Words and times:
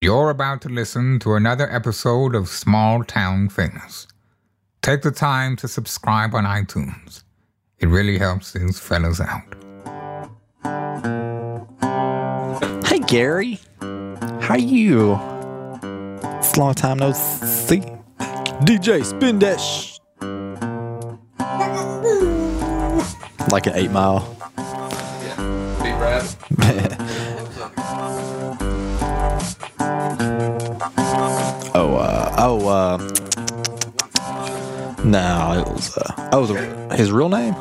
You're 0.00 0.30
about 0.30 0.62
to 0.62 0.68
listen 0.68 1.18
to 1.20 1.34
another 1.34 1.68
episode 1.74 2.36
of 2.36 2.48
Small 2.48 3.02
Town 3.02 3.48
Famous. 3.48 4.06
Take 4.80 5.02
the 5.02 5.10
time 5.10 5.56
to 5.56 5.66
subscribe 5.66 6.36
on 6.36 6.44
iTunes. 6.44 7.24
It 7.80 7.88
really 7.88 8.16
helps 8.16 8.52
these 8.52 8.78
fellas 8.78 9.20
out. 9.20 9.42
Hey 12.86 13.00
Gary, 13.00 13.58
how 14.40 14.54
you? 14.54 15.14
It's 16.38 16.56
a 16.56 16.60
long 16.60 16.74
time 16.74 16.98
no 16.98 17.10
see. 17.10 17.80
DJ, 18.62 19.04
spin 19.04 19.40
that 19.40 19.60
sh. 19.60 19.98
Like 23.50 23.66
an 23.66 23.72
eight 23.74 23.90
mile. 23.90 24.20
Big 25.82 25.94
rap. 25.96 26.84
oh, 32.48 32.68
uh, 32.68 32.96
no, 35.04 35.52
it 35.60 35.68
was, 35.72 35.96
uh, 35.96 36.28
oh, 36.32 36.46
the, 36.46 36.96
his 36.96 37.12
real 37.12 37.28
name? 37.28 37.54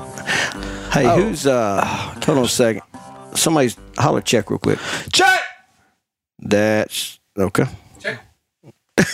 Hey, 0.91 1.05
Oh. 1.05 1.15
who's 1.21 1.45
uh 1.45 1.83
hold 2.25 2.39
on 2.39 2.45
a 2.45 2.47
second. 2.47 2.81
Somebody's 3.35 3.77
holler 3.97 4.21
check 4.21 4.49
real 4.49 4.57
quick. 4.59 4.79
Check! 5.11 5.41
That's 6.39 7.19
okay. 7.37 7.65
Check. 7.99 8.19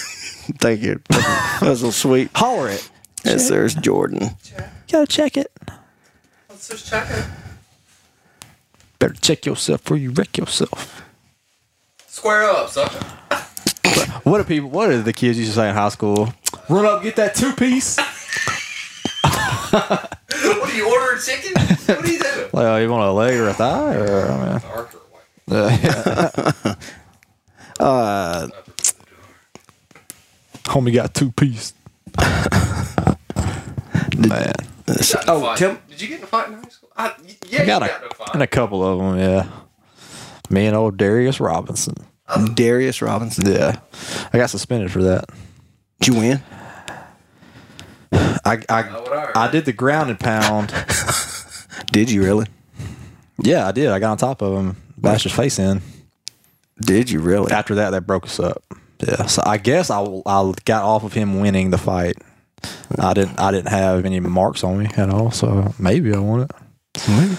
Thank 0.59 0.81
you. 0.81 1.01
That 1.09 1.59
was 1.63 1.81
so 1.81 1.89
sweet. 1.91 2.29
Holler 2.35 2.69
it. 2.69 2.89
Yes, 3.25 3.49
there's 3.49 3.73
Jordan. 3.75 4.29
Gotta 4.89 5.07
check 5.07 5.35
it. 5.37 5.51
Let's 6.49 6.69
just 6.69 6.87
check 6.87 7.07
it. 7.09 7.25
Better 8.99 9.15
check 9.15 9.45
yourself 9.45 9.83
before 9.83 9.97
you 9.97 10.11
wreck 10.11 10.37
yourself. 10.37 11.01
Square 12.07 12.43
up, 12.43 12.69
sucker. 12.69 13.05
What 14.23 14.37
do 14.37 14.43
people, 14.45 14.69
what 14.69 14.87
did 14.87 15.05
the 15.05 15.13
kids 15.13 15.37
used 15.37 15.51
to 15.51 15.55
say 15.55 15.69
in 15.69 15.75
high 15.75 15.89
school? 15.89 16.33
Run 16.69 16.85
up, 16.85 17.03
get 17.03 17.15
that 17.17 17.35
two 17.35 17.53
piece. 17.53 17.97
What 19.73 20.69
are 20.71 20.75
you 20.75 20.87
ordering 20.87 21.21
chicken? 21.21 21.53
What 21.55 22.05
are 22.05 22.11
you 22.11 22.19
doing? 22.19 22.49
Like, 22.53 22.65
oh, 22.65 22.77
you 22.77 22.89
want 22.89 23.03
a 23.03 23.11
leg 23.11 23.35
or 23.39 23.49
a 23.49 23.53
thigh? 23.53 23.95
Or, 23.95 24.29
I 24.31 24.37
mean, 24.51 24.59
Dark 24.59 24.93
or 24.93 24.99
white? 25.09 25.25
uh, 26.69 26.75
Uh, 27.79 28.47
homie 30.65 30.93
got 30.93 31.13
two 31.15 31.31
piece. 31.31 31.73
Man. 34.17 34.53
Got 34.85 35.23
oh, 35.27 35.41
fight. 35.41 35.57
Tim, 35.57 35.79
Did 35.89 36.01
you 36.01 36.07
get 36.07 36.17
in 36.19 36.23
a 36.23 36.27
fight 36.27 36.47
in 36.49 36.53
high 36.55 36.69
school? 36.69 36.89
I, 36.95 37.13
yeah, 37.49 37.59
I 37.59 37.61
you 37.61 37.65
got 37.65 37.81
got, 37.81 37.81
a, 37.81 38.05
in 38.05 38.11
a 38.11 38.13
fight. 38.13 38.29
and 38.33 38.43
a 38.43 38.47
couple 38.47 38.83
of 38.85 38.99
them, 38.99 39.17
yeah. 39.19 39.47
Me 40.49 40.67
and 40.67 40.75
old 40.75 40.97
Darius 40.97 41.39
Robinson. 41.39 41.95
Darius 42.53 43.01
Robinson. 43.01 43.51
Yeah. 43.51 43.79
I 44.31 44.37
got 44.37 44.49
suspended 44.49 44.91
for 44.91 45.03
that. 45.03 45.25
Did 45.99 46.13
you 46.13 46.19
win? 46.19 46.41
I 48.11 48.59
I, 48.69 48.81
I. 48.81 49.31
I 49.35 49.51
did 49.51 49.65
the 49.65 49.73
ground 49.73 50.09
and 50.09 50.19
pound. 50.19 50.73
Did 51.91 52.11
you 52.11 52.23
really? 52.23 52.47
yeah, 53.41 53.67
I 53.67 53.71
did. 53.71 53.89
I 53.89 53.99
got 53.99 54.11
on 54.11 54.17
top 54.17 54.41
of 54.41 54.57
him, 54.57 54.77
bashed 54.97 55.23
his 55.23 55.33
face 55.33 55.59
in. 55.59 55.81
Did 56.79 57.09
you 57.09 57.19
really? 57.19 57.51
After 57.51 57.75
that, 57.75 57.91
that 57.91 58.07
broke 58.07 58.25
us 58.25 58.39
up. 58.39 58.63
Yeah. 59.05 59.25
So 59.25 59.41
I 59.45 59.57
guess 59.57 59.89
I, 59.89 60.01
I 60.25 60.53
got 60.65 60.83
off 60.83 61.03
of 61.03 61.13
him 61.13 61.39
winning 61.39 61.69
the 61.71 61.77
fight. 61.77 62.17
I 62.97 63.13
didn't 63.13 63.39
I 63.39 63.51
didn't 63.51 63.69
have 63.69 64.05
any 64.05 64.19
marks 64.19 64.63
on 64.63 64.79
me 64.79 64.85
at 64.97 65.09
all, 65.09 65.31
so 65.31 65.73
maybe 65.79 66.13
I 66.13 66.19
won 66.19 66.41
it. 66.41 66.51
Maybe. 67.07 67.37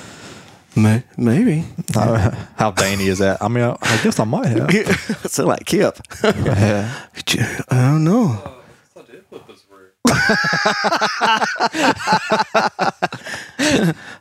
May- 0.77 1.05
Maybe. 1.17 1.65
How, 1.95 2.31
how 2.57 2.71
dainty 2.73 3.07
is 3.09 3.19
that? 3.19 3.41
I 3.43 3.49
mean, 3.49 3.63
I, 3.65 3.77
I 3.81 3.97
guess 4.03 4.19
I 4.19 4.25
might 4.25 4.47
have. 4.49 4.71
Sound 5.31 5.49
like 5.49 5.65
Kip. 5.65 5.97
yeah. 6.25 6.93
I 7.71 7.77
don't 7.91 8.03
know. 8.05 8.43
I 8.45 8.51
thought 8.93 9.09
it 9.11 9.25
was 9.31 9.65
weird. 9.71 9.93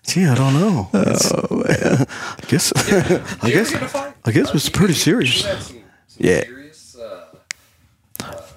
Gee, 0.04 0.26
I 0.26 0.36
don't 0.36 0.54
know. 0.54 0.90
Oh 0.94 1.56
man. 1.56 2.06
I 2.38 2.46
guess. 2.48 2.72
I 2.76 2.82
Did 2.84 2.92
you 2.92 3.16
ever 3.16 3.50
guess. 3.50 3.70
get 3.72 3.78
in 3.80 3.84
a 3.86 3.88
fight? 3.88 4.14
I 4.26 4.32
guess 4.32 4.48
it 4.50 4.54
was 4.54 4.70
pretty 4.70 4.94
serious. 4.94 5.42
Some, 5.42 5.60
some 5.60 5.78
Yeah. 6.18 6.42
serious 6.44 6.96
uh, 6.98 7.26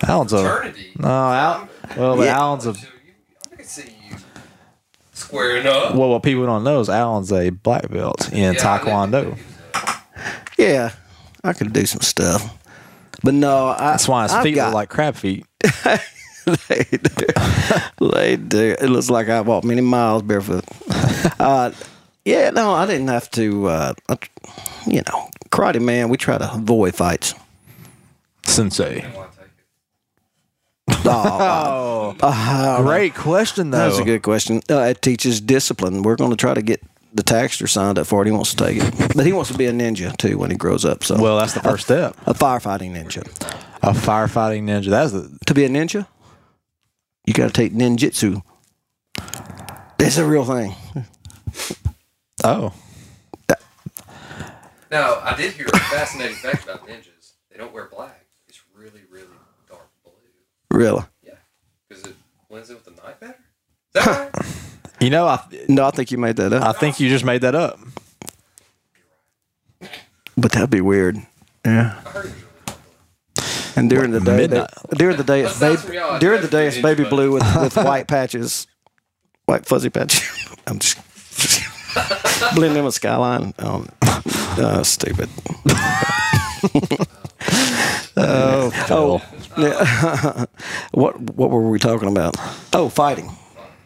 Alan's 0.06 0.32
a 0.32 0.38
fraternity. 0.42 0.90
no. 0.98 1.08
Al, 1.08 1.68
well, 1.96 2.16
but 2.16 2.24
Yeah. 2.24 2.38
Alan's 2.38 2.66
a 2.66 2.74
So 2.74 2.80
you, 3.04 3.12
I 3.52 3.56
can 3.56 3.64
see 3.64 3.82
you 4.10 4.16
squaring 5.16 5.66
up. 5.66 5.94
well. 5.94 6.10
What 6.10 6.22
people 6.22 6.46
don't 6.46 6.64
know 6.64 6.80
is 6.80 6.88
Alan's 6.88 7.32
a 7.32 7.50
black 7.50 7.88
belt 7.90 8.32
in 8.32 8.54
Yeah, 8.54 8.60
Taekwondo. 8.60 9.24
he 9.24 9.30
was, 9.30 9.96
Yeah, 10.58 10.92
I 11.44 11.52
could 11.52 11.72
do 11.72 11.86
some 11.86 12.00
stuff. 12.02 12.56
But 13.22 13.34
no, 13.34 13.68
I, 13.68 13.92
That's 13.92 14.06
why 14.08 14.24
his 14.24 14.32
I've 14.32 14.42
feet 14.42 14.54
got, 14.56 14.66
look 14.66 14.74
like 14.74 14.88
crab 14.90 15.14
feet. 15.16 15.46
they 16.68 16.84
do. 16.90 18.08
they 18.12 18.36
do. 18.36 18.76
It 18.80 18.88
looks 18.88 19.10
like 19.10 19.28
I 19.28 19.40
walked 19.40 19.64
many 19.66 19.80
miles 19.80 20.22
barefoot. 20.22 20.64
uh, 21.40 21.70
yeah, 22.24 22.50
no, 22.50 22.72
I 22.72 22.86
didn't 22.86 23.08
have 23.08 23.30
to. 23.32 23.66
Uh, 23.66 23.92
I- 24.08 24.18
you 24.86 25.02
know, 25.08 25.28
karate 25.50 25.80
man. 25.82 26.08
We 26.08 26.16
try 26.16 26.38
to 26.38 26.52
avoid 26.54 26.94
fights. 26.94 27.34
Sensei. 28.44 29.02
I 29.02 29.16
want 29.16 29.32
to 29.32 29.38
take 29.38 29.46
it. 29.46 29.50
Oh, 30.88 32.16
uh, 32.22 32.82
great 32.82 33.14
question 33.14 33.70
though. 33.70 33.78
That's 33.78 33.98
a 33.98 34.04
good 34.04 34.22
question. 34.22 34.60
Uh, 34.70 34.80
it 34.82 35.02
teaches 35.02 35.40
discipline. 35.40 36.02
We're 36.02 36.16
going 36.16 36.30
to 36.30 36.36
try 36.36 36.54
to 36.54 36.62
get 36.62 36.82
the 37.12 37.22
taxter 37.22 37.66
signed 37.66 37.98
up 37.98 38.06
for 38.06 38.22
it. 38.22 38.26
He 38.26 38.32
wants 38.32 38.54
to 38.54 38.64
take 38.64 38.78
it, 38.82 39.14
but 39.16 39.24
he 39.26 39.32
wants 39.32 39.50
to 39.50 39.58
be 39.58 39.66
a 39.66 39.72
ninja 39.72 40.16
too 40.16 40.38
when 40.38 40.50
he 40.50 40.56
grows 40.56 40.84
up. 40.84 41.02
So, 41.04 41.20
Well, 41.20 41.38
that's 41.38 41.54
the 41.54 41.60
first 41.60 41.84
step. 41.84 42.16
a 42.26 42.34
firefighting 42.34 42.92
ninja. 42.94 43.22
A 43.82 43.92
firefighting 43.92 44.64
ninja. 44.64 44.90
That's 44.90 45.12
the 45.12 45.36
To 45.46 45.54
be 45.54 45.64
a 45.64 45.68
ninja, 45.68 46.06
you 47.26 47.32
got 47.34 47.46
to 47.46 47.52
take 47.52 47.72
ninjutsu. 47.72 48.42
It's 49.98 50.18
a 50.18 50.26
real 50.26 50.44
thing. 50.44 50.74
oh. 52.44 52.72
Now, 54.90 55.18
I 55.20 55.34
did 55.36 55.52
hear 55.54 55.66
a 55.66 55.78
fascinating 55.78 56.36
fact 56.36 56.64
about 56.64 56.86
ninjas. 56.86 57.32
They 57.50 57.56
don't 57.58 57.72
wear 57.72 57.86
black. 57.90 58.24
It's 58.46 58.60
really, 58.74 59.00
really 59.10 59.26
dark 59.68 59.88
blue. 60.04 60.12
Really? 60.76 61.02
Yeah. 61.22 61.32
Because 61.88 62.04
it 62.04 62.16
blends 62.50 62.68
in 62.70 62.76
with 62.76 62.84
the 62.84 62.90
night 63.02 63.18
better? 63.20 63.36
Is 63.94 64.04
that 64.04 64.34
right? 64.34 64.46
You 65.00 65.10
know, 65.10 65.26
I 65.26 65.40
No, 65.68 65.84
I 65.86 65.90
think 65.90 66.10
you 66.10 66.16
made 66.16 66.36
that 66.36 66.54
up. 66.54 66.62
I 66.62 66.72
think 66.72 66.98
you 67.00 67.08
just 67.10 67.24
made 67.24 67.42
that 67.42 67.54
up. 67.54 67.78
But 70.38 70.52
that'd 70.52 70.70
be 70.70 70.80
weird. 70.80 71.16
Yeah. 71.66 72.00
I 72.04 72.08
heard 72.10 72.24
it 72.26 72.30
was 72.30 72.42
really 72.42 72.46
dark. 72.64 73.76
And 73.76 73.90
during 73.90 74.10
the 74.12 74.20
day, 74.20 74.36
midnight? 74.38 74.70
they- 74.90 74.96
during 74.96 75.16
the 75.18 75.24
day, 75.24 75.40
it's 75.42 75.54
Aside 75.56 75.68
baby. 75.68 75.80
from 75.82 75.92
y'all, 75.94 76.18
During 76.18 76.40
the 76.40 76.48
day, 76.48 76.66
it's 76.66 76.78
baby 76.80 77.04
blue 77.04 77.32
with, 77.32 77.42
with 77.60 77.76
white 77.90 78.08
patches, 78.08 78.66
white 79.44 79.66
fuzzy 79.66 79.90
patches. 79.90 80.22
I'm 80.66 80.78
just 80.78 80.96
blending 82.54 82.78
in 82.78 82.84
with 82.86 82.94
skyline. 82.94 83.52
Um, 83.58 83.88
uh, 84.02 84.82
stupid. 84.82 85.28
Oh, 88.18 88.72
Oh, 88.90 89.20
yeah. 89.22 89.35
what 90.92 91.18
what 91.20 91.50
were 91.50 91.70
we 91.70 91.78
talking 91.78 92.08
about? 92.08 92.36
Oh, 92.72 92.88
fighting. 92.90 93.34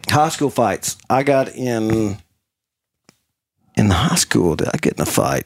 High 0.09 0.29
school 0.29 0.49
fights. 0.49 0.97
I 1.09 1.23
got 1.23 1.47
in 1.55 2.17
in 3.77 3.87
the 3.87 3.93
high 3.93 4.15
school. 4.15 4.55
Did 4.57 4.67
I 4.73 4.77
get 4.77 4.93
in 4.97 5.01
a 5.01 5.05
fight? 5.05 5.45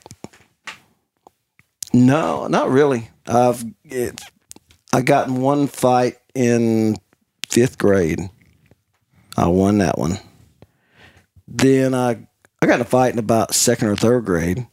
No, 1.94 2.48
not 2.48 2.70
really. 2.70 3.10
I've 3.28 3.64
it, 3.84 4.20
I 4.92 5.02
got 5.02 5.28
in 5.28 5.42
one 5.42 5.68
fight 5.68 6.18
in 6.34 6.98
fifth 7.48 7.78
grade. 7.78 8.20
I 9.38 9.48
won 9.48 9.78
that 9.78 10.00
one. 10.00 10.18
Then 11.48 11.94
I 11.94 12.28
I 12.62 12.66
got 12.66 12.76
in 12.76 12.82
a 12.82 12.86
fight 12.86 13.14
in 13.14 13.20
about 13.20 13.54
second 13.54 13.90
or 13.90 13.96
third 13.96 14.26
grade. 14.26 14.66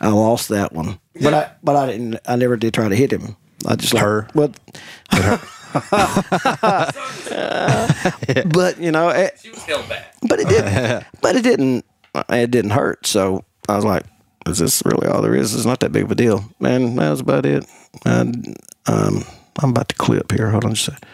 I 0.00 0.08
lost 0.10 0.50
that 0.50 0.72
one, 0.72 1.00
but 1.20 1.34
I 1.34 1.52
but 1.64 1.74
I 1.74 1.86
didn't. 1.86 2.20
I 2.26 2.36
never 2.36 2.56
did 2.56 2.74
try 2.74 2.88
to 2.88 2.94
hit 2.94 3.12
him. 3.12 3.36
I 3.66 3.76
just 3.76 3.94
like, 3.94 4.02
Her? 4.02 4.28
Well, 4.34 4.52
but 8.52 8.78
you 8.78 8.92
know, 8.92 9.08
it, 9.10 9.38
She 9.42 9.50
was 9.50 9.62
held 9.64 9.88
back. 9.88 10.14
but 10.22 10.40
it 10.40 10.48
didn't. 10.48 11.04
but 11.20 11.36
it 11.36 11.42
didn't. 11.42 11.84
It 12.30 12.50
didn't 12.50 12.70
hurt. 12.70 13.06
So 13.06 13.44
I 13.68 13.76
was 13.76 13.84
like, 13.84 14.04
"Is 14.46 14.58
this 14.58 14.82
really 14.84 15.06
all 15.08 15.22
there 15.22 15.34
is? 15.34 15.54
It's 15.54 15.64
not 15.66 15.80
that 15.80 15.92
big 15.92 16.04
of 16.04 16.10
a 16.10 16.14
deal, 16.14 16.44
man." 16.60 16.96
That 16.96 17.10
was 17.10 17.20
about 17.20 17.46
it. 17.46 17.66
And 18.04 18.56
um, 18.86 19.24
I'm 19.62 19.70
about 19.70 19.88
to 19.90 19.94
clip 19.96 20.32
here. 20.32 20.50
Hold 20.50 20.64
on 20.64 20.74
just 20.74 20.88
a 20.88 20.92
second. 20.92 21.08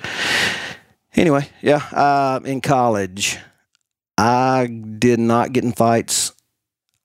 Anyway, 1.14 1.48
yeah. 1.60 1.76
Uh, 1.92 2.40
in 2.44 2.60
college, 2.60 3.38
I 4.16 4.66
did 4.98 5.18
not 5.18 5.52
get 5.52 5.64
in 5.64 5.72
fights. 5.72 6.32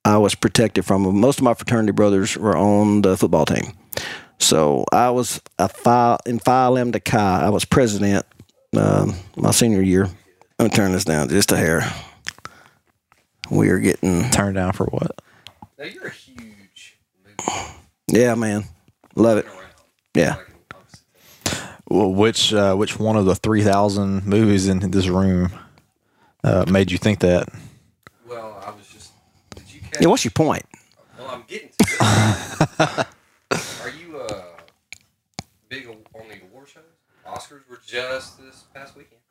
I 0.06 0.18
was 0.18 0.36
protected 0.36 0.86
from 0.86 1.04
them. 1.04 1.20
Most 1.20 1.40
of 1.40 1.44
my 1.44 1.54
fraternity 1.54 1.92
brothers 1.92 2.38
were 2.38 2.56
on 2.56 3.02
the 3.02 3.18
football 3.18 3.46
team. 3.46 3.74
So 4.40 4.86
I 4.92 5.10
was 5.10 5.42
a 5.58 5.68
Phi, 5.68 6.18
in 6.26 6.40
Phi 6.40 6.68
Lambda 6.68 7.00
Chi. 7.00 7.42
I 7.42 7.50
was 7.50 7.66
president 7.66 8.26
um, 8.76 9.16
my 9.36 9.52
senior 9.52 9.82
year. 9.82 10.06
I'm 10.06 10.68
gonna 10.68 10.70
turn 10.70 10.92
this 10.92 11.06
down 11.06 11.30
just 11.30 11.52
a 11.52 11.58
hair. 11.58 11.92
We 13.50 13.70
are 13.70 13.80
getting, 13.80 14.30
Turned 14.30 14.56
down 14.56 14.74
for 14.74 14.86
what? 14.86 15.12
Now, 15.78 15.86
you're 15.86 16.08
a 16.08 16.12
huge 16.12 16.98
movie 17.24 17.72
yeah, 18.10 18.36
man, 18.36 18.64
love 19.16 19.38
it. 19.38 19.46
Yeah. 20.16 20.38
Well, 21.90 22.14
which 22.14 22.54
uh, 22.54 22.76
which 22.76 22.98
one 23.00 23.16
of 23.16 23.26
the 23.26 23.36
three 23.36 23.64
thousand 23.64 24.26
movies 24.26 24.68
in 24.68 24.80
this 24.92 25.08
room 25.08 25.52
uh, 26.44 26.66
made 26.70 26.92
you 26.92 26.98
think 26.98 27.20
that? 27.20 27.50
well, 28.28 28.62
I 28.66 28.72
was 28.72 28.88
just. 28.88 29.12
Did 29.56 29.74
you 29.74 29.82
catch? 29.82 30.02
Yeah. 30.02 30.08
What's 30.08 30.24
your 30.24 30.32
point? 30.32 30.66
Well, 31.20 31.30
I'm 31.30 31.44
getting 31.48 31.70
to 31.78 33.08
it. 33.50 33.60
Are 33.82 33.90
you 33.90 34.18
uh, 34.20 34.44
big 35.68 35.88
on 35.88 35.98
the 36.14 36.42
award 36.44 36.70
shows? 36.70 36.84
Oscars 37.28 37.68
were 37.70 37.76
just 37.88 38.38
this 38.38 38.66
past 38.74 38.96
weekend. 38.96 39.22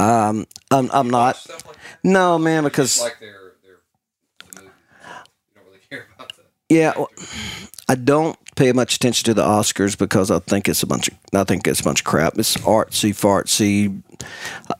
Um, 0.00 0.46
I'm, 0.70 0.90
I'm 0.92 1.10
not. 1.10 1.38
like? 1.48 1.76
No, 2.02 2.38
man, 2.38 2.64
because 2.64 3.00
like 3.00 3.18
they're 3.20 3.52
they're 3.62 3.78
the 4.40 4.62
movies. 4.62 4.72
You 5.02 5.54
don't 5.54 5.66
really 5.66 5.78
care 5.88 6.06
about 6.16 6.34
the. 6.34 6.42
yeah, 6.68 6.94
well, 6.96 7.10
I 7.88 7.94
don't 7.94 8.36
pay 8.56 8.72
much 8.72 8.96
attention 8.96 9.26
to 9.26 9.34
the 9.34 9.42
Oscars 9.42 9.96
because 9.96 10.30
I 10.30 10.38
think 10.40 10.68
it's 10.68 10.82
a 10.82 10.86
bunch 10.86 11.08
of 11.08 11.14
I 11.34 11.44
think 11.44 11.68
it's 11.68 11.80
a 11.80 11.84
bunch 11.84 12.00
of 12.00 12.04
crap. 12.04 12.38
It's 12.38 12.56
artsy 12.58 13.10
fartsy, 13.10 14.02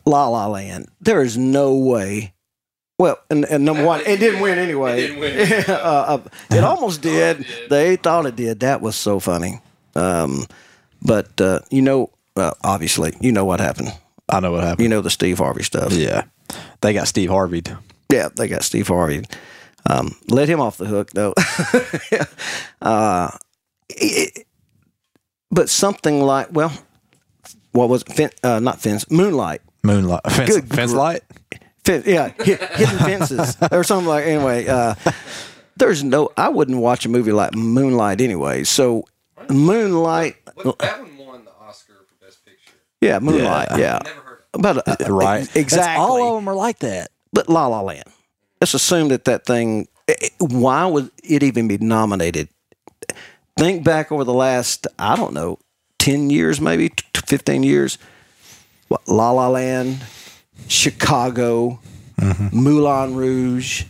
La 0.06 0.26
La 0.28 0.46
Land. 0.48 0.88
There 1.00 1.22
is 1.22 1.36
no 1.38 1.76
way. 1.76 2.32
Well, 2.98 3.18
and, 3.28 3.44
and 3.46 3.64
number 3.64 3.84
one, 3.84 4.00
it 4.06 4.18
didn't 4.20 4.40
win 4.40 4.56
anyway. 4.56 5.02
It 5.02 5.06
didn't 5.08 5.20
win. 5.20 5.64
uh, 5.68 5.72
uh, 5.72 6.28
it 6.50 6.62
almost 6.62 7.02
did. 7.02 7.40
it 7.40 7.46
did. 7.46 7.70
They 7.70 7.96
thought 7.96 8.26
it 8.26 8.36
did. 8.36 8.60
That 8.60 8.80
was 8.80 8.94
so 8.96 9.18
funny. 9.18 9.60
Um, 9.96 10.46
but 11.02 11.40
uh, 11.40 11.60
you 11.70 11.82
know, 11.82 12.10
uh, 12.36 12.52
obviously, 12.62 13.12
you 13.20 13.32
know 13.32 13.44
what 13.44 13.60
happened. 13.60 13.92
I 14.28 14.40
know 14.40 14.52
what 14.52 14.64
happened. 14.64 14.82
You 14.82 14.88
know 14.88 15.00
the 15.00 15.10
Steve 15.10 15.38
Harvey 15.38 15.62
stuff. 15.62 15.92
yeah, 15.92 16.24
they 16.80 16.92
got 16.92 17.08
Steve 17.08 17.30
Harvey. 17.30 17.62
Yeah, 18.10 18.28
they 18.36 18.48
got 18.48 18.62
Steve 18.64 18.88
Harvey. 18.88 19.24
Um, 19.88 20.16
let 20.28 20.48
him 20.48 20.60
off 20.60 20.78
the 20.78 20.86
hook, 20.86 21.10
though. 21.10 21.34
uh, 22.82 23.30
it- 23.90 24.46
but 25.50 25.68
something 25.68 26.20
like, 26.20 26.48
well, 26.52 26.72
what 27.72 27.88
was 27.88 28.02
it? 28.02 28.12
Fin- 28.12 28.30
uh, 28.42 28.58
not 28.60 28.80
fence, 28.80 29.08
moonlight. 29.10 29.60
Moonlight, 29.84 30.22
fence, 30.30 30.50
Good 30.56 30.68
fence 30.74 30.92
light. 30.92 31.22
Fin- 31.84 32.02
yeah, 32.06 32.28
hi- 32.38 32.44
hidden 32.76 32.98
fences 32.98 33.56
or 33.70 33.84
something 33.84 34.08
like. 34.08 34.24
Anyway, 34.26 34.66
uh, 34.66 34.94
there's 35.76 36.02
no. 36.02 36.30
I 36.36 36.48
wouldn't 36.48 36.78
watch 36.78 37.04
a 37.04 37.08
movie 37.08 37.30
like 37.32 37.54
Moonlight 37.54 38.20
anyway. 38.20 38.64
So, 38.64 39.04
Moonlight. 39.50 40.36
What, 40.54 40.78
that 40.78 41.00
one 41.00 41.16
won 41.18 41.44
the 41.44 41.52
Oscar 41.60 41.92
for 42.08 42.24
Best 42.24 42.44
Picture. 42.44 42.72
Yeah, 43.04 43.18
Moonlight. 43.18 43.68
Yeah, 43.76 43.98
Never 44.04 44.20
heard 44.20 44.38
of 44.54 44.60
it. 44.60 44.84
but 44.86 45.00
uh, 45.08 45.12
Right, 45.12 45.42
exactly. 45.56 45.76
That's, 45.76 45.98
all 46.00 46.36
of 46.36 46.42
them 46.42 46.48
are 46.48 46.54
like 46.54 46.78
that. 46.80 47.10
but 47.32 47.48
La 47.48 47.66
La 47.66 47.80
Land. 47.80 48.08
Let's 48.60 48.74
assume 48.74 49.08
that 49.08 49.24
that 49.26 49.44
thing. 49.46 49.88
eh, 50.08 50.14
Why 50.38 50.86
would 50.86 51.10
it 51.22 51.42
even 51.42 51.68
be 51.68 51.76
nominated? 51.78 52.48
Think 53.58 53.84
back 53.84 54.10
over 54.10 54.24
the 54.24 54.32
last, 54.34 54.86
I 54.98 55.14
don't 55.16 55.32
know, 55.34 55.58
ten 55.98 56.30
years, 56.30 56.60
maybe 56.60 56.88
t- 56.88 57.04
t- 57.12 57.20
fifteen 57.26 57.62
years. 57.62 57.98
What, 58.88 59.06
La 59.06 59.30
La 59.32 59.48
Land, 59.48 59.98
Chicago, 60.68 61.78
Moulin 62.52 63.14
Rouge. 63.14 63.84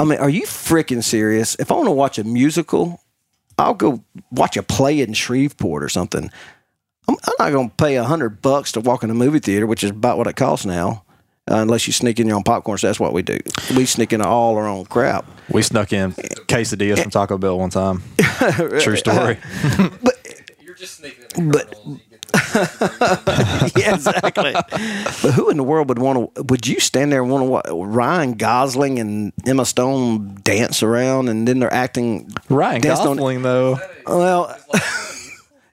I 0.00 0.04
mean, 0.04 0.18
are 0.18 0.30
you 0.30 0.42
freaking 0.46 1.02
serious? 1.04 1.54
If 1.58 1.70
I 1.70 1.74
want 1.74 1.86
to 1.86 1.92
watch 1.92 2.18
a 2.18 2.24
musical, 2.24 3.00
I'll 3.58 3.74
go 3.74 4.02
watch 4.30 4.56
a 4.56 4.62
play 4.62 5.00
in 5.00 5.12
Shreveport 5.12 5.82
or 5.82 5.88
something. 5.88 6.30
I'm, 7.08 7.16
I'm 7.24 7.34
not 7.38 7.50
going 7.52 7.70
to 7.70 7.76
pay 7.76 7.96
a 7.96 8.04
hundred 8.04 8.42
bucks 8.42 8.72
to 8.72 8.80
walk 8.80 9.02
in 9.02 9.10
a 9.10 9.14
movie 9.14 9.38
theater, 9.40 9.66
which 9.66 9.82
is 9.84 9.90
about 9.90 10.18
what 10.18 10.26
it 10.26 10.36
costs 10.36 10.66
now. 10.66 11.04
Uh, 11.50 11.56
unless 11.56 11.88
you 11.88 11.92
sneak 11.92 12.20
in 12.20 12.28
your 12.28 12.36
own 12.36 12.44
popcorn, 12.44 12.78
so 12.78 12.86
that's 12.86 13.00
what 13.00 13.12
we 13.12 13.20
do. 13.20 13.36
We 13.76 13.84
sneak 13.84 14.12
in 14.12 14.20
all 14.22 14.56
our 14.56 14.68
own 14.68 14.84
crap. 14.84 15.26
We 15.50 15.62
snuck 15.62 15.92
in 15.92 16.12
quesadillas 16.12 17.02
from 17.02 17.10
Taco 17.10 17.36
Bell 17.36 17.58
one 17.58 17.70
time. 17.70 18.00
True 18.80 18.94
story. 18.96 19.38
But 20.02 20.14
You're 20.60 20.76
just 20.76 20.98
sneaking 20.98 21.24
in 21.36 21.50
But- 21.50 21.72
kernels. 21.74 21.86
You 21.86 22.00
get 22.10 22.20
the 22.30 23.72
yeah, 23.76 23.94
exactly. 23.94 24.52
but 24.52 25.32
who 25.34 25.50
in 25.50 25.56
the 25.56 25.64
world 25.64 25.88
would 25.88 25.98
want 25.98 26.34
to? 26.36 26.42
Would 26.44 26.66
you 26.68 26.78
stand 26.80 27.10
there 27.12 27.20
and 27.22 27.30
want 27.30 27.42
to 27.44 27.50
watch 27.50 27.64
Ryan 27.70 28.34
Gosling 28.34 28.98
and 29.00 29.32
Emma 29.44 29.66
Stone 29.66 30.38
dance 30.44 30.82
around, 30.82 31.28
and 31.28 31.46
then 31.46 31.58
they're 31.58 31.72
acting 31.74 32.32
Ryan 32.48 32.80
danced 32.82 33.02
on- 33.02 33.16
Gosling, 33.16 33.42
though. 33.42 33.78
Well, 34.06 34.56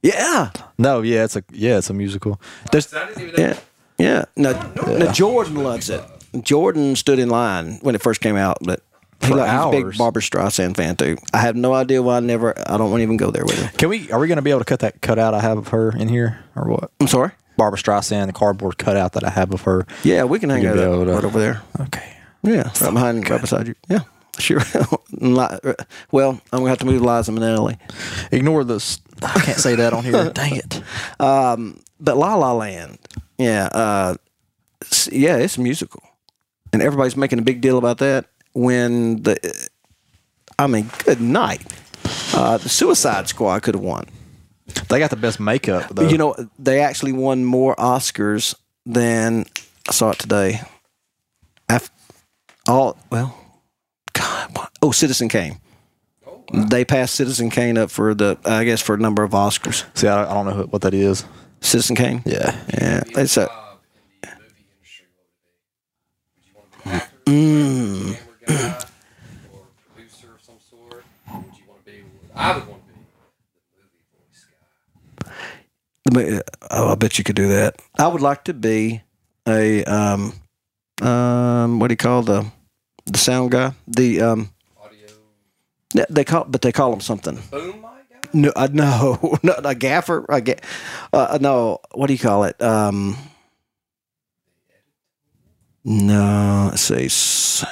yeah, 0.02 0.52
No, 0.78 1.02
yeah, 1.02 1.24
it's 1.26 1.36
a 1.36 1.44
yeah, 1.52 1.78
it's 1.78 1.90
a 1.90 1.94
musical. 1.94 2.40
There's 2.72 2.94
I 2.94 3.08
didn't 3.08 3.22
even 3.24 3.36
know. 3.36 3.48
yeah, 3.50 3.60
yeah. 3.98 4.26
No, 4.36 4.74
no, 4.98 5.12
Jordan 5.12 5.56
loves 5.64 5.90
it. 5.90 6.04
Jordan 6.44 6.96
stood 6.96 7.20
in 7.20 7.30
line 7.30 7.80
when 7.82 7.96
it 7.96 8.02
first 8.02 8.22
came 8.22 8.36
out, 8.38 8.58
but 8.62 8.82
he 9.22 9.34
like, 9.34 9.50
he's 9.52 9.66
a 9.66 9.72
big 9.72 9.84
hours. 9.86 9.98
Barbra 9.98 10.22
Streisand 10.22 10.76
fan 10.78 10.96
too. 10.96 11.18
I 11.34 11.40
have 11.40 11.56
no 11.56 11.74
idea 11.74 12.02
why 12.02 12.18
I 12.18 12.20
never. 12.22 12.58
I 12.70 12.78
don't 12.78 12.90
want 12.92 13.00
to 13.00 13.04
even 13.04 13.18
go 13.18 13.32
there 13.32 13.44
with 13.44 13.60
him. 13.60 13.70
Can 13.78 13.90
we? 13.90 14.10
Are 14.12 14.20
we 14.20 14.28
going 14.28 14.38
to 14.38 14.42
be 14.42 14.52
able 14.52 14.60
to 14.60 14.66
cut 14.66 14.80
that 14.82 15.02
cutout 15.02 15.34
I 15.34 15.42
have 15.42 15.58
of 15.58 15.68
her 15.70 15.92
in 15.98 16.08
here, 16.08 16.44
or 16.56 16.70
what? 16.70 16.92
I'm 17.02 17.08
sorry. 17.08 17.32
Barbra 17.58 17.78
Streisand, 17.78 18.28
the 18.28 18.34
cardboard 18.34 18.78
cutout 18.78 19.12
that 19.14 19.26
I 19.26 19.30
have 19.32 19.52
of 19.54 19.62
her. 19.64 19.86
Yeah, 20.04 20.24
we 20.24 20.40
can 20.40 20.50
hang 20.50 20.62
You'll 20.64 20.80
out 20.80 21.00
be 21.00 21.06
to- 21.08 21.12
right 21.14 21.26
over 21.26 21.40
there. 21.40 21.62
Okay. 21.82 22.14
Yeah, 22.42 22.72
right 22.82 22.94
behind, 22.94 23.30
right 23.30 23.42
beside 23.42 23.68
you. 23.68 23.76
Yeah, 23.90 24.00
sure. 24.38 24.62
Well, 26.12 26.40
I'm 26.54 26.60
gonna 26.60 26.70
have 26.70 26.78
to 26.80 26.86
move 26.86 27.02
Liza 27.02 27.32
Minnelli. 27.32 27.78
Ignore 28.32 28.64
this. 28.64 29.00
I 29.22 29.40
can't 29.42 29.58
say 29.60 29.76
that 29.76 29.94
on 29.94 30.04
here. 30.04 30.30
Dang 30.34 30.56
it. 30.56 30.82
But 31.20 32.18
La 32.18 32.36
La 32.36 32.54
Land, 32.54 32.98
yeah, 33.38 33.66
uh, 33.74 34.16
s- 34.82 35.10
yeah, 35.12 35.36
it's 35.38 35.58
a 35.58 35.62
musical, 35.62 36.02
and 36.72 36.82
everybody's 36.82 37.18
making 37.18 37.40
a 37.40 37.42
big 37.42 37.62
deal 37.62 37.78
about 37.78 37.98
that. 38.00 38.26
When 38.54 39.24
the, 39.24 39.70
I 40.58 40.68
mean, 40.68 40.90
good 41.06 41.22
night. 41.22 41.62
Uh, 42.34 42.58
the 42.58 42.70
Suicide 42.70 43.28
Squad 43.28 43.62
could 43.64 43.76
have 43.76 43.84
won. 43.84 44.06
They 44.88 45.00
got 45.00 45.10
the 45.10 45.16
best 45.16 45.40
makeup 45.40 45.90
though. 45.94 46.08
You 46.08 46.18
know, 46.18 46.36
they 46.58 46.80
actually 46.82 47.12
won 47.12 47.44
more 47.44 47.76
Oscars 47.76 48.56
than 48.86 49.46
I 49.88 49.92
saw 49.92 50.12
it 50.12 50.20
today. 50.20 50.62
Af 51.68 51.90
all 52.68 52.98
well, 53.12 53.36
God, 54.14 54.56
what? 54.56 54.72
oh, 54.82 54.92
Citizen 54.92 55.28
Kane. 55.28 55.58
They 56.52 56.84
passed 56.84 57.16
Citizen 57.16 57.50
Kane 57.50 57.78
up 57.78 57.92
for 57.92 58.14
the, 58.14 58.38
I 58.46 58.64
guess, 58.64 58.82
for 58.82 58.96
a 58.96 58.98
number 58.98 59.24
of 59.24 59.32
Oscars. 59.32 59.86
See, 59.98 60.08
I, 60.08 60.30
I 60.30 60.34
don't 60.34 60.46
know 60.46 60.64
what 60.64 60.82
that 60.82 60.94
is. 60.94 61.26
Citizen 61.62 61.96
Kane. 61.96 62.24
Yeah. 62.26 62.60
yeah. 62.74 63.04
It's 63.18 63.38
a 63.38 63.46
job 63.46 63.80
in 64.24 64.30
the 64.30 64.36
movie 64.40 64.66
industry, 64.74 65.06
what 65.14 65.18
would 65.28 65.42
it 65.42 65.66
be? 65.66 66.36
Would 66.36 66.46
you 66.48 66.54
want 66.56 66.72
to 66.72 66.78
be 66.78 66.88
an 66.88 66.96
actor, 66.96 67.18
camera 68.16 68.38
guy, 68.48 69.18
or 69.54 69.66
producer 69.96 70.34
of 70.34 70.42
some 70.42 70.60
sort? 70.60 71.04
Or 71.32 71.40
would 71.40 71.58
you 71.58 71.64
want 71.68 71.86
to 71.86 71.92
be? 71.92 72.04
I 72.36 72.54
would 72.58 72.68
want 72.68 72.82
to 72.88 72.94
be 72.94 73.00
the 73.76 73.84
movie 73.84 74.06
voice 74.18 74.46
guy. 75.22 76.42
Oh, 76.72 76.92
I 76.92 76.96
bet 76.96 77.18
you 77.18 77.24
could 77.24 77.36
do 77.36 77.48
that. 77.50 77.82
I 77.98 78.08
would 78.08 78.22
like 78.22 78.44
to 78.46 78.54
be 78.54 79.02
a 79.48 79.84
um 79.86 80.34
um 81.02 81.80
what 81.80 81.88
do 81.88 81.94
you 81.94 81.98
call 81.98 82.24
the 82.24 82.46
the 83.06 83.18
sound 83.20 83.52
guy? 83.52 83.74
The 83.88 84.22
um 84.22 84.40
Audio 84.40 84.48
yeah, 84.48 84.59
they 86.10 86.24
call 86.24 86.46
but 86.46 86.62
they 86.62 86.72
call 86.72 86.92
them 86.92 87.02
something. 87.02 87.40
boom 87.52 87.76
mic 87.82 87.84
guy. 87.84 88.30
No, 88.34 88.52
uh, 88.56 88.68
no, 88.72 89.38
no, 89.44 89.54
a 89.64 89.76
gaffer. 89.76 90.26
I 90.30 90.40
ga- 90.42 90.60
uh, 91.14 91.38
no, 91.42 91.80
what 91.94 92.08
do 92.08 92.14
you 92.14 92.20
call 92.20 92.44
it? 92.44 92.62
Um, 92.62 93.18
no, 95.84 96.68
let's 96.70 96.82
see. 96.84 97.06
S- 97.06 97.66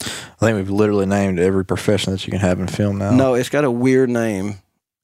I 0.00 0.46
think 0.46 0.56
we've 0.56 0.70
literally 0.70 1.06
named 1.06 1.38
every 1.38 1.64
profession 1.64 2.12
that 2.12 2.26
you 2.26 2.30
can 2.32 2.40
have 2.40 2.58
in 2.60 2.66
film 2.66 2.98
now. 2.98 3.12
No, 3.12 3.34
it's 3.34 3.48
got 3.48 3.64
a 3.64 3.70
weird 3.70 4.10
name. 4.10 4.56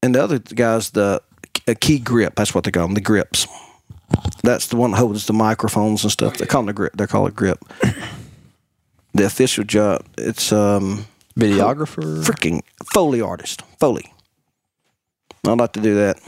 And 0.03 0.15
the 0.15 0.23
other 0.23 0.39
guy's 0.41 0.91
the 0.91 1.23
a 1.67 1.75
key 1.75 1.99
grip. 1.99 2.35
That's 2.37 2.55
what 2.55 2.65
they 2.65 2.71
call 2.71 2.87
them, 2.87 2.95
the 2.95 3.01
grips. 3.01 3.47
That's 4.43 4.67
the 4.69 4.77
one 4.77 4.93
that 4.93 4.97
holds 4.99 5.27
the 5.27 5.33
microphones 5.33 6.03
and 6.03 6.11
stuff. 6.13 6.39
They 6.39 6.47
call 6.47 6.61
them 6.63 6.67
the 6.67 6.73
grip. 6.73 6.97
They 6.97 7.07
call 7.07 7.27
it 7.27 7.35
grip. 7.37 7.59
the 9.15 9.25
official 9.27 9.65
job. 9.65 10.05
It's 10.17 10.53
um 10.53 11.07
Videographer. 11.39 12.25
freaking 12.25 12.63
foley 12.93 13.21
artist. 13.21 13.63
Foley. 13.79 14.13
I'd 15.47 15.59
like 15.59 15.73
to 15.75 15.81
do 15.81 15.95
that. 15.95 16.19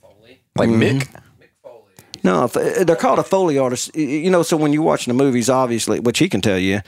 Foley. 0.00 0.40
like 0.56 0.68
Mm-hmm. 0.68 0.82
Mick. 0.82 1.08
Mick 1.40 1.48
Foley. 1.62 1.92
No, 2.24 2.44
uh, 2.44 2.84
they're 2.84 2.96
called 2.96 3.18
a 3.18 3.22
foley 3.24 3.58
artist. 3.58 3.94
You 3.96 4.30
know, 4.30 4.42
so 4.42 4.56
when 4.56 4.72
you're 4.72 4.82
watching 4.82 5.16
the 5.16 5.22
movies, 5.24 5.48
obviously, 5.48 6.00
which 6.00 6.18
he 6.18 6.28
can 6.28 6.40
tell 6.40 6.58
you. 6.58 6.80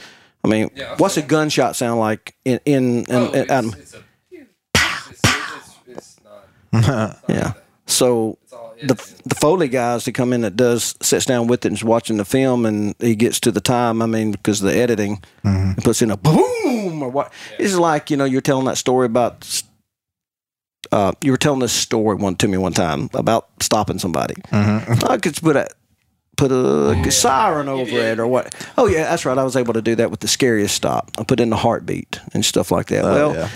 I 0.44 0.48
mean, 0.48 0.70
Yeah, 0.74 0.94
what's 0.98 1.16
a 1.16 1.22
gunshot 1.22 1.76
sound 1.76 1.98
like 2.00 2.34
in 2.44 2.60
in, 2.64 3.00
in, 3.00 3.04
Oh, 3.10 3.28
in 3.30 3.34
it's, 3.42 3.50
Adam? 3.50 3.74
it's 3.78 3.94
a. 3.94 3.98
It's, 4.30 5.10
it's, 5.10 5.20
it's, 5.24 5.76
it's 5.88 6.20
not. 6.24 6.48
It's 6.72 6.88
not 6.88 7.18
Yeah. 7.28 7.52
So 7.86 8.38
It's 8.42 8.47
all 8.47 8.47
the 8.82 8.94
the 9.24 9.34
foley 9.34 9.68
guys 9.68 10.04
that 10.04 10.12
come 10.12 10.32
in 10.32 10.42
that 10.42 10.56
does 10.56 10.94
sits 11.00 11.24
down 11.26 11.46
with 11.46 11.64
it 11.64 11.68
and 11.68 11.76
is 11.76 11.84
watching 11.84 12.16
the 12.16 12.24
film 12.24 12.64
and 12.66 12.94
he 12.98 13.14
gets 13.14 13.40
to 13.40 13.50
the 13.50 13.60
time. 13.60 14.02
I 14.02 14.06
mean, 14.06 14.32
because 14.32 14.60
of 14.62 14.70
the 14.70 14.76
editing, 14.76 15.22
he 15.44 15.74
puts 15.82 16.02
in 16.02 16.10
a 16.10 16.16
boom 16.16 17.02
or 17.02 17.08
what? 17.08 17.32
It's 17.58 17.74
like 17.76 18.10
you 18.10 18.16
know 18.16 18.24
you're 18.24 18.40
telling 18.40 18.66
that 18.66 18.78
story 18.78 19.06
about. 19.06 19.62
Uh, 20.90 21.12
you 21.22 21.32
were 21.32 21.36
telling 21.36 21.60
this 21.60 21.72
story 21.72 22.16
one 22.16 22.34
to 22.36 22.48
me 22.48 22.56
one 22.56 22.72
time 22.72 23.10
about 23.12 23.48
stopping 23.60 23.98
somebody. 23.98 24.34
I 24.52 25.18
could 25.20 25.36
put 25.36 25.56
a 25.56 25.68
put 26.38 26.52
a 26.52 27.10
siren 27.10 27.68
over 27.68 27.90
it 27.90 28.18
or 28.18 28.26
what? 28.26 28.54
Oh 28.78 28.86
yeah, 28.86 29.02
that's 29.10 29.26
right. 29.26 29.36
I 29.36 29.44
was 29.44 29.56
able 29.56 29.74
to 29.74 29.82
do 29.82 29.96
that 29.96 30.10
with 30.10 30.20
the 30.20 30.28
scariest 30.28 30.74
stop. 30.74 31.10
I 31.18 31.24
put 31.24 31.40
in 31.40 31.50
the 31.50 31.56
heartbeat 31.56 32.20
and 32.32 32.44
stuff 32.44 32.70
like 32.70 32.86
that. 32.86 33.04
well, 33.04 33.34
yeah. 33.34 33.48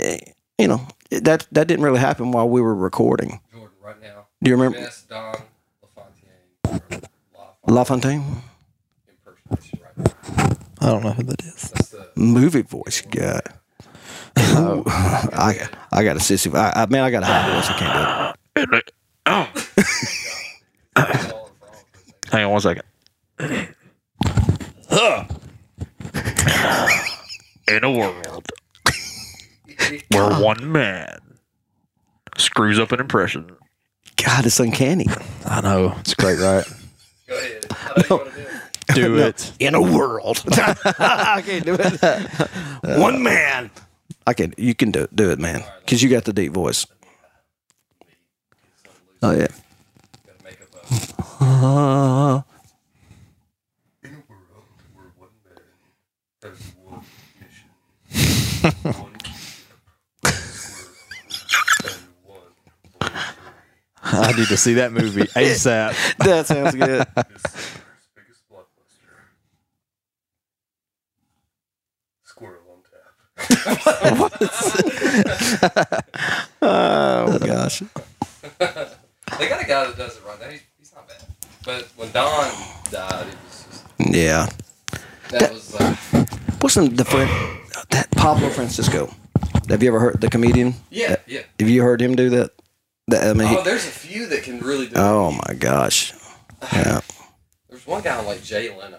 eh, 0.00 0.18
you 0.58 0.68
know, 0.68 0.86
that 1.10 1.46
that 1.52 1.68
didn't 1.68 1.84
really 1.84 2.00
happen 2.00 2.32
while 2.32 2.48
we 2.48 2.60
were 2.60 2.74
recording. 2.74 3.40
Jordan, 3.52 3.76
right 3.80 4.02
now. 4.02 4.25
Do 4.42 4.50
you 4.50 4.56
remember 4.56 4.78
Best 4.78 5.08
Don 5.08 5.34
LaFontaine 5.82 7.00
LaFontaine 7.66 8.20
LaFontaine? 8.20 8.42
impersonation 9.08 9.80
right 9.82 9.96
now. 10.38 10.56
I 10.80 10.86
don't 10.90 11.02
know 11.02 11.12
who 11.12 11.22
that 11.24 11.42
is. 11.42 11.70
That's 11.70 11.88
the 11.90 12.10
movie 12.16 12.62
voice 12.62 13.00
guy. 13.00 13.40
Oh, 14.36 14.82
I 14.86 15.68
I 15.90 16.04
got 16.04 16.16
a 16.16 16.20
sissy. 16.20 16.54
I, 16.54 16.82
I 16.82 16.86
man, 16.86 17.04
I 17.04 17.10
got 17.10 17.22
a 17.22 17.26
high 17.26 17.54
voice. 17.54 17.68
I 17.70 17.78
can't 17.78 18.70
do 18.70 18.76
it. 18.76 18.92
Oh. 19.26 19.48
all. 20.96 21.50
Hang 22.30 22.44
on 22.44 22.50
one 22.52 22.60
second. 22.60 22.84
In 27.68 27.82
a 27.82 27.90
world 27.90 28.46
where 30.12 30.40
one 30.40 30.70
man 30.70 31.18
screws 32.36 32.78
up 32.78 32.92
an 32.92 33.00
impression. 33.00 33.56
God, 34.26 34.44
it's 34.44 34.58
uncanny. 34.58 35.06
I 35.44 35.60
know. 35.60 35.94
It's 36.00 36.14
great, 36.14 36.40
right? 36.40 36.64
Go 37.28 37.36
ahead. 37.36 37.64
I 37.70 38.02
know 38.08 38.08
you 38.08 38.16
want 38.16 38.32
to 38.88 38.94
do 38.94 39.16
it. 39.18 39.20
It. 39.20 39.52
In 39.60 39.74
a 39.76 39.80
world, 39.80 40.42
I 40.52 41.42
can't 41.46 41.64
do 41.64 41.76
it. 41.78 42.98
One 42.98 43.22
man. 43.22 43.70
I 44.26 44.34
can. 44.34 44.52
You 44.56 44.74
can 44.74 44.90
do 44.90 45.06
do 45.14 45.30
it, 45.30 45.38
man. 45.38 45.62
Because 45.80 46.02
you 46.02 46.08
got 46.10 46.24
the 46.24 46.32
deep 46.32 46.52
voice. 46.52 46.86
Oh 49.22 49.30
yeah. 49.30 49.46
Gotta 50.26 50.44
make 50.44 50.60
up 50.60 50.74
a 51.40 51.44
Uh, 51.44 52.42
I 64.12 64.32
need 64.36 64.48
to 64.48 64.56
see 64.56 64.74
that 64.74 64.92
movie 64.92 65.22
ASAP. 65.22 66.16
that 66.18 66.46
sounds 66.46 66.74
good. 66.74 67.06
this 67.14 67.42
summer's 67.42 68.08
biggest 68.14 68.42
blockbuster. 68.50 69.16
Squirrel 72.24 72.62
on 72.70 72.82
tap. 72.82 73.14
Oh 76.62 77.38
gosh. 77.38 77.82
They 79.38 79.48
got 79.48 79.62
a 79.62 79.66
guy 79.66 79.86
that 79.86 79.96
does 79.96 80.16
it 80.16 80.22
right 80.26 80.40
now. 80.40 80.48
He's, 80.48 80.60
he's 80.78 80.92
not 80.94 81.06
bad. 81.08 81.22
But 81.64 81.84
when 81.96 82.10
Don 82.12 82.50
died, 82.90 83.26
it 83.26 83.34
was 83.44 83.64
just 83.68 83.84
Yeah. 83.98 84.48
that 85.30 85.52
was 85.52 85.74
uh, 85.74 85.96
What's 86.60 86.74
the, 86.76 86.88
the 86.88 87.04
friend 87.04 87.28
that 87.90 88.10
Pablo 88.12 88.48
Francisco? 88.50 89.12
Have 89.68 89.82
you 89.82 89.88
ever 89.88 89.98
heard 90.00 90.20
the 90.20 90.30
comedian? 90.30 90.74
yeah, 90.90 91.16
yeah. 91.26 91.42
Have 91.60 91.68
you 91.68 91.82
heard 91.82 92.00
him 92.00 92.14
do 92.14 92.30
that? 92.30 92.52
I 93.12 93.32
mean, 93.34 93.48
Oh, 93.56 93.62
there's 93.62 93.86
a 93.86 93.90
few 93.90 94.26
that 94.26 94.42
can 94.42 94.58
really 94.60 94.86
do. 94.86 94.92
it. 94.92 94.98
oh 94.98 95.30
my 95.46 95.54
gosh. 95.54 96.12
Yeah. 96.72 97.00
There's 97.68 97.86
one 97.86 98.02
guy 98.02 98.20
like 98.22 98.42
Jay 98.42 98.68
Leno. 98.76 98.98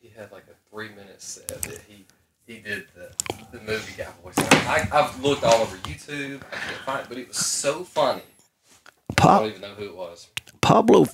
He 0.00 0.08
had 0.14 0.30
like 0.32 0.44
a 0.50 0.70
three 0.70 0.90
minute 0.90 1.22
set 1.22 1.48
that 1.48 1.80
he 1.88 2.04
he 2.46 2.58
did 2.60 2.86
the, 2.94 3.10
the 3.56 3.60
movie 3.64 3.92
guy 3.96 4.06
voice. 4.22 4.34
I, 4.38 4.86
I've 4.92 5.22
looked 5.22 5.44
all 5.44 5.62
over 5.62 5.76
YouTube. 5.78 6.40
I 6.52 6.56
can't 6.56 6.76
find 6.84 7.00
it, 7.00 7.08
but 7.08 7.18
it 7.18 7.28
was 7.28 7.36
so 7.38 7.84
funny. 7.84 8.22
I 9.18 9.38
don't 9.38 9.48
even 9.48 9.60
know 9.62 9.74
who 9.74 9.84
it 9.84 9.96
was. 9.96 10.28
Pablo, 10.60 11.06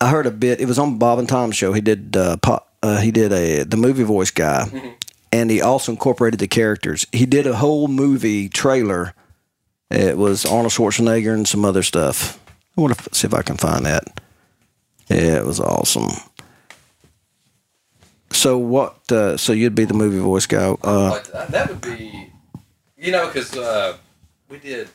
I 0.00 0.08
heard 0.10 0.26
a 0.26 0.30
bit. 0.30 0.60
It 0.60 0.66
was 0.66 0.78
on 0.78 0.98
Bob 0.98 1.18
and 1.18 1.28
Tom's 1.28 1.56
show. 1.56 1.72
He 1.72 1.80
did 1.80 2.16
uh, 2.16 2.36
pa- 2.38 2.64
uh, 2.82 3.00
he 3.00 3.10
did 3.10 3.32
a 3.32 3.62
the 3.64 3.76
movie 3.76 4.02
voice 4.04 4.30
guy, 4.30 4.66
and 5.32 5.50
he 5.50 5.60
also 5.60 5.92
incorporated 5.92 6.40
the 6.40 6.48
characters. 6.48 7.06
He 7.12 7.26
did 7.26 7.46
a 7.46 7.56
whole 7.56 7.88
movie 7.88 8.48
trailer. 8.48 9.14
It 9.94 10.18
was 10.18 10.44
Arnold 10.44 10.72
Schwarzenegger 10.72 11.32
and 11.34 11.46
some 11.46 11.64
other 11.64 11.82
stuff. 11.84 12.40
I 12.76 12.80
want 12.80 12.98
to 12.98 13.14
see 13.14 13.26
if 13.28 13.34
I 13.34 13.42
can 13.42 13.56
find 13.56 13.86
that. 13.86 14.20
Yeah, 15.08 15.36
it 15.38 15.44
was 15.46 15.60
awesome. 15.60 16.08
So 18.32 18.58
what? 18.58 18.96
Uh, 19.10 19.36
so 19.36 19.52
you'd 19.52 19.74
be 19.74 19.84
the 19.84 19.94
movie 19.94 20.18
voice 20.18 20.46
guy. 20.46 20.74
Uh, 20.82 21.10
like 21.10 21.26
that, 21.32 21.48
that 21.52 21.68
would 21.68 21.80
be, 21.80 22.32
you 22.98 23.12
know, 23.12 23.26
because 23.26 23.56
uh, 23.56 23.96
we 24.48 24.58
did. 24.58 24.88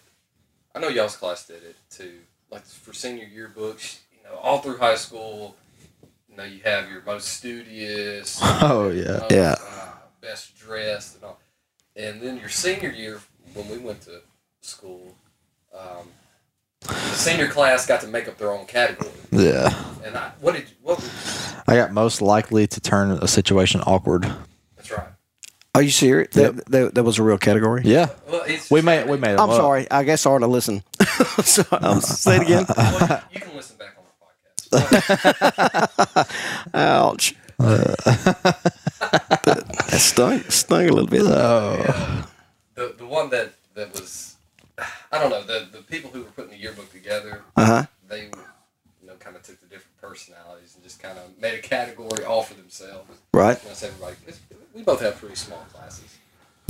I 0.75 0.79
know 0.79 0.89
y'all's 0.89 1.15
class 1.15 1.47
did 1.47 1.63
it 1.63 1.77
too. 1.89 2.19
Like 2.51 2.65
for 2.65 2.93
senior 2.93 3.25
yearbooks, 3.25 3.99
you 4.11 4.23
know, 4.23 4.35
all 4.37 4.59
through 4.59 4.77
high 4.77 4.95
school, 4.95 5.55
you 6.29 6.35
know, 6.35 6.43
you 6.43 6.59
have 6.65 6.89
your 6.91 7.01
most 7.03 7.27
studious, 7.29 8.39
Oh 8.43 8.89
yeah. 8.93 9.19
most, 9.19 9.31
Yeah. 9.31 9.55
uh, 9.61 9.89
best 10.19 10.57
dressed, 10.57 11.15
and 11.15 11.23
all. 11.23 11.39
And 11.95 12.21
then 12.21 12.37
your 12.37 12.49
senior 12.49 12.89
year, 12.91 13.21
when 13.53 13.69
we 13.69 13.77
went 13.77 14.01
to 14.01 14.21
school, 14.69 15.15
um, 15.73 16.07
the 16.81 16.93
senior 17.15 17.47
class 17.47 17.85
got 17.85 18.01
to 18.01 18.07
make 18.07 18.27
up 18.27 18.37
their 18.37 18.51
own 18.51 18.65
category. 18.65 19.11
Yeah. 19.31 19.73
And 20.05 20.17
I, 20.17 20.31
what 20.39 20.55
did 20.55 20.65
what? 20.81 20.99
would- 21.01 21.11
I 21.67 21.75
got 21.75 21.91
most 21.91 22.21
likely 22.21 22.65
to 22.67 22.79
turn 22.79 23.11
a 23.11 23.27
situation 23.27 23.81
awkward. 23.85 24.23
That's 24.75 24.89
right. 24.91 25.07
are 25.75 25.81
you 25.83 25.91
serious? 25.91 26.33
That, 26.33 26.65
that, 26.67 26.95
that 26.95 27.03
was 27.03 27.19
a 27.19 27.23
real 27.23 27.37
category. 27.37 27.83
Yeah. 27.85 28.07
Well, 28.27 28.41
it's 28.47 28.71
We 28.71 28.81
made 28.81 29.07
we 29.07 29.17
made. 29.17 29.35
I'm 29.37 29.49
up. 29.51 29.55
sorry. 29.55 29.89
I 29.91 30.03
guess 30.03 30.25
I 30.25 30.31
ought 30.31 30.39
to 30.39 30.47
listen. 30.47 30.81
so, 31.43 31.63
um, 31.71 32.01
say 32.01 32.37
it 32.37 32.41
again. 32.43 32.65
Well, 32.75 33.21
you, 33.31 33.35
you 33.35 33.41
can 33.41 33.55
listen 33.55 33.77
back 33.77 33.95
on 34.71 34.81
our 34.81 34.87
podcast. 34.89 36.29
Ouch. 36.73 37.35
that 37.59 39.97
stung, 39.99 40.39
stung 40.49 40.89
a 40.89 40.93
little 40.93 41.07
bit. 41.07 41.21
Oh. 41.23 42.25
the 42.75 42.95
the 42.97 43.05
one 43.05 43.29
that 43.31 43.51
that 43.75 43.91
was 43.93 44.28
I 45.11 45.19
don't 45.19 45.29
know 45.29 45.43
the 45.43 45.67
the 45.71 45.81
people 45.83 46.09
who 46.11 46.23
were 46.23 46.29
putting 46.31 46.51
the 46.51 46.57
yearbook 46.57 46.91
together 46.91 47.43
Uh 47.55 47.65
huh. 47.65 47.85
they 48.07 48.23
you 49.01 49.07
know 49.07 49.13
kind 49.19 49.35
of 49.35 49.43
took 49.43 49.59
the 49.59 49.65
different 49.67 49.97
personalities 50.01 50.73
and 50.75 50.83
just 50.83 51.01
kind 51.01 51.17
of 51.17 51.37
made 51.39 51.55
a 51.55 51.61
category 51.61 52.23
all 52.25 52.43
for 52.43 52.53
themselves. 52.53 53.09
Right. 53.33 53.59
That's 53.63 53.83
everybody. 53.83 54.15
'cause 54.25 54.39
we 54.73 54.83
both 54.83 55.01
have 55.01 55.17
pretty 55.17 55.35
small 55.35 55.65
classes. 55.73 56.05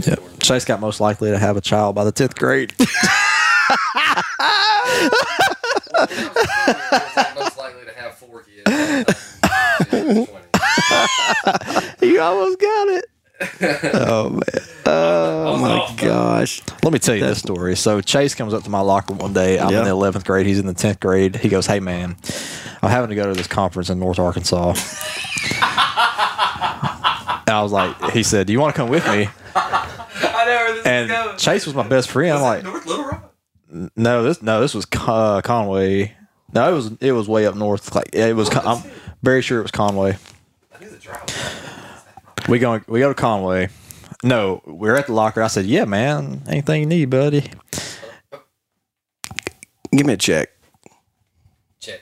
Yeah. 0.05 0.15
Chase 0.39 0.63
got 0.65 0.79
most 0.79 0.99
likely 1.01 1.29
to 1.31 1.37
have 1.37 1.57
a 1.57 1.61
child 1.61 1.95
by 1.95 2.03
the 2.05 2.11
tenth 2.13 2.35
grade. 2.35 2.73
most 2.79 2.95
likely 7.57 7.85
to 7.85 7.93
have 7.95 8.15
four 8.15 8.43
kids. 8.43 9.35
You 12.01 12.21
almost 12.21 12.59
got 12.59 12.87
it. 12.87 13.05
Oh 13.61 14.29
man. 14.31 14.41
Oh 14.85 15.57
my 15.57 15.71
off, 15.79 15.97
though. 15.97 16.07
gosh. 16.07 16.61
Let 16.83 16.93
me 16.93 16.99
tell 16.99 17.15
you 17.15 17.21
this 17.25 17.39
story. 17.39 17.75
So 17.75 18.01
Chase 18.01 18.35
comes 18.35 18.53
up 18.53 18.63
to 18.63 18.69
my 18.69 18.81
locker 18.81 19.13
one 19.13 19.33
day. 19.33 19.59
I'm 19.59 19.71
Yeah. 19.71 19.79
in 19.79 19.85
the 19.85 19.91
11th 19.91 20.25
grade. 20.25 20.45
He's 20.45 20.59
in 20.59 20.65
the 20.65 20.73
10th 20.73 20.99
grade. 20.99 21.35
He 21.37 21.49
goes, 21.49 21.65
"Hey 21.65 21.79
man, 21.79 22.15
I'm 22.81 22.89
having 22.89 23.09
to 23.09 23.15
go 23.15 23.27
to 23.27 23.33
this 23.33 23.47
conference 23.47 23.89
in 23.89 23.99
North 23.99 24.19
Arkansas." 24.19 24.69
and 24.69 24.77
I 27.55 27.61
was 27.61 27.71
like, 27.71 28.11
he 28.11 28.23
said, 28.23 28.47
"Do 28.47 28.53
you 28.53 28.59
want 28.59 28.75
to 28.75 28.81
come 28.81 28.89
with 28.89 29.05
me?" 29.07 29.29
I 29.55 30.45
know 30.45 30.55
where 30.55 30.73
this 30.75 30.85
And 30.85 31.11
is 31.11 31.17
going. 31.17 31.37
Chase 31.37 31.65
was 31.65 31.75
my 31.75 31.87
best 31.87 32.09
friend. 32.09 32.33
I'm 32.35 32.41
like, 32.41 32.63
North 32.63 32.85
Little 32.85 33.05
Rock. 33.05 33.33
"No, 33.95 34.23
this 34.23 34.41
no, 34.41 34.61
this 34.61 34.73
was 34.73 34.85
uh, 35.07 35.41
Conway. 35.41 36.15
No, 36.53 36.69
it 36.69 36.73
was 36.73 36.91
it 37.01 37.11
was 37.11 37.27
way 37.29 37.45
up 37.45 37.55
north. 37.55 37.93
Like 37.95 38.09
it 38.13 38.35
was. 38.35 38.49
Con- 38.49 38.65
I'm 38.67 38.83
very 39.21 39.41
sure 39.41 39.59
it 39.59 39.63
was 39.63 39.71
Conway. 39.71 40.17
I 40.75 40.83
knew 40.83 40.89
the 40.89 40.97
drive. 40.97 41.23
We 42.49 42.59
go 42.59 42.81
we 42.87 42.99
go 42.99 43.09
to 43.09 43.13
Conway. 43.15 43.69
No, 44.23 44.61
we're 44.65 44.95
at 44.95 45.07
the 45.07 45.13
locker. 45.13 45.41
I 45.41 45.47
said, 45.47 45.65
"Yeah, 45.65 45.85
man, 45.85 46.43
anything 46.47 46.81
you 46.81 46.87
need, 46.87 47.09
buddy." 47.09 47.49
Give 49.91 50.05
me 50.05 50.13
a 50.13 50.17
check. 50.17 50.49
Check. 51.79 52.01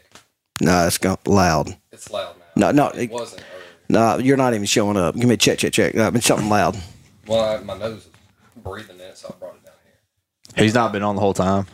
No, 0.61 0.87
it's 0.87 0.97
go- 0.97 1.17
loud. 1.25 1.77
It's 1.91 2.09
loud 2.09 2.35
now. 2.55 2.71
No, 2.71 2.71
no, 2.71 2.89
it 2.89 3.03
it- 3.03 3.11
wasn't. 3.11 3.41
earlier. 3.41 3.63
No, 3.89 4.17
you're 4.17 4.35
not 4.37 4.53
even 4.53 4.65
showing 4.65 4.97
up. 4.97 5.15
Give 5.15 5.25
me 5.25 5.35
a 5.35 5.37
check, 5.37 5.59
check, 5.59 5.71
check. 5.71 5.95
No, 5.95 6.07
I 6.07 6.09
mean, 6.09 6.21
something 6.21 6.49
loud. 6.49 6.77
Well, 7.25 7.57
I, 7.57 7.63
my 7.63 7.77
nose 7.77 7.99
is 8.05 8.09
breathing 8.61 8.99
in 8.99 9.15
so 9.15 9.33
I 9.33 9.39
brought 9.39 9.55
it 9.55 9.63
down 9.65 9.75
here. 10.55 10.63
He's 10.65 10.73
not 10.73 10.91
been 10.91 11.03
on 11.03 11.15
the 11.15 11.21
whole 11.21 11.33
time. 11.33 11.67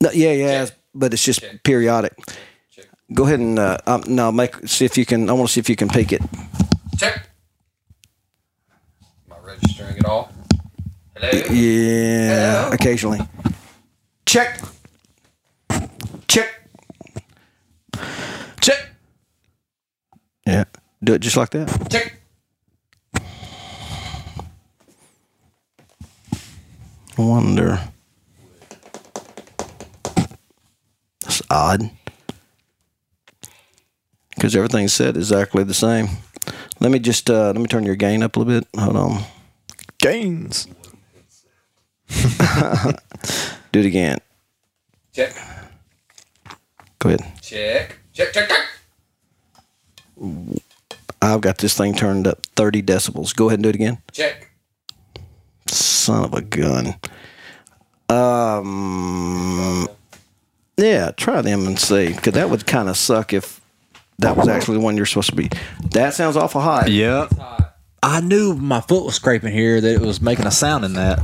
No, 0.00 0.10
yeah, 0.10 0.32
yeah, 0.32 0.66
but 0.94 1.12
it's 1.12 1.24
just 1.24 1.40
Check. 1.40 1.62
periodic. 1.62 2.14
Check. 2.70 2.86
Go 3.14 3.24
ahead 3.24 3.38
and 3.38 3.58
uh, 3.58 3.78
um, 3.86 4.02
no, 4.08 4.32
make 4.32 4.56
see 4.66 4.84
if 4.84 4.96
you 4.98 5.06
can. 5.06 5.28
I 5.30 5.32
want 5.34 5.48
to 5.48 5.52
see 5.52 5.60
if 5.60 5.68
you 5.68 5.76
can 5.76 5.88
peek 5.88 6.12
it. 6.12 6.22
Check. 6.98 7.28
Registering 9.62 9.96
it 9.98 10.04
all? 10.04 10.32
Hello? 11.16 11.30
Yeah, 11.50 12.64
Hello? 12.64 12.70
occasionally. 12.72 13.20
Check. 14.26 14.60
Check. 16.28 16.48
Check. 18.60 18.88
Yeah, 20.46 20.64
do 21.02 21.14
it 21.14 21.18
just 21.20 21.36
like 21.36 21.50
that. 21.50 21.90
Check. 21.90 22.16
I 27.18 27.22
wonder. 27.22 27.80
That's 31.20 31.42
odd. 31.50 31.90
Because 34.34 34.56
everything's 34.56 34.92
set 34.94 35.16
exactly 35.16 35.64
the 35.64 35.74
same. 35.74 36.08
Let 36.78 36.90
me 36.90 36.98
just 36.98 37.28
uh, 37.28 37.48
let 37.48 37.56
me 37.56 37.66
turn 37.66 37.84
your 37.84 37.96
gain 37.96 38.22
up 38.22 38.36
a 38.36 38.38
little 38.38 38.60
bit. 38.60 38.68
Hold 38.80 38.96
on. 38.96 39.22
Gains. 40.00 40.66
Do 43.72 43.80
it 43.80 43.86
again. 43.86 44.18
Check. 45.12 45.34
Go 46.98 47.10
ahead. 47.10 47.20
Check. 47.42 47.98
Check. 48.12 48.32
Check. 48.32 48.48
Check. 48.48 48.70
I've 51.22 51.40
got 51.40 51.58
this 51.58 51.76
thing 51.76 51.94
turned 51.94 52.26
up 52.26 52.46
30 52.56 52.82
decibels. 52.82 53.34
Go 53.34 53.48
ahead 53.48 53.58
and 53.58 53.64
do 53.64 53.68
it 53.68 53.74
again. 53.74 53.98
Check. 54.12 54.50
Son 55.66 56.24
of 56.24 56.34
a 56.34 56.40
gun. 56.40 56.94
Um, 58.08 59.86
yeah, 60.76 61.10
try 61.12 61.42
them 61.42 61.66
and 61.66 61.78
see, 61.78 62.08
because 62.08 62.34
that 62.34 62.50
would 62.50 62.66
kind 62.66 62.88
of 62.88 62.96
suck 62.96 63.32
if 63.32 63.60
that 64.18 64.36
was 64.36 64.48
actually 64.48 64.78
the 64.78 64.84
one 64.84 64.96
you're 64.96 65.06
supposed 65.06 65.30
to 65.30 65.36
be. 65.36 65.50
That 65.90 66.14
sounds 66.14 66.36
awful 66.36 66.60
high. 66.60 66.86
Yep. 66.86 67.32
I 68.02 68.20
knew 68.20 68.54
my 68.54 68.80
foot 68.80 69.04
was 69.04 69.14
scraping 69.14 69.52
here 69.52 69.80
that 69.80 69.94
it 69.94 70.00
was 70.00 70.20
making 70.20 70.46
a 70.46 70.50
sound 70.50 70.84
in 70.84 70.94
that. 70.94 71.20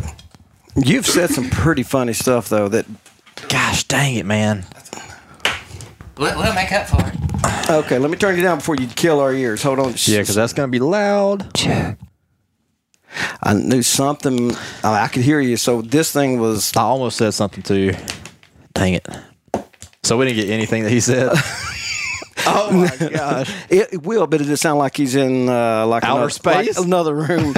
You've 0.77 1.07
said 1.07 1.31
some 1.31 1.49
pretty 1.49 1.83
funny 1.83 2.13
stuff 2.13 2.49
though. 2.49 2.69
That 2.69 2.87
Gosh 3.49 3.85
dang 3.85 4.17
it, 4.17 4.27
man. 4.27 4.65
We'll, 6.19 6.37
we'll 6.39 6.55
make 6.55 6.73
up 6.73 6.87
for 6.87 7.01
it. 7.01 7.71
okay. 7.71 7.99
Let 7.99 8.11
me 8.11 8.17
turn 8.17 8.37
you 8.37 8.43
down 8.43 8.59
before 8.59 8.77
you 8.77 8.87
kill 8.87 9.21
our 9.21 9.33
ears. 9.33 9.63
Hold 9.63 9.79
on. 9.79 9.95
Yeah, 10.05 10.21
because 10.21 10.35
that's 10.35 10.53
going 10.53 10.69
to 10.69 10.71
be 10.71 10.79
loud. 10.79 11.47
I 13.43 13.55
knew 13.55 13.83
something. 13.83 14.53
oh, 14.53 14.93
I 14.93 15.09
could 15.09 15.23
hear 15.23 15.41
you. 15.41 15.57
So 15.57 15.83
this 15.83 16.13
thing 16.13 16.41
was. 16.41 16.75
I 16.77 16.83
almost 16.83 17.19
said 17.19 17.33
something 17.35 17.63
to 17.65 17.79
you. 17.79 17.95
Dang 18.75 18.95
it. 18.95 19.07
So 20.03 20.17
we 20.17 20.27
didn't 20.27 20.37
get 20.45 20.51
anything 20.51 20.85
that 20.85 20.91
he 20.91 21.01
said. 21.01 21.33
oh 22.49 22.71
my 22.73 23.09
gosh. 23.09 23.53
It, 23.69 23.93
it 23.95 24.03
will, 24.03 24.27
but 24.27 24.41
it 24.41 24.57
sound 24.57 24.79
like 24.79 24.97
he's 24.97 25.15
in 25.15 25.49
uh, 25.49 25.87
like 25.87 26.05
Outer 26.05 26.13
another, 26.15 26.31
space? 26.31 26.77
like 26.79 26.87
another 26.87 27.15
room. 27.15 27.53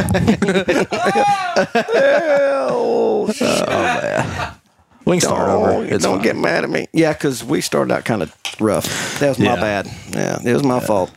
We 5.04 5.14
can 5.14 5.21
start 5.21 5.49
Oh, 5.49 5.64
over. 5.64 5.85
It's 5.87 6.04
don't 6.04 6.16
fine. 6.16 6.23
get 6.25 6.37
mad 6.37 6.64
at 6.64 6.71
me. 6.71 6.87
Yeah, 6.92 7.12
because 7.14 7.42
we 7.42 7.61
started 7.62 7.92
out 7.95 8.04
kind 8.04 8.23
of 8.23 8.35
rough. 8.61 9.18
That 9.21 9.30
was 9.30 9.38
my 9.38 9.54
Yeah. 9.54 9.61
bad. 9.61 9.87
Yeah, 10.11 10.38
it 10.45 10.52
was 10.52 10.62
my 10.64 10.80
fault. 10.80 11.11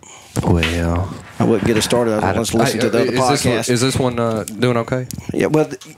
Well, 0.43 1.13
I 1.39 1.43
wouldn't 1.43 1.67
get 1.67 1.75
it 1.77 1.81
started. 1.81 2.23
I 2.23 2.37
was 2.39 2.53
listen 2.53 2.79
to 2.79 2.89
the 2.89 3.01
other 3.01 3.11
is 3.11 3.19
This 3.19 3.45
podcast. 3.45 3.69
is 3.69 3.81
this 3.81 3.97
one 3.97 4.17
uh, 4.17 4.43
doing 4.45 4.77
okay? 4.77 5.07
yeah, 5.33 5.47
well, 5.47 5.65
th- 5.65 5.97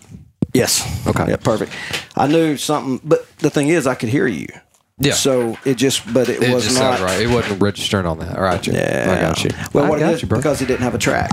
yes. 0.54 0.82
Okay. 1.06 1.26
Yeah, 1.30 1.36
perfect. 1.38 1.72
I 2.16 2.26
knew 2.28 2.58
something, 2.58 3.00
but 3.08 3.28
the 3.40 3.52
thing 3.52 3.68
is, 3.70 3.86
I 3.86 3.94
could 3.94 4.10
hear 4.10 4.26
you. 4.26 4.48
Yeah. 5.00 5.14
So 5.14 5.58
it 5.66 5.76
just, 5.76 6.12
but 6.14 6.30
it, 6.30 6.42
It 6.44 6.54
was 6.54 6.66
just 6.66 6.80
not 6.80 7.00
right. 7.00 7.20
It 7.22 7.28
wasn't 7.30 7.62
registering 7.62 8.06
on 8.06 8.20
that. 8.20 8.36
All 8.38 8.44
right, 8.44 8.66
you. 8.66 8.74
Yeah, 8.74 9.16
I 9.18 9.22
got 9.22 9.44
you. 9.44 9.50
Well, 9.74 9.86
I 9.86 9.90
what 9.90 10.00
got 10.00 10.12
it 10.12 10.16
is 10.16 10.22
you, 10.22 10.28
bro. 10.28 10.38
because 10.40 10.60
he 10.60 10.66
didn't 10.66 10.82
have 10.84 10.94
a 10.96 11.00
track. 11.00 11.32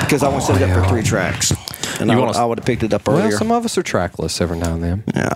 Because 0.00 0.22
I 0.22 0.28
want 0.28 0.42
to 0.44 0.52
set 0.52 0.60
it 0.62 0.68
up 0.70 0.82
for 0.84 0.88
three 0.88 1.00
oh, 1.00 1.04
tracks, 1.04 1.50
and 2.00 2.10
I, 2.10 2.14
You 2.14 2.20
would- 2.20 2.26
wanna- 2.26 2.38
I 2.38 2.44
would 2.44 2.58
have 2.58 2.64
picked 2.66 2.82
it 2.84 2.92
up 2.94 3.08
earlier. 3.08 3.28
well, 3.28 3.38
some 3.38 3.50
of 3.50 3.64
us 3.64 3.76
are 3.78 3.82
trackless 3.82 4.40
every 4.40 4.58
now 4.58 4.74
and 4.74 4.82
then. 4.84 5.04
yeah, 5.14 5.30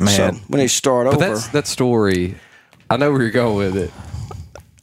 man. 0.00 0.34
So 0.34 0.40
when 0.48 0.62
you 0.62 0.68
start 0.68 1.06
But 1.06 1.14
over, 1.16 1.28
that's 1.34 1.48
that 1.48 1.66
story. 1.66 2.36
I 2.88 2.96
know 2.96 3.10
where 3.12 3.20
you're 3.22 3.30
going 3.30 3.56
with 3.56 3.76
it, 3.76 3.90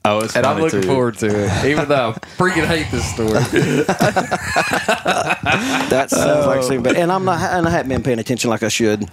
oh, 0.05 0.19
it's 0.19 0.35
and 0.35 0.45
I'm 0.45 0.59
looking 0.59 0.81
too. 0.81 0.87
forward 0.87 1.17
to 1.19 1.27
it. 1.45 1.65
Even 1.65 1.87
though 1.87 2.09
I 2.11 2.13
freaking 2.37 2.65
hate 2.65 2.89
this 2.91 3.05
story. 3.13 3.29
that 5.89 6.07
sounds 6.09 6.45
like 6.45 6.61
something. 6.63 6.83
But 6.83 6.95
and 6.97 7.11
I'm 7.11 7.25
not, 7.25 7.39
and 7.41 7.67
I 7.67 7.69
haven't 7.71 7.89
been 7.89 8.03
paying 8.03 8.19
attention 8.19 8.49
like 8.49 8.63
I 8.63 8.67
should, 8.69 9.05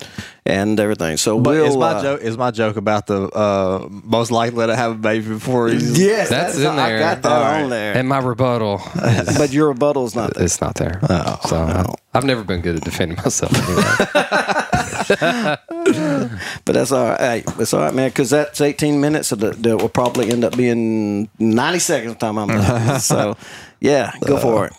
and 0.46 0.78
everything. 0.80 1.16
So 1.16 1.38
But 1.40 1.50
we'll. 1.50 1.66
is 1.66 1.76
my 1.76 1.92
uh, 1.92 2.02
joke 2.02 2.20
is 2.22 2.36
my 2.38 2.50
joke 2.50 2.76
about 2.76 3.06
the 3.06 3.22
uh, 3.30 3.86
most 3.90 4.30
likely 4.30 4.66
to 4.66 4.76
have 4.76 4.92
a 4.92 4.94
baby 4.96 5.28
before 5.28 5.68
he's 5.68 5.98
Yes, 6.10 6.28
That's 6.28 6.58
in 6.58 6.66
I 6.66 6.88
there. 6.90 6.98
got 6.98 7.22
that 7.22 7.32
All 7.32 7.42
on 7.42 7.60
right. 7.62 7.68
there. 7.70 7.96
and 7.96 8.08
my 8.08 8.18
rebuttal, 8.18 8.80
is, 9.04 9.38
but 9.38 9.52
your 9.52 9.68
rebuttal's 9.68 10.14
not 10.14 10.34
there. 10.34 10.44
it's 10.44 10.60
not 10.60 10.74
there. 10.76 11.00
so 11.48 11.56
I, 11.56 11.84
I've 12.14 12.24
never 12.24 12.42
been 12.44 12.60
good 12.60 12.76
at 12.76 12.82
defending 12.82 13.16
myself. 13.18 13.52
Anyway. 13.54 14.59
But 16.64 16.72
that's 16.72 16.92
all 16.92 17.04
right. 17.04 17.20
Hey, 17.20 17.44
it's 17.58 17.74
all 17.74 17.80
right, 17.80 17.94
man. 17.94 18.10
Because 18.10 18.30
that's 18.30 18.60
18 18.60 19.00
minutes. 19.00 19.28
So 19.28 19.36
that, 19.36 19.62
that 19.62 19.76
will 19.78 19.88
probably 19.88 20.30
end 20.30 20.44
up 20.44 20.56
being 20.56 21.28
90 21.38 21.78
seconds. 21.78 22.16
Time 22.16 22.38
I'm 22.38 22.48
done. 22.48 23.00
so, 23.00 23.36
yeah, 23.80 24.12
go 24.24 24.38
for 24.38 24.66
it. 24.66 24.72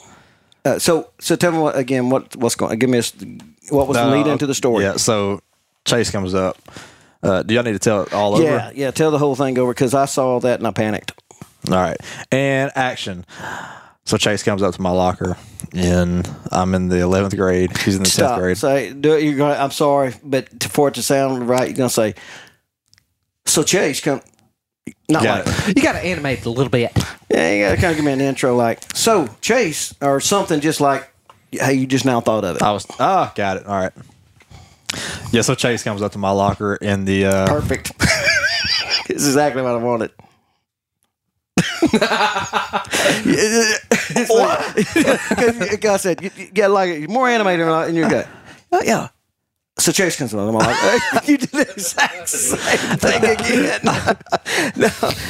Uh, 0.63 0.79
so, 0.79 1.09
so 1.19 1.35
tell 1.35 1.51
me 1.51 1.57
what 1.57 1.75
again. 1.75 2.09
What 2.09 2.35
what's 2.35 2.55
going? 2.55 2.77
Give 2.77 2.89
me 2.89 2.99
a, 2.99 3.73
what 3.73 3.87
was 3.87 3.97
the 3.97 4.05
lead 4.05 4.27
into 4.27 4.45
the 4.45 4.53
story? 4.53 4.83
Yeah, 4.83 4.97
so 4.97 5.41
Chase 5.85 6.11
comes 6.11 6.35
up. 6.35 6.57
Uh, 7.23 7.43
do 7.43 7.53
y'all 7.53 7.63
need 7.63 7.73
to 7.73 7.79
tell 7.79 8.03
it 8.03 8.13
all 8.13 8.41
yeah, 8.41 8.67
over? 8.67 8.71
yeah. 8.75 8.91
Tell 8.91 9.11
the 9.11 9.17
whole 9.17 9.35
thing 9.35 9.57
over 9.57 9.73
because 9.73 9.93
I 9.93 10.05
saw 10.05 10.39
that 10.39 10.59
and 10.59 10.67
I 10.67 10.71
panicked. 10.71 11.13
All 11.67 11.75
right. 11.75 11.97
And 12.31 12.71
action. 12.75 13.25
So 14.05 14.17
Chase 14.17 14.43
comes 14.43 14.63
up 14.63 14.73
to 14.75 14.81
my 14.81 14.89
locker, 14.89 15.37
and 15.73 16.29
I'm 16.51 16.73
in 16.73 16.89
the 16.89 16.97
11th 16.97 17.37
grade. 17.37 17.77
She's 17.79 17.95
in 17.95 18.03
the 18.03 18.09
10th 18.09 18.13
Stop. 18.13 18.39
grade. 18.39 18.57
Say, 18.57 18.93
do 18.93 19.13
it. 19.13 19.23
You're 19.23 19.37
going. 19.37 19.57
I'm 19.57 19.71
sorry, 19.71 20.13
but 20.23 20.59
to, 20.61 20.69
for 20.69 20.87
it 20.87 20.95
to 20.95 21.03
sound 21.03 21.47
right, 21.47 21.67
you're 21.67 21.77
gonna 21.77 21.89
say. 21.89 22.15
So 23.45 23.63
Chase, 23.63 24.01
come. 24.01 24.21
Not 25.07 25.23
Got 25.23 25.45
like. 25.45 25.69
it. 25.69 25.77
You 25.77 25.83
got 25.83 25.93
to 25.93 25.99
animate 25.99 26.39
it 26.39 26.45
a 26.45 26.49
little 26.49 26.69
bit. 26.69 26.91
Yeah, 27.29 27.53
you 27.53 27.63
gotta 27.65 27.77
kind 27.77 27.91
of 27.91 27.95
give 27.97 28.05
me 28.05 28.11
an 28.11 28.21
intro, 28.21 28.55
like 28.55 28.79
so 28.95 29.27
Chase 29.39 29.93
or 30.01 30.19
something, 30.19 30.59
just 30.59 30.81
like 30.81 31.11
hey, 31.51 31.73
you 31.73 31.85
just 31.85 32.05
now 32.05 32.21
thought 32.21 32.43
of 32.43 32.55
it. 32.55 32.61
I 32.61 32.71
was 32.71 32.85
ah, 32.99 33.31
got 33.35 33.57
it. 33.57 33.65
All 33.65 33.79
right. 33.79 33.93
Yeah, 35.31 35.41
so 35.41 35.55
Chase 35.55 35.83
comes 35.83 36.01
up 36.01 36.11
to 36.13 36.17
my 36.17 36.31
locker 36.31 36.75
in 36.75 37.05
the 37.05 37.25
uh, 37.25 37.47
Perfect. 37.47 37.97
this 39.07 39.21
is 39.21 39.27
exactly 39.27 39.61
what 39.61 39.71
I 39.71 39.77
wanted. 39.77 40.11
What? 44.29 44.75
Because 45.71 45.85
I 45.85 45.97
said, 45.97 46.21
you, 46.21 46.31
you 46.35 46.51
got 46.51 46.71
like 46.71 46.89
it, 46.89 47.09
more 47.09 47.27
animated 47.29 47.67
and 47.67 47.95
you're 47.95 48.09
good. 48.09 48.27
Oh, 48.71 48.81
yeah. 48.83 49.09
So 49.77 49.91
Chase 49.91 50.15
comes 50.15 50.33
along. 50.33 50.49
I'm 50.49 50.55
like, 50.55 51.27
you 51.27 51.37
did 51.37 51.49
the 51.49 51.61
exact 51.61 52.29
same 52.29 52.97
thing 52.97 53.23
again. 53.23 53.79
no, 54.75 54.89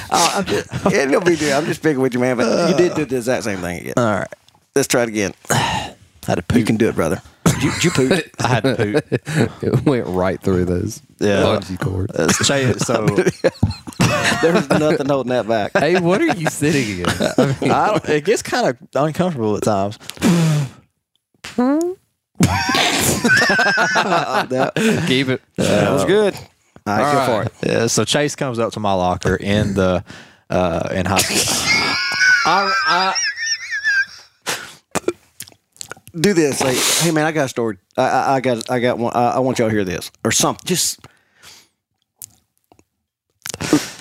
uh, 0.10 0.32
I'm 0.36 0.46
just, 0.46 0.70
yeah, 0.92 1.06
no 1.06 1.22
big 1.22 1.40
deal. 1.40 1.58
I'm 1.58 1.66
just 1.66 1.82
picking 1.82 2.02
with 2.02 2.14
you, 2.14 2.20
man. 2.20 2.38
But 2.38 2.70
you 2.70 2.76
did 2.76 2.96
do 2.96 3.06
the 3.06 3.18
exact 3.18 3.44
same 3.46 3.60
thing 3.60 3.80
again. 3.82 3.94
All 3.98 4.04
right. 4.04 4.34
Let's 4.76 4.88
try 4.88 5.04
it 5.04 5.10
again. 5.10 5.34
Had 5.50 6.48
to 6.48 6.60
You 6.60 6.66
can 6.66 6.78
do 6.78 6.90
it, 6.90 6.96
brother. 6.96 7.22
You, 7.62 7.72
you 7.82 7.92
pooped. 7.92 8.30
I 8.44 8.48
had 8.48 8.64
to 8.64 8.76
poop. 8.76 9.06
it 9.64 9.86
went 9.86 10.08
right 10.08 10.42
through 10.42 10.66
those 10.66 11.02
Yeah. 11.20 11.44
bungee 11.44 11.80
cords. 11.80 12.18
Uh, 12.18 12.28
Chase, 12.44 12.78
so 12.80 13.06
There 14.42 14.54
was 14.54 14.68
nothing 14.70 15.08
holding 15.08 15.30
that 15.32 15.48
back. 15.48 15.72
hey, 15.78 16.00
what 16.00 16.22
are 16.22 16.26
you 16.36 16.48
sitting 16.50 17.00
in? 17.00 17.06
I 17.08 17.56
mean, 17.62 17.72
I 17.72 17.88
don't, 17.88 18.10
it 18.10 18.26
gets 18.26 18.42
kind 18.42 18.68
of 18.68 18.78
uncomfortable 18.96 19.56
at 19.58 19.64
times. 19.64 19.98
keep 25.08 25.30
it. 25.30 25.42
That 25.58 25.92
was 25.92 26.06
good. 26.06 26.34
All 26.88 26.98
right, 26.98 27.04
All 27.06 27.14
go 27.14 27.26
for 27.26 27.44
it. 27.44 27.54
Yeah, 27.72 27.88
so 27.88 28.04
Chase 28.06 28.36
comes 28.36 28.60
up 28.60 28.74
to 28.74 28.80
my 28.80 28.94
locker 28.94 29.36
in 29.36 29.74
the 29.76 30.04
uh, 30.50 30.90
in 30.92 31.06
high 31.06 31.18
school. 31.20 31.38
I, 32.46 32.74
I 32.88 33.16
do 36.20 36.34
this. 36.34 36.62
Like, 36.62 36.78
hey 36.78 37.12
man, 37.12 37.26
I 37.26 37.32
got 37.32 37.46
a 37.46 37.50
story. 37.50 37.78
I, 37.98 38.04
I, 38.04 38.36
I 38.36 38.40
got, 38.42 38.70
I 38.70 38.80
got 38.80 38.98
one. 38.98 39.14
I, 39.16 39.32
I 39.32 39.40
want 39.40 39.60
y'all 39.60 39.70
to 39.70 39.74
hear 39.74 39.84
this 39.84 40.12
or 40.24 40.32
something. 40.32 40.66
Just 40.66 41.00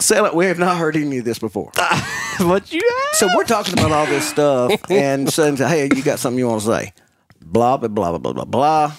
say 0.00 0.20
like 0.20 0.34
we 0.34 0.46
have 0.46 0.58
not 0.58 0.76
heard 0.76 0.96
any 0.96 1.18
of 1.18 1.24
this 1.24 1.38
before. 1.38 1.70
what 2.38 2.72
you? 2.72 2.80
So 3.12 3.28
we're 3.36 3.44
talking 3.44 3.74
about 3.74 3.92
all 3.92 4.06
this 4.06 4.28
stuff 4.28 4.90
and 4.90 5.32
saying, 5.32 5.56
hey, 5.56 5.84
you 5.94 6.02
got 6.02 6.18
something 6.18 6.38
you 6.38 6.48
want 6.48 6.62
to 6.62 6.66
say? 6.66 6.92
Blah 7.40 7.76
blah 7.76 7.88
blah 7.88 8.18
blah 8.18 8.32
blah 8.32 8.44
blah. 8.44 8.92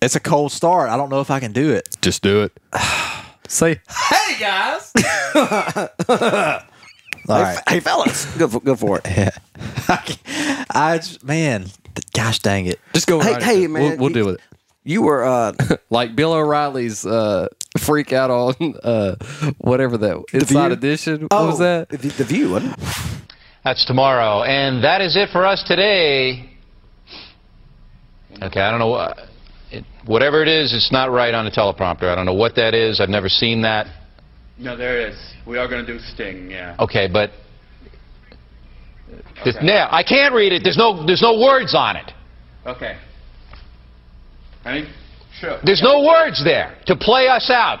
It's 0.00 0.16
a 0.16 0.20
cold 0.20 0.52
start. 0.52 0.90
I 0.90 0.96
don't 0.96 1.08
know 1.08 1.20
if 1.20 1.30
I 1.30 1.40
can 1.40 1.52
do 1.52 1.72
it. 1.72 1.88
Just 2.00 2.22
do 2.22 2.42
it. 2.42 2.52
Say, 3.48 3.80
Hey, 3.88 4.38
guys. 4.40 4.92
All 7.28 7.40
right. 7.40 7.58
Hey 7.68 7.80
fellas, 7.80 8.26
go 8.36 8.48
for, 8.48 8.60
go 8.60 8.74
for 8.76 8.98
it. 8.98 9.06
Yeah. 9.06 9.30
I 10.70 10.98
just, 10.98 11.24
man, 11.24 11.66
gosh 12.12 12.38
dang 12.40 12.66
it. 12.66 12.80
just 12.92 13.06
go. 13.06 13.20
Hey, 13.20 13.32
right 13.32 13.42
hey, 13.42 13.64
it. 13.64 13.70
man, 13.70 13.82
we'll, 13.82 13.96
we'll 13.98 14.08
you- 14.10 14.14
deal 14.14 14.26
with 14.26 14.34
it. 14.36 14.40
You 14.86 15.00
were 15.00 15.24
uh, 15.24 15.52
Like 15.90 16.14
Bill 16.14 16.34
O'Reilly's 16.34 17.06
uh, 17.06 17.48
freak 17.78 18.12
out 18.12 18.30
on 18.30 18.74
uh, 18.82 19.14
whatever 19.56 19.96
that 19.96 20.22
inside 20.34 20.66
View? 20.68 20.72
edition. 20.74 21.20
What 21.22 21.28
oh, 21.32 21.46
was 21.46 21.58
that? 21.60 21.88
The, 21.88 21.96
the 21.96 22.24
view, 22.24 22.50
wasn't 22.50 22.74
it? 22.78 22.84
That's 23.64 23.86
tomorrow. 23.86 24.42
And 24.42 24.84
that 24.84 25.00
is 25.00 25.16
it 25.16 25.30
for 25.32 25.46
us 25.46 25.64
today. 25.66 26.50
Okay, 28.42 28.60
I 28.60 28.70
don't 28.70 28.78
know. 28.78 28.88
what- 28.88 29.18
It, 29.70 29.84
whatever 30.04 30.42
it 30.42 30.48
is, 30.48 30.74
it's 30.74 30.92
not 30.92 31.10
right 31.10 31.32
on 31.32 31.46
the 31.46 31.50
teleprompter. 31.50 32.04
I 32.04 32.14
don't 32.14 32.26
know 32.26 32.34
what 32.34 32.54
that 32.56 32.74
is. 32.74 33.00
I've 33.00 33.08
never 33.08 33.30
seen 33.30 33.62
that. 33.62 33.86
No, 34.58 34.76
there 34.76 35.08
is. 35.08 35.16
We 35.46 35.56
are 35.56 35.66
going 35.66 35.84
to 35.84 35.92
do 35.92 35.98
Sting, 35.98 36.50
yeah. 36.50 36.76
Okay, 36.78 37.08
but. 37.10 37.30
This, 39.44 39.56
Okay. 39.56 39.66
now, 39.66 39.88
I 39.90 40.02
can't 40.02 40.34
read 40.34 40.52
it. 40.52 40.62
There's 40.62 40.76
no, 40.76 41.04
there's 41.06 41.22
no 41.22 41.38
words 41.38 41.74
on 41.74 41.96
it. 41.96 42.10
Okay. 42.66 42.96
Ready? 44.64 44.88
Sure. 45.38 45.58
There's 45.64 45.82
no 45.82 46.02
words 46.02 46.42
there 46.44 46.76
to 46.86 46.96
play 46.96 47.28
us 47.28 47.50
out. 47.50 47.80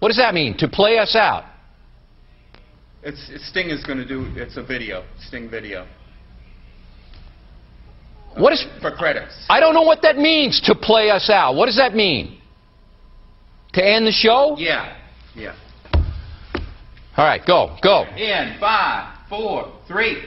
What 0.00 0.08
does 0.08 0.18
that 0.18 0.34
mean, 0.34 0.56
to 0.58 0.68
play 0.68 0.98
us 0.98 1.16
out? 1.16 1.44
It's, 3.02 3.30
it's 3.30 3.48
Sting 3.48 3.70
is 3.70 3.84
going 3.84 3.98
to 3.98 4.06
do, 4.06 4.30
it's 4.36 4.56
a 4.56 4.62
video, 4.62 5.04
Sting 5.28 5.48
video. 5.48 5.86
What 8.36 8.52
is. 8.52 8.66
For 8.82 8.90
credits. 8.90 9.46
I 9.48 9.60
don't 9.60 9.74
know 9.74 9.82
what 9.82 10.02
that 10.02 10.16
means, 10.16 10.60
to 10.62 10.74
play 10.74 11.10
us 11.10 11.30
out. 11.30 11.54
What 11.54 11.66
does 11.66 11.76
that 11.76 11.94
mean? 11.94 12.40
to 13.74 13.84
end 13.84 14.06
the 14.06 14.12
show? 14.12 14.56
Yeah. 14.58 14.96
Yeah. 15.34 15.54
All 17.16 17.24
right, 17.24 17.44
go, 17.46 17.76
go. 17.82 18.04
In 18.16 18.56
five, 18.58 19.18
four, 19.28 19.72
three. 19.86 20.22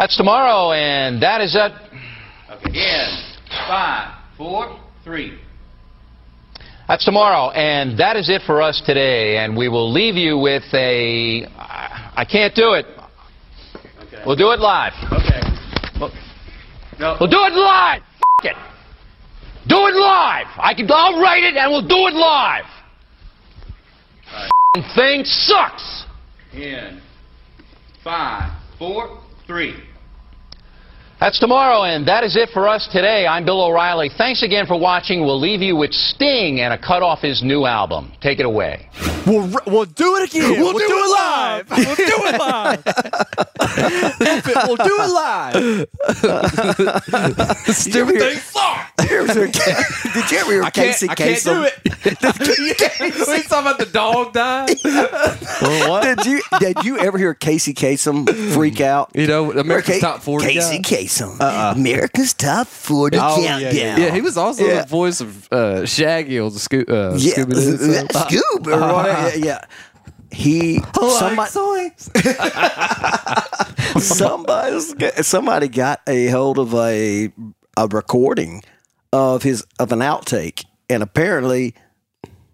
That's 0.00 0.16
tomorrow, 0.16 0.72
and 0.72 1.22
that 1.22 1.42
is 1.42 1.54
it. 1.54 1.72
Okay. 2.50 2.70
In 2.72 3.22
five, 3.68 4.18
four, 4.34 4.80
three. 5.04 5.38
That's 6.88 7.04
tomorrow, 7.04 7.50
and 7.50 8.00
that 8.00 8.16
is 8.16 8.30
it 8.30 8.40
for 8.46 8.62
us 8.62 8.82
today. 8.86 9.36
And 9.36 9.54
we 9.54 9.68
will 9.68 9.92
leave 9.92 10.14
you 10.14 10.38
with 10.38 10.62
a. 10.72 11.44
I 11.54 12.24
can't 12.24 12.54
do 12.54 12.72
it. 12.72 12.86
Okay. 14.06 14.22
We'll 14.24 14.36
do 14.36 14.52
it 14.52 14.60
live. 14.60 14.94
Okay. 15.12 15.42
No. 16.98 17.18
We'll 17.20 17.28
do 17.28 17.44
it 17.44 17.52
live. 17.52 18.00
F- 18.42 18.46
it. 18.46 18.56
Do 19.68 19.86
it 19.86 19.94
live. 19.96 20.46
I 20.56 20.72
can. 20.74 20.88
I'll 20.90 21.20
write 21.20 21.44
it, 21.44 21.58
and 21.58 21.70
we'll 21.70 21.86
do 21.86 22.06
it 22.08 22.14
live. 22.14 22.64
F- 24.32 24.96
thing 24.96 25.24
sucks. 25.24 26.06
In 26.54 27.02
five, 28.02 28.50
four, 28.78 29.20
three. 29.46 29.89
That's 31.20 31.38
tomorrow, 31.38 31.82
and 31.84 32.08
that 32.08 32.24
is 32.24 32.34
it 32.34 32.48
for 32.54 32.66
us 32.66 32.88
today. 32.90 33.26
I'm 33.26 33.44
Bill 33.44 33.62
O'Reilly. 33.62 34.08
Thanks 34.16 34.42
again 34.42 34.66
for 34.66 34.80
watching. 34.80 35.20
We'll 35.20 35.38
leave 35.38 35.60
you 35.60 35.76
with 35.76 35.92
Sting 35.92 36.60
and 36.60 36.72
a 36.72 36.78
cut 36.78 37.02
off 37.02 37.20
his 37.20 37.42
new 37.42 37.66
album. 37.66 38.10
Take 38.22 38.40
it 38.40 38.46
away. 38.46 38.88
We'll, 39.26 39.52
we'll 39.66 39.84
do 39.84 40.16
it 40.16 40.30
again. 40.30 40.58
We'll, 40.58 40.72
do, 40.72 40.78
it 40.82 41.10
live. 41.10 41.68
We'll 41.68 41.94
do 41.94 42.04
it 42.06 42.38
live. 42.38 42.84
we'll 44.66 44.76
do 44.76 44.96
it 44.98 45.10
live. 45.12 45.88
Stupid 47.76 48.18
thing. 48.18 48.40
Did 49.06 50.30
you 50.30 50.38
ever 50.38 50.52
hear 50.52 50.62
I 50.62 50.70
can't, 50.70 50.86
Casey 50.88 51.08
I 51.08 51.14
can't 51.14 51.36
Kasem? 51.36 51.54
do 51.54 51.64
it. 51.64 51.74
we 53.28 53.42
talking 53.42 53.66
about 53.66 53.78
the 53.78 53.86
dog 53.86 54.32
died. 54.32 54.68
Did 56.16 56.26
you 56.26 56.40
did 56.58 56.84
you 56.84 56.98
ever 56.98 57.18
hear 57.18 57.34
Casey 57.34 57.74
Kasem 57.74 58.28
freak 58.54 58.80
out? 58.80 59.10
You 59.14 59.26
know, 59.26 59.52
America's 59.52 60.00
Ca- 60.00 60.12
Top 60.14 60.22
40 60.22 60.46
Casey 60.46 60.78
guy. 60.78 60.82
Kasem, 60.82 61.09
America's 61.40 62.32
Top 62.34 62.66
40 62.66 63.16
Oh, 63.18 63.40
yeah, 63.40 63.48
Countdown. 63.48 63.74
yeah, 63.74 63.96
Yeah, 63.98 64.14
he 64.14 64.20
was 64.20 64.36
also 64.36 64.64
Yeah. 64.64 64.82
the 64.82 64.88
voice 64.88 65.20
of 65.20 65.50
uh, 65.52 65.84
Shaggy 65.86 66.38
on 66.38 66.52
the 66.52 66.58
Sco- 66.58 66.84
uh, 66.88 67.16
yeah, 67.18 67.34
Scooby-Doo. 67.34 67.94
uh, 67.94 68.24
Scoob, 68.24 68.66
or 68.66 68.94
whatever. 68.94 69.38
Yeah, 69.38 69.44
yeah. 69.44 69.60
He 70.32 70.80
somebody 70.92 71.50
somebody 74.00 74.80
somebody 75.22 75.68
got 75.68 76.00
a 76.06 76.26
hold 76.28 76.58
of 76.58 76.74
a 76.74 77.32
a 77.76 77.86
recording 77.88 78.62
of 79.12 79.42
his 79.42 79.64
of 79.78 79.92
an 79.92 80.00
outtake, 80.00 80.64
and 80.88 81.02
apparently 81.02 81.74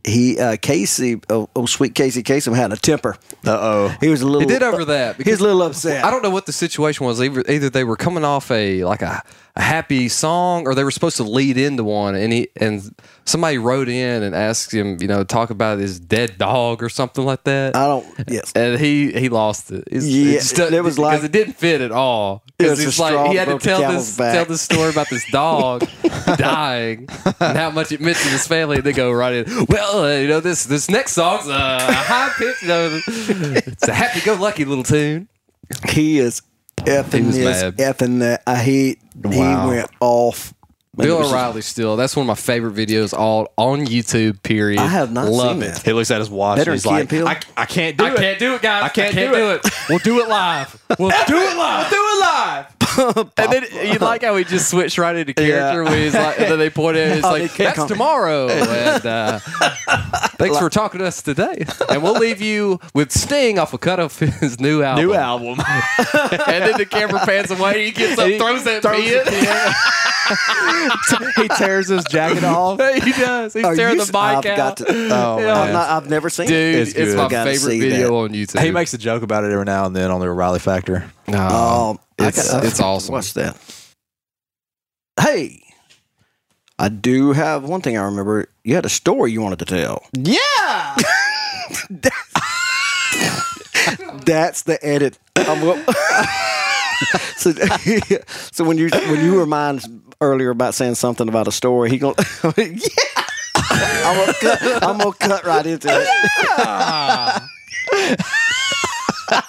he 0.06 0.38
uh, 0.38 0.56
Casey 0.56 1.20
oh, 1.28 1.48
oh 1.56 1.66
sweet 1.66 1.94
Casey 1.94 2.22
Kasem 2.22 2.54
had 2.54 2.72
a 2.72 2.76
temper. 2.76 3.16
Uh 3.44 3.50
oh. 3.50 3.96
He 4.00 4.08
was 4.08 4.22
a 4.22 4.26
little. 4.26 4.40
He 4.40 4.46
did 4.46 4.62
over 4.62 4.84
that. 4.86 5.16
He 5.26 5.30
was 5.30 5.40
a 5.40 5.44
little 5.44 5.62
upset. 5.62 6.04
I 6.04 6.10
don't 6.10 6.22
know 6.22 6.30
what 6.30 6.46
the 6.46 6.52
situation 6.52 7.04
was. 7.06 7.20
Either, 7.20 7.42
either 7.50 7.68
they 7.68 7.84
were 7.84 7.96
coming 7.96 8.24
off 8.24 8.50
a 8.50 8.84
like 8.84 9.02
a, 9.02 9.22
a 9.56 9.62
happy 9.62 10.08
song, 10.08 10.66
or 10.66 10.74
they 10.74 10.84
were 10.84 10.90
supposed 10.90 11.16
to 11.16 11.22
lead 11.22 11.56
into 11.56 11.82
one, 11.82 12.14
and 12.14 12.32
he 12.32 12.48
and 12.56 12.94
somebody 13.24 13.56
wrote 13.58 13.88
in 13.88 14.22
and 14.22 14.34
asked 14.34 14.72
him, 14.72 14.98
you 15.00 15.08
know, 15.08 15.24
talk 15.24 15.48
about 15.50 15.78
his 15.78 15.98
dead 15.98 16.36
dog 16.38 16.82
or 16.82 16.88
something 16.90 17.24
like 17.24 17.42
that. 17.44 17.74
I 17.74 17.86
don't. 17.86 18.06
Yes. 18.28 18.52
and 18.54 18.78
he 18.78 19.12
he 19.12 19.28
lost 19.30 19.70
it. 19.72 19.84
It's- 19.86 20.04
Yeah, 20.04 20.34
just 20.34 20.58
it 20.58 20.82
was 20.82 20.98
like- 20.98 21.12
because 21.14 21.24
it 21.24 21.32
didn't 21.32 21.54
fit 21.54 21.80
at 21.80 21.90
all. 21.90 22.42
Because 22.58 22.82
it's 22.82 22.98
like 22.98 23.30
he 23.30 23.36
had 23.36 23.48
to 23.48 23.58
tell 23.58 23.80
this 23.92 24.16
back. 24.16 24.34
tell 24.34 24.44
this 24.46 24.62
story 24.62 24.90
about 24.90 25.08
this 25.10 25.24
dog 25.30 25.86
dying 26.36 27.06
and 27.40 27.58
how 27.58 27.70
much 27.70 27.92
it 27.92 28.00
meant 28.00 28.16
to 28.16 28.28
his 28.28 28.46
family. 28.46 28.76
And 28.76 28.84
they 28.84 28.92
go 28.94 29.10
right 29.12 29.46
in. 29.46 29.66
Well, 29.68 30.04
uh, 30.04 30.16
you 30.18 30.28
know 30.28 30.40
this 30.40 30.64
this 30.64 30.88
next 30.90 31.12
song's 31.12 31.48
a 31.48 31.78
high 31.80 32.30
pitch. 32.38 32.62
You 32.62 32.68
know, 32.68 33.00
it's 33.08 33.88
a 33.88 33.92
happy 33.94 34.20
go 34.20 34.34
lucky 34.34 34.64
little 34.64 34.84
tune. 34.84 35.28
He 35.90 36.18
is 36.18 36.40
effing 36.86 37.32
this, 37.32 37.62
mad. 37.62 37.76
effing 37.76 38.20
that. 38.20 38.42
I 38.46 38.52
uh, 38.52 38.56
hate. 38.56 38.98
Wow. 39.22 39.30
He 39.30 39.76
went 39.76 39.90
off. 40.00 40.54
Man, 40.96 41.08
Bill 41.08 41.18
was 41.18 41.26
just- 41.26 41.34
O'Reilly 41.34 41.60
still. 41.62 41.96
That's 41.96 42.16
one 42.16 42.24
of 42.24 42.28
my 42.28 42.34
favorite 42.34 42.74
videos 42.74 43.12
all 43.12 43.52
on 43.56 43.86
YouTube. 43.86 44.42
Period. 44.42 44.80
I 44.80 44.86
have 44.86 45.12
not 45.12 45.28
Love 45.28 45.52
seen 45.56 45.62
it. 45.62 45.74
that. 45.74 45.82
He 45.82 45.92
looks 45.92 46.10
at 46.10 46.20
his 46.20 46.30
watch 46.30 46.56
Better 46.58 46.70
and 46.72 46.76
he's 46.76 46.84
than 47.10 47.24
like. 47.24 47.44
I, 47.58 47.62
I 47.62 47.66
can't 47.66 47.96
do 47.98 48.04
I 48.04 48.08
it. 48.08 48.12
I 48.14 48.16
can't 48.16 48.38
do 48.38 48.54
it, 48.54 48.62
guys. 48.62 48.82
I 48.84 48.88
can't 48.88 49.14
do 49.14 49.30
do 49.32 49.50
it. 49.50 49.66
We'll 49.90 49.98
do 50.04 50.20
it 50.20 50.28
live. 50.28 50.82
We'll 50.98 51.10
do 51.26 51.36
it 51.36 51.56
live. 51.56 51.90
We'll 51.90 52.00
do 52.00 52.06
it 52.08 52.20
live. 52.20 52.66
And 53.36 53.52
then 53.52 53.64
you 53.92 53.98
like 53.98 54.22
how 54.22 54.36
he 54.36 54.44
just 54.44 54.70
switched 54.70 54.96
right 54.96 55.14
into 55.14 55.34
character 55.34 55.84
when 55.84 55.98
he's 55.98 56.14
like, 56.14 56.40
and 56.40 56.50
then 56.50 56.58
they 56.58 56.70
point 56.70 56.96
at 56.96 57.08
it, 57.10 57.16
it's 57.18 57.26
Oh, 57.26 57.30
like, 57.32 57.54
that's 57.54 57.76
come- 57.76 57.88
tomorrow. 57.88 58.48
And 58.48 59.04
uh, 59.04 59.38
thanks 60.38 60.58
for 60.58 60.70
talking 60.70 61.00
to 61.00 61.06
us 61.06 61.20
today. 61.20 61.66
And 61.90 62.02
we'll 62.02 62.14
leave 62.18 62.40
you 62.40 62.80
with 62.94 63.12
Sting 63.12 63.58
off 63.58 63.74
a 63.74 63.78
cut 63.78 64.00
of 64.00 64.18
his 64.18 64.58
new 64.60 64.82
album. 64.82 65.04
New 65.04 65.12
album. 65.14 65.58
And 66.46 66.64
then 66.64 66.78
the 66.78 66.86
camera 66.86 67.20
pans 67.26 67.50
away. 67.50 67.84
He 67.86 67.90
gets 67.90 68.18
up, 68.18 68.28
He 68.28 68.38
throws 68.38 68.64
that 68.64 68.80
throws 68.82 69.02
pin. 69.04 69.24
He 71.36 71.48
tears 71.48 71.88
his 71.88 72.04
jacket 72.04 72.44
off. 72.44 72.80
he 73.02 73.12
does. 73.12 73.52
He's 73.54 73.64
oh, 73.64 73.68
Are 73.68 73.76
tearing 73.76 73.94
you 73.94 73.98
the 74.00 74.04
s- 74.04 74.10
bike 74.10 74.38
I've 74.44 74.52
out. 74.52 74.56
got 74.56 74.76
to. 74.78 74.84
Oh, 74.88 75.38
Yeah. 75.38 75.60
I've, 75.62 75.72
not, 75.72 75.90
I've 75.90 76.10
never 76.10 76.30
seen 76.30 76.48
Dude, 76.48 76.74
it. 76.76 76.80
it's, 76.80 76.92
good. 76.94 77.16
my 77.16 77.28
favorite 77.28 77.78
video 77.78 78.08
that. 78.08 78.12
on 78.14 78.30
YouTube. 78.30 78.62
He 78.62 78.70
makes 78.70 78.92
a 78.94 78.98
joke 78.98 79.22
about 79.22 79.44
it 79.44 79.52
every 79.52 79.64
now 79.64 79.86
and 79.86 79.94
then 79.94 80.10
on 80.10 80.20
the 80.20 80.26
O'Reilly 80.26 80.58
Factor. 80.58 81.10
Oh, 81.28 81.98
I 82.18 82.28
it's, 82.28 82.50
got- 82.52 82.64
it's 82.64 82.80
awesome. 82.80 83.12
What's 83.12 83.32
that? 83.34 83.56
Hey, 85.20 85.62
I 86.78 86.88
do 86.88 87.32
have 87.32 87.64
one 87.64 87.80
thing 87.80 87.96
I 87.96 88.02
remember. 88.04 88.48
You 88.64 88.74
had 88.74 88.84
a 88.84 88.90
story 88.90 89.32
you 89.32 89.40
wanted 89.40 89.60
to 89.60 89.64
tell. 89.64 90.04
Yeah. 90.12 90.96
That's 94.24 94.62
the 94.62 94.78
edit. 94.82 95.18
I'm 95.36 95.60
go- 95.60 95.82
so, 97.36 97.52
so 98.52 98.64
when 98.64 98.78
you 98.78 98.88
when 98.90 99.24
you 99.24 99.34
were 99.34 99.46
mine 99.46 99.80
earlier 100.20 100.50
about 100.50 100.74
saying 100.74 100.96
something 100.96 101.28
about 101.28 101.48
a 101.48 101.52
story, 101.52 101.90
he 101.90 101.98
going, 101.98 102.14
yeah. 102.56 102.76
I'm 103.68 104.16
gonna 104.16 104.34
cut. 104.34 104.62
I'm 104.82 104.98
gonna 104.98 105.12
cut 105.12 105.44
right 105.44 105.66
into 105.66 105.88
it. 105.90 106.06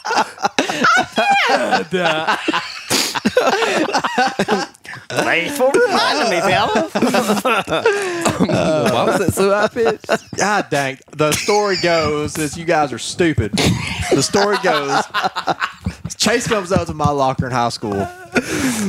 Thanks 5.09 5.57
for 5.57 5.71
reminding 5.71 6.29
me, 6.31 6.41
fella. 6.41 6.89
Why 8.49 9.03
was 9.05 9.19
that 9.19 9.33
so 9.33 9.51
high 9.51 9.67
pitched? 9.67 10.35
God 10.35 10.69
dang. 10.69 10.99
The 11.15 11.31
story 11.31 11.77
goes 11.81 12.37
is 12.37 12.57
you 12.57 12.65
guys 12.65 12.91
are 12.91 12.99
stupid. 12.99 13.53
The 14.11 14.21
story 14.21 14.57
goes 14.63 15.03
Chase 16.27 16.47
comes 16.47 16.71
up 16.73 16.87
to 16.87 16.93
my 16.93 17.09
locker 17.09 17.45
in 17.45 17.51
high 17.53 17.69
school. 17.69 18.05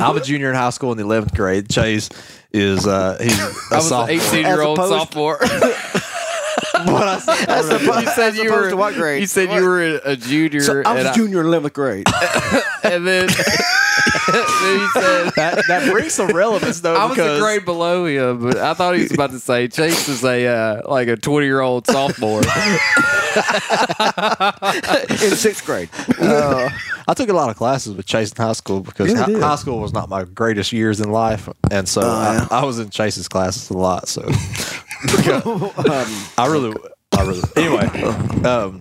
I'm 0.01 0.17
a 0.17 0.21
junior 0.21 0.49
in 0.49 0.55
high 0.55 0.71
school 0.71 0.91
in 0.91 0.97
the 0.97 1.03
11th 1.05 1.33
grade. 1.35 1.69
Chase 1.69 2.09
is 2.51 2.85
uh 2.85 3.17
he's 3.21 3.39
a 3.39 3.43
I 3.71 3.75
was 3.77 3.87
sophomore. 3.87 4.09
18 4.09 4.45
year 4.45 4.61
old 4.61 4.79
As 4.79 4.89
opposed- 4.89 5.01
sophomore. 5.13 5.37
What 6.85 7.07
I 7.09 7.19
said- 7.19 7.45
That's 7.47 7.67
the, 7.67 7.79
you 8.01 8.07
said 8.11 8.35
you 8.35 8.51
were 8.53 8.69
to 8.69 8.77
what 8.77 8.93
grade? 8.93 9.19
You 9.19 9.27
said 9.27 9.51
you 9.51 9.63
were 9.65 9.99
a 10.05 10.15
junior, 10.15 10.61
So 10.61 10.81
I 10.85 10.93
was 10.93 11.05
and, 11.05 11.13
a 11.13 11.17
junior 11.17 11.41
in 11.41 11.47
eleventh 11.47 11.73
grade. 11.73 12.05
and 12.83 13.05
then, 13.05 13.27
then 13.27 13.27
you 13.27 14.89
said 14.93 15.31
that 15.35 15.63
that 15.67 15.89
brings 15.91 16.13
some 16.13 16.29
relevance 16.29 16.79
though 16.79 16.95
I 16.95 17.05
was 17.05 17.17
because 17.17 17.37
a 17.37 17.41
grade 17.41 17.65
below 17.65 18.05
him, 18.05 18.43
but 18.43 18.57
I 18.57 18.73
thought 18.75 18.95
he 18.95 19.01
was 19.03 19.11
about 19.11 19.31
to 19.31 19.39
say 19.39 19.67
Chase 19.67 20.07
is 20.07 20.23
a 20.23 20.47
uh, 20.47 20.81
like 20.89 21.09
a 21.09 21.17
20 21.17 21.45
year 21.45 21.59
old 21.59 21.85
sophomore. 21.85 22.41
in 25.09 25.35
sixth 25.35 25.65
grade. 25.65 25.89
uh, 26.19 26.69
I 27.07 27.13
took 27.13 27.29
a 27.29 27.33
lot 27.33 27.49
of 27.49 27.55
classes 27.57 27.93
with 27.95 28.05
Chase 28.05 28.31
in 28.31 28.37
high 28.43 28.53
school 28.53 28.81
because 28.81 29.11
Yeah, 29.11 29.23
hi- 29.23 29.39
high 29.39 29.55
school 29.55 29.79
was 29.79 29.93
not 29.93 30.09
my 30.09 30.23
greatest 30.25 30.71
years 30.71 30.99
in 31.01 31.11
life, 31.11 31.49
and 31.71 31.87
so 31.87 32.01
yeah. 32.01 32.47
I, 32.51 32.61
I 32.61 32.65
was 32.65 32.79
in 32.79 32.89
Chase's 32.89 33.27
classes 33.27 33.69
a 33.69 33.77
lot. 33.77 34.07
So 34.07 34.21
I 35.07 36.47
really, 36.49 36.75
I 37.17 37.21
really. 37.25 37.41
Anyway, 37.55 37.85
um, 38.47 38.79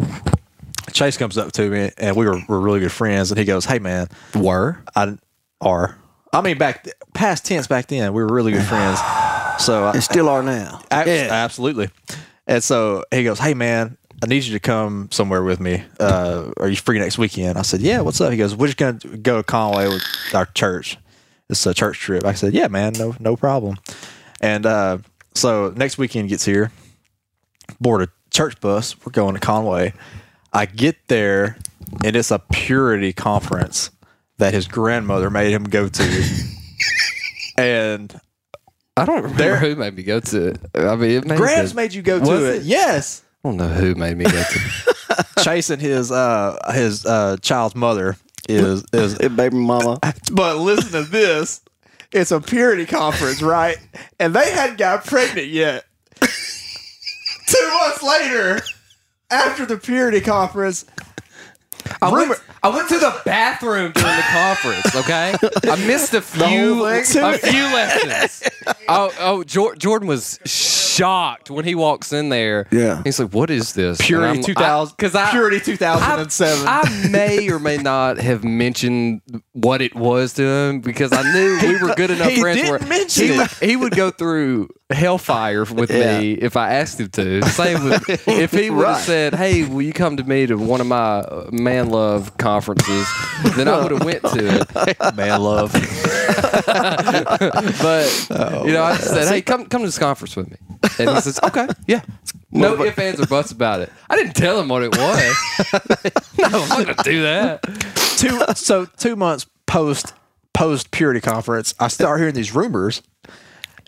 Chase 0.92 1.16
comes 1.16 1.38
up 1.38 1.52
to 1.52 1.68
me, 1.70 1.90
and 1.98 2.16
we 2.16 2.26
were, 2.26 2.40
were 2.48 2.61
really 2.61 2.80
good 2.80 2.92
friends, 2.92 3.30
and 3.30 3.38
he 3.38 3.44
goes, 3.44 3.64
"Hey, 3.64 3.78
man, 3.78 4.08
Were 4.34 4.82
I 4.94 5.16
are." 5.61 5.96
I 6.32 6.40
mean, 6.42 6.58
back 6.58 6.84
th- 6.84 6.94
past 7.14 7.46
tense 7.46 7.66
back 7.66 7.87
then, 7.87 8.12
we 8.12 8.22
were 8.22 8.28
really 8.32 8.52
good 8.52 8.66
friends. 8.66 8.98
So 9.58 9.84
I, 9.84 9.92
and 9.94 10.04
still 10.04 10.28
are 10.28 10.42
now. 10.42 10.82
Ab- 10.90 11.08
Absolutely. 11.08 11.88
And 12.46 12.62
so 12.62 13.04
he 13.11 13.24
goes, 13.24 13.38
Hey, 13.38 13.52
man, 13.54 13.96
I 14.22 14.26
need 14.26 14.44
you 14.44 14.52
to 14.52 14.61
come 14.61 15.09
somewhere 15.12 15.42
with 15.44 15.61
me. 15.61 15.85
Uh, 16.00 16.50
are 16.57 16.68
you 16.68 16.76
free 16.76 16.98
next 16.98 17.18
weekend? 17.18 17.57
I 17.57 17.62
said, 17.62 17.81
Yeah, 17.81 18.00
what's 18.00 18.20
up? 18.20 18.33
He 18.33 18.37
goes, 18.38 18.54
We're 18.57 18.66
just 18.66 18.78
going 18.78 18.98
to 19.00 19.16
go 19.16 19.37
to 19.37 19.42
Conway 19.42 19.87
with 19.88 20.02
our 20.35 20.46
church. 20.46 20.96
It's 21.48 21.64
a 21.66 21.72
church 21.74 21.98
trip. 22.00 22.24
I 22.24 22.35
said, 22.35 22.52
Yeah, 22.52 22.68
man, 22.68 22.94
no, 22.98 23.14
no 23.20 23.37
problem. 23.37 23.78
And 24.40 24.66
uh, 24.66 24.98
so 25.35 25.72
next 25.76 25.98
weekend 25.98 26.28
gets 26.28 26.44
here, 26.44 26.72
board 27.81 28.02
a 28.02 28.09
church 28.31 28.61
bus. 28.61 28.96
We're 29.04 29.12
going 29.12 29.35
to 29.35 29.40
Conway. 29.40 29.92
I 30.52 30.66
get 30.66 30.96
there, 31.09 31.57
and 32.04 32.16
it's 32.16 32.31
a 32.31 32.38
purity 32.38 33.12
conference 33.12 33.90
that 34.38 34.54
his 34.54 34.66
grandmother 34.66 35.31
made 35.31 35.52
him 35.52 35.64
go 35.64 35.88
to. 35.88 36.24
and 37.59 38.20
I 38.96 39.04
don't 39.04 39.22
remember 39.22 39.57
who 39.57 39.76
made 39.76 39.94
me 39.94 40.02
go 40.02 40.18
to 40.20 40.48
it. 40.48 40.59
I 40.74 40.96
mean, 40.96 41.11
it 41.11 41.28
the- 41.28 41.72
made 41.76 41.92
you 41.92 42.02
go 42.02 42.18
to 42.18 42.46
it. 42.46 42.57
it? 42.57 42.62
Yes. 42.62 43.22
I 43.48 43.50
don't 43.50 43.56
know 43.56 43.68
who 43.68 43.94
made 43.94 44.18
me 44.18 44.24
go 44.24 44.30
to 44.30 44.61
it. 44.61 45.26
Chasing 45.42 45.80
his 45.80 46.12
uh 46.12 46.70
his 46.74 47.06
uh 47.06 47.38
child's 47.40 47.74
mother 47.74 48.18
is 48.46 48.84
is 48.92 49.16
Hey, 49.18 49.28
baby 49.28 49.56
mama. 49.56 49.98
but 50.32 50.58
listen 50.58 50.92
to 50.92 51.08
this. 51.08 51.62
It's 52.12 52.30
a 52.30 52.40
purity 52.40 52.84
conference, 52.84 53.40
right? 53.40 53.78
And 54.20 54.34
they 54.34 54.50
hadn't 54.50 54.76
got 54.76 55.06
pregnant 55.06 55.48
yet. 55.48 55.87
Two 56.20 57.70
months 57.80 58.02
later, 58.02 58.61
after 59.30 59.64
the 59.64 59.78
purity 59.78 60.20
conference, 60.20 60.84
I 62.03 62.11
went, 62.12 62.33
I 62.62 62.68
went 62.68 62.88
to 62.88 62.98
the 62.98 63.20
bathroom 63.24 63.92
during 63.92 64.16
the 64.16 64.22
conference. 64.31 64.96
Okay, 64.96 65.35
I 65.70 65.87
missed 65.87 66.14
a 66.14 66.20
few 66.22 66.85
a 66.85 67.03
few 67.38 67.62
lessons. 67.74 68.48
Oh, 68.90 69.11
oh, 69.18 69.44
Jor- 69.44 69.77
Jordan 69.77 70.09
was 70.09 70.38
shocked 70.46 71.51
when 71.51 71.64
he 71.64 71.74
walks 71.74 72.12
in 72.12 72.29
there. 72.31 72.66
Yeah. 72.70 73.03
he's 73.05 73.18
like, 73.18 73.33
"What 73.33 73.51
is 73.51 73.72
this?" 73.74 73.98
Purity 74.01 74.42
2000 74.42 74.94
because 74.96 75.14
I, 75.14 75.31
Purity 75.31 75.61
2007. 75.61 76.66
I, 76.66 76.81
I 76.83 77.09
may 77.09 77.51
or 77.51 77.59
may 77.59 77.77
not 77.79 78.18
have 78.18 78.44
mentioned 78.44 79.22
what 79.53 79.81
it 79.83 79.94
was 79.94 80.35
to 80.35 80.42
him 80.42 80.81
because 80.81 81.12
I 81.12 81.22
knew 81.33 81.59
we 81.62 81.83
were 81.83 81.94
good 81.94 82.11
enough 82.11 82.31
he 82.31 82.40
friends 82.40 82.57
didn't 82.61 82.70
where 82.70 82.88
mention 82.88 83.24
he, 83.27 83.35
it. 83.35 83.38
would, 83.38 83.51
he 83.70 83.77
would 83.77 83.94
go 83.96 84.11
through 84.11 84.68
hellfire 84.90 85.64
with 85.64 85.90
Yeah. 85.90 86.18
me 86.20 86.33
if 86.33 86.57
I 86.57 86.74
asked 86.74 86.98
him 87.01 87.09
to. 87.11 87.42
Same 87.48 87.85
with 87.85 88.09
if 88.29 88.53
he 88.53 88.70
would 88.70 88.87
have 88.87 88.96
Right. 88.96 89.05
said, 89.05 89.35
"Hey, 89.35 89.64
will 89.64 89.83
you 89.83 89.92
come 89.92 90.16
to 90.16 90.24
me 90.24 90.46
to 90.46 90.57
one 90.57 90.81
of 90.81 90.87
my 90.87 91.18
uh, 91.18 91.48
man 91.53 91.90
love 91.90 92.37
conferences?" 92.38 93.07
then 93.57 93.68
I 93.68 93.83
would 93.83 93.90
have 93.92 94.05
went 94.05 94.22
to 94.22 94.61
it. 94.61 95.14
Man 95.16 95.40
love. 95.42 95.72
But 96.68 98.27
Oh, 98.31 98.64
you 98.66 98.72
know, 98.72 98.83
I 98.83 98.96
just 98.96 99.09
said, 99.11 99.29
"Hey, 99.29 99.42
come 99.42 99.66
come 99.66 99.83
to 99.83 99.87
this 99.88 99.98
conference 99.98 100.37
with 100.37 100.51
me," 100.51 100.57
and 100.98 101.11
he 101.11 101.20
says, 101.20 101.38
"Okay, 101.42 101.68
yeah." 101.87 102.01
No 102.51 102.83
ifs, 102.83 102.98
ands, 102.98 103.20
or 103.20 103.27
buts 103.27 103.53
about 103.53 103.81
it. 103.81 103.92
I 104.09 104.16
didn't 104.16 104.35
tell 104.35 104.59
him 104.59 104.68
what 104.68 104.83
it 104.83 104.96
was. 104.96 105.37
no, 106.38 106.46
I'm 106.46 106.68
not 106.68 106.87
gonna 106.87 106.94
do 107.05 107.22
that. 107.22 107.62
two 108.16 108.40
so 108.55 108.87
two 108.87 109.16
months 109.16 109.46
post 109.66 110.14
post 110.55 110.90
purity 110.90 111.20
conference, 111.20 111.74
I 111.79 111.88
start 111.88 112.18
hearing 112.20 112.35
these 112.35 112.55
rumors. 112.55 113.03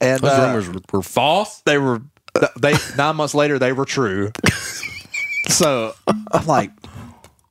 And 0.01 0.21
Those 0.21 0.31
uh, 0.33 0.47
rumors 0.47 0.69
were, 0.69 0.81
were 0.93 1.03
false. 1.03 1.61
they 1.63 1.79
were 1.79 2.01
they 2.59 2.75
nine 2.97 3.17
months 3.17 3.35
later 3.35 3.59
they 3.59 3.73
were 3.73 3.85
true. 3.85 4.31
so 5.49 5.95
I'm 6.33 6.47
like, 6.47 6.71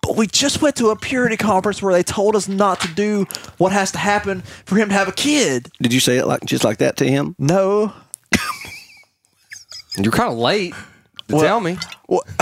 but 0.01 0.15
we 0.15 0.25
just 0.27 0.61
went 0.61 0.75
to 0.77 0.89
a 0.89 0.95
purity 0.95 1.37
conference 1.37 1.81
where 1.81 1.93
they 1.93 2.03
told 2.03 2.35
us 2.35 2.47
not 2.47 2.79
to 2.81 2.87
do 2.93 3.25
what 3.57 3.71
has 3.71 3.91
to 3.91 3.97
happen 3.97 4.41
for 4.65 4.75
him 4.77 4.89
to 4.89 4.95
have 4.95 5.07
a 5.07 5.11
kid. 5.11 5.69
Did 5.81 5.93
you 5.93 5.99
say 5.99 6.17
it 6.17 6.25
like 6.25 6.43
just 6.45 6.63
like 6.63 6.77
that 6.79 6.97
to 6.97 7.05
him? 7.05 7.35
No. 7.37 7.93
You're 9.97 10.11
kind 10.11 10.31
of 10.31 10.37
late 10.39 10.73
to 11.27 11.39
tell 11.39 11.59
me. 11.59 11.77
Well- 12.07 12.23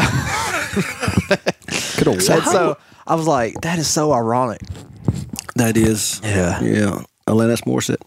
Could 1.98 2.08
have 2.08 2.22
so 2.22 2.78
I 3.08 3.16
was 3.16 3.26
like, 3.28 3.62
that 3.62 3.80
is 3.80 3.88
so 3.88 4.14
ironic. 4.14 4.62
That 5.56 5.76
is. 5.76 6.22
Yeah. 6.24 6.62
Yeah. 6.62 7.04
Alanis 7.26 7.64
Morissette. 7.64 7.98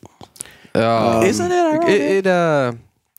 Uh, 0.75 1.23
Isn't 1.25 1.51
it 1.51 1.55
ironic? 1.55 1.89
it, 1.89 2.01
it 2.01 2.27
uh 2.27 2.73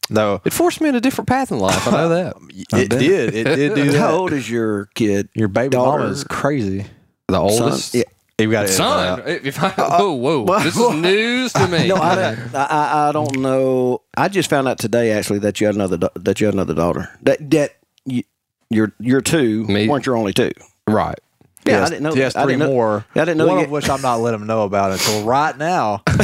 No. 0.09 0.41
it 0.45 0.53
forced 0.53 0.81
me 0.81 0.89
in 0.89 0.95
a 0.95 1.01
different 1.01 1.27
path 1.27 1.51
in 1.51 1.59
life. 1.59 1.87
I 1.87 1.91
know 1.91 2.09
that. 2.09 2.35
It 2.73 2.89
did. 2.89 3.35
It 3.35 3.43
did 3.43 3.75
do 3.75 3.91
that. 3.91 3.99
How 3.99 4.11
old 4.11 4.31
is 4.33 4.49
your 4.49 4.85
kid? 4.95 5.29
Your 5.33 5.47
baby 5.47 5.69
daughter? 5.69 5.99
mama 5.99 6.11
is 6.11 6.23
crazy. 6.23 6.85
The 7.27 7.33
Son? 7.49 7.63
oldest 7.63 7.95
Yeah. 7.95 8.03
You 8.39 8.49
got 8.49 8.63
to 8.63 8.67
son. 8.69 9.21
If 9.27 9.61
I, 9.61 9.69
whoa, 9.69 10.13
whoa, 10.13 10.59
this 10.63 10.75
is 10.75 10.89
news 10.95 11.53
to 11.53 11.67
me. 11.67 11.87
No, 11.89 11.95
I, 11.97 12.15
don't- 12.15 12.55
I, 12.55 12.63
I, 12.63 13.09
I 13.09 13.11
don't 13.11 13.37
know. 13.37 14.01
I 14.17 14.29
just 14.29 14.49
found 14.49 14.67
out 14.67 14.79
today 14.79 15.11
actually 15.11 15.37
that 15.39 15.61
you 15.61 15.67
had 15.67 15.75
another 15.75 16.09
that 16.15 16.39
you 16.41 16.47
had 16.47 16.55
another 16.55 16.73
daughter. 16.73 17.07
That 17.21 17.51
that 17.51 17.75
you, 18.05 18.23
you're 18.71 18.93
you're 18.99 19.21
two. 19.21 19.65
Me- 19.65 19.87
weren't 19.87 20.07
your 20.07 20.17
only 20.17 20.33
two? 20.33 20.51
right. 20.87 21.19
Yeah, 21.65 21.73
Yes, 21.73 21.87
I 21.87 21.89
didn't 21.89 22.03
know. 22.03 22.13
Yes, 22.15 22.33
that. 22.33 22.39
I 22.39 22.43
three 22.43 22.53
didn't 22.53 22.67
know- 22.69 22.73
more. 22.73 23.05
I 23.15 23.19
didn't 23.19 23.37
know 23.37 23.47
One 23.47 23.63
of 23.63 23.69
which 23.69 23.89
I'm 23.89 24.01
not 24.01 24.15
letting 24.19 24.39
them 24.39 24.47
know 24.47 24.63
about 24.63 24.91
until 24.93 25.23
right 25.25 25.55
now. 25.57 26.01
I, 26.07 26.15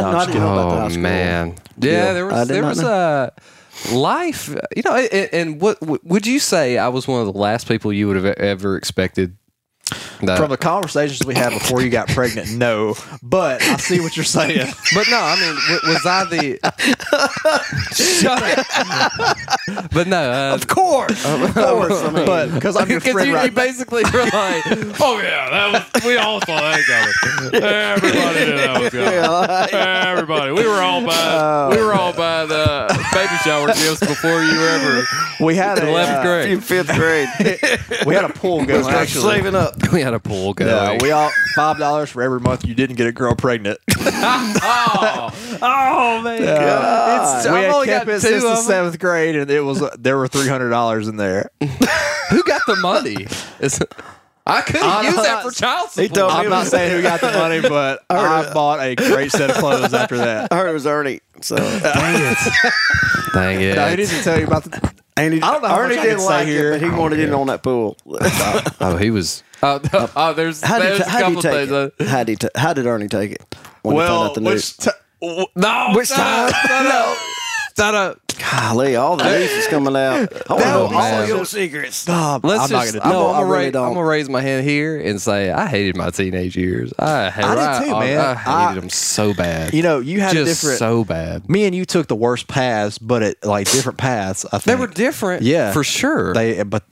No, 0.00 0.10
no, 0.12 0.16
I 0.18 0.20
I'm 0.22 0.26
didn't 0.26 0.42
know 0.42 0.52
about 0.52 0.70
the 0.70 0.76
high 0.80 0.84
Oh 0.86 0.88
school. 0.88 1.02
man, 1.02 1.54
yeah, 1.78 1.90
Yeah, 1.90 2.12
there 2.14 2.26
was 2.26 2.48
there 2.48 2.62
was 2.64 2.80
know. 2.80 2.88
a 2.88 3.94
life, 3.94 4.48
you 4.74 4.82
know, 4.84 4.94
and, 4.96 5.28
and 5.34 5.60
what 5.60 5.76
would 6.04 6.26
you 6.26 6.38
say? 6.38 6.78
I 6.78 6.88
was 6.88 7.06
one 7.06 7.20
of 7.20 7.26
the 7.32 7.38
last 7.38 7.68
people 7.68 7.92
you 7.92 8.06
would 8.08 8.16
have 8.16 8.24
ever 8.24 8.76
expected. 8.76 9.36
That, 10.22 10.38
From 10.38 10.50
the 10.50 10.56
conversations 10.56 11.24
we 11.26 11.34
had 11.34 11.50
before 11.50 11.82
you 11.82 11.90
got 11.90 12.08
pregnant, 12.08 12.50
no. 12.52 12.94
But 13.22 13.62
I 13.62 13.76
see 13.76 14.00
what 14.00 14.16
you're 14.16 14.24
saying. 14.24 14.66
but 14.94 15.06
no, 15.10 15.18
I 15.18 15.36
mean, 15.40 15.54
w- 15.68 15.92
was 15.94 16.06
I 16.06 16.24
the? 16.24 16.58
Shut 17.94 18.42
up. 18.42 19.90
but 19.92 20.06
no, 20.06 20.30
uh, 20.32 20.54
Of 20.54 20.66
course, 20.68 21.24
of 21.24 21.40
course. 21.54 22.02
I 22.02 22.10
mean, 22.10 22.26
but 22.26 22.52
because 22.54 22.76
I'm 22.76 22.88
your 22.90 23.00
friend 23.00 23.28
you, 23.28 23.34
right 23.34 23.50
you 23.50 23.54
basically 23.56 24.04
were 24.04 24.22
like, 24.24 24.62
"Oh 25.00 25.20
yeah, 25.22 25.50
that 25.50 25.90
was 25.94 26.04
we 26.04 26.16
all 26.16 26.40
saw 26.40 26.60
that 26.60 26.80
coming. 26.86 27.62
Everybody 27.62 28.46
knew 28.46 28.56
that 28.56 28.80
was 28.80 28.90
coming. 28.90 29.72
Everybody, 29.80 30.52
we 30.52 30.66
were 30.66 30.80
all 30.80 31.04
by 31.04 31.68
we 31.74 31.82
were 31.82 31.92
all 31.94 32.12
by 32.12 32.46
the 32.46 32.86
baby 33.12 33.34
shower 33.44 33.66
gifts 33.68 34.00
before 34.00 34.42
you 34.42 34.58
were 34.58 34.68
ever 34.68 35.04
We 35.44 35.56
had 35.56 35.78
a 35.78 35.88
eleventh 35.88 36.18
uh, 36.18 36.22
grade. 36.22 36.50
in 36.52 36.60
fifth 36.60 36.94
grade, 36.94 37.28
we 38.06 38.14
had 38.14 38.24
a 38.24 38.32
pool 38.32 38.64
going 38.64 38.82
Start 38.82 38.96
actually. 38.96 39.34
saving 39.36 39.54
up. 39.54 39.74
We 39.92 40.00
had 40.06 40.14
a 40.14 40.20
pool 40.20 40.54
going. 40.54 40.70
Yeah, 40.70 40.98
we 41.02 41.10
all 41.10 41.30
five 41.56 41.78
dollars 41.78 42.10
for 42.10 42.22
every 42.22 42.38
month 42.40 42.64
you 42.64 42.74
didn't 42.74 42.94
get 42.96 43.08
a 43.08 43.12
girl 43.12 43.34
pregnant. 43.34 43.78
oh, 43.98 45.58
oh 45.62 46.22
man, 46.22 46.42
It's- 46.42 47.44
we 47.44 47.50
I've 47.50 47.64
had 47.64 47.74
only 47.74 47.86
kept 47.88 48.06
got 48.06 48.14
it 48.14 48.20
since 48.20 48.42
the 48.42 48.56
seventh 48.56 48.98
grade, 49.00 49.34
and 49.36 49.50
it 49.50 49.60
was 49.62 49.82
uh, 49.82 49.94
there 49.98 50.16
were 50.16 50.28
three 50.28 50.48
hundred 50.48 50.70
dollars 50.70 51.08
in 51.08 51.16
there. 51.16 51.50
who 52.30 52.42
got 52.44 52.62
the 52.66 52.76
money? 52.80 53.26
It's- 53.60 53.80
I 54.48 54.60
could 54.62 54.76
have 54.76 54.84
I'm 54.84 55.04
used 55.06 55.18
that 55.18 55.42
for 55.42 55.50
child 55.50 55.88
He 55.94 56.06
support. 56.06 56.14
told 56.14 56.32
me 56.32 56.38
I'm 56.38 56.50
not 56.50 56.66
saying 56.68 56.92
who 56.92 57.02
got 57.02 57.20
the 57.20 57.32
money, 57.32 57.60
but 57.60 58.04
I 58.08 58.52
bought 58.54 58.80
a 58.80 58.94
great 58.94 59.32
set 59.32 59.50
of 59.50 59.56
clothes 59.56 59.92
after 59.92 60.18
that. 60.18 60.52
I 60.52 60.56
heard 60.56 60.68
it 60.68 60.72
was 60.72 60.86
Ernie. 60.86 61.20
So 61.40 61.56
Dang 61.56 62.22
it! 62.22 62.38
Dang 63.34 63.58
No, 63.76 63.86
he 63.88 63.96
didn't 63.96 64.22
tell 64.22 64.38
you 64.38 64.46
about 64.46 64.64
the. 64.64 64.92
and 65.16 65.34
he, 65.34 65.42
I 65.42 65.52
don't 65.52 65.62
know 65.62 65.76
Ernie 65.76 65.98
I 65.98 66.02
didn't 66.02 66.18
can 66.18 66.18
say 66.20 66.24
like 66.26 66.46
here. 66.46 66.72
it, 66.72 66.80
but 66.80 66.90
he 66.90 66.96
wanted 66.96 67.18
in 67.18 67.34
on 67.34 67.48
that 67.48 67.62
pool. 67.62 67.96
oh, 68.06 68.96
he 69.00 69.10
was. 69.10 69.42
Oh, 69.62 69.80
oh 70.16 70.32
there's, 70.32 70.62
How 70.62 70.78
did, 70.78 70.88
there's 70.92 71.00
a 71.00 71.08
how 71.10 71.18
did 71.18 71.24
couple 71.24 71.34
he 71.36 71.42
take 71.42 71.68
things. 71.68 71.72
uh, 71.72 71.90
it? 71.98 72.08
How 72.08 72.22
did, 72.24 72.40
ta- 72.40 72.48
how 72.56 72.72
did 72.72 72.86
Ernie 72.86 73.08
take 73.08 73.32
it? 73.32 73.54
When 73.82 73.96
he 73.96 74.02
found 74.02 74.28
out 74.28 74.34
the 74.34 74.40
news? 74.42 74.76
which 74.78 74.86
t- 74.86 75.46
No, 75.56 75.90
Which 75.94 76.08
shut 76.08 76.16
time? 76.18 76.48
up, 76.48 76.54
shut 76.54 76.86
up, 76.86 77.18
shut 77.76 77.94
up. 77.94 78.20
Golly, 78.50 78.96
all 78.96 79.16
the 79.16 79.24
news 79.24 79.50
is 79.50 79.66
coming 79.66 79.96
out. 79.96 80.32
I 80.50 80.52
want 80.52 80.62
to 80.64 80.68
know 80.70 80.84
all 80.84 80.90
man. 80.90 81.28
your 81.28 81.44
secrets. 81.44 81.96
Stop. 81.96 82.44
Let's 82.44 82.64
I'm 82.64 82.68
just, 82.70 82.94
not 82.94 83.02
gonna 83.02 83.12
do 83.14 83.18
No, 83.18 83.28
I'm 83.28 83.34
I 83.34 83.38
gonna 83.40 83.46
really 83.52 83.64
raise, 83.64 83.72
don't. 83.72 83.88
I'm 83.88 83.94
gonna 83.94 84.06
raise 84.06 84.28
my 84.28 84.40
hand 84.40 84.66
here 84.66 84.98
and 85.00 85.20
say 85.20 85.50
I 85.50 85.66
hated 85.66 85.96
my 85.96 86.10
teenage 86.10 86.56
years. 86.56 86.92
I, 86.98 87.30
hated, 87.30 87.48
I 87.50 87.78
did 87.80 87.84
too, 87.86 87.90
man. 87.98 88.18
I, 88.20 88.34
hated 88.34 88.50
I- 88.50 88.74
them 88.74 88.90
so 88.90 89.34
bad. 89.34 89.74
You 89.74 89.82
know, 89.82 89.98
you 90.00 90.20
had 90.20 90.32
just 90.34 90.42
a 90.42 90.44
different. 90.66 90.78
so 90.78 91.04
bad. 91.04 91.48
me 91.48 91.64
and 91.64 91.74
you 91.74 91.84
took 91.84 92.06
the 92.08 92.16
worst 92.16 92.46
paths, 92.48 92.98
but 92.98 93.22
at 93.22 93.44
like 93.44 93.70
different 93.70 93.98
paths. 93.98 94.44
I 94.46 94.58
think 94.58 94.64
They 94.64 94.76
were 94.76 94.86
different, 94.86 95.42
Yeah. 95.42 95.72
for 95.72 95.82
sure. 95.84 96.32
They, 96.34 96.62
but 96.62 96.84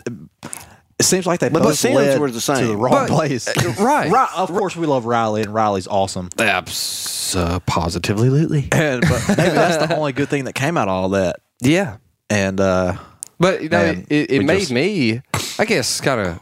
it 0.98 1.04
seems 1.04 1.26
like 1.26 1.40
they 1.40 1.48
But 1.48 1.60
the 1.60 1.68
both 1.70 1.78
sins 1.78 1.94
led 1.96 2.20
were 2.20 2.30
the 2.30 2.40
same. 2.40 2.58
to 2.58 2.66
the 2.66 2.76
wrong 2.76 2.92
But- 2.92 3.08
place. 3.10 3.48
right. 3.78 4.10
right. 4.10 4.28
Of 4.36 4.48
course, 4.48 4.76
we 4.76 4.86
love 4.86 5.06
Riley, 5.06 5.42
and 5.42 5.52
Riley's 5.54 5.86
awesome. 5.86 6.30
Abs- 6.38 7.34
uh, 7.36 7.58
positively, 7.60 8.28
lately. 8.28 8.68
And 8.70 9.00
but 9.02 9.24
maybe 9.36 9.50
that's 9.50 9.86
the 9.86 9.96
only 9.96 10.12
good 10.12 10.28
thing 10.28 10.44
that 10.44 10.52
came 10.54 10.76
out 10.76 10.88
of 10.88 10.94
all 10.94 11.08
that. 11.10 11.36
Yeah, 11.60 11.96
And 12.30 12.60
uh, 12.60 12.96
but 13.38 13.62
you 13.62 13.68
know, 13.68 13.78
Man, 13.82 14.06
it, 14.10 14.30
it 14.30 14.38
we 14.38 14.44
made 14.44 14.58
just- 14.60 14.72
me, 14.72 15.22
I 15.58 15.64
guess, 15.64 16.00
kind 16.00 16.20
of 16.20 16.40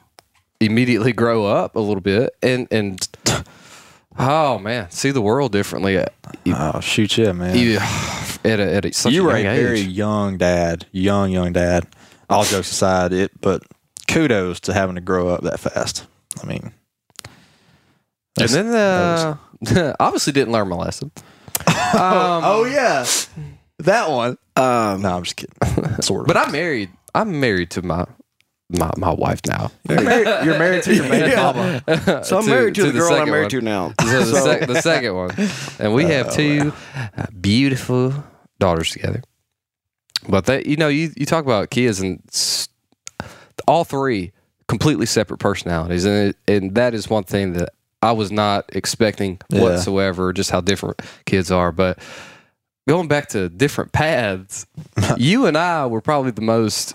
immediately 0.61 1.13
grow 1.13 1.45
up 1.47 1.77
a 1.77 1.81
little 1.81 2.01
bit 2.03 2.35
and 2.43 2.67
and. 2.71 3.07
Oh 4.19 4.59
man, 4.59 4.91
see 4.91 5.11
the 5.11 5.23
world 5.23 5.53
differently. 5.53 5.97
At, 5.97 6.13
oh 6.49 6.81
shoot, 6.81 7.17
yeah, 7.17 7.33
man. 7.33 7.57
you, 7.57 7.77
at 8.45 8.61
a, 8.61 8.75
at 8.75 8.85
a, 8.85 8.93
such 8.93 9.11
you 9.11 9.23
a 9.23 9.25
were 9.25 9.37
a 9.37 9.43
young 9.43 9.55
very 9.57 9.81
age. 9.81 9.87
young 9.87 10.37
dad, 10.37 10.85
young 10.93 11.31
young 11.31 11.55
dad. 11.55 11.87
All 12.29 12.45
jokes 12.45 12.71
aside, 12.71 13.15
it 13.15 13.31
but 13.41 13.63
kudos 14.09 14.61
to 14.61 14.75
having 14.75 14.97
to 14.97 15.01
grow 15.01 15.29
up 15.31 15.41
that 15.45 15.59
fast. 15.59 16.05
I 16.43 16.47
mean, 16.47 16.75
and 18.39 18.51
then 18.51 18.67
uh, 18.67 19.37
obviously 19.99 20.35
didn't 20.35 20.53
learn 20.53 20.69
my 20.69 20.77
lesson. 20.77 21.11
Um, 21.95 22.43
oh 22.45 22.65
yeah, 22.71 23.07
that 23.85 24.11
one. 24.11 24.39
Um, 24.57 25.03
No, 25.03 25.17
I'm 25.17 25.23
just 25.23 25.37
kidding. 25.37 25.57
Sort 26.03 26.23
of. 26.23 26.27
But 26.27 26.37
I'm 26.37 26.53
married. 26.53 26.91
I'm 27.15 27.41
married 27.41 27.71
to 27.73 27.83
my 27.83 28.07
my, 28.71 28.91
my 28.97 29.13
wife 29.13 29.41
now. 29.47 29.71
you're 29.87 30.01
married, 30.03 30.45
you're 30.47 30.59
married 30.59 30.83
to 30.85 30.95
your 30.95 31.07
baby 31.09 31.37
mama. 31.37 31.83
so 32.25 32.39
I'm 32.39 32.47
married 32.47 32.75
to, 32.77 32.81
to 32.83 32.87
the 32.87 32.93
the 32.93 32.99
girl 33.01 33.13
I'm 33.15 33.29
married 33.29 33.43
one. 33.43 33.51
to 33.51 33.61
now. 33.61 33.93
So 34.01 34.25
the, 34.25 34.41
sec- 34.41 34.67
the 34.67 34.81
second 34.81 35.15
one, 35.15 35.31
and 35.79 35.93
we 35.95 36.05
have 36.05 36.33
two 36.33 36.73
uh, 36.95 37.27
beautiful 37.39 38.15
daughters 38.59 38.91
together. 38.91 39.23
But 40.27 40.47
that 40.47 40.65
you 40.67 40.77
know, 40.77 40.89
you 40.89 41.11
you 41.17 41.27
talk 41.27 41.45
about 41.45 41.69
kids 41.71 42.01
and 42.01 42.23
all 43.69 43.85
three 43.85 44.33
completely 44.69 45.05
separate 45.07 45.39
personalities, 45.39 46.05
and 46.07 46.29
it, 46.31 46.37
and 46.49 46.75
that 46.75 46.95
is 46.95 47.11
one 47.11 47.25
thing 47.25 47.53
that 47.55 47.71
I 48.01 48.13
was 48.13 48.33
not 48.33 48.65
expecting 48.75 49.39
Yeah. 49.51 49.63
whatsoever. 49.63 50.33
Just 50.33 50.51
how 50.51 50.61
different 50.63 51.01
kids 51.27 51.51
are, 51.51 51.73
but 51.73 51.99
going 52.89 53.09
back 53.09 53.29
to 53.31 53.49
different 53.49 53.93
paths, 53.93 54.67
you 55.17 55.47
and 55.47 55.57
I 55.57 55.87
were 55.87 56.01
probably 56.01 56.31
the 56.31 56.43
most 56.43 56.95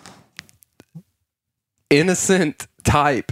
innocent 1.89 2.67
type 2.83 3.31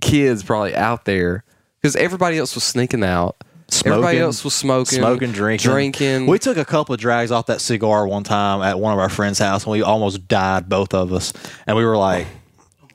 kids 0.00 0.42
probably 0.42 0.74
out 0.74 1.04
there 1.04 1.44
because 1.80 1.96
everybody 1.96 2.38
else 2.38 2.54
was 2.54 2.64
sneaking 2.64 3.04
out. 3.04 3.36
everybody 3.84 4.18
else 4.18 4.42
was 4.44 4.54
smoking, 4.54 4.98
smoking, 4.98 5.32
drinking, 5.32 5.70
drinking. 5.70 6.26
We 6.26 6.38
took 6.38 6.56
a 6.56 6.64
couple 6.64 6.94
of 6.94 7.00
drags 7.00 7.30
off 7.30 7.46
that 7.46 7.60
cigar 7.60 8.06
one 8.06 8.24
time 8.24 8.62
at 8.62 8.80
one 8.80 8.92
of 8.92 8.98
our 8.98 9.08
friends' 9.08 9.38
house, 9.38 9.64
and 9.64 9.72
we 9.72 9.82
almost 9.82 10.26
died, 10.26 10.68
both 10.68 10.92
of 10.92 11.12
us. 11.12 11.32
And 11.66 11.76
we 11.76 11.84
were 11.84 11.96
like, 11.96 12.26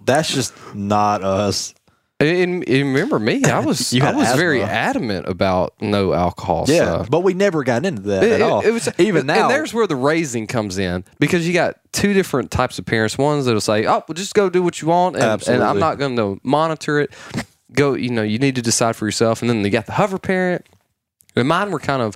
"That's 0.04 0.34
just 0.34 0.54
not 0.76 1.24
us." 1.24 1.74
And, 2.20 2.68
and 2.68 2.94
remember 2.94 3.20
me, 3.20 3.44
I 3.44 3.60
was 3.60 3.92
You 3.94 4.04
I 4.04 4.14
was 4.14 4.32
very 4.36 4.64
adamant 4.64 5.28
about 5.28 5.74
no 5.82 6.14
alcohol 6.14 6.66
Yeah, 6.68 6.84
stuff. 6.84 7.10
but 7.10 7.22
we 7.22 7.34
never 7.34 7.64
got 7.64 7.86
into 7.86 8.04
that 8.04 8.24
It- 8.24 8.32
at 8.34 8.42
all. 8.42 8.62
it 8.62 8.72
was- 8.72 8.88
even 8.98 9.26
now. 9.26 9.42
and 9.44 9.50
there's 9.52 9.74
where 9.74 9.86
the 9.88 9.96
raising 9.96 10.48
comes 10.48 10.78
in 10.78 11.04
because 11.20 11.46
you 11.48 11.54
got 11.54 11.78
two 11.92 12.14
different 12.14 12.52
types 12.52 12.80
of 12.80 12.86
parents. 12.86 13.18
Ones 13.18 13.46
that'll 13.46 13.60
say, 13.62 13.86
"Oh, 13.86 14.04
well, 14.08 14.14
just 14.14 14.34
go 14.34 14.50
do 14.50 14.64
what 14.64 14.82
you 14.82 14.88
want," 14.88 15.16
and, 15.18 15.48
and 15.48 15.64
I'm 15.64 15.80
not 15.80 15.98
going 15.98 16.16
to 16.16 16.40
monitor 16.44 17.00
it. 17.00 17.12
Go, 17.74 17.94
you 17.96 18.10
know, 18.12 18.22
you 18.24 18.40
need 18.40 18.56
to 18.56 18.62
decide 18.62 18.96
for 18.96 19.06
yourself. 19.06 19.42
And 19.42 19.50
then 19.50 19.64
you 19.66 19.70
got 19.70 19.86
the 19.86 19.92
hover 19.94 20.18
parent. 20.18 20.66
And 21.36 21.46
mine 21.50 21.70
were 21.72 21.80
kind 21.80 22.02
of, 22.02 22.16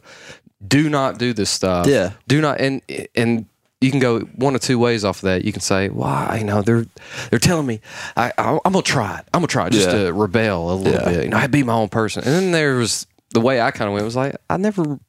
do 0.65 0.89
not 0.89 1.17
do 1.17 1.33
this 1.33 1.49
stuff. 1.49 1.85
Yeah. 1.87 2.11
do 2.29 2.39
not, 2.39 2.61
and 2.61 2.81
and 3.15 3.45
you 3.81 3.91
can 3.91 3.99
go 3.99 4.19
one 4.35 4.55
or 4.55 4.59
two 4.59 4.77
ways 4.77 5.05
off 5.05 5.17
of 5.17 5.21
that. 5.23 5.45
You 5.45 5.51
can 5.53 5.61
say, 5.61 5.87
"Why, 5.89 6.37
you 6.39 6.43
know, 6.43 6.61
they're 6.61 6.85
they're 7.29 7.39
telling 7.39 7.65
me 7.65 7.79
I, 8.17 8.31
I 8.37 8.59
I'm 8.65 8.73
gonna 8.73 8.81
try 8.81 9.19
it. 9.19 9.25
I'm 9.33 9.39
gonna 9.39 9.47
try 9.47 9.67
it 9.67 9.71
just 9.73 9.87
Yeah. 9.89 10.05
to 10.05 10.13
rebel 10.13 10.71
a 10.71 10.75
little 10.75 10.93
Yeah. 10.93 11.09
bit. 11.09 11.23
You 11.25 11.29
know, 11.31 11.37
I 11.37 11.47
be 11.47 11.63
my 11.63 11.73
own 11.73 11.89
person." 11.89 12.23
And 12.23 12.33
then 12.33 12.51
there 12.51 12.75
was 12.75 13.05
the 13.33 13.39
way 13.41 13.61
I 13.61 13.71
kind 13.71 13.87
of 13.87 13.93
went 13.93 14.05
was 14.05 14.15
like, 14.15 14.35
I 14.49 14.57
never 14.57 14.99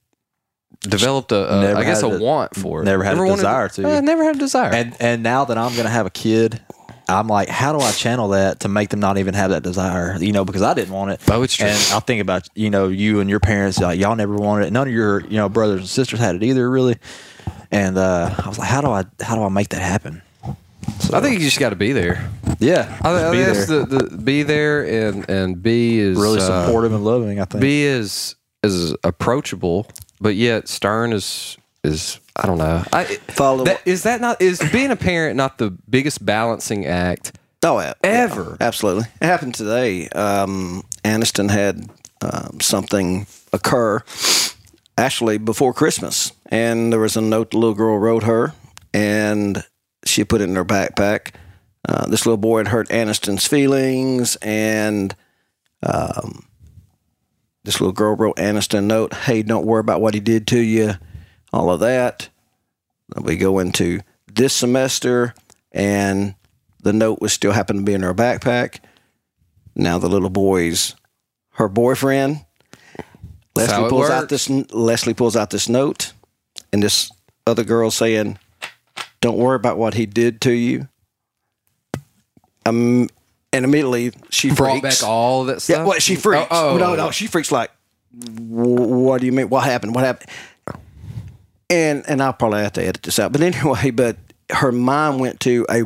developed 0.83 1.33
a, 1.33 1.59
a 1.59 1.61
Never 1.61 1.81
I 1.81 1.85
guess 1.85 2.03
a 2.03 2.07
a- 2.07 2.19
want 2.19 2.55
for 2.55 2.83
it. 2.83 2.85
never 2.85 3.03
had 3.05 3.17
a 3.17 3.21
wanted 3.21 3.37
desire 3.37 3.69
to. 3.71 3.87
I 3.89 4.01
never 4.01 4.25
had 4.25 4.37
a 4.37 4.39
desire. 4.39 4.73
and 4.73 4.97
and 5.01 5.23
now 5.23 5.45
that 5.47 5.59
I'm 5.59 5.75
gonna 5.77 5.91
have 5.91 6.07
a 6.07 6.11
kid, 6.11 6.61
I'm 7.09 7.27
like, 7.27 7.49
how 7.49 7.73
do 7.77 7.81
I 7.81 7.91
channel 7.93 8.29
that 8.29 8.61
to 8.61 8.69
make 8.69 8.91
them 8.91 9.01
not 9.01 9.19
even 9.19 9.35
have 9.35 9.51
that 9.51 9.63
desire? 9.63 10.17
You 10.19 10.33
know, 10.33 10.45
because 10.45 10.63
I 10.63 10.75
didn't 10.75 10.95
want 10.95 11.11
it. 11.11 11.21
Oh, 11.29 11.43
it's 11.43 11.55
true. 11.57 11.67
And 11.67 11.77
I 11.93 11.99
think 12.01 12.21
about 12.23 12.47
you 12.55 12.71
know 12.71 12.89
you 12.89 13.21
and 13.21 13.29
your 13.29 13.41
parents, 13.41 13.79
like 13.81 13.99
y'all 13.99 14.17
never 14.17 14.35
wanted 14.37 14.67
it. 14.69 14.73
None 14.73 14.87
of 14.87 14.95
your 14.95 15.21
you 15.23 15.37
know 15.37 15.49
brothers 15.49 15.81
and 15.81 15.89
sisters 15.89 16.21
had 16.21 16.37
it 16.37 16.43
either, 16.43 16.71
really. 16.71 16.97
And 17.71 17.97
uh, 17.99 18.35
I 18.37 18.49
was 18.49 18.59
like, 18.59 18.69
how 18.69 18.81
do 18.81 18.89
I 18.89 19.05
how 19.21 19.37
do 19.37 19.43
I 19.43 19.49
make 19.49 19.69
that 19.71 19.83
happen? 19.83 20.23
So, 20.99 21.17
I 21.17 21.21
think 21.21 21.35
you 21.39 21.45
just 21.45 21.59
got 21.61 21.71
to 21.71 21.77
be 21.77 21.93
there. 21.93 22.31
yeah, 22.59 22.99
I, 23.03 23.29
I 23.29 23.31
be 23.31 23.37
think 23.39 23.55
that's 23.55 23.67
there. 23.67 23.85
the, 23.85 24.05
the 24.05 24.17
be 24.17 24.43
there 24.43 25.09
and 25.09 25.29
and 25.29 25.63
be 25.63 25.99
is 25.99 26.19
really 26.19 26.41
uh, 26.41 26.67
supportive 26.67 26.93
and 26.93 27.05
loving. 27.05 27.41
I 27.41 27.45
think. 27.45 27.61
Be 27.63 27.85
is 27.85 28.35
is 28.63 28.95
approachable, 29.05 29.87
but 30.21 30.35
yet 30.35 30.69
stern 30.69 31.13
is 31.13 31.57
is 31.85 32.19
I 32.37 32.47
don't 32.47 32.59
know. 32.59 32.83
I, 32.93 33.05
Follow- 33.05 33.65
that, 33.65 33.83
is 33.87 34.03
that 34.05 34.21
not 34.21 34.41
is 34.41 34.61
being 34.73 34.91
a 34.91 34.97
parent 34.97 35.37
not 35.37 35.59
the 35.59 35.71
biggest 35.71 36.25
balancing 36.25 36.87
act? 36.87 37.33
Oh, 37.63 37.79
yeah. 37.79 37.93
Ever. 38.03 38.57
Yeah, 38.59 38.67
absolutely. 38.67 39.05
It 39.21 39.27
happened 39.27 39.55
today. 39.55 40.09
Um, 40.09 40.83
Aniston 41.05 41.51
had 41.51 41.91
um, 42.23 42.59
something 42.61 43.27
occur 43.53 44.03
actually 44.97 45.37
before 45.37 45.75
Christmas, 45.75 46.33
and 46.51 46.93
there 46.93 47.01
was 47.01 47.17
a 47.17 47.21
note 47.21 47.53
the 47.53 47.59
little 47.59 47.75
girl 47.75 47.99
wrote 47.99 48.25
her, 48.25 48.53
and 48.93 49.65
she 50.05 50.25
put 50.25 50.41
it 50.41 50.49
in 50.49 50.57
her 50.57 50.65
backpack. 50.65 51.33
Uh, 51.89 52.07
this 52.07 52.27
little 52.27 52.37
boy 52.37 52.59
had 52.59 52.69
hurt 52.69 52.89
Aniston's 52.89 53.47
feelings, 53.47 54.37
and 54.37 55.15
um, 55.83 56.47
this 57.65 57.81
little 57.81 57.93
girl 57.93 58.17
wrote 58.17 58.37
Aniston 58.37 58.79
a 58.79 58.83
note, 58.83 59.15
"Hey, 59.15 59.43
don't 59.43 59.67
worry 59.67 59.81
about 59.81 60.01
what 60.01 60.15
he 60.15 60.21
did 60.21 60.47
to 60.49 60.59
you." 60.59 60.95
All 61.53 61.71
of 61.71 61.81
that. 61.81 62.29
We 63.21 63.37
go 63.37 63.59
into 63.59 64.01
this 64.33 64.53
semester, 64.55 65.35
and 65.73 66.35
the 66.83 66.93
note 66.93 67.21
was 67.21 67.33
still 67.33 67.53
happened 67.53 67.81
to 67.81 67.85
be 67.85 67.95
in 67.95 68.03
her 68.03 68.15
backpack. 68.15 68.79
Now 69.75 69.99
the 69.99 70.09
little 70.09 70.31
boy's 70.31 70.95
her 71.55 71.69
boyfriend. 71.69 72.45
That's 73.55 73.73
Leslie 73.73 73.89
pulls 73.89 74.11
out 74.11 74.29
this. 74.29 74.49
Leslie 74.73 75.15
pulls 75.15 75.37
out 75.37 75.51
this 75.51 75.69
note, 75.69 76.13
and 76.73 76.83
this 76.83 77.11
other 77.47 77.65
girl 77.65 77.91
saying, 77.91 78.39
"Don't 79.21 79.39
worry 79.39 79.57
about 79.57 79.79
what 79.79 79.95
he 79.95 80.07
did 80.07 80.41
to 80.43 80.53
you." 80.53 80.89
Um, 82.67 83.09
and 83.53 83.65
immediately 83.65 84.13
she 84.31 84.53
Brought 84.53 84.81
freaks. 84.81 85.01
back 85.01 85.09
all 85.09 85.45
that 85.47 85.63
stuff. 85.63 85.79
Yeah, 85.79 85.85
well, 85.85 85.99
she 85.99 86.17
freaks. 86.17 86.49
Oh, 86.51 86.75
oh. 86.75 86.77
no, 86.79 86.95
no, 86.95 87.11
she 87.11 87.27
freaks 87.27 87.51
like, 87.51 87.71
what 88.13 89.21
do 89.21 89.27
you 89.27 89.33
mean? 89.33 89.49
What 89.49 89.65
happened? 89.65 89.95
What 89.95 90.05
happened? 90.05 90.31
And 91.69 92.05
and 92.09 92.23
I'll 92.23 92.33
probably 92.33 92.61
have 92.61 92.73
to 92.75 92.85
edit 92.85 93.03
this 93.03 93.19
out. 93.19 93.33
But 93.33 93.41
anyway, 93.41 93.91
but 93.91 94.17
her 94.51 94.73
mind 94.73 95.21
went 95.21 95.41
to 95.41 95.67
a 95.71 95.83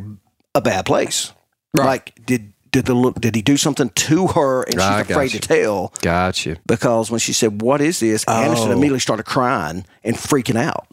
a 0.55 0.61
bad 0.61 0.87
place. 0.87 1.33
Right. 1.77 1.87
Like, 1.87 2.25
did 2.25 2.54
did 2.75 2.85
the 2.87 2.95
look? 2.95 3.21
Did 3.21 3.35
he 3.37 3.41
do 3.43 3.57
something 3.57 3.89
to 3.89 4.27
her? 4.27 4.63
And 4.65 4.75
she's 4.75 4.83
I 4.83 5.01
afraid 5.03 5.33
got 5.33 5.41
to 5.43 5.49
tell 5.49 5.93
Got 6.03 6.45
you. 6.45 6.57
because 6.67 7.11
when 7.11 7.21
she 7.21 7.33
said, 7.33 7.63
"What 7.63 7.81
is 7.81 8.01
this?" 8.01 8.25
Anderson 8.25 8.69
Oh. 8.69 8.73
immediately 8.73 8.99
started 9.01 9.25
crying 9.25 9.87
and 10.03 10.17
freaking 10.17 10.57
out. 10.61 10.89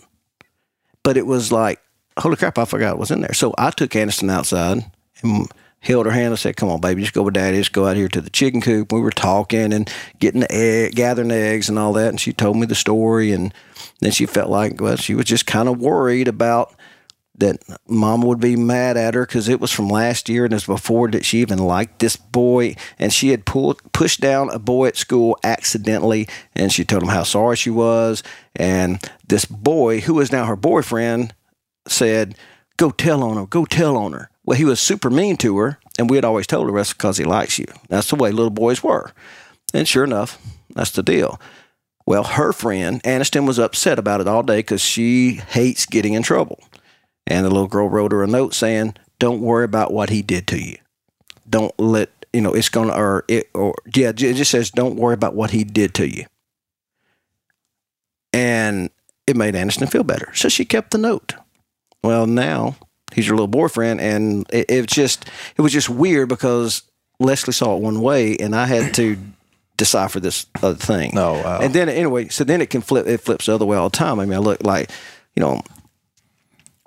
But 1.04 1.18
it 1.18 1.26
was 1.26 1.52
like, 1.52 1.82
holy 2.20 2.36
crap! 2.36 2.58
I 2.58 2.66
forgot 2.66 2.92
what 2.94 3.00
was 3.00 3.12
in 3.12 3.22
there. 3.22 3.34
So 3.34 3.54
I 3.58 3.72
took 3.72 3.96
Anderson 3.96 4.30
outside 4.30 4.86
and 5.24 5.48
held 5.80 6.06
her 6.06 6.12
hand 6.12 6.28
and 6.28 6.38
said, 6.40 6.56
"Come 6.56 6.70
on, 6.70 6.80
baby, 6.80 7.02
just 7.02 7.14
go 7.14 7.24
with 7.24 7.34
daddy. 7.34 7.58
Just 7.58 7.74
go 7.74 7.88
out 7.88 7.96
here 7.96 8.08
to 8.10 8.22
the 8.22 8.30
chicken 8.30 8.62
coop." 8.62 8.92
We 8.94 9.02
were 9.02 9.10
talking 9.10 9.74
and 9.74 9.90
getting 10.20 10.42
the 10.42 10.52
egg, 10.52 10.94
gathering 10.96 11.32
eggs 11.32 11.68
and 11.70 11.80
all 11.80 11.94
that. 11.94 12.10
And 12.10 12.20
she 12.20 12.32
told 12.34 12.58
me 12.58 12.68
the 12.68 12.76
story, 12.76 13.32
and 13.32 13.52
then 14.00 14.12
she 14.12 14.28
felt 14.28 14.50
like, 14.52 14.80
well, 14.80 14.96
she 14.98 15.16
was 15.16 15.26
just 15.26 15.48
kind 15.48 15.68
of 15.68 15.80
worried 15.80 16.28
about 16.28 16.76
that 17.42 17.58
mama 17.88 18.26
would 18.26 18.40
be 18.40 18.56
mad 18.56 18.96
at 18.96 19.14
her 19.14 19.26
because 19.26 19.50
it 19.50 19.60
was 19.60 19.72
from 19.72 19.90
last 19.90 20.30
year 20.30 20.46
and 20.46 20.54
it 20.54 20.56
was 20.56 20.66
before 20.66 21.10
that 21.12 21.26
she 21.26 21.40
even 21.40 21.60
liked 21.60 22.00
this 22.00 22.16
boy. 22.16 22.76
And 22.98 23.12
she 23.12 23.30
had 23.30 23.46
pulled 23.46 23.82
pushed 23.92 24.22
down 24.22 24.50
a 24.50 24.60
boy 24.60 24.88
at 24.88 24.98
school 24.98 25.38
accidentally 25.44 26.28
and 26.56 26.72
she 26.72 26.86
told 26.86 27.04
him 27.04 27.10
how 27.10 27.24
sorry 27.24 27.58
she 27.58 27.70
was. 27.70 28.24
And 28.56 29.00
this 29.28 29.46
boy 29.46 30.00
who 30.02 30.20
is 30.20 30.32
now 30.32 30.46
her 30.46 30.56
boyfriend 30.56 31.34
said 31.88 32.36
go 32.78 32.92
tell 32.92 33.24
on 33.24 33.38
her 33.38 33.46
go 33.46 33.66
tell 33.66 33.98
on 33.98 34.14
her. 34.14 34.30
Well 34.46 34.58
he 34.58 34.66
was 34.66 34.80
super 34.80 35.10
mean 35.10 35.36
to 35.38 35.58
her 35.58 35.80
and 36.00 36.10
we 36.10 36.18
had 36.18 36.26
always 36.26 36.48
told 36.48 36.70
her 36.70 36.76
that's 36.76 36.94
because 36.94 37.18
he 37.18 37.26
likes 37.26 37.60
you. 37.60 37.66
That's 37.90 38.10
the 38.10 38.16
way 38.16 38.32
little 38.32 38.52
boys 38.52 38.82
were. 38.82 39.12
And 39.74 39.88
sure 39.88 40.04
enough 40.04 40.40
that's 40.74 40.92
the 40.92 41.04
deal. 41.04 41.42
Well 42.06 42.24
her 42.24 42.54
friend 42.54 43.02
aniston 43.04 43.48
was 43.48 43.60
upset 43.60 43.98
about 43.98 44.22
it 44.22 44.28
all 44.28 44.44
day 44.44 44.60
because 44.60 44.82
she 44.82 45.42
hates 45.50 45.88
getting 45.88 46.14
in 46.14 46.24
trouble 46.24 46.60
and 47.32 47.46
the 47.46 47.50
little 47.50 47.68
girl 47.68 47.90
wrote 47.90 48.12
her 48.12 48.24
a 48.24 48.28
note 48.28 48.54
saying, 48.54 48.96
"Don't 49.20 49.42
worry 49.42 49.66
about 49.66 49.94
what 49.94 50.10
he 50.10 50.22
did 50.22 50.48
to 50.48 50.60
you. 50.60 50.78
Don't 51.50 51.78
let 51.80 52.10
you 52.34 52.42
know 52.42 52.54
it's 52.54 52.70
gonna 52.70 52.94
or 52.94 53.26
it 53.28 53.50
or 53.54 53.76
yeah, 53.96 54.10
it 54.10 54.16
just 54.16 54.52
says 54.52 54.72
don't 54.72 54.96
worry 54.96 55.14
about 55.14 55.36
what 55.36 55.52
he 55.52 55.64
did 55.64 55.94
to 55.96 56.08
you." 56.08 56.26
And 58.34 58.90
it 59.28 59.36
made 59.36 59.56
Anderson 59.56 59.88
feel 59.88 60.04
better, 60.04 60.34
so 60.34 60.50
she 60.50 60.66
kept 60.66 60.92
the 60.92 60.98
note. 60.98 61.36
Well, 62.04 62.26
now 62.26 62.76
he's 63.14 63.28
your 63.28 63.36
little 63.36 63.48
boyfriend, 63.48 64.02
and 64.02 64.46
it, 64.52 64.70
it 64.70 64.88
just 64.88 65.26
it 65.58 65.62
was 65.62 65.74
just 65.74 65.90
weird 65.90 66.30
because 66.30 66.84
Leslie 67.20 67.54
saw 67.54 67.76
it 67.76 67.82
one 67.82 68.02
way, 68.02 68.36
and 68.38 68.56
I 68.56 68.66
had 68.66 68.94
to 68.96 69.18
decipher 69.78 70.20
this 70.20 70.46
other 70.62 70.76
thing. 70.76 71.18
Oh, 71.18 71.34
wow. 71.34 71.60
And 71.60 71.74
then 71.74 71.90
anyway, 71.90 72.28
so 72.30 72.44
then 72.44 72.62
it 72.62 72.70
can 72.70 72.82
flip. 72.82 73.08
It 73.08 73.20
flips 73.22 73.46
the 73.46 73.54
other 73.54 73.66
way 73.66 73.78
all 73.78 73.90
the 73.90 73.98
time. 73.98 74.20
I 74.20 74.26
mean, 74.26 74.36
I 74.36 74.40
look 74.40 74.64
like 74.64 74.90
you 75.36 75.42
know 75.42 75.62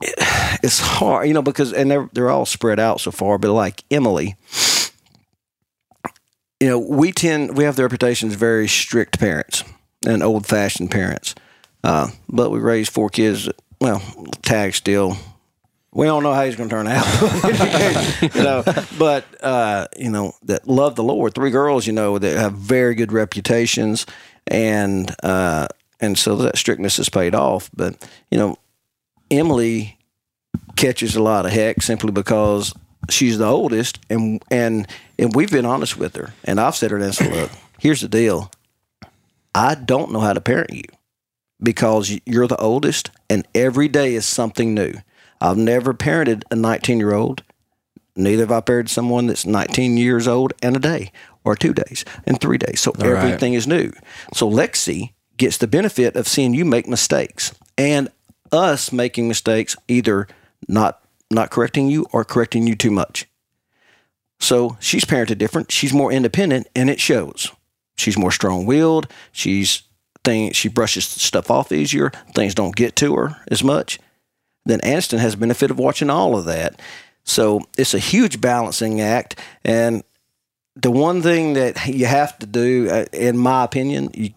it's 0.62 0.80
hard, 0.80 1.28
you 1.28 1.34
know, 1.34 1.42
because 1.42 1.72
and 1.72 1.90
they're 1.90 2.08
they're 2.12 2.30
all 2.30 2.46
spread 2.46 2.80
out 2.80 3.00
so 3.00 3.10
far. 3.10 3.38
But 3.38 3.52
like 3.52 3.84
Emily, 3.90 4.36
you 6.60 6.68
know, 6.68 6.78
we 6.78 7.12
tend 7.12 7.56
we 7.56 7.64
have 7.64 7.76
the 7.76 7.82
reputation 7.82 8.28
as 8.28 8.34
very 8.34 8.68
strict 8.68 9.18
parents 9.18 9.64
and 10.06 10.22
old 10.22 10.46
fashioned 10.46 10.90
parents. 10.90 11.34
Uh, 11.82 12.08
but 12.28 12.50
we 12.50 12.58
raised 12.58 12.92
four 12.92 13.10
kids. 13.10 13.48
Well, 13.80 14.00
tag 14.42 14.74
still. 14.74 15.16
We 15.92 16.06
don't 16.06 16.24
know 16.24 16.32
how 16.32 16.44
he's 16.44 16.56
going 16.56 16.68
to 16.68 16.74
turn 16.74 16.88
out, 16.88 17.06
you 18.34 18.42
know. 18.42 18.64
But 18.98 19.24
uh, 19.42 19.86
you 19.96 20.10
know 20.10 20.34
that 20.44 20.66
love 20.66 20.96
the 20.96 21.04
Lord. 21.04 21.34
Three 21.34 21.50
girls, 21.50 21.86
you 21.86 21.92
know, 21.92 22.18
that 22.18 22.36
have 22.36 22.54
very 22.54 22.96
good 22.96 23.12
reputations, 23.12 24.06
and 24.46 25.14
uh, 25.22 25.68
and 26.00 26.18
so 26.18 26.36
that 26.36 26.56
strictness 26.56 26.96
has 26.96 27.08
paid 27.08 27.34
off. 27.34 27.70
But 27.76 28.08
you 28.30 28.38
know, 28.38 28.56
Emily 29.38 29.98
catches 30.76 31.16
a 31.16 31.22
lot 31.22 31.46
of 31.46 31.52
heck 31.52 31.82
simply 31.82 32.12
because 32.12 32.74
she's 33.10 33.38
the 33.38 33.46
oldest, 33.46 33.98
and 34.10 34.42
and 34.50 34.86
and 35.18 35.34
we've 35.34 35.50
been 35.50 35.66
honest 35.66 35.96
with 35.96 36.16
her, 36.16 36.32
and 36.44 36.60
I've 36.60 36.76
said 36.76 36.90
her 36.90 36.98
and 36.98 37.14
said, 37.14 37.32
look, 37.32 37.50
here's 37.78 38.00
the 38.00 38.08
deal, 38.08 38.50
I 39.54 39.74
don't 39.74 40.12
know 40.12 40.20
how 40.20 40.32
to 40.32 40.40
parent 40.40 40.72
you 40.72 40.84
because 41.62 42.18
you're 42.26 42.48
the 42.48 42.56
oldest, 42.56 43.10
and 43.30 43.46
every 43.54 43.88
day 43.88 44.14
is 44.14 44.26
something 44.26 44.74
new. 44.74 44.94
I've 45.40 45.56
never 45.56 45.94
parented 45.94 46.42
a 46.50 46.56
19 46.56 46.98
year 46.98 47.14
old. 47.14 47.42
Neither 48.16 48.42
have 48.42 48.52
I 48.52 48.60
parented 48.60 48.90
someone 48.90 49.26
that's 49.26 49.44
19 49.44 49.96
years 49.96 50.28
old 50.28 50.52
and 50.62 50.76
a 50.76 50.80
day, 50.80 51.10
or 51.44 51.56
two 51.56 51.72
days, 51.74 52.04
and 52.26 52.40
three 52.40 52.58
days. 52.58 52.80
So 52.80 52.92
right. 52.92 53.06
everything 53.06 53.54
is 53.54 53.66
new. 53.66 53.92
So 54.32 54.48
Lexi 54.48 55.12
gets 55.36 55.58
the 55.58 55.66
benefit 55.66 56.14
of 56.14 56.28
seeing 56.28 56.54
you 56.54 56.64
make 56.64 56.86
mistakes 56.86 57.54
and 57.76 58.08
us 58.52 58.92
making 58.92 59.28
mistakes, 59.28 59.76
either 59.88 60.26
not 60.68 61.00
not 61.30 61.50
correcting 61.50 61.88
you 61.88 62.06
or 62.12 62.24
correcting 62.24 62.66
you 62.66 62.76
too 62.76 62.90
much. 62.90 63.26
So 64.40 64.76
she's 64.80 65.04
parented 65.04 65.38
different. 65.38 65.72
She's 65.72 65.92
more 65.92 66.12
independent, 66.12 66.68
and 66.76 66.90
it 66.90 67.00
shows. 67.00 67.50
She's 67.96 68.18
more 68.18 68.32
strong 68.32 68.66
willed. 68.66 69.06
She's 69.32 69.82
thing 70.24 70.52
she 70.52 70.68
brushes 70.68 71.04
stuff 71.04 71.50
off 71.50 71.72
easier. 71.72 72.10
Things 72.34 72.54
don't 72.54 72.76
get 72.76 72.96
to 72.96 73.14
her 73.16 73.36
as 73.50 73.62
much. 73.62 73.98
Then 74.64 74.80
Aniston 74.80 75.18
has 75.18 75.36
benefit 75.36 75.70
of 75.70 75.78
watching 75.78 76.10
all 76.10 76.36
of 76.36 76.46
that. 76.46 76.80
So 77.24 77.62
it's 77.78 77.94
a 77.94 77.98
huge 77.98 78.40
balancing 78.40 79.00
act. 79.00 79.38
And 79.64 80.02
the 80.76 80.90
one 80.90 81.22
thing 81.22 81.54
that 81.54 81.86
you 81.86 82.06
have 82.06 82.38
to 82.38 82.46
do, 82.46 82.88
uh, 82.90 83.04
in 83.12 83.36
my 83.36 83.64
opinion, 83.64 84.10
you 84.14 84.30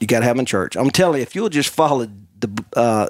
you 0.00 0.06
got 0.06 0.20
to 0.20 0.26
have 0.26 0.38
in 0.38 0.46
church. 0.46 0.76
I'm 0.76 0.90
telling 0.90 1.18
you, 1.18 1.22
if 1.22 1.34
you'll 1.34 1.48
just 1.48 1.70
follow 1.70 2.06
the 2.38 2.64
uh, 2.76 3.08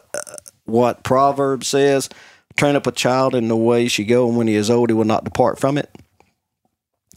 what 0.69 1.03
Proverbs 1.03 1.69
says, 1.69 2.09
train 2.57 2.77
up 2.77 2.87
a 2.87 2.93
child 2.93 3.35
in 3.35 3.49
the 3.49 3.57
way 3.57 3.89
she 3.89 4.05
go, 4.05 4.29
and 4.29 4.37
when 4.37 4.47
he 4.47 4.55
is 4.55 4.71
old, 4.71 4.91
he 4.91 4.95
will 4.95 5.05
not 5.05 5.25
depart 5.25 5.59
from 5.59 5.79
it. 5.79 5.91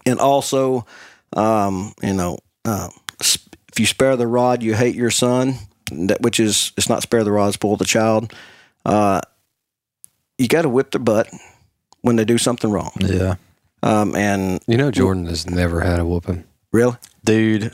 And 0.06 0.20
also, 0.20 0.86
um, 1.34 1.94
you 2.02 2.14
know, 2.14 2.38
uh, 2.66 2.90
if 3.20 3.80
you 3.80 3.86
spare 3.86 4.16
the 4.16 4.28
rod, 4.28 4.64
you 4.64 4.74
hate 4.74 4.96
your 4.96 5.12
son. 5.12 5.56
That 5.92 6.22
which 6.22 6.40
is 6.40 6.72
it's 6.78 6.90
not 6.90 7.02
spare 7.04 7.24
the 7.24 7.32
rod, 7.32 7.54
spoil 7.54 7.76
the 7.76 7.86
child. 7.86 8.34
Uh, 8.86 9.22
you 10.38 10.48
got 10.48 10.62
to 10.64 10.70
whip 10.70 10.92
their 10.92 11.02
butt 11.02 11.30
when 12.02 12.16
they 12.16 12.26
do 12.26 12.38
something 12.38 12.72
wrong. 12.72 12.92
Yeah. 13.00 13.36
Um, 13.84 14.16
and 14.16 14.62
You 14.68 14.78
know, 14.78 14.90
Jordan 14.92 15.26
has 15.26 15.50
never 15.50 15.82
had 15.82 16.00
a 16.00 16.06
whooping. 16.06 16.44
really, 16.72 16.96
Dude. 17.24 17.64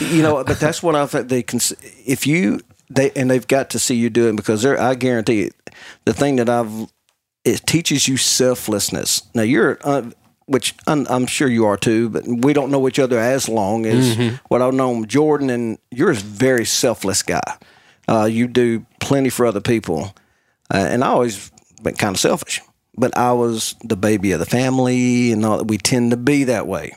you 0.00 0.22
know, 0.22 0.42
but 0.44 0.58
that's 0.58 0.82
what 0.82 0.94
I 0.96 1.06
think 1.06 1.28
they 1.28 1.42
can. 1.42 1.60
If 2.06 2.26
you 2.26 2.60
they 2.90 3.10
and 3.12 3.30
they've 3.30 3.46
got 3.46 3.70
to 3.70 3.78
see 3.78 3.94
you 3.94 4.10
do 4.10 4.28
it 4.28 4.36
because 4.36 4.62
they're. 4.62 4.80
I 4.80 4.94
guarantee 4.94 5.42
it. 5.42 5.54
The 6.04 6.12
thing 6.12 6.36
that 6.36 6.48
I've 6.48 6.90
it 7.44 7.66
teaches 7.66 8.08
you 8.08 8.16
selflessness. 8.16 9.22
Now 9.34 9.42
you're. 9.42 9.78
Uh, 9.82 10.10
which 10.46 10.74
I'm, 10.86 11.06
I'm 11.10 11.26
sure 11.26 11.46
you 11.46 11.66
are 11.66 11.76
too, 11.76 12.08
but 12.08 12.24
we 12.26 12.54
don't 12.54 12.70
know 12.70 12.88
each 12.88 12.98
other 12.98 13.18
as 13.18 13.50
long 13.50 13.84
as 13.84 14.16
what 14.48 14.62
I've 14.62 14.72
known 14.72 15.06
Jordan, 15.06 15.50
and 15.50 15.78
you're 15.90 16.12
a 16.12 16.14
very 16.14 16.64
selfless 16.64 17.22
guy. 17.22 17.58
Uh, 18.08 18.24
you 18.24 18.48
do 18.48 18.86
plenty 18.98 19.28
for 19.28 19.44
other 19.44 19.60
people, 19.60 20.14
uh, 20.72 20.78
and 20.78 21.04
I 21.04 21.08
always 21.08 21.52
been 21.82 21.96
kind 21.96 22.16
of 22.16 22.20
selfish. 22.20 22.62
But 22.96 23.16
I 23.16 23.32
was 23.32 23.74
the 23.84 23.96
baby 23.96 24.32
of 24.32 24.40
the 24.40 24.46
family, 24.46 25.32
and 25.32 25.44
all, 25.44 25.62
we 25.64 25.76
tend 25.76 26.12
to 26.12 26.16
be 26.16 26.44
that 26.44 26.66
way. 26.66 26.94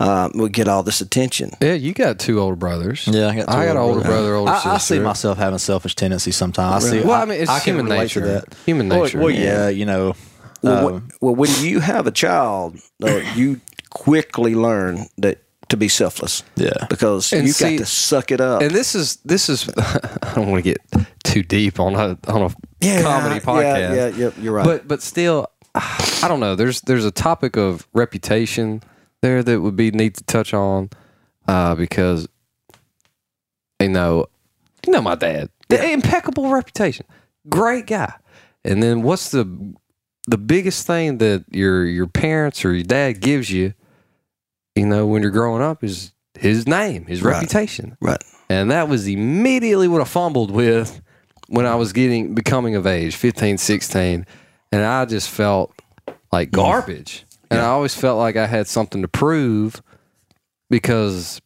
Uh, 0.00 0.28
we 0.34 0.48
get 0.48 0.68
all 0.68 0.82
this 0.82 1.00
attention. 1.00 1.50
Yeah, 1.60 1.74
you 1.74 1.92
got 1.92 2.18
two 2.18 2.40
older 2.40 2.56
brothers. 2.56 3.06
Yeah, 3.10 3.28
I 3.28 3.36
got, 3.36 3.48
two 3.48 3.56
I 3.58 3.64
got 3.66 3.76
an 3.76 3.82
older 3.82 4.00
brothers. 4.00 4.06
brother, 4.12 4.34
older 4.34 4.50
I, 4.52 4.54
sister. 4.56 4.68
I 4.70 4.78
see 4.78 4.98
myself 5.00 5.38
having 5.38 5.58
selfish 5.58 5.94
tendencies 5.94 6.36
sometimes. 6.36 6.84
I 6.84 6.90
see, 6.90 7.00
Well, 7.00 7.20
I 7.20 7.24
mean, 7.24 7.40
it's 7.40 7.50
can 7.64 7.76
human 7.76 7.86
nature. 7.88 8.20
To 8.20 8.26
that. 8.26 8.54
Human 8.66 8.88
nature. 8.88 9.18
Well, 9.18 9.30
yeah, 9.30 9.68
you 9.68 9.84
know. 9.86 10.14
Well, 10.62 10.88
um, 10.96 11.08
wh- 11.18 11.22
well, 11.22 11.34
when 11.34 11.50
you 11.60 11.80
have 11.80 12.06
a 12.06 12.10
child, 12.10 12.78
uh, 13.02 13.20
you 13.36 13.60
quickly 13.90 14.54
learn 14.54 15.06
that 15.18 15.42
to 15.68 15.76
be 15.76 15.88
selfless. 15.88 16.42
Yeah. 16.56 16.72
because 16.88 17.32
And 17.32 17.46
you 17.46 17.52
see- 17.52 17.76
got 17.76 17.84
to 17.84 17.86
suck 17.86 18.30
it 18.32 18.40
up. 18.40 18.62
And 18.62 18.70
this 18.72 18.94
is 18.94 19.16
this 19.24 19.48
is 19.48 19.68
I 19.78 20.32
don't 20.34 20.50
want 20.50 20.64
to 20.64 20.70
get 20.70 21.06
too 21.24 21.42
deep 21.42 21.78
on 21.78 21.94
a 21.94 22.18
on 22.28 22.42
a 22.42 23.02
comedy 23.02 23.40
podcast. 23.40 23.94
Yeah, 23.94 23.94
yeah, 23.94 24.08
yeah, 24.16 24.30
you're 24.40 24.52
right. 24.54 24.64
But 24.64 24.88
but 24.88 25.02
still, 25.02 25.48
I 25.74 26.24
don't 26.26 26.40
know. 26.40 26.54
There's 26.54 26.80
there's 26.82 27.04
a 27.04 27.10
topic 27.12 27.56
of 27.56 27.86
reputation 27.92 28.82
there 29.22 29.42
that 29.42 29.60
would 29.60 29.76
be 29.76 29.90
neat 29.90 30.14
to 30.16 30.24
touch 30.24 30.52
on 30.54 30.90
uh, 31.46 31.74
because 31.74 32.28
you 33.80 33.88
know 33.88 34.26
you 34.86 34.92
know 34.92 35.02
my 35.02 35.14
dad, 35.14 35.50
the 35.68 35.90
impeccable 35.92 36.50
reputation, 36.50 37.06
great 37.48 37.86
guy. 37.86 38.12
And 38.64 38.82
then 38.82 39.02
what's 39.02 39.30
the 39.30 39.74
the 40.26 40.38
biggest 40.38 40.86
thing 40.86 41.18
that 41.18 41.44
your 41.50 41.84
your 41.84 42.06
parents 42.06 42.64
or 42.64 42.74
your 42.74 42.84
dad 42.84 43.20
gives 43.20 43.50
you, 43.50 43.72
you 44.74 44.86
know, 44.86 45.06
when 45.06 45.22
you're 45.22 45.30
growing 45.30 45.62
up 45.62 45.82
is 45.82 46.12
his 46.34 46.66
name, 46.66 47.06
his 47.06 47.22
Right. 47.22 47.34
reputation. 47.34 47.96
right. 48.00 48.22
And 48.50 48.70
that 48.70 48.88
was 48.88 49.06
immediately 49.06 49.88
what 49.88 50.00
I 50.00 50.04
fumbled 50.04 50.50
with 50.50 51.00
when 51.48 51.66
I 51.66 51.74
was 51.74 51.92
getting 51.92 52.34
becoming 52.34 52.74
of 52.76 52.86
age, 52.86 53.16
15, 53.16 53.58
16. 53.58 54.26
And 54.72 54.82
I 54.84 55.04
just 55.04 55.28
felt 55.30 55.72
like 56.32 56.50
garbage. 56.50 57.24
And 57.50 57.60
I 57.60 57.66
always 57.66 57.94
felt 57.94 58.18
like 58.18 58.36
I 58.36 58.46
had 58.46 58.66
something 58.66 59.02
to 59.02 59.08
prove 59.08 59.82
because 60.70 61.40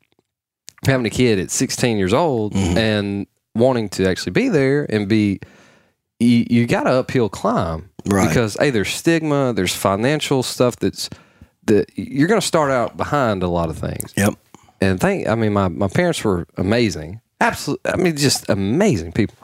having 0.84 1.06
a 1.06 1.10
kid 1.10 1.38
at 1.38 1.50
16 1.50 1.96
years 1.96 2.12
old 2.12 2.54
and 2.56 3.26
wanting 3.54 3.88
to 3.90 4.08
actually 4.08 4.32
be 4.32 4.48
there 4.48 4.84
and 4.92 5.08
be 5.08 5.38
you, 6.18 6.44
you 6.50 6.66
got 6.66 6.84
to 6.84 6.90
uphill 6.90 7.28
climb 7.28 7.88
Right. 8.06 8.26
because 8.28 8.56
hey 8.58 8.70
there's 8.70 8.88
stigma 8.88 9.52
there's 9.52 9.72
financial 9.76 10.42
stuff 10.42 10.74
that's 10.76 11.08
that 11.66 11.86
you're 11.94 12.26
going 12.26 12.40
to 12.40 12.46
start 12.46 12.72
out 12.72 12.96
behind 12.96 13.44
a 13.44 13.48
lot 13.48 13.68
of 13.70 13.78
things 13.78 14.12
Yep. 14.16 14.34
and 14.80 14.98
thank 14.98 15.28
I 15.28 15.36
mean 15.36 15.52
my, 15.52 15.68
my 15.68 15.86
parents 15.88 16.24
were 16.24 16.48
amazing. 16.56 17.20
Absolutely 17.40 17.92
I 17.92 17.96
mean 17.96 18.16
just 18.16 18.48
amazing 18.48 19.12
people. 19.12 19.36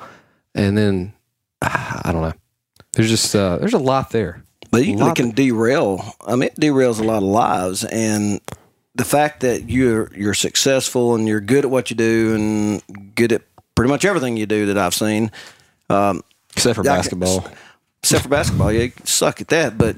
And 0.56 0.76
then 0.76 1.12
I 1.62 2.10
don't 2.12 2.22
know. 2.22 2.32
There's 2.94 3.10
just 3.10 3.34
uh, 3.36 3.58
there's 3.58 3.74
a 3.74 3.78
lot 3.78 4.10
there. 4.10 4.42
But 4.70 4.84
you 4.86 4.96
lot 4.96 5.16
can 5.16 5.30
derail. 5.30 6.14
I 6.26 6.32
mean, 6.36 6.50
it 6.50 6.56
derails 6.60 7.00
a 7.00 7.04
lot 7.04 7.18
of 7.18 7.22
lives, 7.22 7.84
and 7.84 8.40
the 8.94 9.04
fact 9.04 9.40
that 9.40 9.70
you're 9.70 10.10
you're 10.14 10.34
successful 10.34 11.14
and 11.14 11.26
you're 11.28 11.40
good 11.40 11.64
at 11.64 11.70
what 11.70 11.90
you 11.90 11.96
do 11.96 12.34
and 12.34 13.14
good 13.14 13.32
at 13.32 13.42
pretty 13.74 13.88
much 13.88 14.04
everything 14.04 14.36
you 14.36 14.46
do 14.46 14.66
that 14.66 14.76
I've 14.78 14.94
seen, 14.94 15.30
um, 15.88 16.22
except 16.54 16.76
for 16.76 16.84
Yeah, 16.84 16.92
I 16.92 17.02
can- 17.02 17.18
basketball. 17.20 17.50
except 18.02 18.22
for 18.24 18.28
basketball, 18.28 18.72
you 18.72 18.92
suck 19.04 19.40
at 19.40 19.48
that. 19.48 19.78
But 19.78 19.96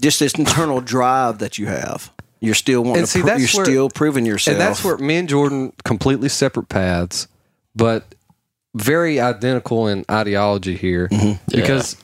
just 0.00 0.20
this 0.20 0.34
internal 0.34 0.80
drive 0.80 1.38
that 1.38 1.58
you 1.58 1.66
have, 1.66 2.12
you're 2.40 2.54
still 2.54 2.82
wanting 2.82 2.98
And 2.98 3.06
to. 3.06 3.12
see, 3.12 3.20
pro- 3.22 3.30
that's 3.30 3.40
you're 3.54 3.58
where- 3.64 3.64
still 3.72 3.90
proving 3.90 4.26
yourself, 4.26 4.52
And 4.54 4.60
that's 4.60 4.84
where 4.84 4.98
me 4.98 5.16
and 5.16 5.28
Jordan 5.28 5.72
completely 5.84 6.28
separate 6.28 6.68
paths, 6.68 7.26
but 7.74 8.04
very 8.74 9.18
identical 9.18 9.88
in 9.88 10.04
ideology 10.10 10.76
here 10.76 11.08
mm-hmm. 11.08 11.32
because 11.50 11.96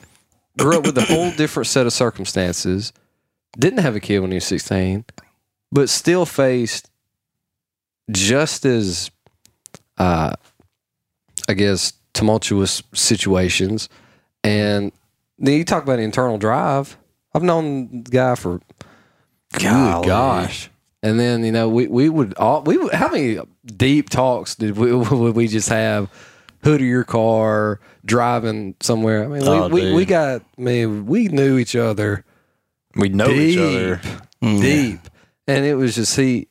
grew 0.57 0.77
up 0.77 0.85
with 0.85 0.97
a 0.97 1.03
whole 1.03 1.31
different 1.37 1.67
set 1.67 1.85
of 1.85 1.93
circumstances. 1.93 2.93
Didn't 3.57 3.79
have 3.79 3.95
a 3.95 3.99
kid 3.99 4.19
when 4.19 4.31
he 4.31 4.35
was 4.35 4.45
16, 4.45 5.05
but 5.71 5.89
still 5.89 6.25
faced 6.25 6.89
just 8.11 8.65
as, 8.65 9.11
uh, 9.97 10.33
I 11.47 11.53
guess, 11.53 11.93
tumultuous 12.13 12.81
situations. 12.93 13.89
And 14.43 14.91
then 15.37 15.57
you 15.57 15.63
talk 15.63 15.83
about 15.83 15.99
internal 15.99 16.37
drive. 16.37 16.97
I've 17.33 17.43
known 17.43 18.03
the 18.03 18.11
guy 18.11 18.35
for 18.35 18.59
good 19.53 19.61
Golly. 19.61 20.07
gosh. 20.07 20.69
And 21.01 21.19
then 21.19 21.43
you 21.43 21.51
know 21.51 21.67
we, 21.67 21.87
we 21.87 22.07
would 22.07 22.33
all 22.35 22.61
we 22.61 22.77
would, 22.77 22.93
how 22.93 23.09
many 23.09 23.37
deep 23.65 24.09
talks 24.09 24.55
did 24.55 24.77
we 24.77 24.93
would 24.93 25.35
we 25.35 25.47
just 25.47 25.69
have? 25.69 26.09
Hood 26.63 26.81
of 26.81 26.87
your 26.87 27.03
car, 27.03 27.79
driving 28.05 28.75
somewhere. 28.81 29.25
I 29.25 29.27
mean, 29.27 29.43
Oh, 29.47 29.67
we, 29.67 29.85
we, 29.87 29.93
we 29.93 30.05
got. 30.05 30.41
I 30.57 30.61
mean, 30.61 31.05
we 31.05 31.27
knew 31.27 31.57
each 31.57 31.75
other 31.75 32.23
We 32.95 33.09
know 33.09 33.27
deep, 33.27 33.37
each 33.49 33.57
other. 33.57 34.01
deep, 34.41 34.99
and 35.47 35.65
it 35.65 35.75
was 35.75 35.95
just 35.95 36.15
he. 36.15 36.47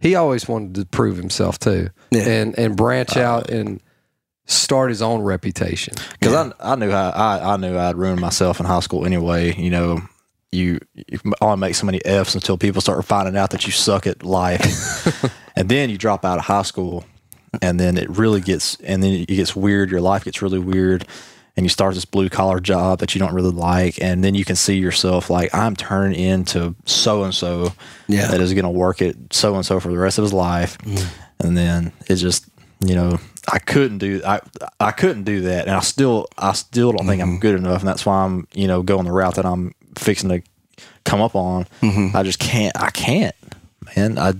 He 0.00 0.14
always 0.16 0.46
wanted 0.46 0.74
to 0.74 0.84
prove 0.86 1.16
himself 1.16 1.58
too, 1.58 1.88
Yeah. 2.10 2.22
and 2.28 2.58
and 2.58 2.76
branch 2.76 3.16
out 3.16 3.48
and 3.50 3.80
start 4.46 4.90
his 4.90 5.00
own 5.00 5.22
reputation. 5.22 5.94
because 6.20 6.34
I, 6.34 6.72
I 6.72 6.74
knew 6.76 6.90
how 6.90 7.08
I, 7.10 7.54
I 7.54 7.56
knew 7.56 7.78
I'd 7.78 7.96
ruined 7.96 8.20
myself 8.20 8.60
in 8.60 8.66
high 8.66 8.80
school 8.80 9.06
anyway. 9.06 9.54
You 9.56 9.70
know, 9.70 10.02
you, 10.52 10.78
you 10.94 11.18
only 11.40 11.56
make 11.56 11.74
so 11.74 11.86
many 11.86 12.04
F's 12.04 12.34
until 12.34 12.58
people 12.58 12.82
start 12.82 13.02
finding 13.06 13.34
out 13.36 13.48
that 13.50 13.64
you 13.64 13.72
suck 13.72 14.06
at 14.06 14.22
life, 14.22 15.06
and 15.56 15.70
then 15.70 15.88
you 15.88 15.96
drop 15.96 16.26
out 16.26 16.36
of 16.38 16.44
high 16.44 16.62
school, 16.62 17.04
and 17.62 17.78
then 17.78 17.96
it 17.96 18.08
really 18.10 18.40
gets 18.40 18.76
and 18.76 19.02
then 19.02 19.12
it 19.12 19.26
gets 19.26 19.54
weird. 19.56 19.90
Your 19.90 20.00
life 20.00 20.24
gets 20.24 20.42
really 20.42 20.58
weird. 20.58 21.06
And 21.56 21.64
you 21.64 21.70
start 21.70 21.94
this 21.94 22.04
blue 22.04 22.28
collar 22.28 22.58
job 22.58 22.98
that 22.98 23.14
you 23.14 23.20
don't 23.20 23.32
really 23.32 23.52
like, 23.52 24.02
and 24.02 24.24
then 24.24 24.34
you 24.34 24.44
can 24.44 24.56
see 24.56 24.76
yourself 24.76 25.30
like 25.30 25.54
I'm 25.54 25.76
turning 25.76 26.18
into 26.18 26.74
so 26.84 27.22
and 27.22 27.32
so 27.32 27.72
Yeah. 28.08 28.26
that 28.26 28.40
is 28.40 28.52
going 28.54 28.64
to 28.64 28.70
work 28.70 29.00
at 29.00 29.14
so 29.30 29.54
and 29.54 29.64
so 29.64 29.78
for 29.78 29.88
the 29.88 29.96
rest 29.96 30.18
of 30.18 30.22
his 30.22 30.32
life, 30.32 30.76
mm-hmm. 30.78 31.46
and 31.46 31.56
then 31.56 31.92
it 32.08 32.16
just 32.16 32.46
you 32.84 32.96
know 32.96 33.20
I 33.52 33.60
couldn't 33.60 33.98
do 33.98 34.20
I 34.26 34.40
I 34.80 34.90
couldn't 34.90 35.22
do 35.22 35.42
that, 35.42 35.68
and 35.68 35.76
I 35.76 35.80
still 35.80 36.26
I 36.36 36.54
still 36.54 36.90
don't 36.90 37.06
think 37.06 37.22
I'm 37.22 37.28
mm-hmm. 37.28 37.38
good 37.38 37.54
enough, 37.54 37.82
and 37.82 37.88
that's 37.88 38.04
why 38.04 38.24
I'm 38.24 38.48
you 38.52 38.66
know 38.66 38.82
going 38.82 39.04
the 39.04 39.12
route 39.12 39.36
that 39.36 39.46
I'm 39.46 39.76
fixing 39.96 40.30
to 40.30 40.42
come 41.04 41.20
up 41.20 41.36
on. 41.36 41.68
Mm-hmm. 41.82 42.16
I 42.16 42.24
just 42.24 42.40
can't 42.40 42.76
I 42.76 42.90
can't 42.90 43.36
man 43.94 44.18
I. 44.18 44.32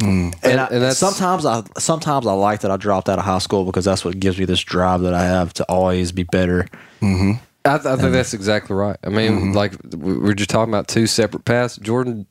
Mm. 0.00 0.32
And, 0.32 0.44
And- 0.44 0.60
I, 0.60 0.64
and 0.66 0.82
that's- 0.82 0.98
sometimes 0.98 1.44
I 1.44 1.62
sometimes 1.78 2.26
I 2.26 2.32
like 2.32 2.60
that 2.60 2.70
I 2.70 2.76
dropped 2.76 3.08
out 3.08 3.18
of 3.18 3.24
high 3.24 3.38
school 3.38 3.64
because 3.64 3.84
that's 3.84 4.04
what 4.04 4.18
gives 4.20 4.38
me 4.38 4.44
this 4.44 4.60
drive 4.60 5.00
that 5.02 5.14
I 5.14 5.24
have 5.24 5.52
to 5.54 5.64
always 5.64 6.12
be 6.12 6.22
better. 6.24 6.68
Mm-hmm. 7.00 7.32
I, 7.64 7.76
th- 7.78 7.86
I 7.86 7.96
think 7.96 8.12
that's 8.12 8.32
exactly 8.32 8.76
right. 8.76 8.96
I 9.04 9.08
mean, 9.08 9.32
mm-hmm. 9.32 9.52
like 9.52 9.72
we- 9.96 10.18
we're 10.18 10.34
just 10.34 10.50
talking 10.50 10.72
about 10.72 10.88
two 10.88 11.06
separate 11.06 11.44
paths. 11.44 11.76
Jordan, 11.78 12.26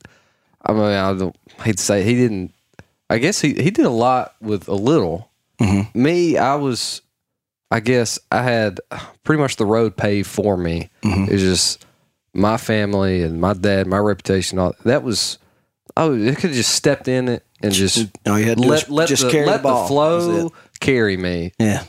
I 0.64 0.72
mean, 0.72 0.82
I 0.82 1.12
don't 1.14 1.36
hate 1.62 1.76
to 1.76 1.82
say 1.82 2.00
it, 2.00 2.06
he 2.06 2.14
didn't. 2.14 2.52
I 3.10 3.18
guess 3.18 3.40
he 3.40 3.54
he 3.54 3.70
did 3.70 3.86
a 3.86 3.90
lot 3.90 4.34
with 4.40 4.68
a 4.68 4.74
little, 4.74 5.30
mm-hmm. 5.60 6.00
me, 6.02 6.36
I 6.38 6.54
was, 6.56 7.00
I 7.70 7.80
guess, 7.80 8.18
I 8.32 8.42
had 8.42 8.80
pretty 9.24 9.40
much 9.40 9.56
the 9.56 9.64
road 9.66 9.96
paved 9.96 10.28
for 10.28 10.56
me. 10.56 10.90
It 11.02 11.32
was 11.32 11.40
just 11.42 11.86
my 12.34 12.56
family 12.56 13.22
and 13.22 13.40
my 13.40 13.52
dad, 13.54 13.86
my 13.86 13.98
reputation. 13.98 14.58
All 14.58 14.74
that 14.84 15.02
was, 15.02 15.38
I 16.06 16.34
could 16.34 16.50
have 16.50 16.52
just 16.52 16.74
stepped 16.74 17.08
in 17.08 17.28
it 17.28 17.44
and 17.62 17.72
just 17.72 18.06
All 18.26 18.38
you 18.38 18.46
had 18.46 18.58
to 18.58 18.64
let 18.64 18.84
is 18.84 18.90
let 18.90 19.08
just 19.08 19.24
the, 19.24 19.30
carry 19.30 19.50
the 19.50 19.58
ball. 19.58 19.82
Was 19.82 19.88
flow 19.88 20.52
carry 20.80 21.16
me. 21.16 21.52
Yeah. 21.58 21.84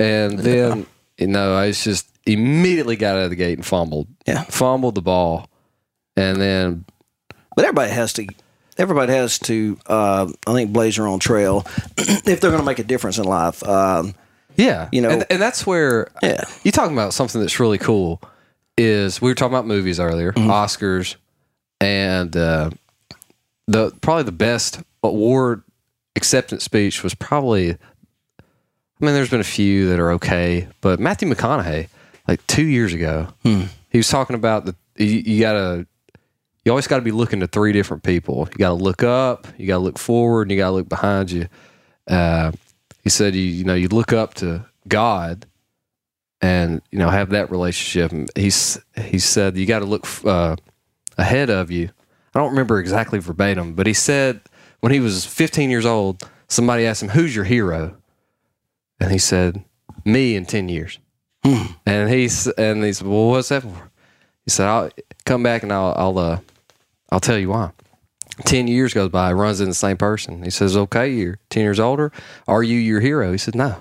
And 0.00 0.38
then, 0.38 0.86
you 1.18 1.28
know, 1.28 1.54
I 1.56 1.70
just 1.72 2.08
immediately 2.26 2.96
got 2.96 3.16
out 3.16 3.24
of 3.24 3.30
the 3.30 3.36
gate 3.36 3.58
and 3.58 3.64
fumbled. 3.66 4.08
Yeah. 4.26 4.42
Fumbled 4.44 4.94
the 4.96 5.02
ball. 5.02 5.48
And 6.16 6.40
then, 6.40 6.84
But 7.56 7.64
everybody 7.64 7.90
has 7.92 8.12
to. 8.14 8.26
Everybody 8.78 9.12
has 9.12 9.38
to. 9.40 9.78
Uh, 9.86 10.32
I 10.46 10.52
think 10.54 10.72
blaze 10.72 10.96
their 10.96 11.06
own 11.06 11.18
trail 11.20 11.64
if 11.98 12.40
they're 12.40 12.50
going 12.50 12.62
to 12.62 12.66
make 12.66 12.78
a 12.78 12.84
difference 12.84 13.18
in 13.18 13.24
life. 13.24 13.62
Um, 13.66 14.14
yeah. 14.56 14.88
You 14.92 15.02
know- 15.02 15.10
and, 15.10 15.24
and 15.30 15.40
that's 15.40 15.66
where 15.66 16.08
Yeah. 16.22 16.44
you 16.64 16.72
talking 16.72 16.94
about 16.94 17.14
something 17.14 17.40
that's 17.40 17.60
really 17.60 17.78
cool 17.78 18.20
is 18.76 19.20
we 19.22 19.30
were 19.30 19.34
talking 19.34 19.52
about 19.54 19.66
movies 19.66 20.00
earlier, 20.00 20.32
Mm-hmm. 20.32 20.50
Oscars, 20.50 21.16
and 21.80 22.36
uh, 22.36 22.70
the 23.72 23.90
probably 24.00 24.24
the 24.24 24.32
best 24.32 24.80
award 25.02 25.62
acceptance 26.16 26.64
speech 26.64 27.02
was 27.02 27.14
probably. 27.14 27.72
I 27.72 29.04
mean, 29.04 29.14
there's 29.14 29.30
been 29.30 29.40
a 29.40 29.44
few 29.44 29.88
that 29.88 29.98
are 29.98 30.12
okay, 30.12 30.68
but 30.80 31.00
Matthew 31.00 31.28
McConaughey, 31.28 31.88
like 32.28 32.46
two 32.46 32.64
years 32.64 32.94
ago, 32.94 33.28
Hmm. 33.42 33.62
he 33.90 33.98
was 33.98 34.08
talking 34.08 34.36
about 34.36 34.64
the 34.64 34.74
you, 34.96 35.06
you 35.06 35.40
gotta. 35.40 35.86
You 36.64 36.70
always 36.70 36.86
got 36.86 36.98
to 36.98 37.02
be 37.02 37.10
looking 37.10 37.40
to 37.40 37.48
three 37.48 37.72
different 37.72 38.04
people. 38.04 38.46
You 38.52 38.58
got 38.58 38.68
to 38.68 38.74
look 38.74 39.02
up, 39.02 39.48
you 39.58 39.66
got 39.66 39.78
to 39.78 39.82
look 39.82 39.98
forward, 39.98 40.42
and 40.42 40.52
you 40.52 40.58
got 40.58 40.68
to 40.68 40.74
look 40.74 40.88
behind 40.88 41.32
you. 41.32 41.48
Uh, 42.06 42.52
he 43.02 43.10
said, 43.10 43.34
you 43.34 43.42
you 43.42 43.64
know, 43.64 43.74
you 43.74 43.88
look 43.88 44.12
up 44.12 44.34
to 44.34 44.64
God, 44.86 45.44
and 46.40 46.80
you 46.92 47.00
know 47.00 47.10
have 47.10 47.30
that 47.30 47.50
relationship. 47.50 48.12
And 48.12 48.30
he's 48.36 48.78
he 48.96 49.18
said 49.18 49.56
you 49.56 49.66
got 49.66 49.80
to 49.80 49.86
look 49.86 50.06
uh, 50.24 50.54
ahead 51.18 51.50
of 51.50 51.72
you. 51.72 51.90
I 52.34 52.38
don't 52.38 52.50
remember 52.50 52.78
exactly 52.78 53.18
verbatim, 53.18 53.74
but 53.74 53.86
he 53.86 53.92
said 53.92 54.40
when 54.80 54.92
he 54.92 55.00
was 55.00 55.24
15 55.24 55.70
years 55.70 55.86
old, 55.86 56.28
somebody 56.48 56.86
asked 56.86 57.02
him, 57.02 57.10
"Who's 57.10 57.36
your 57.36 57.44
hero?" 57.44 57.96
And 59.00 59.12
he 59.12 59.18
said, 59.18 59.64
"Me 60.04 60.34
in 60.34 60.46
10 60.46 60.68
years." 60.68 60.98
And 61.44 62.08
he's 62.10 62.46
and 62.46 62.84
he 62.84 62.92
said, 62.92 63.06
"Well, 63.06 63.28
what's 63.28 63.48
that 63.48 63.62
for?" 63.62 63.90
He 64.44 64.50
said, 64.50 64.66
"I'll 64.66 64.90
come 65.24 65.42
back 65.42 65.62
and 65.62 65.72
I'll 65.72 65.94
I'll 65.96 66.18
uh, 66.18 66.38
I'll 67.10 67.20
tell 67.20 67.38
you 67.38 67.50
why." 67.50 67.70
Ten 68.44 68.66
years 68.66 68.94
goes 68.94 69.10
by, 69.10 69.32
runs 69.32 69.60
into 69.60 69.70
the 69.70 69.74
same 69.74 69.96
person. 69.96 70.42
He 70.42 70.50
says, 70.50 70.76
"Okay, 70.76 71.10
you're 71.12 71.38
ten 71.50 71.64
years 71.64 71.80
older. 71.80 72.12
Are 72.46 72.62
you 72.62 72.78
your 72.78 73.00
hero?" 73.00 73.32
He 73.32 73.38
said, 73.38 73.54
"No, 73.54 73.76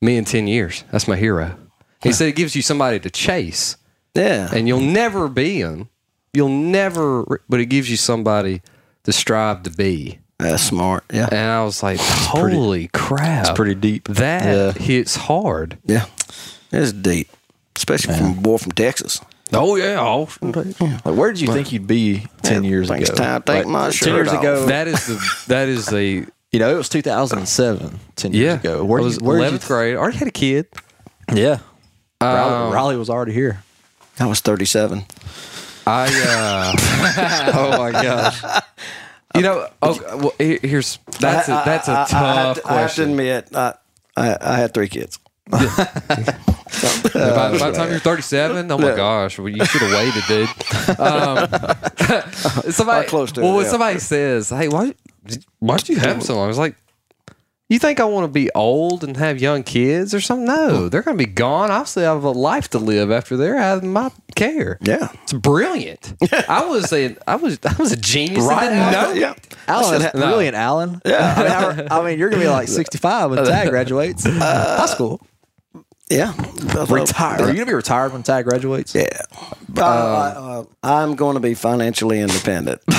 me 0.00 0.16
in 0.16 0.24
ten 0.24 0.46
years. 0.46 0.84
That's 0.90 1.08
my 1.08 1.16
hero." 1.16 1.56
He 2.02 2.12
said, 2.12 2.28
"It 2.28 2.36
gives 2.36 2.54
you 2.54 2.62
somebody 2.62 3.00
to 3.00 3.10
chase, 3.10 3.76
yeah. 4.14 4.48
and 4.52 4.68
you'll 4.68 4.80
never 4.80 5.28
be 5.28 5.58
him. 5.60 5.88
You'll 6.32 6.48
never, 6.48 7.40
but 7.48 7.60
it 7.60 7.66
gives 7.66 7.90
you 7.90 7.96
somebody 7.96 8.62
to 9.04 9.12
strive 9.12 9.62
to 9.64 9.70
be." 9.70 10.18
That's 10.38 10.62
smart. 10.62 11.04
Yeah. 11.12 11.28
And 11.32 11.50
I 11.50 11.64
was 11.64 11.82
like, 11.82 11.98
"Holy 12.00 12.88
crap! 12.92 13.46
It's 13.46 13.56
pretty 13.56 13.74
deep. 13.74 14.06
That 14.08 14.44
Yeah. 14.44 14.72
hits 14.72 15.16
hard." 15.16 15.78
Yeah. 15.84 16.04
It's 16.70 16.92
deep, 16.92 17.28
especially 17.76 18.14
from 18.16 18.38
a 18.38 18.40
boy 18.40 18.58
from 18.58 18.72
Texas. 18.72 19.20
Oh 19.52 19.76
yeah, 19.76 19.98
oh, 19.98 20.28
Like, 20.42 21.04
where 21.16 21.32
did 21.32 21.40
you 21.40 21.48
think 21.52 21.72
you'd 21.72 21.86
be 21.86 22.26
ten 22.42 22.62
Yeah, 22.62 22.70
years 22.70 22.90
ago? 22.90 23.02
time 23.06 23.40
to 23.42 23.46
take 23.52 23.64
Like, 23.64 23.66
my 23.66 23.90
ten 23.90 24.14
years 24.14 24.28
off. 24.28 24.40
ago. 24.40 24.66
that 24.66 24.86
is 24.86 25.06
the 25.06 25.18
that 25.48 25.68
is 25.68 25.86
the 25.86 26.26
you 26.52 26.58
know, 26.60 26.70
it 26.70 26.76
was 26.76 26.88
2007. 26.90 27.98
Ten 28.16 28.32
years 28.34 28.44
yeah. 28.44 28.54
ago. 28.60 28.84
Where 28.84 29.00
I 29.00 29.04
was 29.04 29.16
you, 29.18 29.24
where 29.24 29.36
did 29.38 29.40
you 29.40 29.44
eleventh 29.46 29.66
grade. 29.66 29.94
I 29.96 29.98
already 29.98 30.18
had 30.18 30.28
a 30.28 30.32
kid. 30.32 30.66
Yeah. 31.34 31.58
Um, 32.20 32.28
Riley, 32.28 32.74
Riley 32.74 32.96
was 32.96 33.08
already 33.10 33.32
here. 33.32 33.62
I 34.20 34.26
was 34.26 34.40
37. 34.40 35.04
I 35.88 36.72
uh, 37.46 37.52
oh 37.54 37.78
my 37.78 37.90
gosh. 37.92 38.42
you 39.34 39.42
know 39.42 39.68
okay, 39.82 40.00
well, 40.16 40.34
here- 40.38 40.58
here's 40.62 40.98
that's 41.18 41.48
a, 41.48 41.62
that's 41.64 41.88
a 41.88 41.92
I- 41.92 42.02
I- 42.02 42.06
tough 42.06 42.14
I 42.14 42.34
have 42.34 42.34
to, 42.34 42.36
I 42.36 42.40
have 42.44 42.54
to 42.56 42.60
question. 42.62 43.10
admit, 43.10 43.48
I, 43.56 43.74
I, 44.16 44.36
I 44.40 44.56
had 44.56 44.74
three 44.74 44.88
kids. 44.88 45.18
by, 45.50 45.56
by 47.14 47.70
the 47.70 47.72
time 47.74 47.90
you're 47.90 47.98
37, 48.00 48.70
oh 48.70 48.78
my 48.78 48.94
gosh, 48.94 49.38
well, 49.38 49.48
you 49.48 49.64
should 49.64 49.80
have 49.80 49.92
waited, 49.92 50.24
dude. 50.28 50.48
Um, 50.98 51.48
somebody, 52.72 53.06
Uh, 53.06 53.08
close 53.08 53.32
to 53.32 53.40
well, 53.40 53.52
it, 53.52 53.56
when 53.56 53.64
yeah. 53.64 53.70
somebody 53.70 53.98
says, 53.98 54.50
"Hey, 54.50 54.68
why, 54.68 54.94
why 55.60 55.76
did 55.78 55.88
you 55.88 55.96
have 55.98 56.22
so 56.22 56.34
long?" 56.36 56.44
I 56.44 56.48
was 56.48 56.58
like, 56.58 56.76
"You 57.68 57.78
think 57.78 58.00
I 58.00 58.04
want 58.04 58.24
to 58.24 58.28
be 58.32 58.50
old 58.54 59.04
and 59.04 59.16
have 59.16 59.40
young 59.40 59.62
kids 59.62 60.14
or 60.14 60.20
something? 60.20 60.46
No, 60.46 60.88
they're 60.88 61.02
going 61.02 61.18
to 61.18 61.24
be 61.26 61.30
gone. 61.30 61.70
I 61.70 61.84
still 61.84 62.14
have 62.14 62.24
a 62.24 62.30
life 62.30 62.68
to 62.70 62.78
live 62.78 63.10
after 63.10 63.36
they're 63.36 63.56
out 63.58 63.78
of 63.78 63.84
my 63.84 64.10
care. 64.34 64.78
Yeah. 64.80 65.08
It's 65.24 65.32
brilliant. 65.34 66.14
I 66.48 66.64
was 66.64 66.92
a, 66.92 67.16
I 67.26 67.36
was, 67.36 67.58
I 67.64 67.74
was 67.78 67.92
a 67.92 67.96
genius. 67.96 68.48
I 68.48 68.60
didn't 68.68 68.92
know. 68.92 69.12
Yeah. 69.12 69.34
Alan, 69.66 70.00
That's- 70.00 70.14
no. 70.14 70.26
brilliant, 70.26 70.56
Alan. 70.56 71.00
Yeah. 71.04 71.34
I 71.36 71.42
mean, 71.76 71.88
I, 71.90 71.98
I 72.00 72.04
mean, 72.04 72.18
you're 72.18 72.30
gonna 72.30 72.42
be 72.42 72.48
like 72.48 72.68
65 72.68 73.30
when 73.32 73.44
Tag 73.44 73.68
graduates. 73.68 74.24
High 74.24 74.86
school. 74.86 75.20
Yeah. 76.10 76.32
Retired. 76.88 77.42
Are 77.42 77.48
you 77.50 77.54
gonna 77.54 77.66
be 77.66 77.74
retired 77.74 78.14
when 78.14 78.22
Tag 78.22 78.46
graduates? 78.46 78.94
Yeah. 78.94 79.04
Uh, 79.76 79.82
uh, 79.82 80.64
I'm 80.82 81.16
going 81.16 81.34
to 81.34 81.40
be 81.40 81.52
financially 81.54 82.18
independent. 82.20 82.80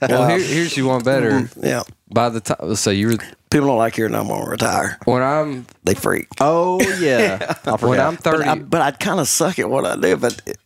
Well, 0.00 0.28
here, 0.28 0.38
here's 0.40 0.76
you 0.76 0.86
one 0.88 1.02
better. 1.04 1.48
yeah. 1.62 1.82
By 2.12 2.30
the 2.30 2.40
time, 2.40 2.74
so 2.74 2.90
you 2.90 3.08
were 3.08 3.14
People 3.50 3.66
don't 3.68 3.78
like 3.78 3.96
hearing 3.96 4.14
I'm 4.14 4.28
going 4.28 4.44
to 4.44 4.50
retire. 4.50 4.96
when 5.04 5.22
I'm 5.22 5.66
They 5.84 5.94
freak. 5.94 6.28
Oh 6.40 6.80
yeah. 7.00 7.38
I 7.64 7.76
forgot. 7.76 7.82
when 7.82 8.00
I'm 8.00 8.14
But 8.14 8.22
thirty. 8.24 8.44
I, 8.48 8.54
but 8.54 8.80
I, 8.80 8.86
would 8.90 9.00
kind 9.00 9.18
of 9.20 9.26
suck 9.28 9.58
at 9.58 9.68
what 9.68 9.84
I 9.84 9.96
do. 9.96 10.16
But 10.16 10.40
it- 10.46 10.56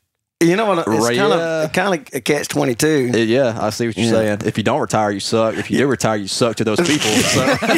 you 0.40 0.56
know 0.56 0.66
what? 0.66 0.78
It's 0.80 0.88
Right, 0.88 1.16
kind 1.16 1.30
yeah. 1.32 1.62
of 1.62 1.72
kind 1.72 1.94
of 2.06 2.14
a 2.14 2.20
catch 2.20 2.48
twenty 2.48 2.74
two. 2.74 3.10
Uh, 3.14 3.16
yeah, 3.18 3.56
I 3.58 3.70
see 3.70 3.86
what 3.86 3.96
you're 3.96 4.10
saying. 4.10 4.40
If 4.44 4.58
you 4.58 4.64
don't 4.64 4.80
retire, 4.80 5.10
you 5.10 5.20
suck. 5.20 5.56
If 5.56 5.70
you 5.70 5.78
do 5.78 5.86
retire, 5.86 6.16
you 6.16 6.28
suck 6.28 6.56
to 6.56 6.64
those 6.64 6.80
people. 6.80 7.08
So 7.10 7.44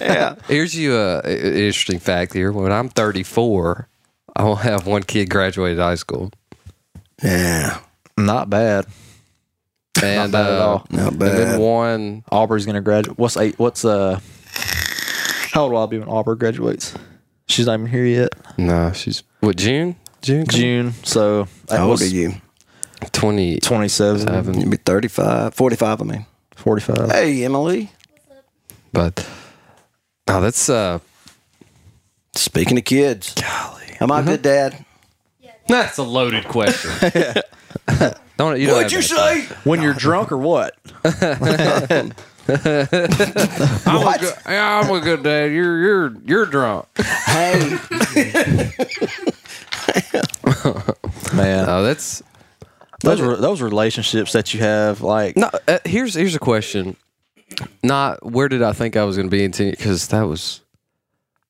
Yeah. 0.00 0.36
Here's 0.46 0.76
you 0.76 0.94
a, 0.94 1.16
a- 1.16 1.20
an 1.22 1.54
interesting 1.54 1.98
fact 1.98 2.32
here. 2.34 2.52
When 2.52 2.70
I'm 2.70 2.88
34, 2.90 3.88
I 4.36 4.44
will 4.44 4.56
have 4.56 4.86
one 4.86 5.02
kid 5.02 5.28
graduated 5.30 5.78
high 5.78 5.94
school, 5.96 6.30
Yeah. 7.22 7.80
not 8.16 8.48
bad. 8.48 8.86
And 10.02 10.32
bad 10.32 10.46
at 10.46 10.60
uh, 10.60 10.66
all. 10.66 10.86
Not 10.90 11.12
And 11.12 11.20
then 11.20 11.60
one. 11.60 12.24
Aubrey's 12.30 12.66
gonna 12.66 12.80
graduate. 12.80 13.18
What's 13.18 13.36
eight? 13.36 13.58
What's 13.58 13.84
uh? 13.84 14.20
How 15.52 15.62
old 15.62 15.72
will 15.72 15.82
I 15.82 15.86
be 15.86 15.98
when 15.98 16.08
Aubrey 16.08 16.36
graduates? 16.36 16.94
She's 17.48 17.66
not 17.66 17.74
even 17.74 17.86
here 17.86 18.04
yet. 18.04 18.30
No, 18.58 18.92
she's 18.92 19.22
what 19.40 19.56
June? 19.56 19.96
June? 20.22 20.46
June. 20.48 20.92
So 21.04 21.48
that 21.66 21.78
How 21.78 21.90
old 21.90 22.02
are 22.02 22.06
you? 22.06 22.34
20. 23.12 23.60
27, 23.60 24.20
Seven. 24.20 24.60
You'll 24.60 24.70
be 24.70 24.78
35, 24.78 25.54
45, 25.54 26.00
I 26.00 26.04
mean. 26.04 26.26
45. 26.56 27.10
Hey, 27.10 27.44
Emily. 27.44 27.90
But 28.92 29.26
no, 30.26 30.40
that's 30.40 30.68
uh, 30.68 30.98
Speaking 32.34 32.76
of 32.78 32.84
kids. 32.84 33.34
Golly. 33.34 33.96
Am 34.00 34.10
I 34.12 34.20
a 34.20 34.24
good 34.24 34.42
dad? 34.42 34.84
that's 35.68 35.98
a 35.98 36.02
loaded 36.02 36.44
question. 36.44 36.90
don't 38.36 38.60
you? 38.60 38.66
Don't 38.66 38.76
What'd 38.76 38.92
you 38.92 39.00
that. 39.02 39.48
say? 39.48 39.56
When 39.64 39.82
you're 39.82 39.94
drunk 39.94 40.32
or 40.32 40.38
what? 40.38 40.74
I'm 42.48 44.06
a 44.06 44.18
good, 44.20 44.34
yeah, 44.46 44.80
I'm 44.84 44.90
a 44.94 45.00
good 45.00 45.22
dad. 45.22 45.52
You're 45.52 45.78
you're 45.80 46.14
you're 46.24 46.46
drunk. 46.46 46.86
Hey. 46.96 47.78
Man, 51.34 51.66
No, 51.66 51.82
that's 51.82 52.22
those 53.00 53.20
were 53.20 53.36
those 53.36 53.60
relationships 53.60 54.32
that 54.32 54.54
you 54.54 54.60
have, 54.60 55.00
like 55.02 55.36
No, 55.36 55.50
uh, 55.68 55.78
here's 55.84 56.14
here's 56.14 56.34
a 56.34 56.38
question. 56.40 56.96
Not 57.82 58.24
where 58.24 58.48
did 58.48 58.62
I 58.62 58.72
think 58.72 58.96
I 58.96 59.04
was 59.04 59.16
going 59.16 59.28
to 59.28 59.30
be 59.36 59.44
in 59.44 59.52
ten 59.52 59.70
because 59.70 60.08
that 60.08 60.22
was. 60.22 60.60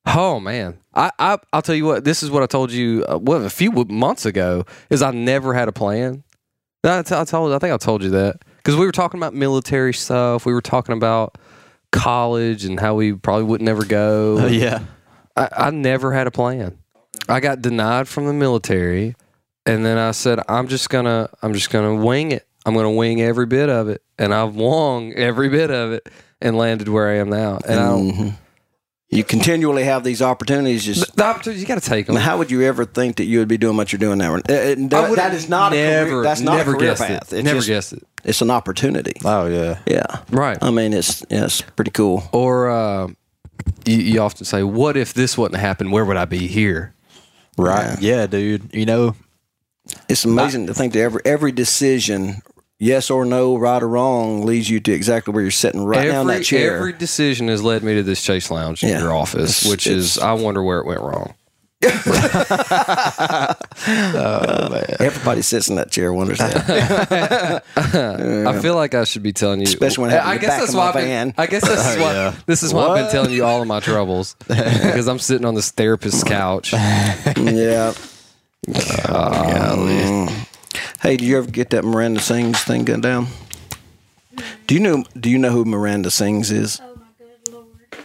Oh 0.06 0.38
man, 0.38 0.78
I, 0.94 1.10
I 1.18 1.38
I'll 1.52 1.62
tell 1.62 1.74
you 1.74 1.84
what. 1.84 2.04
This 2.04 2.22
is 2.22 2.30
what 2.30 2.42
I 2.42 2.46
told 2.46 2.70
you. 2.70 3.04
Uh, 3.08 3.18
what 3.18 3.42
a 3.42 3.50
few 3.50 3.72
months 3.72 4.24
ago 4.24 4.64
is 4.88 5.02
I 5.02 5.10
never 5.10 5.52
had 5.52 5.68
a 5.68 5.72
plan. 5.72 6.22
I, 6.86 7.02
t- 7.02 7.14
I 7.14 7.24
told 7.24 7.52
I 7.52 7.58
think 7.58 7.72
I 7.72 7.76
told 7.76 8.02
you 8.02 8.10
that 8.10 8.42
because 8.56 8.76
we 8.76 8.86
were 8.86 8.92
talking 8.92 9.18
about 9.18 9.34
military 9.34 9.94
stuff. 9.94 10.46
We 10.46 10.52
were 10.52 10.62
talking 10.62 10.96
about 10.96 11.38
college 11.92 12.64
and 12.64 12.78
how 12.78 12.94
we 12.94 13.12
probably 13.12 13.44
would 13.44 13.62
never 13.62 13.84
go. 13.84 14.38
uh, 14.38 14.46
yeah. 14.46 14.80
I, 15.36 15.48
I 15.52 15.70
never 15.70 16.12
had 16.12 16.26
a 16.26 16.30
plan. 16.30 16.78
I 17.28 17.40
got 17.40 17.60
denied 17.60 18.08
from 18.08 18.26
the 18.26 18.32
military, 18.32 19.16
and 19.64 19.84
then 19.84 19.98
I 19.98 20.12
said, 20.12 20.40
"I'm 20.48 20.68
just 20.68 20.88
gonna, 20.90 21.28
I'm 21.42 21.52
just 21.52 21.70
gonna 21.70 21.94
wing 21.94 22.32
it. 22.32 22.46
I'm 22.64 22.74
gonna 22.74 22.92
wing 22.92 23.20
every 23.20 23.46
bit 23.46 23.68
of 23.68 23.88
it." 23.88 24.02
And 24.18 24.32
I've 24.32 24.54
won 24.54 25.12
every 25.16 25.48
bit 25.48 25.70
of 25.70 25.92
it 25.92 26.08
and 26.40 26.56
landed 26.56 26.88
where 26.88 27.08
I 27.08 27.16
am 27.16 27.28
now. 27.28 27.58
And 27.66 27.80
I 27.80 27.88
don't, 27.88 28.34
You 29.08 29.22
continually 29.22 29.84
have 29.84 30.02
these 30.02 30.20
opportunities. 30.20 30.84
Just 30.84 31.14
The 31.14 31.24
opportunities 31.24 31.62
you 31.62 31.68
got 31.68 31.80
to 31.80 31.88
take 31.88 32.06
them. 32.06 32.16
how 32.16 32.38
would 32.38 32.50
you 32.50 32.62
ever 32.62 32.84
think 32.84 33.16
that 33.16 33.24
you 33.24 33.38
would 33.38 33.46
be 33.48 33.56
doing 33.56 33.76
what 33.76 33.92
you're 33.92 34.00
doing 34.00 34.18
now? 34.18 34.34
Uh, 34.34 34.40
that- 34.48 35.12
that 35.16 35.32
is 35.32 35.48
not 35.48 35.72
a 35.72 35.76
career, 35.76 36.22
that's 36.24 36.40
not 36.40 36.56
never 36.56 36.72
a 36.72 36.76
career 36.76 36.90
guessed 36.90 37.02
path. 37.06 37.32
It. 37.32 37.36
It's 37.38 37.44
Never 37.44 37.56
just- 37.58 37.68
guessed 37.68 37.92
it. 37.92 38.02
It's 38.24 38.40
an 38.42 38.50
opportunity. 38.50 39.12
Oh 39.24 39.46
yeah. 39.46 39.78
Yeah, 39.86 40.06
Right. 40.32 40.58
I 40.60 40.70
mean, 40.72 40.92
it's 40.92 41.24
yeah, 41.30 41.44
it's 41.44 41.60
pretty 41.62 41.92
cool. 41.92 42.28
Or 42.32 42.68
uh, 42.68 43.06
you, 43.84 43.96
you 43.98 44.20
often 44.20 44.44
say, 44.44 44.64
"What 44.64 44.96
if 44.96 45.14
this 45.14 45.38
wouldn't 45.38 45.60
happen? 45.60 45.92
Where 45.92 46.04
would 46.04 46.16
I 46.16 46.24
be 46.24 46.48
here?" 46.48 46.92
Right. 47.56 47.96
Yeah, 48.00 48.26
dude. 48.26 48.74
You 48.74 48.84
know. 48.86 49.14
It's 50.08 50.24
amazing 50.24 50.66
to 50.66 50.74
think 50.74 50.92
that 50.94 50.98
every 51.00 51.20
every 51.24 51.52
decision, 51.52 52.42
yes 52.78 53.10
or 53.10 53.24
no, 53.24 53.56
right 53.56 53.82
or 53.82 53.88
wrong, 53.88 54.44
leads 54.46 54.68
you 54.70 54.80
to 54.80 54.92
exactly 54.92 55.32
where 55.32 55.42
you're 55.42 55.50
sitting 55.50 55.84
right 55.84 56.08
now 56.08 56.20
in 56.22 56.26
that 56.28 56.44
chair. 56.44 56.76
every 56.76 56.92
decision 56.92 57.48
has 57.48 57.62
led 57.62 57.82
me 57.82 57.94
to 57.94 58.02
this 58.02 58.20
Chaise 58.20 58.50
Lounge 58.50 58.82
in 58.82 58.88
Yeah. 58.90 59.00
your 59.00 59.14
office, 59.14 59.62
It's- 59.62 59.70
which 59.70 59.86
is 59.86 60.18
I 60.18 60.32
wonder 60.34 60.62
where 60.62 60.78
it 60.78 60.86
went 60.86 61.00
wrong. 61.00 61.34
Everybody 64.98 65.42
sits 65.42 65.68
in 65.68 65.76
that 65.76 65.90
chair 65.90 66.10
wonders 66.12 66.38
that. 66.38 67.62
I 68.46 68.58
feel 68.60 68.74
like 68.74 68.94
I 68.94 69.04
should 69.04 69.22
be 69.22 69.32
telling 69.34 69.60
you, 69.60 69.66
Especially 69.66 70.02
when 70.02 70.10
I 70.12 70.38
guess 70.38 70.58
that's 70.58 70.74
why 70.74 70.92
been. 70.92 71.34
I 71.36 71.46
guess 71.46 71.62
this 71.68 71.86
is 71.86 71.96
why 71.98 72.12
yeah. 72.12 72.34
this 72.46 72.62
is 72.62 72.72
why 72.72 72.86
I've 72.88 72.96
been 73.04 73.10
telling 73.12 73.30
you 73.30 73.44
all 73.44 73.60
of 73.60 73.68
my 73.68 73.80
troubles 73.80 74.36
because 74.48 75.06
I'm 75.06 75.18
sitting 75.18 75.44
on 75.44 75.54
this 75.54 75.70
therapist's 75.70 76.24
couch. 76.24 76.72
yeah. 76.72 77.92
Mm. 78.66 80.46
Hey, 81.00 81.16
do 81.16 81.24
you 81.24 81.38
ever 81.38 81.50
get 81.50 81.70
that 81.70 81.84
Miranda 81.84 82.20
Sings 82.20 82.62
thing 82.62 82.84
going 82.84 83.00
down? 83.00 83.28
Do 84.66 84.74
you 84.74 84.80
know? 84.80 85.04
Do 85.18 85.30
you 85.30 85.38
know 85.38 85.50
who 85.50 85.64
Miranda 85.64 86.10
Sings 86.10 86.50
is? 86.50 86.80
Oh 86.82 86.94
my 86.96 87.06
good 87.18 87.52
lord. 87.52 88.04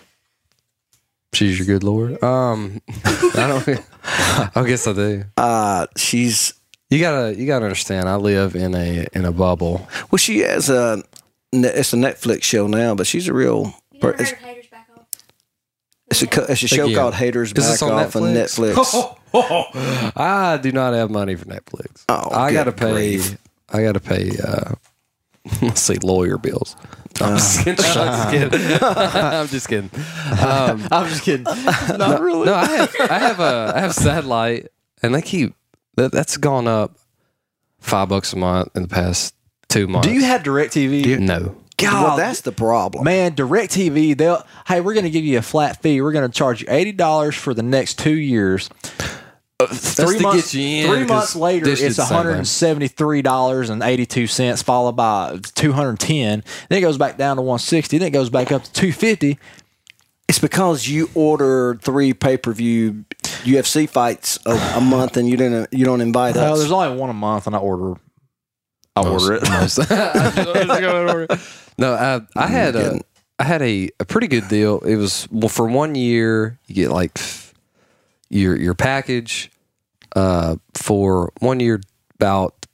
She's 1.34 1.58
your 1.60 1.66
good 1.66 1.84
lord. 1.84 2.22
Um, 2.24 2.82
I 3.06 3.62
don't. 3.66 3.86
I 4.56 4.64
guess 4.68 4.88
I 4.88 4.94
do. 4.94 5.24
Uh, 5.38 5.88
she's 5.98 6.54
You 6.90 7.00
gotta 7.00 7.36
you 7.36 7.48
gotta 7.48 7.66
understand. 7.66 8.08
I 8.08 8.16
live 8.16 8.56
in 8.56 8.76
a 8.76 9.08
in 9.14 9.26
a 9.26 9.32
bubble. 9.32 9.88
well, 10.12 10.18
she 10.18 10.40
has 10.40 10.70
a. 10.70 11.04
It's 11.54 11.92
a 11.94 11.98
Netflix 11.98 12.44
show 12.44 12.66
now, 12.68 12.96
but 12.96 13.06
she's 13.08 13.28
a 13.28 13.34
real. 13.34 13.74
You 13.92 14.00
per- 14.00 14.12
never 14.12 14.22
It's, 14.24 14.32
heard 14.32 14.40
of 14.40 14.46
Haters 14.46 14.68
Back 14.68 14.88
Off? 14.96 15.06
it's 16.10 16.22
a 16.22 16.52
it's 16.52 16.64
a 16.64 16.68
show 16.68 16.86
you. 16.86 16.96
called 16.96 17.14
Haters 17.16 17.50
Is 17.50 17.54
Back 17.54 17.64
this 17.72 17.82
on 17.82 17.92
Off 17.92 18.16
on 18.16 18.22
Netflix? 18.24 19.18
Netflix. 19.34 20.12
I 20.18 20.58
do 20.58 20.72
not 20.72 20.94
have 20.94 21.10
money 21.10 21.36
for 21.36 21.46
Netflix. 21.46 22.06
Oh, 22.10 22.30
I 22.32 22.54
gotta 22.54 22.72
pay. 22.72 22.92
grief. 22.92 23.38
I 23.70 23.84
gotta 23.84 24.00
pay. 24.00 24.32
Uh, 24.44 24.76
let's 25.62 25.82
see, 25.82 25.96
lawyer 26.04 26.38
bills. 26.38 26.76
I'm 27.20 27.38
just 27.38 27.64
kidding. 27.64 27.86
I'm 27.96 28.08
just 28.08 28.32
kidding. 28.32 28.80
I'm 28.84 29.48
just 29.48 29.68
kidding. 29.68 29.90
Um, 30.42 30.88
I'm 30.92 31.08
just 31.08 31.24
kidding. 31.24 31.44
Not 31.44 32.22
really. 32.22 32.46
no, 32.46 32.54
I 32.54 32.66
have 32.66 32.96
I 33.00 33.20
have 33.20 33.40
a 33.40 33.74
I 33.76 33.80
have 33.80 33.94
satellite, 33.94 34.68
and 35.02 35.14
they 35.14 35.22
keep 35.22 35.54
that, 35.96 36.12
that's 36.12 36.38
gone 36.38 36.68
up 36.68 36.98
five 37.80 38.10
bucks 38.10 38.34
a 38.34 38.38
month 38.38 38.70
in 38.76 38.84
the 38.84 38.88
past 38.88 39.36
two 39.70 39.88
months. 39.88 40.08
Do 40.08 40.14
you 40.14 40.24
have 40.24 40.44
DirecTV? 40.44 41.20
no? 41.20 41.56
God, 41.78 42.04
well, 42.04 42.18
that's 42.18 42.42
the 42.42 42.52
problem. 42.52 43.04
Man, 43.06 43.34
DirecTV, 43.34 44.16
they'll 44.16 44.46
hey, 44.68 44.82
we're 44.82 44.94
gonna 44.94 45.10
give 45.10 45.26
you 45.26 45.40
a 45.40 45.42
flat 45.42 45.82
fee. 45.82 46.02
We're 46.02 46.12
gonna 46.12 46.30
charge 46.30 46.62
you 46.62 46.68
eighty 46.70 46.92
dollars 46.92 47.36
for 47.36 47.54
the 47.54 47.64
next 47.64 47.98
two 47.98 48.16
years. 48.16 48.70
Uh, 49.64 49.68
three 49.74 50.20
months, 50.20 50.56
in, 50.56 51.08
months 51.08 51.36
later, 51.36 51.70
it's 51.70 51.98
one 51.98 52.08
hundred 52.08 52.32
and 52.38 52.48
seventy-three 52.48 53.22
dollars 53.22 53.70
and 53.70 53.82
eighty-two 53.84 54.28
cents, 54.28 54.62
followed 54.62 54.94
by 54.94 55.40
two 55.56 55.72
hundred 55.74 56.00
ten. 56.00 56.44
Then 56.70 56.78
it 56.78 56.82
goes 56.82 56.98
back 56.98 57.18
down 57.18 57.36
to 57.38 57.42
one 57.42 57.60
sixty. 57.60 57.98
Then 57.98 58.08
it 58.10 58.12
goes 58.12 58.30
back 58.30 58.52
up 58.52 58.64
to 58.64 58.72
two 58.72 58.92
fifty. 58.92 59.38
It's 60.28 60.40
because 60.40 60.88
you 60.88 61.10
order 61.14 61.78
three 61.82 62.14
pay 62.14 62.38
per 62.38 62.54
view 62.54 63.04
UFC 63.44 63.90
fights 63.90 64.40
a, 64.46 64.52
a 64.78 64.82
month, 64.82 65.18
and 65.18 65.28
you 65.28 65.36
didn't. 65.38 65.74
You 65.74 65.84
don't 65.86 66.02
invite 66.02 66.36
Well, 66.36 66.54
us. 66.54 66.60
there's 66.60 66.72
only 66.72 66.98
one 66.98 67.10
a 67.10 67.14
month, 67.14 67.48
and 67.48 67.56
I 67.56 67.60
order. 67.60 68.00
I 68.96 69.08
order 69.08 69.40
it. 69.42 71.32
No, 71.78 71.94
I, 71.94 72.22
I 72.36 72.48
had 72.48 72.76
a 72.76 73.02
I 73.40 73.44
had 73.44 73.62
a, 73.64 73.90
a 74.00 74.06
pretty 74.06 74.28
good 74.28 74.48
deal. 74.50 74.80
It 74.82 74.98
was 74.98 75.28
well 75.32 75.50
for 75.50 75.68
one 75.68 75.96
year 75.96 76.60
you 76.68 76.76
get 76.76 76.92
like 76.92 77.18
your 78.32 78.56
your 78.58 78.74
package 78.74 79.52
uh, 80.16 80.56
for 80.74 81.32
one 81.40 81.60
year 81.60 81.82
about 82.16 82.66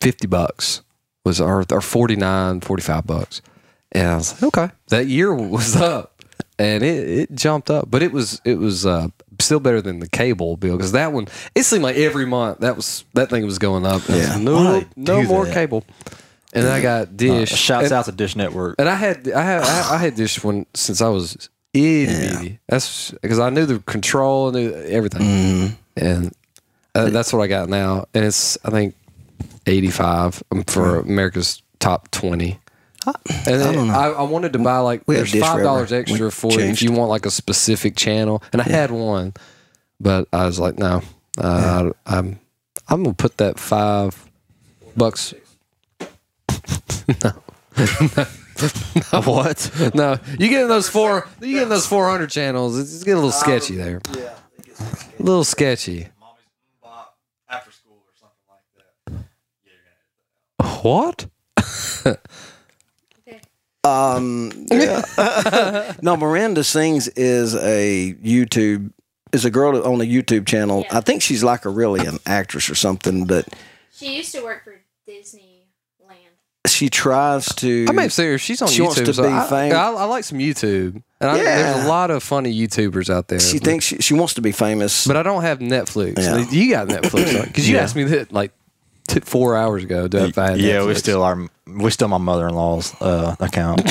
fifty 0.00 0.26
bucks 0.26 0.82
was 1.24 1.40
our 1.40 1.64
or 1.70 1.80
49, 1.80 2.60
45 2.60 3.06
bucks, 3.06 3.42
and 3.92 4.08
I 4.08 4.16
was 4.16 4.32
like, 4.42 4.56
okay, 4.56 4.74
that 4.88 5.06
year 5.06 5.32
was 5.34 5.76
up 5.80 6.12
and 6.58 6.82
it, 6.82 7.08
it 7.08 7.34
jumped 7.34 7.70
up, 7.70 7.90
but 7.90 8.02
it 8.02 8.12
was 8.12 8.40
it 8.44 8.56
was 8.56 8.86
uh, 8.86 9.08
still 9.40 9.60
better 9.60 9.80
than 9.80 9.98
the 9.98 10.08
cable 10.08 10.56
bill 10.56 10.76
because 10.76 10.92
that 10.92 11.12
one 11.12 11.26
it 11.54 11.64
seemed 11.64 11.82
like 11.82 11.96
every 11.96 12.26
month 12.26 12.60
that 12.60 12.76
was 12.76 13.04
that 13.14 13.30
thing 13.30 13.44
was 13.44 13.58
going 13.58 13.84
up. 13.84 14.08
I 14.08 14.14
was 14.14 14.28
Yeah. 14.28 14.36
no, 14.38 14.84
no 14.96 15.22
more 15.22 15.44
that? 15.44 15.54
cable. 15.54 15.84
And 16.54 16.64
then 16.66 16.72
I 16.72 16.82
got 16.82 17.16
Dish. 17.16 17.48
Shouts 17.48 17.84
and, 17.84 17.92
out 17.94 18.04
to 18.04 18.12
Dish 18.12 18.36
Network. 18.36 18.76
And 18.78 18.88
I 18.88 18.94
had 18.94 19.28
I 19.30 19.42
had 19.42 19.62
I, 19.62 19.94
I 19.94 19.98
had 19.98 20.14
Dish 20.14 20.42
one 20.44 20.66
since 20.74 21.00
I 21.00 21.08
was 21.08 21.48
itty 21.74 22.06
bitty. 22.06 22.58
That's 22.68 23.10
because 23.22 23.38
I 23.38 23.50
knew 23.50 23.66
the 23.66 23.78
control 23.80 24.48
and 24.48 24.56
knew 24.56 24.72
everything, 24.74 25.22
Mm-hmm. 25.22 25.74
and 26.04 26.34
uh, 26.94 27.10
that's 27.10 27.32
what 27.32 27.40
I 27.42 27.46
got 27.46 27.68
now. 27.68 28.06
And 28.14 28.24
it's 28.24 28.58
I 28.64 28.70
think 28.70 28.94
eighty 29.66 29.90
five 29.90 30.42
for 30.66 30.98
America's 31.00 31.62
top 31.78 32.10
twenty. 32.10 32.58
And 33.04 33.60
then 33.60 33.90
I, 33.90 34.10
I 34.10 34.22
wanted 34.22 34.52
to 34.52 34.60
buy 34.60 34.78
like 34.78 35.02
We 35.06 35.16
there's 35.16 35.34
five 35.36 35.62
dollars 35.62 35.92
extra 35.92 36.26
We 36.26 36.30
for 36.30 36.60
if 36.60 36.82
you 36.82 36.92
want 36.92 37.10
like 37.10 37.26
a 37.26 37.30
specific 37.32 37.96
channel, 37.96 38.42
and 38.52 38.62
I 38.62 38.64
had 38.64 38.90
one, 38.92 39.34
but 40.00 40.28
I 40.32 40.46
was 40.46 40.60
like, 40.60 40.78
no, 40.78 41.02
uh, 41.38 41.90
I'm 42.06 42.38
I'm 42.88 43.02
gonna 43.02 43.14
put 43.14 43.38
that 43.38 43.58
five 43.58 44.24
bucks. 44.96 45.34
what? 49.24 49.92
No, 49.94 50.18
you 50.38 50.48
get 50.48 50.62
in 50.62 50.68
those 50.68 50.88
four. 50.88 51.28
You 51.40 51.54
get 51.54 51.62
in 51.64 51.68
those 51.68 51.86
four 51.86 52.08
hundred 52.08 52.30
channels. 52.30 52.78
It's, 52.78 52.94
it's 52.94 53.04
getting 53.04 53.14
a 53.22 53.24
little 53.24 53.32
sketchy 53.32 53.76
there. 53.76 54.00
yeah. 54.16 54.34
A 55.18 55.22
little 55.22 55.44
sketchy. 55.44 56.08
After 57.48 57.70
school 57.70 58.02
or 58.06 58.14
something 58.18 58.46
like 58.48 59.26
that. 60.66 60.82
What? 60.82 61.26
Um, 63.84 64.66
yeah. 64.70 65.92
no, 66.02 66.16
Miranda 66.16 66.62
Sings 66.62 67.08
is 67.08 67.54
a 67.56 68.14
YouTube 68.22 68.92
is 69.32 69.44
a 69.44 69.50
girl 69.50 69.76
on 69.84 70.00
a 70.00 70.04
YouTube 70.04 70.46
channel. 70.46 70.82
Yeah. 70.86 70.98
I 70.98 71.00
think 71.00 71.20
she's 71.22 71.42
like 71.42 71.64
a 71.64 71.68
really 71.68 72.06
an 72.06 72.18
actress 72.26 72.70
or 72.70 72.74
something, 72.76 73.24
but 73.26 73.48
She 73.92 74.16
used 74.16 74.32
to 74.34 74.42
work 74.42 74.62
for 74.64 74.80
Disneyland. 75.08 75.51
She 76.66 76.88
tries 76.90 77.46
to. 77.56 77.86
I 77.88 77.92
may 77.92 78.02
have 78.02 78.12
seen 78.12 78.26
her. 78.26 78.38
She's 78.38 78.62
on 78.62 78.68
She 78.68 78.80
YouTube. 78.80 78.84
wants 78.84 79.00
to 79.00 79.14
so 79.14 79.22
be 79.24 79.28
I, 79.28 79.46
famous. 79.48 79.76
I, 79.76 79.92
I 79.92 80.04
like 80.04 80.24
some 80.24 80.38
YouTube, 80.38 81.02
and 81.20 81.30
I, 81.30 81.36
there's 81.38 81.84
a 81.84 81.88
lot 81.88 82.10
of 82.10 82.22
funny 82.22 82.52
YouTubers 82.54 83.10
out 83.10 83.28
there. 83.28 83.40
She 83.40 83.58
thinks 83.58 83.84
she, 83.84 83.96
she 83.98 84.14
wants 84.14 84.34
to 84.34 84.40
be 84.42 84.52
famous. 84.52 85.06
but 85.06 85.16
I 85.16 85.22
don't 85.22 85.42
have 85.42 85.58
Netflix. 85.58 86.18
Yeah. 86.18 86.38
You 86.50 86.70
got 86.70 86.88
Netflix 86.88 87.44
because 87.46 87.68
you 87.68 87.76
Yeah. 87.76 87.82
asked 87.82 87.96
me 87.96 88.04
that 88.04 88.32
like 88.32 88.52
t- 89.08 89.20
four 89.20 89.56
hours 89.56 89.82
ago. 89.84 90.06
Do 90.08 90.18
if 90.18 90.38
I 90.38 90.50
had 90.52 90.60
Yeah, 90.60 90.84
we 90.84 90.92
Netflix. 90.92 90.98
still 90.98 91.22
are. 91.22 91.48
We 91.66 91.90
still 91.90 92.08
my 92.08 92.18
mother 92.18 92.46
in 92.48 92.54
law's 92.54 92.92
uh, 93.00 93.34
account. 93.40 93.82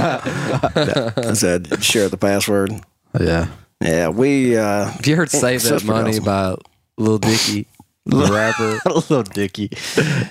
I 0.00 1.32
said 1.34 1.82
share 1.82 2.08
the 2.08 2.16
password. 2.18 2.72
yeah. 3.18 3.48
Yeah, 3.80 4.08
we. 4.10 4.56
uh 4.58 4.86
Have 4.90 5.06
you 5.06 5.16
heard 5.16 5.30
"Save 5.30 5.62
That 5.64 5.84
Money" 5.84 6.20
by 6.20 6.54
Lil 6.98 7.18
Dicky, 7.18 7.66
the 8.10 8.30
rapper 8.32 8.90
little 8.90 9.22
Dicky. 9.22 9.70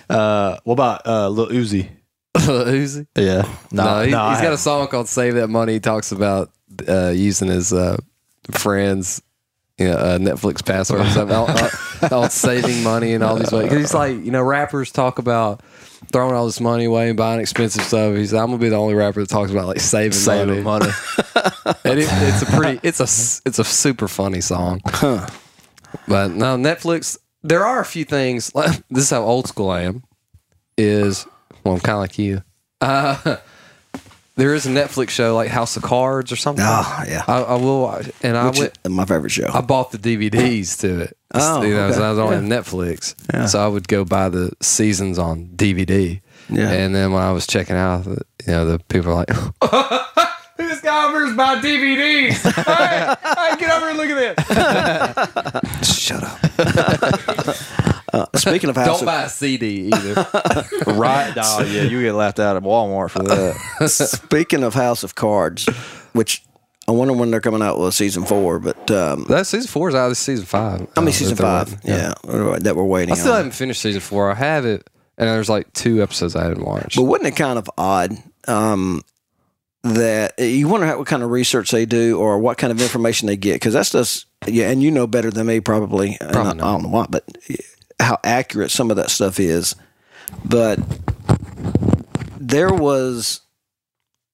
Uh, 0.10 0.58
what 0.64 0.74
about 0.74 1.06
uh, 1.08 1.30
Lil 1.30 1.48
Uzi? 1.50 1.90
Uzi? 2.36 3.08
Yeah. 3.16 3.44
No, 3.72 4.02
he, 4.04 4.14
I 4.14 4.34
has 4.36 4.42
got 4.42 4.54
a 4.54 4.58
song 4.58 4.88
called 4.88 5.08
"Save 5.08 5.36
That 5.36 5.48
Money." 5.50 5.74
He 5.74 5.80
talks 5.80 6.12
about 6.12 6.52
uh, 6.88 7.10
using 7.10 7.48
his 7.48 7.74
uh, 7.74 7.98
friends, 8.52 9.22
you 9.78 9.88
know, 9.88 9.96
uh, 9.98 10.18
Netflix 10.18 10.64
password 10.66 11.02
and 11.02 11.10
stuff, 11.12 11.32
all, 11.32 11.50
all- 11.50 12.24
all 12.24 12.30
saving 12.30 12.84
money 12.84 13.14
and 13.14 13.24
all 13.24 13.36
these 13.36 13.52
ways. 13.52 13.70
'Cause 13.70 13.78
he's 13.78 13.94
like, 13.94 14.14
you 14.18 14.32
know, 14.32 14.42
rappers 14.44 14.92
talk 14.92 15.20
about 15.20 15.62
throwing 16.14 16.34
all 16.36 16.46
this 16.46 16.60
money 16.62 16.86
away 16.86 17.10
and 17.10 17.18
buying 17.18 17.40
expensive 17.42 17.84
stuff. 17.84 18.16
He's, 18.16 18.32
like, 18.32 18.42
I'm 18.42 18.48
gonna 18.50 18.58
be 18.60 18.70
the 18.70 18.76
only 18.78 18.94
rapper 18.94 19.20
that 19.22 19.30
talks 19.30 19.52
about 19.52 19.68
like 19.68 19.80
saving, 19.82 20.12
saving 20.14 20.64
money. 20.64 20.86
money. 20.86 20.94
and 21.84 22.00
it, 22.00 22.08
it's 22.10 22.42
a 22.42 22.46
pretty, 22.46 22.80
it's 22.84 23.00
a, 23.00 23.04
it's 23.48 23.60
a 23.60 23.64
super 23.64 24.08
funny 24.08 24.42
song. 24.42 24.82
Huh. 24.86 25.28
But 26.08 26.32
no, 26.32 26.56
Netflix. 26.58 27.18
There 27.44 27.66
are 27.66 27.80
a 27.80 27.86
few 27.86 28.06
things. 28.06 28.52
This 28.90 29.04
is 29.06 29.10
how 29.10 29.24
old 29.24 29.48
school 29.48 29.70
I 29.70 29.82
am. 29.84 30.04
Is 30.78 31.26
well, 31.64 31.74
I'm 31.76 31.80
kind 31.82 31.96
of 31.96 32.02
like 32.02 32.18
you. 32.18 32.42
Uh, 32.82 33.38
there 34.36 34.54
is 34.54 34.66
a 34.66 34.70
Netflix 34.70 35.10
show 35.10 35.36
like 35.36 35.50
House 35.50 35.76
of 35.78 35.84
Cards 35.84 36.32
or 36.32 36.36
something. 36.38 36.64
Oh, 36.68 37.04
yeah. 37.08 37.24
I, 37.28 37.42
I 37.42 37.56
will, 37.56 37.82
watch- 37.82 38.10
and 38.24 38.38
I 38.38 38.50
which 38.50 38.60
went. 38.60 38.90
my 38.90 39.06
favorite 39.06 39.32
show. 39.32 39.50
I 39.54 39.62
bought 39.62 39.92
the 39.92 39.98
DVDs 39.98 40.80
to 40.80 41.02
it. 41.02 41.18
Oh, 41.34 41.62
you 41.64 41.74
know, 41.76 41.88
okay. 41.88 42.02
I 42.04 42.10
was 42.12 42.20
on 42.20 42.48
Netflix, 42.48 43.14
so 43.50 43.60
I 43.60 43.68
would 43.68 43.88
go 43.88 44.04
buy 44.06 44.30
the 44.30 44.52
seasons 44.62 45.20
on 45.20 45.48
DVD. 45.56 46.22
Yeah. 46.50 46.72
and 46.72 46.96
then 46.96 47.12
when 47.12 47.22
I 47.22 47.32
was 47.32 47.46
checking 47.46 47.76
out, 47.76 48.08
you 48.08 48.18
know, 48.48 48.66
the 48.66 48.80
people 48.90 49.14
were 49.14 49.26
like, 49.26 49.30
this 50.68 50.82
guy 50.82 51.08
over 51.08 51.24
is 51.26 51.36
buying 51.36 51.62
DVDs. 51.62 52.32
hey, 52.66 53.16
hey, 53.24 53.58
get 53.58 53.72
over 53.72 53.90
and 53.90 53.98
look 53.98 54.10
at 54.10 54.36
this. 55.82 55.88
Shut 55.98 56.24
up. 56.24 56.40
uh, 58.14 58.26
speaking 58.38 58.70
of 58.70 58.76
House 58.76 59.00
Don't 59.00 59.02
of 59.02 59.06
buy 59.06 59.24
a 59.24 59.30
CD 59.30 59.90
either. 59.94 60.14
right? 60.88 61.34
Oh 61.38 61.64
yeah, 61.64 61.84
you 61.84 62.02
get 62.02 62.14
laughed 62.14 62.40
out 62.40 62.56
at 62.56 62.64
Walmart 62.64 63.12
for 63.12 63.24
that. 63.24 63.90
speaking 63.90 64.64
of 64.64 64.74
House 64.74 65.04
of 65.04 65.16
Cards, 65.16 65.66
which 66.14 66.44
I 66.88 66.92
wonder 66.92 67.14
when 67.14 67.32
they're 67.32 67.42
coming 67.42 67.62
out 67.62 67.80
with 67.80 67.94
season 67.94 68.26
four, 68.26 68.60
but 68.60 68.90
um, 68.92 69.26
that 69.30 69.46
season 69.48 69.68
four 69.70 69.90
is 69.90 69.96
out. 69.96 70.10
This 70.10 70.20
season 70.20 70.46
five. 70.46 70.88
I 70.98 71.00
mean 71.02 71.10
Uh, 71.10 71.12
season 71.12 71.38
five, 71.38 71.72
waiting. 71.72 71.90
yeah, 71.90 72.14
that 72.24 72.74
we're 72.76 72.84
waiting. 72.84 73.12
I 73.14 73.16
still 73.18 73.32
on. 73.32 73.38
haven't 73.38 73.54
finished 73.54 73.82
season 73.82 74.02
four. 74.02 74.32
I 74.32 74.36
have 74.36 74.66
it, 74.66 74.90
and 75.18 75.30
there's 75.30 75.50
like 75.50 75.72
two 75.74 76.02
episodes 76.02 76.36
I 76.36 76.44
haven't 76.44 76.66
watched. 76.66 76.96
But 76.96 77.04
wasn't 77.04 77.28
it 77.28 77.36
kind 77.36 77.60
of 77.60 77.70
odd 77.78 78.18
um, 78.48 79.04
that 79.84 80.34
eh, 80.38 80.46
you 80.46 80.68
wonder 80.68 80.86
how, 80.88 80.98
what 80.98 81.08
kind 81.08 81.24
of 81.24 81.30
research 81.32 81.72
they 81.72 81.86
do 81.86 82.18
or 82.20 82.38
what 82.40 82.58
kind 82.58 82.72
of 82.72 82.82
information 82.82 83.28
they 83.28 83.38
get? 83.38 83.54
Because 83.56 83.74
that's 83.74 83.92
just 83.92 84.26
yeah, 84.48 84.70
and 84.70 84.82
you 84.84 84.92
know 84.92 85.08
better 85.08 85.32
than 85.32 85.48
me 85.48 85.60
probably. 85.60 86.18
and 86.22 86.36
I, 86.36 86.50
I 86.52 86.54
don't 86.54 86.84
know 86.84 86.90
why, 86.90 87.06
but 87.10 87.24
eh, 87.50 87.56
how 88.00 88.18
accurate 88.24 88.72
some 88.72 88.90
of 88.92 88.98
that 88.98 89.10
stuff 89.10 89.40
is. 89.40 89.76
But 90.46 90.80
there 92.40 92.74
was 92.74 93.42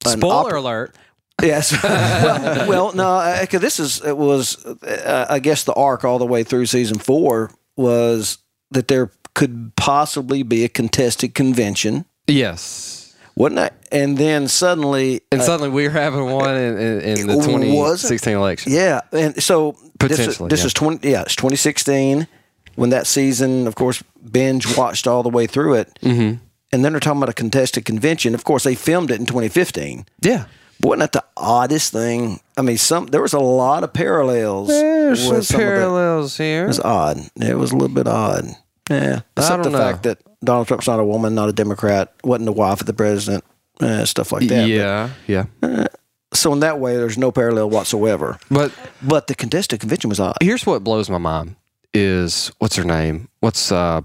Spoiler 0.06 0.52
oppor- 0.54 0.58
alert. 0.58 0.96
Yes. 1.42 1.72
well, 1.84 2.70
well, 2.70 2.94
no, 2.94 3.20
eh, 3.20 3.42
because 3.42 3.62
this 3.62 3.80
is 3.80 4.02
it 4.06 4.16
was. 4.18 4.64
Uh, 4.66 5.26
I 5.30 5.40
guess 5.40 5.64
the 5.64 5.74
arc 5.74 6.04
all 6.06 6.20
the 6.20 6.26
way 6.26 6.44
through 6.44 6.66
season 6.68 6.98
four 7.00 7.52
was 7.76 8.38
that 8.72 8.88
there 8.88 9.12
could 9.34 9.74
possibly 9.76 10.44
be 10.44 10.64
a 10.64 10.70
contested 10.70 11.34
convention, 11.36 12.06
Yes. 12.28 13.05
Wasn't 13.36 13.60
it? 13.60 13.74
And 13.92 14.18
then 14.18 14.48
suddenly, 14.48 15.22
And 15.32 15.42
uh, 15.42 15.44
suddenly 15.44 15.70
we 15.70 15.84
were 15.84 15.90
having 15.94 16.26
one 16.32 16.56
in, 16.56 16.78
in, 16.78 17.02
in 17.02 17.28
the 17.28 17.36
2016 17.36 18.34
election. 18.34 18.72
yeah, 18.72 19.02
and 19.12 19.42
so 19.42 19.76
Potentially, 20.00 20.50
this 20.50 20.62
yeah. 20.62 20.66
is 20.66 20.74
twenty. 20.74 21.10
Yeah, 21.12 21.22
it's 21.22 21.36
twenty 21.36 21.56
sixteen 21.56 22.28
when 22.76 22.90
that 22.90 23.08
season, 23.08 23.68
of 23.68 23.76
course, 23.76 24.04
binge 24.30 24.78
watched 24.78 25.08
all 25.08 25.24
the 25.24 25.30
way 25.30 25.48
through 25.48 25.76
it, 25.76 25.98
mm-hmm. 26.02 26.38
and 26.74 26.86
then 26.86 26.92
they're 26.92 27.00
talking 27.00 27.20
about 27.20 27.30
a 27.30 27.34
contested 27.34 27.86
convention. 27.86 28.34
Of 28.36 28.44
course, 28.44 28.64
they 28.64 28.76
filmed 28.76 29.10
it 29.12 29.20
in 29.20 29.26
twenty 29.26 29.48
fifteen. 29.50 30.06
Yeah. 30.22 30.46
But 30.82 30.90
wasn't 30.90 31.14
that 31.14 31.22
the 31.24 31.24
oddest 31.38 31.94
thing? 31.94 32.42
I 32.58 32.62
mean, 32.62 32.78
some 32.78 33.06
there 33.08 33.22
was 33.22 33.32
a 33.32 33.40
lot 33.40 33.86
of 33.86 33.94
parallels. 33.94 34.68
There's 34.68 35.24
some 35.24 35.42
some 35.42 35.62
of 35.62 35.66
the- 35.68 35.74
parallels 35.74 36.38
here. 36.38 36.66
It 36.66 36.68
was 36.68 36.82
odd. 36.82 37.18
It 37.38 37.58
was 37.58 37.72
a 37.72 37.78
little 37.78 37.96
bit 37.96 38.08
odd. 38.08 38.44
Yeah, 38.90 39.22
except 39.38 39.64
the 39.64 39.70
know. 39.70 39.78
fact 39.78 40.04
that 40.04 40.20
Donald 40.46 40.68
Trump's 40.68 40.88
not 40.88 41.00
a 41.00 41.06
woman, 41.06 41.36
not 41.36 41.50
a 41.50 41.54
Democrat, 41.54 42.14
wasn't 42.24 42.46
the 42.46 42.52
wife 42.54 42.80
of 42.82 42.88
the 42.88 42.94
president, 42.94 43.44
uh, 43.80 44.06
stuff 44.06 44.32
like 44.32 44.48
that. 44.48 44.68
yeah. 44.68 45.10
Yeah. 45.28 45.46
But- 45.60 46.00
so 46.34 46.52
in 46.52 46.60
that 46.60 46.80
way, 46.82 46.98
there's 46.98 47.18
no 47.18 47.32
parallel 47.32 47.70
whatsoever. 47.70 48.38
But 48.52 48.74
But 49.02 49.28
the 49.28 49.36
contested 49.36 49.80
convention 49.80 50.10
was 50.10 50.20
odd. 50.20 50.36
here's 50.42 50.66
what 50.66 50.84
blows 50.84 51.10
my 51.10 51.18
mind 51.18 51.56
is 51.94 52.52
what's 52.60 52.76
her 52.76 52.84
name? 52.84 53.30
What's 53.40 53.72
uh 53.72 54.02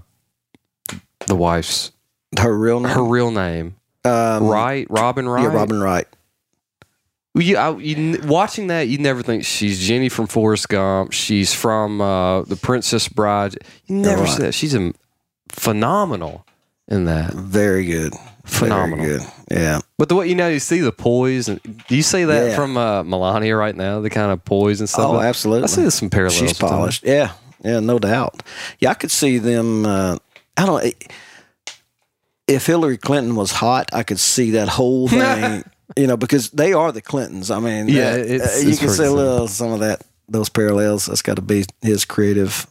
the 1.27 1.35
wife's 1.35 1.91
Her 2.39 2.57
real 2.57 2.79
name, 2.79 2.91
her 2.93 3.03
real 3.03 3.31
name? 3.31 3.75
um, 4.05 4.47
Wright, 4.47 4.87
Robin 4.89 5.27
Wright. 5.27 5.43
Yeah, 5.43 5.49
Robin 5.53 5.79
Wright. 5.81 6.07
You, 7.33 7.55
I, 7.57 7.77
you, 7.77 8.19
watching 8.25 8.67
that, 8.67 8.87
you 8.89 8.97
never 8.97 9.21
think 9.23 9.45
she's 9.45 9.79
Jenny 9.79 10.09
from 10.09 10.27
Forrest 10.27 10.67
Gump. 10.67 11.13
She's 11.13 11.53
from 11.53 12.01
uh, 12.01 12.41
The 12.41 12.57
Princess 12.57 13.07
Bride. 13.07 13.55
You 13.87 13.95
never 13.97 14.23
Right. 14.23 14.29
see 14.31 14.43
that. 14.43 14.53
She's 14.53 14.73
a 14.73 14.91
phenomenal 15.51 16.45
in 16.87 17.05
that. 17.05 17.33
Very 17.33 17.85
good. 17.85 18.13
Phenomenal. 18.45 19.05
Very 19.05 19.19
good. 19.19 19.27
Yeah. 19.51 19.79
But 19.97 20.09
the 20.09 20.15
way 20.15 20.27
you 20.27 20.35
know, 20.35 20.47
you 20.49 20.59
see 20.59 20.79
the 20.79 20.91
poise, 20.91 21.47
and 21.47 21.61
do 21.87 21.95
you 21.95 22.01
see 22.03 22.23
that 22.23 22.49
Yeah. 22.49 22.55
from 22.55 22.77
uh, 22.77 23.03
Melania 23.03 23.55
right 23.55 23.75
now? 23.75 23.99
The 24.01 24.09
kind 24.09 24.31
of 24.31 24.43
poise 24.45 24.79
and 24.79 24.89
stuff. 24.89 25.05
Oh, 25.07 25.19
absolutely. 25.19 25.63
I 25.65 25.67
see 25.67 25.89
some 25.89 26.09
parallels. 26.09 26.37
She's 26.39 26.57
them. 26.57 26.69
polished. 26.69 27.03
Yeah. 27.05 27.33
Yeah, 27.63 27.79
no 27.79 27.99
doubt. 27.99 28.41
Yeah, 28.79 28.89
I 28.89 28.93
could 28.95 29.11
see 29.11 29.37
them. 29.37 29.85
Uh, 29.85 30.17
I 30.57 30.65
don't. 30.65 30.93
If 32.47 32.65
Hillary 32.65 32.97
Clinton 32.97 33.35
was 33.35 33.51
hot, 33.51 33.89
I 33.93 34.03
could 34.03 34.19
see 34.19 34.51
that 34.51 34.67
whole 34.67 35.07
thing. 35.07 35.63
you 35.95 36.07
know, 36.07 36.17
because 36.17 36.49
they 36.51 36.73
are 36.73 36.91
the 36.91 37.01
Clintons. 37.01 37.51
I 37.51 37.59
mean, 37.59 37.87
Yeah, 37.87 38.11
that- 38.17 38.25
it's- 38.29 38.57
uh, 38.57 38.63
you 38.63 38.69
it's 38.71 38.79
can 38.79 38.89
see 38.89 39.03
a 39.03 39.11
little 39.11 39.47
some 39.47 39.71
of 39.71 39.79
that 39.81 40.01
those 40.27 40.49
parallels. 40.49 41.05
That's 41.05 41.21
got 41.21 41.35
to 41.35 41.41
be 41.41 41.65
his 41.81 42.05
creative. 42.05 42.65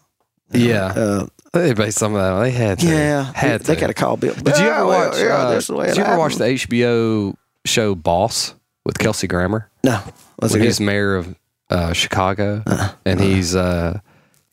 Yeah, 0.53 0.87
Uh, 0.97 1.27
they 1.53 1.73
based 1.75 1.99
some 1.99 2.15
of 2.15 2.21
that. 2.21 2.43
They 2.43 2.51
had 2.51 2.79
to. 2.81 2.87
yeah, 2.87 3.33
had 3.35 3.63
they 3.63 3.75
to. 3.75 3.81
got 3.81 3.87
to 3.89 3.95
call 3.95 4.17
Bill. 4.17 4.35
Did 4.35 4.59
you 4.59 4.69
ever 4.69 4.87
watch? 4.87 5.19
Yeah, 5.19 5.37
uh, 5.37 5.51
that's 5.51 5.67
did 5.67 5.97
you 5.97 6.05
ever 6.05 6.19
watch 6.19 6.37
the 6.37 6.45
HBO 6.45 7.35
show 7.65 7.95
Boss 7.95 8.55
with 8.85 8.99
Kelsey 8.99 9.27
Grammer? 9.27 9.69
No, 9.85 10.01
was 10.41 10.53
when 10.53 10.63
it 10.63 10.67
he's 10.67 10.79
good? 10.79 10.85
mayor 10.85 11.17
of 11.17 11.35
uh, 11.71 11.93
Chicago, 11.93 12.63
and 13.05 13.21
he's 13.21 13.57
uh, 13.57 13.99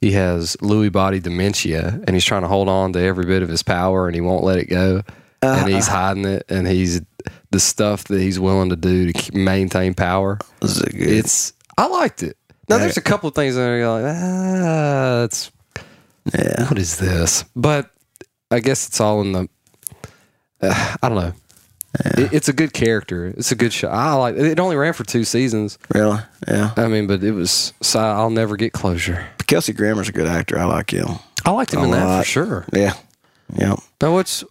he 0.01 0.11
has 0.11 0.55
Lewy 0.57 0.91
body 0.91 1.19
dementia, 1.19 2.01
and 2.05 2.09
he's 2.15 2.25
trying 2.25 2.41
to 2.43 2.47
hold 2.47 2.69
on 2.69 2.93
to 2.93 2.99
every 2.99 3.25
bit 3.25 3.41
of 3.43 3.49
his 3.49 3.63
power, 3.63 4.07
and 4.07 4.15
he 4.15 4.21
won't 4.21 4.43
let 4.43 4.57
it 4.57 4.65
go, 4.65 5.01
and 5.41 5.69
he's 5.69 5.87
hiding 5.87 6.25
it, 6.25 6.45
and 6.49 6.67
he's 6.67 7.01
the 7.51 7.59
stuff 7.59 8.05
that 8.05 8.19
he's 8.19 8.39
willing 8.39 8.69
to 8.69 8.75
do 8.75 9.11
to 9.11 9.37
maintain 9.37 9.93
power. 9.93 10.37
It 10.61 10.91
good? 10.91 11.09
It's 11.09 11.53
I 11.77 11.87
liked 11.87 12.23
it. 12.23 12.37
Now 12.69 12.79
there's 12.79 12.97
a 12.97 13.01
couple 13.01 13.29
of 13.29 13.35
things 13.35 13.55
that 13.55 13.61
are 13.61 13.87
like 13.89 14.15
ah, 14.15 15.23
it's 15.23 15.51
yeah. 16.33 16.67
what 16.67 16.77
is 16.79 16.97
this? 16.97 17.43
But 17.55 17.91
I 18.51 18.59
guess 18.59 18.87
it's 18.87 18.99
all 19.01 19.21
in 19.21 19.31
the. 19.33 19.49
Uh, 20.61 20.95
I 21.01 21.09
don't 21.09 21.17
know. 21.17 21.33
It, 22.17 22.33
it's 22.33 22.49
a 22.49 22.53
good 22.53 22.73
character. 22.73 23.27
It's 23.37 23.51
a 23.51 23.55
good 23.55 23.73
show. 23.73 23.89
I 23.89 24.13
like. 24.13 24.35
It 24.35 24.59
only 24.59 24.75
ran 24.75 24.93
for 24.93 25.03
two 25.03 25.23
seasons. 25.23 25.77
Really? 25.93 26.19
Yeah. 26.47 26.71
I 26.77 26.87
mean, 26.87 27.07
but 27.07 27.23
it 27.23 27.31
was. 27.31 27.73
So 27.81 27.99
I'll 27.99 28.29
never 28.29 28.55
get 28.55 28.73
closure. 28.73 29.25
But 29.37 29.47
Kelsey 29.47 29.73
Grammer's 29.73 30.09
a 30.09 30.11
good 30.11 30.27
actor. 30.27 30.59
I 30.59 30.65
like 30.65 30.91
him. 30.91 31.07
I 31.45 31.51
liked 31.51 31.73
him 31.73 31.81
A 31.81 31.83
in 31.85 31.91
that 31.91 32.01
for 32.01 32.07
lot. 32.07 32.25
sure. 32.25 32.65
Yeah. 32.73 32.93
Yeah. 33.53 33.75
Now, 34.01 34.13
what's? 34.13 34.43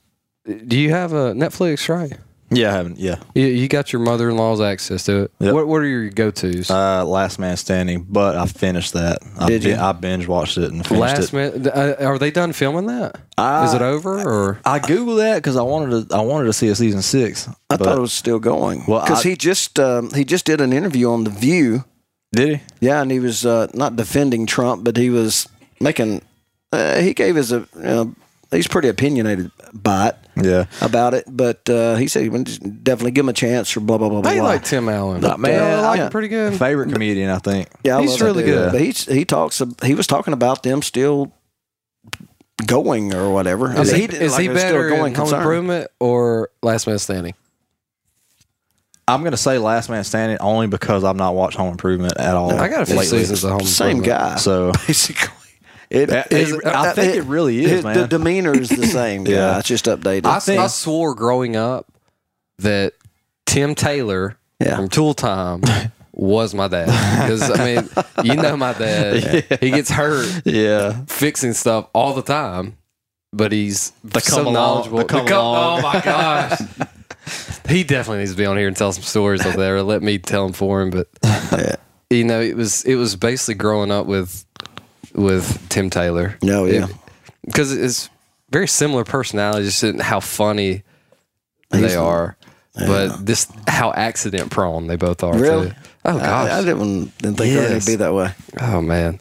Do 0.45 0.79
you 0.79 0.91
have 0.91 1.13
a 1.13 1.33
Netflix? 1.35 1.89
Right. 1.89 2.17
Yeah, 2.51 2.71
I 2.71 2.73
haven't. 2.75 2.99
Yeah, 2.99 3.17
You, 3.35 3.47
you 3.47 3.67
got 3.67 3.93
your 3.93 4.01
mother-in-law's 4.03 4.61
access 4.61 5.05
to 5.07 5.23
it. 5.25 5.33
Yep. 5.41 5.53
What 5.55 5.67
What 5.67 5.83
are 5.83 5.87
your 5.87 6.09
go-tos? 6.11 6.71
uh, 6.71 7.05
Last 7.05 7.39
Man 7.41 7.57
Standing, 7.57 8.07
but 8.09 8.37
I 8.37 8.47
finished 8.47 8.93
that. 8.93 9.19
I 9.39 9.49
Did 9.49 9.65
you? 9.65 9.75
I 9.75 9.91
binge 9.93 10.29
watched 10.29 10.57
it 10.57 10.71
and 10.71 10.87
finished 10.87 11.01
Last 11.01 11.33
it. 11.33 11.37
minute. 11.37 11.67
Uh, 11.67 11.97
are 12.07 12.19
they 12.19 12.31
done 12.31 12.53
filming 12.53 12.87
that? 12.87 13.19
Uh, 13.37 13.67
Is 13.69 13.75
it 13.75 13.83
over 13.83 14.21
or? 14.21 14.61
I 14.65 14.79
googled 14.79 15.19
that 15.19 15.37
because 15.37 15.57
I 15.57 15.63
wanted 15.63 16.09
to. 16.09 16.15
I 16.17 16.21
wanted 16.21 16.45
to 16.47 16.53
see 16.53 16.69
a 16.69 16.75
season 16.77 17.03
six. 17.03 17.49
I 17.69 17.77
thought 17.77 17.99
it 17.99 18.01
was 18.01 18.13
still 18.13 18.39
going. 18.39 18.85
Well, 18.87 19.03
because 19.05 19.25
he 19.25 19.35
just 19.35 19.79
um, 19.81 20.11
he 20.13 20.25
just 20.25 20.45
did 20.47 20.61
an 20.61 20.73
interview 20.73 21.11
on 21.11 21.25
the 21.25 21.31
View. 21.31 21.85
Did 22.33 22.49
he? 22.59 22.65
Yeah, 22.87 23.03
and 23.03 23.11
he 23.11 23.19
was 23.19 23.45
uh, 23.45 23.67
not 23.75 23.97
defending 23.97 24.47
Trump, 24.47 24.85
but 24.85 24.97
he 24.97 25.11
was 25.11 25.49
making. 25.81 26.23
Uh, 26.73 27.01
he 27.01 27.13
gave 27.13 27.35
his 27.35 27.51
a. 27.51 27.67
You 27.75 27.83
know, 27.83 28.15
he's 28.53 28.69
pretty 28.69 28.89
opinionated 28.89 29.51
by 29.75 30.09
it 30.11 30.17
Yeah. 30.37 30.67
about 30.83 31.15
it, 31.15 31.25
but 31.29 31.69
uh, 31.71 31.97
he 31.97 32.09
said 32.09 32.23
he 32.23 32.29
would 32.29 32.45
definitely 32.85 33.13
give 33.13 33.25
him 33.25 33.31
a 33.31 33.33
chance 33.33 33.77
or 33.77 33.81
blah 33.81 33.99
blah 33.99 34.09
blah 34.09 34.21
blah. 34.21 34.31
I 34.31 34.35
blah. 34.37 34.45
like 34.45 34.65
Tim 34.65 34.89
Allen. 34.89 35.21
But, 35.21 35.41
man, 35.41 35.63
I 35.63 35.81
like 35.81 36.01
I- 36.01 36.05
him 36.05 36.11
pretty 36.11 36.29
good. 36.29 36.59
Favorite 36.59 36.93
comedian, 36.93 37.31
I 37.31 37.39
think. 37.39 37.69
yeah, 37.85 37.97
I 37.99 38.03
he's 38.03 38.21
really 38.21 38.43
dude. 38.45 38.53
good. 38.55 38.73
But 38.73 38.81
he's 38.83 39.05
he 39.07 39.25
talks. 39.25 39.63
He 39.83 39.95
was 39.95 40.07
talking 40.07 40.33
about 40.35 40.63
them 40.63 40.83
still 40.83 41.33
going 42.67 43.15
or 43.15 43.31
whatever. 43.33 43.69
I 43.69 43.81
Is 43.81 43.93
mean, 43.93 44.01
he, 44.03 44.07
didn't 44.09 44.23
is 44.23 44.33
like 44.33 44.41
he 44.43 44.47
it 44.49 44.53
was 44.53 44.61
still 44.61 44.73
better 44.73 44.89
going 44.89 45.13
in 45.13 45.15
Home 45.15 45.25
concern. 45.27 45.41
Improvement 45.41 45.91
or 46.01 46.51
Last 46.63 46.87
Man 46.87 46.99
Standing? 46.99 47.35
I'm 49.09 49.23
gonna 49.23 49.37
say 49.37 49.59
Last 49.59 49.89
Man 49.89 50.03
Standing 50.05 50.39
only 50.41 50.67
because 50.67 51.05
I've 51.05 51.17
not 51.17 51.35
watched 51.35 51.57
Home 51.57 51.71
Improvement 51.71 52.15
at 52.19 52.35
all. 52.35 52.51
I 52.53 52.69
got 52.69 52.83
a 52.83 52.87
few 52.87 52.97
lately. 52.97 53.19
seasons 53.21 53.45
of 53.45 53.51
Home 53.53 53.61
Same 53.63 53.99
Improvement. 53.99 54.19
guy. 54.33 54.37
So 54.37 54.73
basically. 54.87 55.33
It, 55.91 56.11
uh, 56.11 56.25
It- 56.31 56.33
is- 56.33 56.53
it- 56.53 56.67
I 56.67 56.93
think 56.93 57.15
it 57.15 57.23
really 57.25 57.65
is, 57.65 57.83
the- 57.83 57.89
man. 57.89 57.99
The 57.99 58.07
demeanor 58.09 58.53
is 58.59 58.69
the 58.69 58.87
same. 59.01 59.27
yeah, 59.27 59.35
Yeah. 59.53 59.59
it's 59.59 59.69
just 59.69 59.85
updated. 59.87 60.27
I, 60.27 60.39
think- 60.41 60.61
I 60.61 60.67
swore 60.67 61.15
growing 61.15 61.57
up 61.57 61.87
that 62.59 62.93
Tim 63.47 63.75
Taylor 63.75 64.37
Yeah. 64.61 64.77
from 64.77 64.89
Tool 64.89 65.15
Time 65.15 65.63
was 66.13 66.55
my 66.55 66.67
dad. 66.69 66.87
Because, 67.23 67.51
I 67.51 67.65
mean, 67.65 67.89
you 68.25 68.35
know 68.41 68.57
my 68.57 68.73
dad. 68.73 69.45
He 69.61 69.71
gets 69.71 69.91
hurt 69.91 70.43
yeah, 70.45 71.03
fixing 71.07 71.53
stuff 71.53 71.89
all 71.93 72.15
the 72.15 72.23
time, 72.23 72.77
but 73.33 73.53
he's 73.53 73.93
The 74.03 74.21
so 74.21 74.43
along- 74.43 74.55
knowledgeable. 74.55 74.99
the 74.99 75.05
come 75.05 75.27
along. 75.27 75.79
Oh, 75.79 75.83
my 75.83 76.01
gosh. 76.01 76.59
he 77.69 77.85
definitely 77.85 78.21
needs 78.21 78.31
to 78.33 78.37
be 78.37 78.47
on 78.47 78.57
here 78.57 78.67
and 78.69 78.77
tell 78.77 78.93
some 78.93 79.03
stories 79.03 79.45
over 79.45 79.57
there. 79.59 79.83
Let 79.83 80.03
me 80.03 80.19
tell 80.19 80.47
him 80.47 80.53
for 80.55 80.81
him. 80.81 80.91
But, 80.91 81.09
you 82.09 82.25
know, 82.25 82.41
it 82.41 82.57
was 82.57 82.83
it 82.85 82.95
was 82.95 83.15
basically 83.17 83.55
growing 83.57 83.91
up 83.91 84.07
with 84.07 84.46
with 85.15 85.69
Tim 85.69 85.91
Taylor. 85.91 86.37
No, 86.43 86.65
yeah. 86.65 86.87
because 87.45 87.73
it's 87.77 88.09
very 88.51 88.69
similar 88.69 89.05
personalities, 89.05 89.67
just 89.67 89.85
in 89.85 89.99
how 89.99 90.21
funny 90.21 90.83
they 91.71 91.79
He's- 91.81 91.97
are, 91.97 92.37
but 92.75 93.25
this 93.25 93.49
how 93.67 93.93
accident 93.93 94.51
prone 94.51 94.87
they 94.87 94.97
both 94.97 95.23
are. 95.25 95.37
Really? 95.37 95.71
Too. 95.71 95.75
Oh 96.05 96.19
gosh. 96.19 96.51
I, 96.51 96.59
I 96.59 96.65
didn't, 96.65 97.19
didn't 97.19 97.37
think 97.39 97.55
Yes. 97.55 97.71
it'd 97.71 97.87
be 97.87 97.97
that 97.97 98.15
way. 98.15 98.33
oh 98.61 98.81
man. 98.81 99.19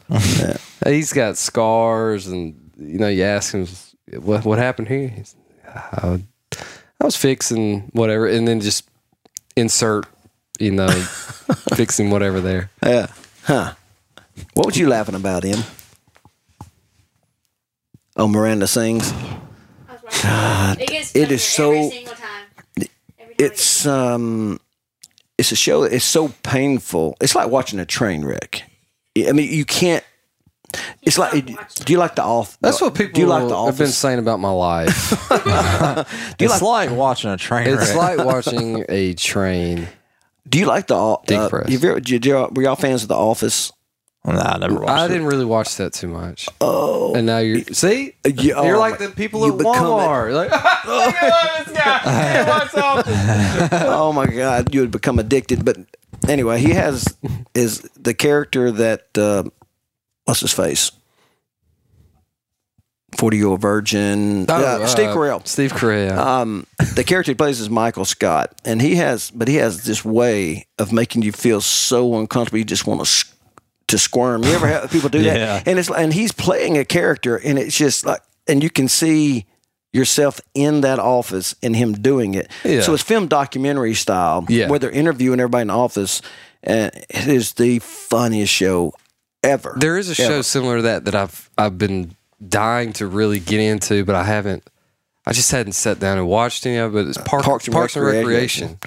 He's 0.84 1.12
got 1.12 1.36
scars, 1.36 2.26
and 2.28 2.70
you 2.78 2.98
know, 2.98 3.08
you 3.08 3.24
ask 3.24 3.52
him 3.52 3.66
what 4.22 4.44
what 4.44 4.58
happened 4.58 4.88
here. 4.88 5.08
He's, 5.08 5.34
I, 5.66 6.22
I 7.00 7.04
was 7.04 7.16
fixing 7.16 7.90
whatever, 7.92 8.26
and 8.26 8.46
then 8.46 8.60
just 8.60 8.88
insert 9.56 10.06
you 10.60 10.70
know, 10.70 10.88
fixing 11.74 12.10
whatever 12.10 12.40
there. 12.40 12.70
Yeah. 12.82 13.08
Huh. 13.44 13.74
What 14.54 14.66
was 14.66 14.76
you 14.78 14.88
laughing 14.88 15.14
about, 15.14 15.42
him? 15.44 15.58
Oh, 18.16 18.28
Miranda 18.28 18.66
sings. 18.66 19.12
I 19.12 19.94
was 20.02 20.78
it. 20.78 20.82
It 20.82 20.88
gets 20.88 21.14
it 21.16 21.30
is 21.30 21.56
funnier 21.56 21.74
every 21.76 21.82
so- 21.82 21.90
single 21.90 22.14
time. 22.14 22.88
Every 23.18 23.34
time 23.34 23.46
It's 23.46 23.86
um, 23.86 24.60
it's 25.38 25.52
a 25.52 25.56
show. 25.56 25.82
It's 25.82 26.04
so 26.04 26.28
painful. 26.42 27.16
It's 27.20 27.34
like 27.34 27.48
watching 27.48 27.78
a 27.78 27.84
train 27.86 28.24
wreck. 28.24 28.62
I 29.18 29.32
mean, 29.32 29.52
you 29.52 29.64
can't. 29.64 30.04
It's 31.02 31.16
like. 31.18 31.32
Do 31.84 31.92
you 31.92 31.98
like 31.98 32.16
the 32.16 32.22
off? 32.22 32.58
That's 32.60 32.80
what 32.80 32.94
people 32.94 33.12
Do 33.14 33.20
you 33.20 33.26
like 33.26 33.48
the 33.48 33.64
have 33.66 33.78
been 33.78 33.86
saying 33.88 34.18
about 34.18 34.40
my 34.40 34.50
life. 34.50 35.10
Do 35.28 36.44
you 36.44 36.50
it's 36.52 36.62
like? 36.62 36.88
like 36.90 36.90
watching 36.90 37.30
a 37.30 37.36
train 37.36 37.68
it's 37.68 37.88
wreck. 37.94 37.96
like 38.18 38.26
watching 38.26 38.84
a 38.88 39.12
train. 39.14 39.88
Do 40.48 40.58
you 40.58 40.66
like 40.66 40.86
the? 40.86 40.96
Uh, 40.96 41.16
Deep 41.26 41.50
breath. 41.50 41.68
you 41.70 41.76
ever- 41.78 42.00
did 42.00 42.24
y'all- 42.24 42.50
were 42.52 42.62
y'all 42.62 42.76
fans 42.76 43.02
of 43.02 43.08
the 43.08 43.14
Office? 43.16 43.72
Nah, 44.26 44.54
I 44.54 44.58
never 44.58 44.74
watched 44.80 44.90
I 44.90 45.04
it. 45.04 45.08
didn't 45.08 45.26
really 45.26 45.44
watch 45.44 45.76
that 45.76 45.92
too 45.92 46.08
much. 46.08 46.48
Oh, 46.60 47.14
And 47.14 47.26
now 47.26 47.38
you're 47.38 47.60
see, 47.72 48.14
Yeah, 48.26 48.60
you're 48.64 48.76
oh 48.76 48.80
like 48.80 48.98
the 48.98 49.08
people 49.10 49.46
you 49.46 49.52
at 49.52 49.58
become 49.58 49.74
it. 49.76 49.78
Walmart. 49.78 50.34
Like, 50.34 50.50
look 50.86 51.14
at 51.14 51.64
this 51.66 51.76
guy. 51.76 52.42
He 52.42 52.50
watches 52.50 52.74
Office. 53.70 53.82
oh 53.86 54.12
my 54.12 54.26
god, 54.26 54.74
you 54.74 54.80
would 54.80 54.90
become 54.90 55.18
addicted. 55.20 55.64
But 55.64 55.76
anyway, 56.28 56.58
he 56.60 56.70
has 56.70 57.16
is 57.54 57.82
the 57.96 58.14
character 58.14 58.72
that 58.72 59.16
uh, 59.16 59.44
what's 60.24 60.40
his 60.40 60.52
face? 60.52 60.90
Forty 63.16 63.36
year 63.38 63.46
old 63.46 63.60
virgin. 63.62 64.44
Oh, 64.48 64.60
yeah, 64.60 64.86
Steve 64.86 65.06
uh, 65.10 65.14
Carell. 65.14 65.46
Steve 65.46 65.72
Carell. 65.72 66.18
Um, 66.18 66.66
the 66.96 67.04
character 67.04 67.30
he 67.30 67.36
plays 67.36 67.60
is 67.60 67.70
Michael 67.70 68.04
Scott, 68.04 68.60
and 68.64 68.82
he 68.82 68.96
has, 68.96 69.30
but 69.30 69.46
he 69.48 69.54
has 69.54 69.84
this 69.84 70.04
way 70.04 70.66
of 70.78 70.92
making 70.92 71.22
you 71.22 71.30
feel 71.32 71.60
so 71.60 72.18
uncomfortable. 72.18 72.58
You 72.58 72.64
just 72.64 72.86
want 72.86 73.00
to 73.06 73.06
to 73.88 73.98
squirm. 73.98 74.42
You 74.44 74.50
ever 74.52 74.66
have 74.66 74.90
people 74.92 75.08
do 75.08 75.20
Yeah. 75.20 75.34
that? 75.34 75.68
And 75.68 75.78
it's 75.78 75.90
and 75.90 76.12
he's 76.12 76.32
playing 76.32 76.76
a 76.78 76.84
character, 76.84 77.36
and 77.36 77.58
it's 77.58 77.76
just 77.76 78.04
like, 78.06 78.20
and 78.48 78.62
you 78.62 78.70
can 78.70 78.88
see 78.88 79.46
yourself 79.92 80.40
in 80.54 80.82
that 80.82 80.98
office 80.98 81.54
and 81.62 81.74
him 81.74 81.92
doing 81.94 82.34
it. 82.34 82.50
Yeah. 82.64 82.82
So 82.82 82.92
it's 82.92 83.02
film 83.02 83.28
documentary 83.28 83.94
style, 83.94 84.44
Yeah. 84.48 84.68
where 84.68 84.78
they're 84.78 84.90
interviewing 84.90 85.40
everybody 85.40 85.62
in 85.62 85.68
the 85.68 85.74
office, 85.74 86.20
and 86.62 86.90
it 87.08 87.28
is 87.28 87.54
the 87.54 87.78
funniest 87.78 88.52
show 88.52 88.92
ever. 89.42 89.74
There 89.78 89.96
is 89.96 90.10
a 90.10 90.14
show 90.14 90.42
similar 90.42 90.76
to 90.78 90.82
that 90.82 91.04
that 91.06 91.14
I've 91.14 91.48
I've 91.56 91.78
been 91.78 92.14
dying 92.46 92.92
to 92.94 93.06
really 93.06 93.38
get 93.40 93.60
into, 93.60 94.04
but 94.04 94.14
I 94.14 94.24
haven't. 94.24 94.68
I 95.28 95.32
just 95.32 95.50
hadn't 95.50 95.72
sat 95.72 95.98
down 95.98 96.18
and 96.18 96.28
watched 96.28 96.66
any 96.66 96.76
of 96.76 96.94
it. 96.94 97.08
It's 97.08 97.18
Park, 97.18 97.42
Parks 97.44 97.68
Parks, 97.68 97.96
and 97.96 98.06
and 98.06 98.14
Recreation. 98.16 98.68
Recreation. 98.68 98.78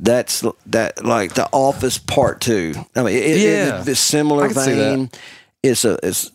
That's 0.00 0.44
that 0.66 1.04
like 1.04 1.34
the 1.34 1.48
Office 1.52 1.98
Part 1.98 2.40
Two. 2.40 2.74
I 2.94 3.02
mean, 3.02 3.16
it, 3.16 3.22
it- 3.24 3.38
Yeah. 3.40 3.78
it's 3.80 3.88
a 3.88 3.94
similar 3.96 4.44
I 4.44 4.48
can 4.52 4.56
see 4.56 4.72
that. 4.72 4.94
vein. 4.96 5.10
It's 5.62 5.84
a 5.84 5.98
it's 6.02 6.30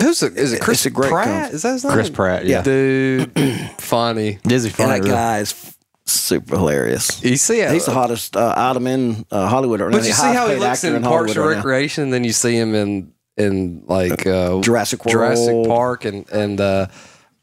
Who's 0.00 0.22
it? 0.22 0.36
Is 0.38 0.52
it 0.54 0.62
Chris 0.62 0.78
It's 0.78 0.86
a 0.86 0.90
great 0.90 1.10
Pratt? 1.10 1.26
concept. 1.26 1.54
Is 1.54 1.62
that 1.62 1.72
his 1.72 1.84
name? 1.84 1.92
Chris 1.92 2.08
Pratt. 2.10 2.46
Yeah, 2.46 2.62
Dude, 2.62 3.32
funny. 3.78 4.38
Is 4.48 4.62
he 4.62 4.68
and 4.68 4.76
funny? 4.76 4.92
that 4.92 4.98
really? 5.00 5.10
guy 5.10 5.38
is 5.40 5.76
super 6.06 6.56
hilarious. 6.56 7.22
You 7.22 7.36
see 7.36 7.60
how 7.60 7.72
He's 7.72 7.84
the 7.84 7.92
hottest 7.92 8.34
uh, 8.36 8.54
item 8.56 8.86
in 8.86 9.26
uh, 9.30 9.46
Hollywood. 9.48 9.80
Or 9.82 9.90
But 9.90 10.04
you 10.04 10.12
see 10.12 10.22
how 10.22 10.30
he 10.48 10.54
highest 10.54 10.60
looks 10.60 10.84
actor 10.84 10.96
in 10.96 11.02
Hollywood 11.02 11.26
Parks 11.26 11.36
and 11.36 11.44
right. 11.46 11.56
Recreation, 11.56 12.04
and 12.04 12.12
then 12.14 12.24
you 12.24 12.32
see 12.32 12.54
him 12.56 12.74
in 12.74 13.12
in 13.36 13.82
like 13.86 14.26
uh, 14.26 14.60
Jurassic 14.62 15.04
World. 15.04 15.12
Jurassic 15.12 15.66
Park, 15.66 16.04
and 16.06 16.26
and 16.30 16.60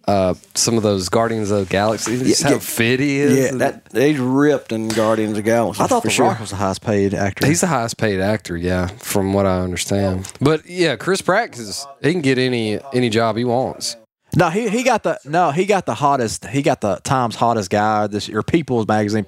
uh, 0.08 0.34
some 0.56 0.78
of 0.78 0.84
those 0.84 1.10
Guardians 1.10 1.52
of 1.52 1.60
the 1.68 1.72
Galaxy. 1.72 2.18
Just 2.20 2.42
Yeah, 2.42 2.48
how 2.48 2.54
yeah. 2.56 2.60
fit 2.60 3.00
he 3.00 3.18
is. 3.20 3.38
Yeah, 3.38 3.58
that 3.58 3.84
he's 3.92 4.18
ripped 4.20 4.72
in 4.72 4.88
Guardians 4.88 5.32
of 5.32 5.36
the 5.38 5.42
Galaxy. 5.42 5.84
I 5.84 5.88
thought 5.88 6.02
for 6.02 6.08
The 6.08 6.14
sure. 6.14 6.28
Rock 6.28 6.40
was 6.40 6.50
the 6.52 6.56
highest 6.56 6.82
paid 6.82 7.14
actor. 7.14 7.46
He's 7.46 7.62
the 7.62 7.68
highest 7.68 7.98
paid 7.98 8.20
actor, 8.22 8.56
yeah, 8.56 8.88
from 8.88 9.34
what 9.34 9.46
I 9.46 9.60
understand. 9.60 10.32
But 10.40 10.66
yeah, 10.66 10.96
Chris 10.96 11.22
Pratt 11.22 11.58
is 11.58 11.86
he 12.02 12.12
can 12.14 12.22
get 12.22 12.38
any 12.38 12.80
any 12.94 13.10
job 13.10 13.36
he 13.38 13.44
wants. 13.46 13.98
no, 14.36 14.50
he 14.50 14.70
he 14.70 14.84
got 14.84 15.04
the 15.04 15.20
no, 15.26 15.52
he 15.52 15.66
got 15.66 15.86
the 15.86 15.96
hottest. 15.96 16.46
He 16.48 16.62
got 16.62 16.82
the 16.82 16.98
Times 17.04 17.36
hottest 17.36 17.70
guy 17.70 18.08
this 18.08 18.28
year. 18.30 18.44
People's 18.44 18.88
Magazine 18.88 19.26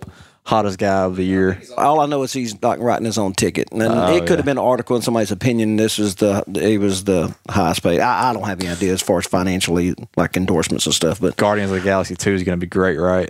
hottest 0.50 0.78
guy 0.80 1.04
of 1.04 1.16
the 1.16 1.24
year. 1.24 1.62
All 1.78 2.00
I 2.00 2.06
know 2.08 2.24
is 2.24 2.34
he's 2.34 2.62
like 2.62 2.80
writing 2.80 3.06
his 3.06 3.18
own 3.18 3.34
ticket, 3.34 3.72
and 3.72 3.82
Oh, 3.84 4.16
it 4.16 4.26
could 4.28 4.38
have 4.39 4.45
been 4.45 4.58
an 4.58 4.64
article 4.64 4.95
in 4.95 5.02
somebody's 5.02 5.32
opinion. 5.32 5.76
This 5.76 6.00
is 6.00 6.16
the 6.16 6.43
he 6.54 6.78
was 6.78 7.04
the 7.04 7.34
highest 7.50 7.84
paid. 7.84 8.00
I, 8.00 8.30
I 8.30 8.34
don't 8.34 8.43
have 8.43 8.60
any 8.60 8.70
idea 8.70 8.93
as 8.93 9.02
far 9.02 9.20
as 9.20 9.26
financially, 9.28 9.93
like 10.18 10.36
endorsements 10.36 10.86
and 10.86 10.95
stuff. 10.95 11.20
But 11.22 11.38
Guardians 11.38 11.72
of 11.72 11.78
the 11.78 11.84
Galaxy 11.84 12.16
Two 12.16 12.34
is 12.34 12.43
going 12.43 12.58
to 12.60 12.64
be 12.66 12.70
great, 12.70 12.97
right? 12.97 13.30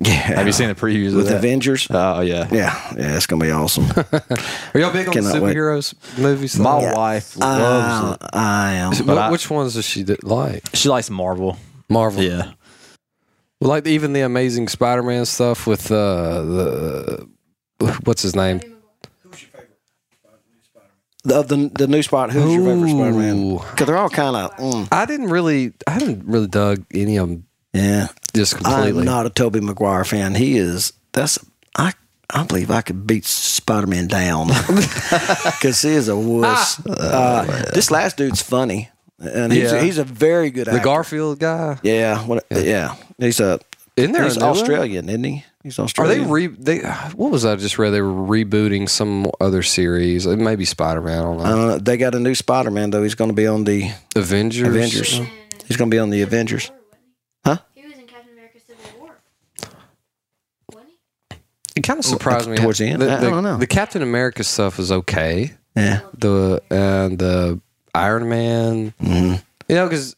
yeah, 0.00 0.12
Have 0.12 0.46
you 0.46 0.52
seen 0.52 0.68
the 0.68 0.76
previews 0.76 1.06
with 1.16 1.24
of 1.24 1.28
that? 1.30 1.36
Avengers? 1.38 1.88
Oh 1.90 2.20
yeah. 2.20 2.46
Yeah, 2.52 2.94
yeah, 2.96 3.16
it's 3.16 3.26
gonna 3.26 3.44
be 3.44 3.50
awesome. 3.50 3.86
Are 4.12 4.78
y'all 4.80 4.92
big 4.92 5.08
on 5.08 5.12
Cannot 5.14 5.40
wait. 5.42 5.56
superheroes 5.56 5.94
movies? 6.18 6.56
My 6.58 6.80
though? 6.82 6.94
wife 6.94 7.36
loves 7.36 8.20
I, 8.22 8.26
uh, 8.26 8.28
I 8.32 8.72
am. 8.74 8.90
What- 8.92 9.06
but 9.06 9.18
I- 9.18 9.30
which 9.30 9.50
ones 9.50 9.74
does 9.74 9.84
she 9.84 10.04
like? 10.04 10.64
She 10.74 10.88
likes 10.88 11.10
Marvel. 11.10 11.56
Marvel. 11.88 12.22
Yeah. 12.22 12.52
Well, 13.60 13.70
like 13.70 13.86
even 13.86 14.12
the 14.12 14.20
Amazing 14.20 14.68
Spider-Man 14.68 15.24
stuff 15.24 15.66
with 15.66 15.90
uh, 15.90 16.42
the 16.42 17.28
what's 18.04 18.22
his 18.22 18.36
name? 18.36 18.60
The, 21.24 21.42
the 21.42 21.70
the 21.74 21.86
new 21.88 22.02
spot. 22.02 22.30
Who's 22.30 22.54
your 22.54 22.64
favorite 22.64 22.90
Spider 22.90 23.12
Man? 23.12 23.36
Ooh. 23.38 23.58
Because 23.58 23.86
they're 23.86 23.98
all 23.98 24.08
kind 24.08 24.36
of. 24.36 24.56
Mm, 24.56 24.88
I 24.92 25.04
didn't 25.04 25.28
really, 25.28 25.72
I 25.86 25.90
hadn't 25.90 26.24
really 26.26 26.46
dug 26.46 26.84
any 26.94 27.16
of 27.16 27.28
them 27.28 27.44
yeah, 27.72 28.08
just 28.34 28.56
completely. 28.56 29.00
I'm 29.00 29.04
not 29.04 29.26
a 29.26 29.30
Tobey 29.30 29.60
Maguire 29.60 30.04
fan. 30.04 30.34
He 30.34 30.56
is. 30.56 30.92
That's 31.12 31.38
I. 31.76 31.92
I 32.30 32.44
believe 32.44 32.70
I 32.70 32.82
could 32.82 33.06
beat 33.06 33.24
Spider 33.24 33.86
Man 33.86 34.06
down 34.06 34.48
because 34.68 35.80
he 35.80 35.90
is 35.90 36.08
a 36.08 36.16
wuss. 36.16 36.78
Uh, 36.86 37.70
this 37.72 37.90
last 37.90 38.18
dude's 38.18 38.42
funny, 38.42 38.90
and 39.18 39.50
he's, 39.50 39.72
Yeah. 39.72 39.80
he's 39.80 39.96
a 39.96 40.04
very 40.04 40.50
good 40.50 40.66
the. 40.66 40.78
Garfield 40.78 41.38
guy. 41.38 41.78
yeah, 41.82 42.22
what, 42.26 42.44
yeah, 42.50 42.96
he's 43.18 43.40
a. 43.40 43.60
Isn't 43.96 44.12
there 44.12 44.22
he's 44.24 44.36
a 44.36 44.40
one? 44.40 44.50
Australian, 44.50 45.08
isn't 45.08 45.24
he? 45.24 45.44
He's 45.64 45.78
Australian. 45.78 46.20
Are 46.20 46.24
they 46.24 46.30
re? 46.30 46.46
They 46.46 46.78
what 47.16 47.32
was 47.32 47.44
I 47.44 47.56
just 47.56 47.78
read? 47.78 47.90
They 47.90 48.00
were 48.00 48.12
rebooting 48.12 48.88
some 48.88 49.26
other 49.40 49.62
series. 49.62 50.24
It 50.24 50.38
may 50.38 50.54
be 50.54 50.64
Spider 50.64 51.00
Man. 51.00 51.18
I 51.18 51.22
don't 51.22 51.36
know. 51.38 51.74
I. 51.74 51.78
They 51.78 51.96
got 51.96 52.14
a 52.14 52.20
new 52.20 52.34
Spider 52.36 52.70
Man 52.70 52.90
though. 52.90 53.02
He's 53.02 53.16
going 53.16 53.30
to 53.30 53.34
be 53.34 53.46
on 53.48 53.64
the 53.64 53.90
Avengers. 54.14 54.68
Avengers. 54.68 55.20
He's 55.66 55.76
going 55.76 55.90
to 55.90 55.94
be 55.94 55.98
on 55.98 56.10
the 56.10 56.22
Avengers. 56.22 56.70
Huh? 57.44 57.58
He 57.74 57.84
was 57.86 57.98
in 57.98 58.06
Captain 58.06 58.32
America 58.32 58.58
Civil 58.64 58.84
War. 59.00 59.16
It 61.76 61.82
kind 61.82 61.98
of 61.98 62.04
surprised 62.04 62.48
me 62.48 62.56
towards 62.56 62.78
the 62.78 62.86
end? 62.86 63.02
I 63.02 63.20
don't 63.20 63.42
know. 63.44 63.56
The 63.56 63.66
Captain 63.66 64.02
America 64.02 64.44
stuff 64.44 64.78
is 64.78 64.90
okay. 64.90 65.52
Yeah. 65.76 66.00
The 66.16 66.62
and 66.70 67.18
the 67.18 67.60
Iron 67.94 68.28
Man. 68.28 68.94
hmm 69.00 69.34
You 69.68 69.74
know, 69.76 69.86
because 69.88 70.16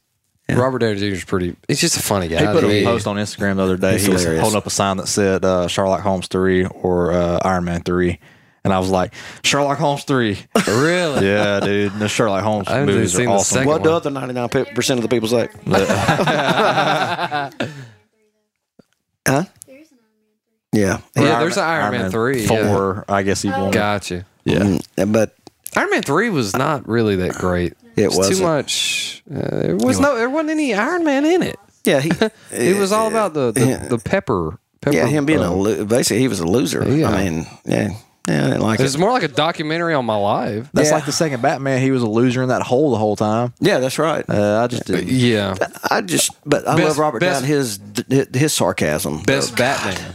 Robert 0.58 0.78
Downey 0.80 0.96
Jr. 0.98 1.04
is 1.06 1.24
pretty. 1.24 1.56
He's 1.68 1.80
just 1.80 1.96
a 1.96 2.02
funny 2.02 2.28
guy. 2.28 2.40
He 2.40 2.46
put 2.46 2.60
to 2.62 2.70
a 2.70 2.84
post 2.84 3.06
on 3.06 3.16
Instagram 3.16 3.56
the 3.56 3.62
other 3.62 3.76
day. 3.76 3.92
He's 3.92 4.04
he 4.06 4.10
was 4.12 4.22
hilarious. 4.22 4.42
holding 4.42 4.58
up 4.58 4.66
a 4.66 4.70
sign 4.70 4.96
that 4.98 5.06
said 5.08 5.44
uh, 5.44 5.68
Sherlock 5.68 6.00
Holmes 6.00 6.26
three 6.28 6.64
or 6.64 7.12
uh, 7.12 7.38
Iron 7.44 7.64
Man 7.64 7.82
three, 7.82 8.18
and 8.64 8.72
I 8.72 8.78
was 8.78 8.88
like, 8.90 9.12
Sherlock 9.42 9.78
Holmes 9.78 10.04
three. 10.04 10.38
Really? 10.66 11.26
yeah, 11.26 11.60
dude. 11.60 11.92
The 11.98 12.08
Sherlock 12.08 12.42
Holmes 12.42 12.68
I 12.68 12.78
haven't 12.78 12.94
movies 12.94 13.12
seen 13.14 13.22
are 13.26 13.32
the 13.32 13.34
awesome. 13.40 13.54
second 13.56 13.68
What 13.68 13.80
one. 13.80 13.88
do 13.88 13.94
other 13.94 14.10
ninety 14.10 14.34
nine 14.34 14.48
percent 14.48 14.98
of 14.98 15.02
the 15.02 15.08
people 15.08 15.28
say? 15.28 15.48
huh? 19.26 19.44
There 19.66 19.78
is 19.78 19.90
an 19.92 19.98
Iron 20.02 20.22
Man 20.22 20.40
3. 20.70 20.80
Yeah. 20.80 20.98
Yeah, 21.16 21.38
there's 21.40 21.56
an 21.56 21.64
Iron, 21.64 21.92
Man, 21.92 22.10
three. 22.10 22.46
four. 22.46 23.04
I 23.08 23.22
guess 23.22 23.42
he 23.42 23.50
won. 23.50 23.70
Gotcha. 23.70 24.24
Yeah. 24.44 24.58
Mm, 24.60 25.12
but 25.12 25.34
Iron 25.76 25.90
Man 25.90 26.02
three 26.02 26.30
was 26.30 26.56
not 26.56 26.88
really 26.88 27.16
that 27.16 27.32
great. 27.34 27.74
It 27.96 28.08
was 28.08 28.18
wasn't. 28.18 28.38
too 28.38 28.44
much. 28.44 29.22
Uh, 29.30 29.60
there 29.60 29.76
was 29.76 30.00
no. 30.00 30.16
There 30.16 30.28
wasn't 30.30 30.50
any 30.50 30.74
Iron 30.74 31.04
Man 31.04 31.24
in 31.24 31.42
it. 31.42 31.56
yeah, 31.84 32.00
he 32.00 32.10
It 32.52 32.76
was 32.78 32.92
all 32.92 33.08
about 33.08 33.34
the 33.34 33.52
the, 33.52 33.86
the 33.90 33.98
pepper. 33.98 34.58
pepper 34.80 34.96
yeah 34.96 35.06
him 35.06 35.26
being 35.26 35.40
uh, 35.40 35.50
a 35.50 35.52
lo- 35.54 35.84
basically 35.84 36.20
he 36.20 36.28
was 36.28 36.40
a 36.40 36.46
loser. 36.46 36.82
Yeah. 36.88 37.08
I 37.10 37.24
mean, 37.24 37.46
yeah, 37.64 37.90
yeah, 38.28 38.44
I 38.44 38.48
didn't 38.48 38.60
like 38.62 38.80
it. 38.80 38.84
It's 38.84 38.96
more 38.98 39.10
like 39.12 39.22
a 39.22 39.28
documentary 39.28 39.94
on 39.94 40.04
my 40.06 40.16
life. 40.16 40.68
That's 40.72 40.88
Yeah. 40.88 40.94
like 40.96 41.06
the 41.06 41.12
second 41.12 41.42
Batman. 41.42 41.80
He 41.80 41.90
was 41.90 42.02
a 42.02 42.08
loser 42.08 42.42
in 42.42 42.48
that 42.48 42.62
hole 42.62 42.90
the 42.90 42.98
whole 42.98 43.16
time. 43.16 43.52
Yeah, 43.60 43.78
that's 43.78 43.98
right. 43.98 44.24
Uh, 44.28 44.60
I 44.62 44.66
just 44.66 44.86
didn't. 44.86 45.08
Yeah. 45.08 45.54
I 45.90 46.00
just, 46.00 46.30
but 46.48 46.66
I 46.68 46.76
Best- 46.76 46.88
love 46.88 46.98
Robert 46.98 47.20
best- 47.20 47.42
Downey 47.42 47.52
his 47.54 47.80
his 48.34 48.52
sarcasm. 48.52 49.22
Best 49.22 49.56
Batman. 49.56 50.14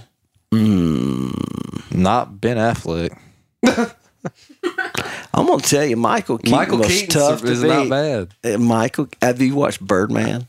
Not 1.92 2.40
Ben 2.42 2.58
Affleck. 2.58 3.18
I'm 5.36 5.46
gonna 5.48 5.62
tell 5.62 5.86
you, 5.86 5.98
Michael 5.98 6.38
Keaton 6.38 6.52
Michael 6.58 6.78
was 6.80 6.88
Keaton 6.88 7.10
tough 7.10 7.42
to 7.42 7.48
is 7.48 7.62
beat. 7.62 7.68
not 7.68 7.90
bad. 7.90 8.30
Uh, 8.44 8.58
Michael, 8.58 9.10
have 9.22 9.42
you 9.42 9.54
watched 9.56 9.82
Birdman? 9.82 10.48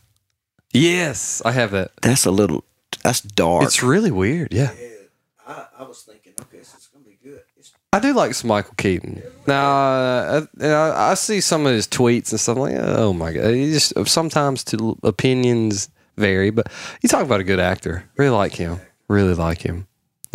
Yes, 0.73 1.43
I 1.45 1.53
have 1.53 1.73
that. 1.73 1.91
That's 2.03 2.25
a 2.25 2.31
little. 2.31 2.65
That's 3.03 3.21
dark. 3.21 3.65
It's 3.65 3.83
really 3.83 4.11
weird. 4.11 4.53
Yeah. 4.53 4.71
I, 5.47 5.67
I 5.81 5.83
was 5.83 6.03
thinking, 6.03 6.35
okay, 6.41 6.63
so 6.63 6.75
it's 6.77 6.87
gonna 6.87 7.05
be 7.05 7.19
good. 7.23 7.41
I 7.93 7.99
do 7.99 8.13
like 8.15 8.35
some 8.35 8.49
Michael 8.49 8.75
Keaton. 8.77 9.23
Now, 9.47 9.65
uh, 9.65 10.47
I, 10.61 10.67
I, 10.67 11.11
I 11.11 11.15
see 11.15 11.41
some 11.41 11.67
of 11.67 11.73
his 11.73 11.89
tweets 11.89 12.31
and 12.31 12.39
stuff 12.39 12.59
like, 12.59 12.75
oh 12.77 13.13
my 13.13 13.33
god, 13.33 13.55
he 13.55 13.73
just 13.73 13.93
sometimes 14.07 14.63
to 14.65 14.99
opinions 15.03 15.89
vary, 16.17 16.51
but 16.51 16.71
you 17.03 17.09
talk 17.09 17.25
about 17.25 17.41
a 17.41 17.45
good 17.45 17.61
actor. 17.61 18.09
Really 18.17 18.31
like 18.31 18.53
him. 18.55 18.79
Really 19.09 19.35
like 19.35 19.63
him. 19.63 19.87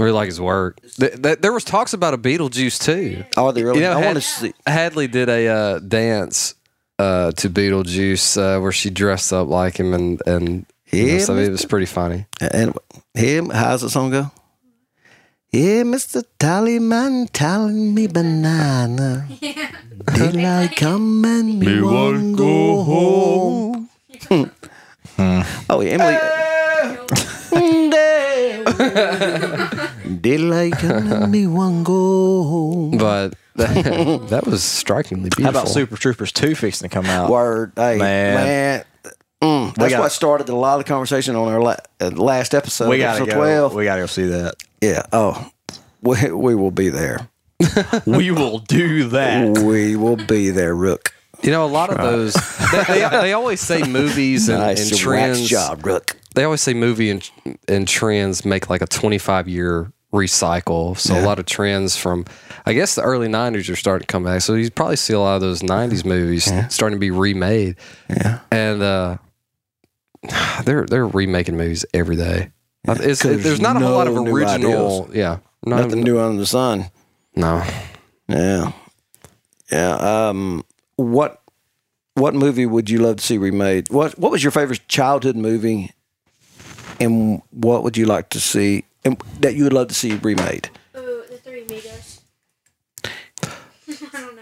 Really 0.01 0.11
like 0.13 0.27
his 0.27 0.41
work. 0.41 0.79
Th- 0.99 1.21
th- 1.21 1.39
there 1.39 1.53
was 1.53 1.63
talks 1.63 1.93
about 1.93 2.13
a 2.13 2.17
Beetlejuice 2.17 2.79
too. 2.83 3.23
Oh, 3.37 3.51
they 3.51 3.63
really? 3.63 3.79
You 3.79 3.85
know, 3.85 3.93
I 3.97 3.99
Had- 3.99 4.05
want 4.05 4.15
to 4.17 4.21
see. 4.21 4.53
Hadley 4.67 5.07
did 5.07 5.29
a 5.29 5.47
uh, 5.47 5.79
dance 5.79 6.55
uh, 6.99 7.31
to 7.33 7.49
Beetlejuice 7.49 8.37
uh, 8.37 8.59
where 8.61 8.71
she 8.71 8.89
dressed 8.89 9.31
up 9.33 9.47
like 9.47 9.77
him, 9.79 9.93
and 9.93 10.21
and 10.25 10.65
you 10.91 11.05
know, 11.05 11.13
Yeah, 11.13 11.19
so 11.19 11.35
it 11.37 11.49
was 11.49 11.65
pretty 11.65 11.85
funny. 11.85 12.25
And 12.41 12.73
him, 13.13 13.49
how's 13.49 13.81
the 13.81 13.89
song 13.89 14.11
go? 14.11 14.31
Yeah, 15.53 15.83
Mr. 15.83 16.23
Tallyman, 16.39 17.27
telling 17.33 17.93
me 17.93 18.07
banana. 18.07 19.27
Daylight 20.15 20.77
come 20.77 21.25
and 21.25 21.59
me 21.59 21.81
want 21.81 22.37
go 22.37 22.83
home. 22.83 23.89
oh, 25.69 25.81
yeah, 25.81 25.97
Emily. 25.97 26.17
Daylight 30.21 30.73
come 30.73 31.11
and 31.11 31.31
me 31.31 31.47
want 31.47 31.83
go 31.83 32.43
home. 32.43 32.97
But 32.97 33.33
that, 33.55 34.25
that 34.29 34.45
was 34.45 34.63
strikingly 34.63 35.29
beautiful. 35.29 35.43
How 35.45 35.49
about 35.51 35.67
Super 35.69 35.97
Troopers 35.97 36.31
2 36.31 36.55
fixing 36.55 36.89
to 36.89 36.93
come 36.93 37.05
out? 37.05 37.29
Word, 37.29 37.73
hey, 37.75 37.97
Man. 37.97 38.35
man. 38.35 38.85
Mm, 39.41 39.75
that's 39.75 39.93
got- 39.93 39.99
what 40.01 40.11
started 40.11 40.49
a 40.49 40.55
lot 40.55 40.79
of 40.79 40.85
conversation 40.85 41.35
on 41.35 41.47
our 41.51 41.59
la- 41.61 41.75
uh, 41.99 42.11
last 42.11 42.53
episode, 42.53 42.89
we 42.89 42.99
gotta 42.99 43.21
episode 43.23 43.31
go. 43.33 43.37
12. 43.39 43.73
We 43.75 43.83
gotta 43.85 44.01
go 44.01 44.05
see 44.05 44.27
that. 44.27 44.55
Yeah. 44.81 45.01
Oh, 45.11 45.49
we, 46.01 46.31
we 46.31 46.53
will 46.55 46.69
be 46.71 46.89
there. 46.89 47.27
we 48.05 48.29
will 48.31 48.59
do 48.59 49.09
that. 49.09 49.57
We 49.57 49.95
will 49.95 50.15
be 50.17 50.51
there, 50.51 50.75
Rook. 50.75 51.13
You 51.41 51.49
know, 51.51 51.65
a 51.65 51.67
lot 51.67 51.89
of 51.89 51.97
those. 51.97 52.33
They, 52.71 52.83
they, 52.83 53.09
they 53.09 53.33
always 53.33 53.59
say 53.61 53.81
movies 53.87 54.47
and, 54.47 54.59
Nice 54.59 54.81
and 54.81 54.91
wax 54.91 55.01
trends. 55.01 55.49
job, 55.49 55.85
Rook. 55.85 56.15
They 56.35 56.43
always 56.43 56.61
say 56.61 56.73
movie 56.75 57.09
and, 57.09 57.27
and 57.67 57.87
trends 57.87 58.45
make 58.45 58.69
like 58.69 58.81
a 58.83 58.87
25 58.87 59.47
year 59.47 59.91
recycle. 60.11 60.97
So 60.97 61.17
a 61.17 61.23
lot 61.23 61.39
of 61.39 61.45
trends 61.45 61.95
from, 61.95 62.25
I 62.65 62.73
guess, 62.73 62.95
the 62.95 63.01
early 63.01 63.27
90s 63.27 63.71
are 63.71 63.75
starting 63.75 64.05
to 64.05 64.11
come 64.11 64.23
back. 64.23 64.41
So 64.41 64.53
you 64.55 64.69
probably 64.69 64.97
see 64.97 65.13
a 65.13 65.19
lot 65.19 65.35
of 65.35 65.41
those 65.41 65.61
90s 65.61 66.05
movies 66.05 66.51
starting 66.73 66.97
to 66.97 66.99
be 66.99 67.11
remade. 67.11 67.77
Yeah. 68.09 68.39
And 68.51 68.81
uh, 68.81 69.17
they're 70.65 70.85
they're 70.85 71.07
remaking 71.07 71.57
movies 71.57 71.85
every 71.93 72.15
day. 72.15 72.51
It's, 72.83 73.21
there's 73.21 73.43
there's 73.43 73.61
not 73.61 73.75
a 73.75 73.79
whole 73.79 73.91
lot 73.91 74.07
of 74.07 74.17
original. 74.17 75.09
Yeah. 75.13 75.37
Not, 75.63 75.81
Nothing 75.81 76.01
new 76.01 76.19
under 76.19 76.39
the 76.39 76.47
sun. 76.47 76.85
No. 77.35 77.63
Yeah. 78.27 78.71
Yeah. 79.71 79.95
Um. 80.27 80.63
What 80.95 81.41
What 82.15 82.33
movie 82.33 82.65
would 82.65 82.89
you 82.89 82.99
love 82.99 83.17
to 83.17 83.23
see 83.23 83.37
remade? 83.37 83.89
What 83.89 84.17
What 84.17 84.31
was 84.31 84.43
your 84.43 84.51
favorite 84.51 84.87
childhood 84.87 85.35
movie, 85.35 85.93
and 86.99 87.41
what 87.51 87.83
would 87.83 87.95
you 87.97 88.05
like 88.05 88.29
to 88.29 88.39
see 88.39 88.85
and 89.03 89.21
that 89.39 89.55
you 89.55 89.63
would 89.63 89.73
love 89.73 89.87
to 89.89 89.93
see 89.93 90.13
remade? 90.15 90.69
Ooh, 90.97 91.23
the 91.29 91.37
Three 91.37 91.63
Amigos. 91.63 92.21
I 93.03 94.21
don't 94.21 94.35
know. 94.35 94.41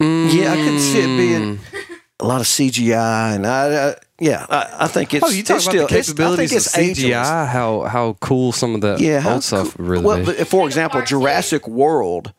Mm. 0.00 0.34
Yeah, 0.34 0.52
I 0.52 0.56
could 0.56 0.80
see 0.80 0.98
it 1.00 1.16
being 1.16 1.56
mm. 1.58 1.98
a 2.20 2.26
lot 2.26 2.40
of 2.40 2.46
CGI, 2.46 3.36
and 3.36 3.46
I, 3.46 3.70
uh, 3.70 3.94
yeah, 4.18 4.44
I, 4.50 4.76
I 4.80 4.88
think 4.88 5.14
it's. 5.14 5.24
Oh, 5.24 5.30
you 5.30 5.42
talk 5.44 5.56
it's 5.56 5.66
about 5.66 5.72
still, 5.72 5.86
the 5.86 5.94
it's- 5.94 6.08
I 6.08 6.12
think 6.12 6.16
capabilities 6.18 6.52
of 6.52 6.56
it's 6.56 6.76
CGI, 6.76 7.04
ageless. 7.10 7.28
how 7.52 7.80
how 7.82 8.16
cool 8.20 8.52
some 8.52 8.74
of 8.74 8.80
the 8.80 8.96
yeah, 8.98 9.20
how 9.20 9.34
old 9.34 9.44
stuff 9.44 9.76
really 9.78 10.04
Well, 10.04 10.18
be. 10.18 10.24
but 10.24 10.48
for 10.48 10.66
example, 10.66 11.00
Jurassic 11.02 11.68
World, 11.68 12.32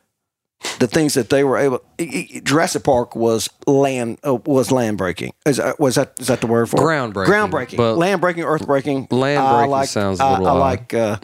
the 0.79 0.87
things 0.87 1.13
that 1.15 1.29
they 1.29 1.43
were 1.43 1.57
able, 1.57 1.81
i- 1.99 2.29
i- 2.35 2.41
Jurassic 2.43 2.83
Park 2.83 3.15
was 3.15 3.49
land 3.67 4.17
uh, 4.25 4.35
was 4.45 4.71
land 4.71 4.97
breaking. 4.97 5.33
Is 5.45 5.57
that, 5.57 5.79
was 5.79 5.95
that 5.95 6.13
is 6.19 6.27
that 6.27 6.41
the 6.41 6.47
word 6.47 6.69
for 6.69 6.77
it? 6.77 6.83
Groundbreaking, 6.83 7.25
Groundbreaking, 7.27 7.77
but- 7.77 7.95
land 7.95 8.21
breaking, 8.21 8.43
earth 8.43 8.65
breaking. 8.65 9.07
Land 9.11 9.47
breaking 9.55 9.71
like, 9.71 9.89
sounds 9.89 10.19
a 10.19 10.23
I- 10.23 10.31
little 10.31 10.47
I, 10.47 10.51
odd. 10.51 10.57
like. 10.59 10.93
Uh, 10.93 11.17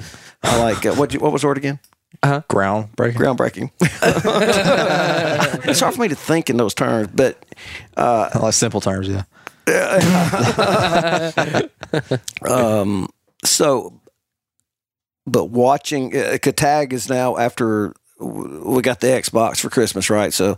I 0.43 0.59
like. 0.61 0.85
Uh, 0.85 0.93
what 0.95 1.13
you- 1.13 1.19
what 1.19 1.31
was 1.31 1.41
the 1.41 1.47
word 1.47 1.57
again? 1.57 1.79
Groundbreaking. 2.23 3.13
Groundbreaking. 3.15 3.71
it's 5.67 5.79
hard 5.79 5.95
for 5.95 6.01
me 6.01 6.07
to 6.07 6.15
think 6.15 6.49
in 6.49 6.57
those 6.57 6.73
terms, 6.73 7.09
but 7.13 7.43
I 7.97 8.37
like 8.37 8.53
simple 8.53 8.79
terms, 8.81 9.07
yeah. 9.07 9.23
um, 12.49 13.07
so, 13.43 13.99
but 15.25 15.45
watching 15.45 16.15
uh, 16.15 16.37
Katag 16.41 16.93
is 16.93 17.09
now 17.09 17.37
after 17.37 17.93
we 18.21 18.81
got 18.81 18.99
the 18.99 19.07
Xbox 19.07 19.59
for 19.59 19.69
Christmas, 19.69 20.09
right? 20.09 20.33
So 20.33 20.57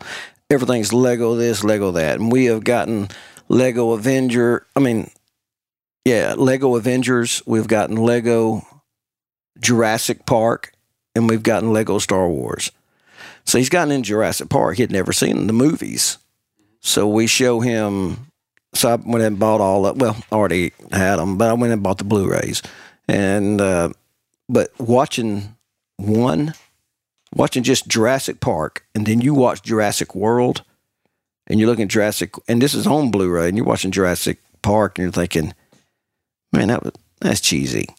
everything's 0.49 0.93
Lego 0.93 1.35
this, 1.35 1.63
Lego 1.63 1.91
that, 1.91 2.19
and 2.19 2.31
we 2.31 2.45
have 2.45 2.63
gotten 2.63 3.09
Lego 3.49 3.91
Avenger. 3.91 4.65
I 4.75 4.79
mean, 4.79 5.09
yeah, 6.05 6.35
Lego 6.37 6.75
Avengers. 6.75 7.41
We've 7.45 7.67
gotten 7.67 7.95
Lego 7.95 8.65
Jurassic 9.59 10.25
Park, 10.25 10.73
and 11.15 11.29
we've 11.29 11.43
gotten 11.43 11.73
Lego 11.73 11.99
Star 11.99 12.27
Wars. 12.27 12.71
So 13.45 13.57
he's 13.57 13.69
gotten 13.69 13.91
in 13.91 14.03
Jurassic 14.03 14.49
Park. 14.49 14.77
He 14.77 14.83
had 14.83 14.91
never 14.91 15.13
seen 15.13 15.47
the 15.47 15.53
movies, 15.53 16.17
so 16.81 17.07
we 17.07 17.27
show 17.27 17.59
him 17.59 18.27
so 18.73 18.89
I 18.89 18.95
went 18.95 19.23
and 19.23 19.39
bought 19.39 19.61
all 19.61 19.85
of 19.85 19.97
well, 19.97 20.17
I 20.31 20.35
already 20.35 20.73
had 20.91 21.17
them, 21.17 21.37
but 21.37 21.49
I 21.49 21.53
went 21.53 21.73
and 21.73 21.83
bought 21.83 21.99
the 21.99 22.03
Blu-rays. 22.03 22.61
And 23.07 23.61
uh, 23.61 23.89
but 24.49 24.71
watching 24.79 25.55
one, 25.97 26.53
watching 27.35 27.63
just 27.63 27.87
Jurassic 27.87 28.39
Park, 28.39 28.85
and 28.95 29.05
then 29.05 29.21
you 29.21 29.33
watch 29.33 29.61
Jurassic 29.61 30.15
World, 30.15 30.63
and 31.47 31.59
you're 31.59 31.69
looking 31.69 31.83
at 31.83 31.89
Jurassic, 31.89 32.33
and 32.47 32.61
this 32.61 32.73
is 32.73 32.87
on 32.87 33.11
Blu-ray, 33.11 33.47
and 33.47 33.57
you're 33.57 33.65
watching 33.65 33.91
Jurassic 33.91 34.39
Park, 34.61 34.97
and 34.97 35.03
you're 35.05 35.11
thinking, 35.11 35.53
man, 36.51 36.67
that 36.69 36.83
was 36.83 36.93
that's 37.21 37.41
cheesy. 37.41 37.87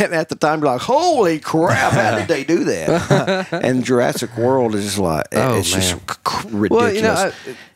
And 0.00 0.12
at 0.14 0.28
the 0.28 0.36
time, 0.36 0.60
you're 0.60 0.70
like, 0.72 0.80
"Holy 0.80 1.38
crap! 1.40 1.92
How 1.92 2.16
did 2.18 2.28
they 2.28 2.44
do 2.44 2.64
that?" 2.64 3.48
and 3.64 3.84
Jurassic 3.84 4.36
World 4.36 4.74
is 4.76 4.84
just 4.84 4.98
like, 4.98 5.26
Oh, 5.32 5.58
it's 5.58 5.72
just 5.72 5.94
man. 5.96 6.16
c- 6.26 6.48
ridiculous. 6.50 6.70
Well, 6.70 6.94
you 6.94 7.02
know, 7.02 7.14
I, 7.14 7.32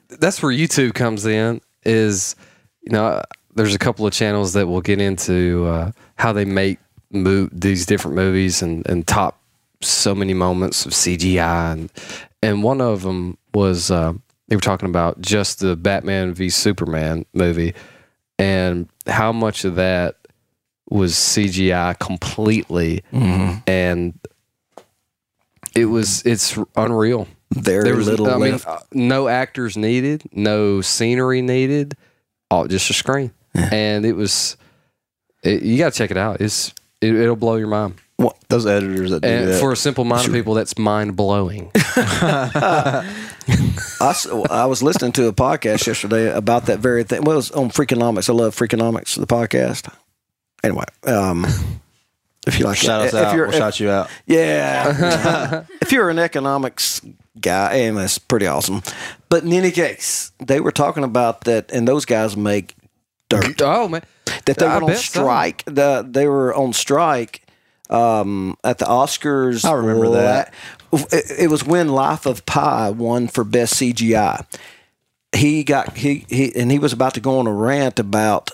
that's 0.08 0.40
where 0.42 0.52
YouTube 0.52 0.94
comes 0.94 1.26
in. 1.26 1.60
Is 1.84 2.36
you 2.82 2.92
know, 2.92 3.22
there's 3.54 3.74
a 3.74 3.78
couple 3.78 4.06
of 4.06 4.12
channels 4.12 4.52
that 4.52 4.66
will 4.68 4.80
get 4.80 5.00
into 5.00 5.66
uh, 5.66 5.90
how 6.16 6.32
they 6.32 6.44
make 6.44 6.78
mo- 7.10 7.48
these 7.52 7.86
different 7.86 8.16
movies 8.16 8.62
and 8.62 8.86
and 8.88 9.06
top 9.06 9.40
so 9.84 10.14
many 10.14 10.34
moments 10.34 10.86
of 10.86 10.92
CGI, 10.92 11.72
and 11.72 11.92
and 12.42 12.62
one 12.62 12.80
of 12.80 13.02
them 13.02 13.38
was 13.54 13.90
uh, 13.90 14.12
they 14.48 14.56
were 14.56 14.60
talking 14.60 14.88
about 14.88 15.20
just 15.20 15.60
the 15.60 15.76
Batman 15.76 16.34
v 16.34 16.50
Superman 16.50 17.24
movie 17.32 17.74
and 18.38 18.88
how 19.06 19.32
much 19.32 19.64
of 19.64 19.76
that 19.76 20.16
was 20.90 21.14
CGI 21.14 21.98
completely, 21.98 23.02
and 23.66 24.18
it 25.74 25.86
was 25.86 26.22
it's 26.26 26.58
unreal 26.76 27.28
very 27.54 27.84
there 27.84 27.96
was 27.96 28.06
little 28.06 28.28
I 28.28 28.38
mean, 28.38 28.52
left. 28.52 28.66
uh, 28.66 28.80
no 28.92 29.28
actors 29.28 29.76
needed, 29.76 30.22
no 30.32 30.80
scenery 30.80 31.42
needed, 31.42 31.96
all 32.50 32.66
just 32.66 32.90
a 32.90 32.92
screen, 32.94 33.32
and 33.54 34.04
it 34.04 34.14
was. 34.14 34.56
It, 35.42 35.62
you 35.62 35.76
got 35.78 35.92
to 35.92 35.98
check 35.98 36.10
it 36.10 36.16
out. 36.16 36.40
It's 36.40 36.72
it, 37.00 37.14
it'll 37.14 37.36
blow 37.36 37.56
your 37.56 37.68
mind. 37.68 37.94
Those 38.48 38.66
editors 38.66 39.10
that 39.10 39.20
do 39.22 39.28
And 39.28 39.48
that. 39.48 39.60
for 39.60 39.72
a 39.72 39.76
simple 39.76 40.04
minded 40.04 40.32
people, 40.32 40.54
that's 40.54 40.76
mind 40.78 41.16
blowing. 41.16 41.70
I 44.00 44.66
was 44.68 44.82
listening 44.82 45.12
to 45.12 45.26
a 45.28 45.32
podcast 45.32 45.86
yesterday 45.86 46.30
about 46.32 46.66
that 46.66 46.78
very 46.80 47.04
thing. 47.04 47.22
Well, 47.22 47.34
it 47.34 47.36
was 47.36 47.50
on 47.52 47.70
Freakonomics. 47.70 48.28
I 48.28 48.32
love 48.32 48.54
Freakonomics, 48.54 49.18
the 49.18 49.26
podcast. 49.26 49.92
Anyway, 50.62 50.84
um, 51.04 51.44
if 52.46 52.58
you 52.58 52.64
like, 52.64 52.76
Shout 52.78 53.02
us 53.02 53.14
if 53.14 53.20
out. 53.20 53.34
You're, 53.34 53.46
We'll 53.46 53.54
if- 53.54 53.58
shout 53.60 53.80
you 53.80 53.90
out. 53.90 54.10
yeah. 54.26 55.64
if 55.80 55.92
you're 55.92 56.10
an 56.10 56.18
economics 56.18 57.00
guy, 57.40 57.74
and 57.74 57.96
that's 57.96 58.18
pretty 58.18 58.46
awesome. 58.46 58.82
But 59.28 59.44
in 59.44 59.52
any 59.52 59.70
case, 59.70 60.32
they 60.44 60.60
were 60.60 60.72
talking 60.72 61.04
about 61.04 61.44
that, 61.44 61.70
and 61.72 61.86
those 61.88 62.04
guys 62.04 62.36
make 62.36 62.74
dirt. 63.28 63.60
oh 63.62 63.88
man, 63.88 64.02
that 64.44 64.58
they 64.58 64.66
I 64.66 64.72
went 64.74 64.82
on 64.84 64.88
bet 64.90 64.98
so. 64.98 65.02
strike. 65.20 65.64
The, 65.66 66.06
they 66.08 66.26
were 66.28 66.54
on 66.54 66.72
strike 66.72 67.41
um, 67.90 68.56
at 68.64 68.78
the 68.78 68.86
Oscars. 68.86 69.64
I 69.64 69.72
remember 69.72 70.10
that. 70.10 70.52
It, 70.92 71.32
it 71.40 71.50
was 71.50 71.64
when 71.64 71.88
Life 71.88 72.26
of 72.26 72.44
Pi 72.46 72.90
won 72.90 73.28
for 73.28 73.44
best 73.44 73.74
CGI. 73.74 74.44
He 75.34 75.64
got 75.64 75.96
he 75.96 76.26
he 76.28 76.54
and 76.54 76.70
he 76.70 76.78
was 76.78 76.92
about 76.92 77.14
to 77.14 77.20
go 77.20 77.38
on 77.38 77.46
a 77.46 77.52
rant 77.52 77.98
about 77.98 78.50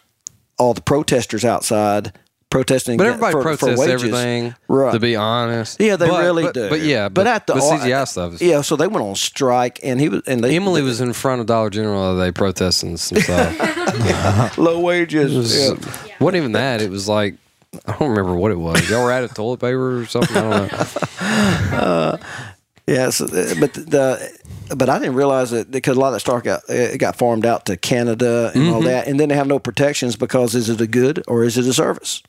all 0.58 0.74
the 0.74 0.80
protesters 0.80 1.44
outside 1.44 2.12
protesting. 2.50 2.96
But 2.96 3.08
everybody 3.08 3.32
for, 3.32 3.42
for 3.42 3.56
protests 3.56 3.78
wages. 3.78 4.04
everything. 4.04 4.54
Right. 4.68 4.92
To 4.92 5.00
be 5.00 5.16
honest, 5.16 5.80
Yeah, 5.80 5.96
they 5.96 6.08
But- 6.08 6.22
really 6.22 6.44
but- 6.44 6.54
do. 6.54 6.68
But 6.68 6.80
yeah, 6.80 7.08
but, 7.08 7.26
at 7.26 7.46
the, 7.46 7.54
the 7.54 7.60
CGI 7.60 8.06
stuff. 8.06 8.34
Is, 8.34 8.42
yeah, 8.42 8.60
so 8.62 8.76
they 8.76 8.86
went 8.86 9.04
on 9.04 9.14
strike, 9.16 9.80
and 9.82 10.00
he 10.00 10.08
was 10.08 10.22
and 10.26 10.42
they 10.42 10.56
Emily 10.56 10.82
was 10.82 11.00
in 11.00 11.12
front 11.12 11.40
of 11.40 11.46
Dollar 11.46 11.70
General 11.70 12.14
the 12.14 12.20
other 12.22 12.30
day 12.30 12.32
protesting 12.32 12.96
some 12.96 13.18
stuff. 13.20 14.58
low 14.58 14.80
wages. 14.80 15.34
Was, 15.34 15.56
yeah. 15.56 16.16
wasn't 16.20 16.36
even 16.36 16.52
that. 16.52 16.80
It 16.80 16.90
was 16.90 17.08
like 17.08 17.34
I 17.86 17.96
don't 17.98 18.10
remember 18.10 18.34
what 18.34 18.50
it 18.50 18.58
was. 18.58 18.88
Y'all 18.90 19.04
were 19.04 19.12
out 19.12 19.24
of 19.24 19.34
toilet 19.34 19.60
paper 19.60 20.00
or 20.00 20.06
something. 20.06 20.36
I 20.36 20.40
don't 20.68 20.72
know. 21.72 21.76
uh, 21.78 22.16
Yes, 22.86 23.20
but 23.20 23.74
the 23.74 24.38
but 24.74 24.88
I 24.88 24.98
didn't 24.98 25.14
realize 25.14 25.50
that 25.50 25.70
because 25.70 25.98
a 25.98 26.00
lot 26.00 26.06
of 26.08 26.12
that 26.14 26.20
stock 26.20 26.44
got 26.44 26.62
it 26.70 26.96
got 26.98 27.16
farmed 27.16 27.44
out 27.44 27.66
to 27.66 27.76
Canada 27.76 28.50
and 28.54 28.68
all 28.70 28.80
Mhm. 28.80 28.84
that, 28.86 29.06
and 29.06 29.20
then 29.20 29.28
they 29.28 29.34
have 29.34 29.46
no 29.46 29.58
protections 29.58 30.16
because 30.16 30.54
is 30.54 30.70
it 30.70 30.80
a 30.80 30.86
good 30.86 31.22
or 31.28 31.44
is 31.44 31.58
it 31.58 31.66
a 31.66 31.74
service? 31.74 32.22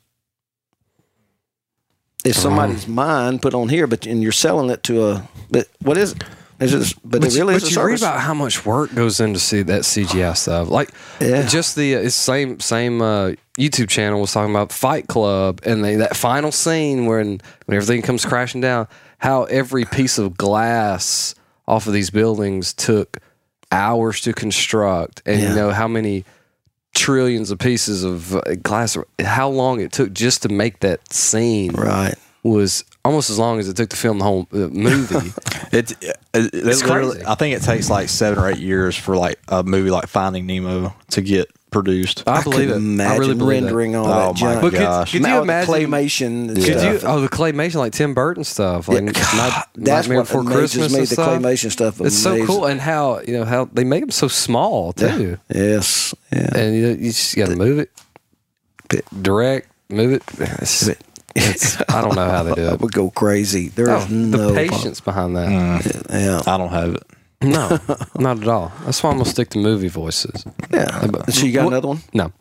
it's 2.24 2.38
somebody's 2.38 2.86
mind 2.86 3.40
put 3.40 3.54
on 3.54 3.70
here, 3.70 3.86
but 3.86 4.04
and 4.06 4.22
you're 4.22 4.32
selling 4.32 4.68
it 4.70 4.82
to 4.84 5.06
a. 5.06 5.28
But 5.50 5.68
what 5.80 5.96
is 5.96 6.12
it? 6.12 6.22
Is 6.60 6.74
it? 6.74 6.94
But, 7.02 7.22
But, 7.22 7.32
it 7.32 7.38
really 7.38 7.54
is 7.54 7.62
but 7.62 7.70
a 7.70 7.74
you 7.74 7.86
read 7.86 7.98
about 7.98 8.20
how 8.20 8.34
much 8.34 8.66
work 8.66 8.94
goes 8.94 9.18
into 9.20 9.38
see 9.40 9.62
that 9.62 9.82
CGI 9.86 10.34
stuff. 10.36 10.68
Like 10.68 10.90
Yeah. 11.20 11.46
just 11.46 11.74
the 11.74 11.96
uh, 11.96 12.00
it's 12.00 12.14
same 12.14 12.60
same 12.60 13.00
uh, 13.00 13.32
YouTube 13.60 13.88
channel 13.88 14.20
was 14.20 14.32
talking 14.32 14.50
about 14.50 14.72
Fight 14.72 15.06
Club 15.06 15.60
and 15.64 15.84
they, 15.84 15.96
that 15.96 16.16
final 16.16 16.50
scene 16.52 17.06
when 17.06 17.40
when 17.66 17.76
everything 17.76 18.02
comes 18.02 18.24
crashing 18.24 18.60
down. 18.60 18.88
How 19.18 19.44
every 19.44 19.84
piece 19.84 20.16
of 20.18 20.36
glass 20.36 21.34
off 21.68 21.86
of 21.86 21.92
these 21.92 22.10
buildings 22.10 22.72
took 22.72 23.18
hours 23.70 24.20
to 24.22 24.32
construct, 24.32 25.22
and 25.26 25.40
Yeah. 25.40 25.50
you 25.50 25.54
know 25.54 25.70
how 25.70 25.86
many 25.86 26.24
trillions 26.94 27.50
of 27.50 27.58
pieces 27.58 28.02
of 28.02 28.34
uh, 28.34 28.40
glass. 28.62 28.96
How 29.22 29.48
long 29.48 29.80
it 29.80 29.92
took 29.92 30.12
just 30.12 30.42
to 30.42 30.48
make 30.48 30.80
that 30.80 31.12
scene 31.12 31.72
right. 31.72 32.14
was 32.42 32.84
almost 33.04 33.30
as 33.30 33.38
long 33.38 33.58
as 33.60 33.68
it 33.68 33.76
took 33.76 33.90
to 33.90 33.96
film 33.96 34.18
the 34.18 34.24
whole 34.24 34.48
uh, 34.52 34.68
movie. 34.68 35.32
It, 35.72 35.92
it, 36.02 36.16
it 36.34 36.50
It's 36.52 36.82
crazy. 36.82 37.22
I 37.24 37.36
think 37.36 37.54
it 37.56 37.62
takes 37.62 37.88
like 37.88 38.08
seven 38.08 38.42
or 38.42 38.50
eight 38.50 38.58
years 38.58 38.96
for 38.96 39.16
like 39.16 39.38
a 39.46 39.62
movie 39.62 39.90
like 39.90 40.08
Finding 40.08 40.44
Nemo 40.46 40.92
to 41.10 41.22
get 41.22 41.48
produced. 41.70 42.24
I 42.26 42.42
believe 42.42 42.68
could 42.68 42.70
it. 42.70 42.76
Imagine 42.76 43.12
I 43.12 43.16
really 43.16 43.34
believe 43.34 43.62
rendering 43.62 43.96
all 43.96 44.06
Oh 44.06 44.08
that 44.08 44.26
my 44.26 44.32
junk. 44.40 44.60
But 44.62 44.70
could- 44.70 44.78
gosh. 44.80 45.12
could 45.12 45.18
you 45.20 45.26
Now 45.26 45.40
with 45.40 45.46
the 45.48 45.52
imagine- 45.52 45.74
claymation? 45.90 46.26
and 46.48 46.56
Could 46.56 46.78
stuff. 46.80 47.02
you? 47.02 47.08
Oh, 47.08 47.20
the 47.20 47.28
claymation, 47.28 47.74
like 47.76 47.92
Tim 47.92 48.14
Burton 48.14 48.44
stuff, 48.44 48.88
like 48.88 48.96
Yeah, 48.98 49.10
Night- 49.36 49.64
that's 49.74 50.06
Nightmare 50.08 50.18
what 50.18 50.26
Before 50.26 50.44
Christmas 50.44 50.92
me. 50.92 50.98
and 50.98 51.06
The 51.08 51.12
stuff. 51.14 51.28
claymation 51.42 51.70
stuff. 51.70 52.00
It's 52.00 52.16
so 52.18 52.44
cool, 52.46 52.66
and 52.66 52.80
how 52.80 53.20
you 53.26 53.34
know 53.34 53.44
how 53.44 53.68
they 53.72 53.84
make 53.84 54.00
them 54.02 54.10
so 54.10 54.28
small 54.28 54.92
too, 54.92 55.38
Yes. 55.54 56.14
Yeah. 56.32 56.50
and 56.56 56.74
you, 56.76 56.82
know, 56.82 56.90
you 56.98 57.10
just 57.12 57.36
got 57.36 57.48
to 57.48 57.56
move 57.56 57.78
it, 57.78 57.90
direct, 59.22 59.68
move 59.88 60.12
it. 60.12 60.22
It's, 60.38 60.88
it's, 61.36 61.80
I 61.88 62.00
don't 62.02 62.16
know 62.16 62.28
how 62.28 62.42
they 62.42 62.54
do 62.54 62.66
I 62.66 62.72
it. 62.74 62.80
would 62.80 62.92
go 62.92 63.10
crazy. 63.10 63.68
There 63.68 63.88
is 63.96 64.04
Oh, 64.04 64.08
no 64.10 64.48
the 64.48 64.54
patience 64.54 65.00
behind 65.00 65.36
that. 65.36 65.48
Mm. 65.48 66.06
Yeah. 66.10 66.52
I 66.52 66.58
don't 66.58 66.70
have 66.70 66.94
it. 66.94 67.02
No, 67.42 67.78
not 68.18 68.42
at 68.42 68.48
all. 68.48 68.70
That's 68.84 69.02
why 69.02 69.10
I'm 69.10 69.16
gonna 69.16 69.28
stick 69.30 69.48
to 69.50 69.58
movie 69.58 69.88
voices. 69.88 70.44
Yeah. 70.72 71.06
So 71.30 71.46
you 71.46 71.52
got 71.52 71.64
What- 71.64 71.72
another 71.72 71.88
one? 71.88 72.00
No. 72.12 72.32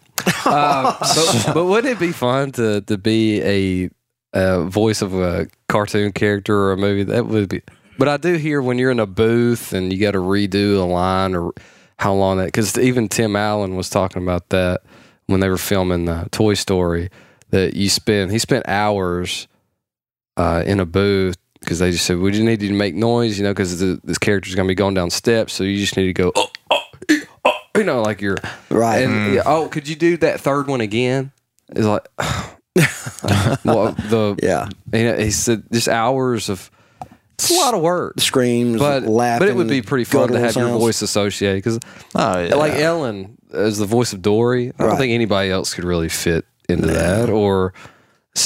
Uh, 0.46 0.98
but, 1.00 1.52
but 1.54 1.66
wouldn't 1.66 1.94
it 1.94 2.00
be 2.00 2.12
fun 2.12 2.52
to 2.54 2.82
to 2.82 2.98
be 2.98 3.42
a, 3.42 3.90
a 4.34 4.64
voice 4.66 5.02
of 5.02 5.14
a 5.14 5.48
cartoon 5.70 6.12
character 6.12 6.54
or 6.56 6.74
a 6.74 6.78
movie? 6.78 7.04
That 7.04 7.28
would 7.28 7.48
be. 7.50 7.62
But 7.98 8.10
I 8.10 8.18
do 8.18 8.34
hear 8.34 8.62
when 8.62 8.78
you're 8.78 8.92
in 8.92 9.00
a 9.00 9.06
booth 9.06 9.72
and 9.74 9.92
you 9.94 10.00
got 10.00 10.12
to 10.12 10.20
redo 10.20 10.78
a 10.82 10.84
line 10.86 11.36
or 11.36 11.54
how 11.98 12.14
long 12.14 12.38
that 12.38 12.46
because 12.46 12.78
even 12.78 13.08
Tim 13.08 13.36
Allen 13.36 13.76
was 13.76 13.90
talking 13.90 14.22
about 14.22 14.50
that 14.50 14.82
when 15.28 15.40
they 15.40 15.50
were 15.50 15.58
filming 15.58 16.06
the 16.06 16.28
Toy 16.32 16.54
Story 16.56 17.10
that 17.52 17.76
you 17.76 17.90
spend 17.90 18.32
he 18.32 18.40
spent 18.40 18.68
hours 18.68 19.48
uh, 20.38 20.64
in 20.66 20.80
a 20.80 20.86
booth 20.86 21.38
because 21.62 21.80
they 21.80 21.92
just 21.92 22.06
said 22.06 22.18
we 22.18 22.32
just 22.32 22.44
need 22.44 22.62
you 22.62 22.70
to 22.70 22.74
make 22.76 22.96
noise 22.96 23.38
you 23.38 23.44
know 23.44 23.52
because 23.52 23.80
this 24.02 24.18
character's 24.18 24.56
going 24.56 24.68
to 24.68 24.72
be 24.72 24.76
going 24.76 24.94
down 24.94 25.10
steps 25.10 25.54
so 25.54 25.64
you 25.64 25.78
just 25.78 25.96
need 25.98 26.06
to 26.06 26.14
go 26.14 26.32
oh, 26.36 26.48
oh, 26.72 26.84
oh, 27.46 27.54
you 27.76 27.84
know 27.84 28.02
like 28.02 28.22
you're 28.22 28.38
Right. 28.70 29.04
and 29.04 29.14
mm. 29.14 29.36
yeah, 29.36 29.42
oh, 29.46 29.68
could 29.68 29.88
you 29.88 29.96
do 29.96 30.18
that 30.18 30.40
third 30.42 30.68
one 30.68 30.82
again? 30.82 31.32
It's 31.70 31.86
like, 31.86 32.08
well, 33.66 33.94
the 33.94 34.38
Yeah. 34.42 34.70
you 34.94 35.04
know, 35.12 35.18
he 35.18 35.32
said 35.32 35.64
just 35.72 35.88
hours 35.88 36.50
of. 36.50 36.70
It's 37.36 37.52
a 37.52 37.54
lot 37.54 37.74
of 37.74 37.82
work, 37.82 38.20
Screams, 38.20 38.80
but 38.80 39.04
laughing. 39.04 39.40
but 39.40 39.48
it 39.48 39.56
would 39.56 39.70
be 39.70 39.82
pretty 39.82 40.04
fun 40.04 40.28
to 40.28 40.34
guttural 40.34 40.46
have 40.66 40.72
your 40.72 40.78
voice 40.80 41.02
associated 41.02 41.64
because, 41.64 41.80
Oh 42.14 42.38
yeah. 42.40 42.56
like 42.56 42.74
Ellen 42.74 43.38
as 43.54 43.78
the 43.78 43.86
voice 43.86 44.12
of 44.12 44.22
Dory, 44.22 44.70
I 44.70 44.72
don't 44.78 44.90
Right. 44.90 44.98
think 44.98 45.14
anybody 45.14 45.50
else 45.50 45.74
could 45.74 45.86
really 45.86 46.10
fit 46.10 46.46
into 46.68 46.88
that, 46.88 47.30
or 47.30 47.74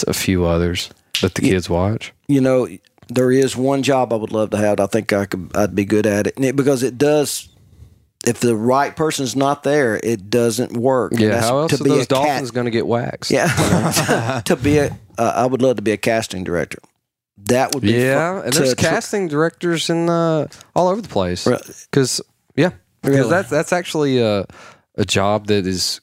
a 0.07 0.13
few 0.13 0.45
others 0.45 0.91
that 1.21 1.33
the 1.33 1.41
kids 1.41 1.69
watch. 1.69 2.13
you 2.27 2.39
know, 2.39 2.67
there 3.09 3.31
is 3.31 3.55
one 3.55 3.83
job 3.83 4.13
I 4.13 4.15
would 4.17 4.31
love 4.31 4.49
to 4.51 4.57
have. 4.57 4.79
I 4.79 4.87
think 4.87 5.11
I 5.13 5.25
could. 5.25 5.51
I'd 5.55 5.75
be 5.75 5.85
good 5.85 6.05
at 6.05 6.27
it 6.27 6.35
And 6.35 6.45
it- 6.45 6.55
because 6.55 6.83
it 6.83 6.97
does. 6.97 7.49
If 8.25 8.39
the 8.39 8.55
right 8.55 8.95
person's 8.95 9.35
not 9.35 9.63
there, 9.63 9.99
it 10.01 10.29
doesn't 10.29 10.71
work. 10.77 11.11
Yeah, 11.17 11.41
how 11.41 11.59
else 11.59 11.77
to 11.77 11.83
be 11.83 11.89
a 11.89 11.93
those 11.93 11.99
cat- 12.07 12.09
dolphins 12.09 12.51
going 12.51 12.63
to 12.65 12.71
get 12.71 12.87
waxed? 12.87 13.31
Yeah, 13.31 14.41
to 14.45 14.55
be 14.55 14.77
a. 14.77 14.97
Uh, 15.17 15.33
I 15.35 15.45
would 15.45 15.61
love 15.61 15.75
to 15.75 15.81
be 15.81 15.91
a 15.91 15.97
casting 15.97 16.45
director. 16.45 16.79
That 17.49 17.73
would 17.73 17.83
be 17.83 17.91
Yeah, 17.91 18.35
fun 18.37 18.45
and 18.45 18.53
there's 18.53 18.69
to 18.69 18.75
casting 18.77 19.27
directors 19.27 19.89
in 19.89 20.09
uh, 20.09 20.47
all 20.73 20.87
over 20.87 21.01
the 21.01 21.09
place. 21.09 21.43
Because 21.43 22.21
yeah, 22.55 22.69
because 23.01 23.17
Really? 23.17 23.29
that's 23.29 23.49
that's 23.49 23.73
actually 23.73 24.19
a 24.21 24.45
a 24.95 25.03
job 25.03 25.47
that 25.47 25.67
is 25.67 25.99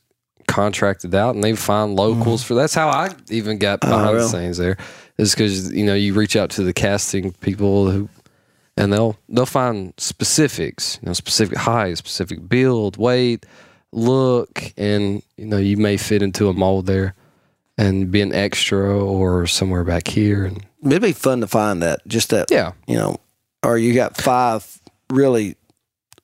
contracted 0.46 1.14
out, 1.14 1.34
and 1.34 1.42
they 1.42 1.55
find 1.57 1.96
locals 1.96 2.42
for. 2.42 2.55
That's 2.55 2.74
how 2.74 2.88
I 2.90 3.14
even 3.30 3.57
got 3.59 3.80
behind 3.80 4.05
the 4.09 4.12
Mm-hmm. 4.20 4.36
Oh, 4.36 4.40
scenes 4.40 4.59
there. 4.59 4.76
Is 5.21 5.35
because 5.35 5.73
you 5.73 5.85
know 5.85 5.95
you 5.95 6.14
reach 6.14 6.35
out 6.37 6.51
to 6.51 6.62
the 6.62 6.73
casting 6.73 7.33
people 7.33 7.91
who, 7.91 8.09
and 8.77 8.93
they'll 8.93 9.16
they'll 9.29 9.45
find 9.47 9.93
specifics, 9.99 10.99
you 11.03 11.07
know, 11.07 11.12
specific 11.12 11.59
height, 11.59 11.99
specific 11.99 12.49
build, 12.49 12.97
weight, 12.97 13.45
look, 13.93 14.73
and 14.77 15.23
you 15.37 15.47
know 15.47 15.59
you 15.59 15.77
may 15.77 15.97
fit 15.97 16.23
into 16.23 16.49
a 16.49 16.53
mold 16.55 16.87
there, 16.87 17.14
and 17.77 18.11
be 18.11 18.23
an 18.23 18.33
extra 18.33 18.97
or 18.99 19.47
somewhere 19.47 19.85
back 19.85 20.09
here, 20.09 20.45
and 20.45 20.64
It'd 20.85 21.03
be 21.03 21.12
fun 21.12 21.41
to 21.43 21.47
find 21.47 21.83
that. 21.83 22.01
Just 22.07 22.31
that. 22.31 22.51
yeah. 22.51 22.73
You 22.87 22.97
know, 22.97 23.16
or 23.62 23.77
you 23.77 23.93
got 23.93 24.16
five 24.16 24.81
really 25.11 25.57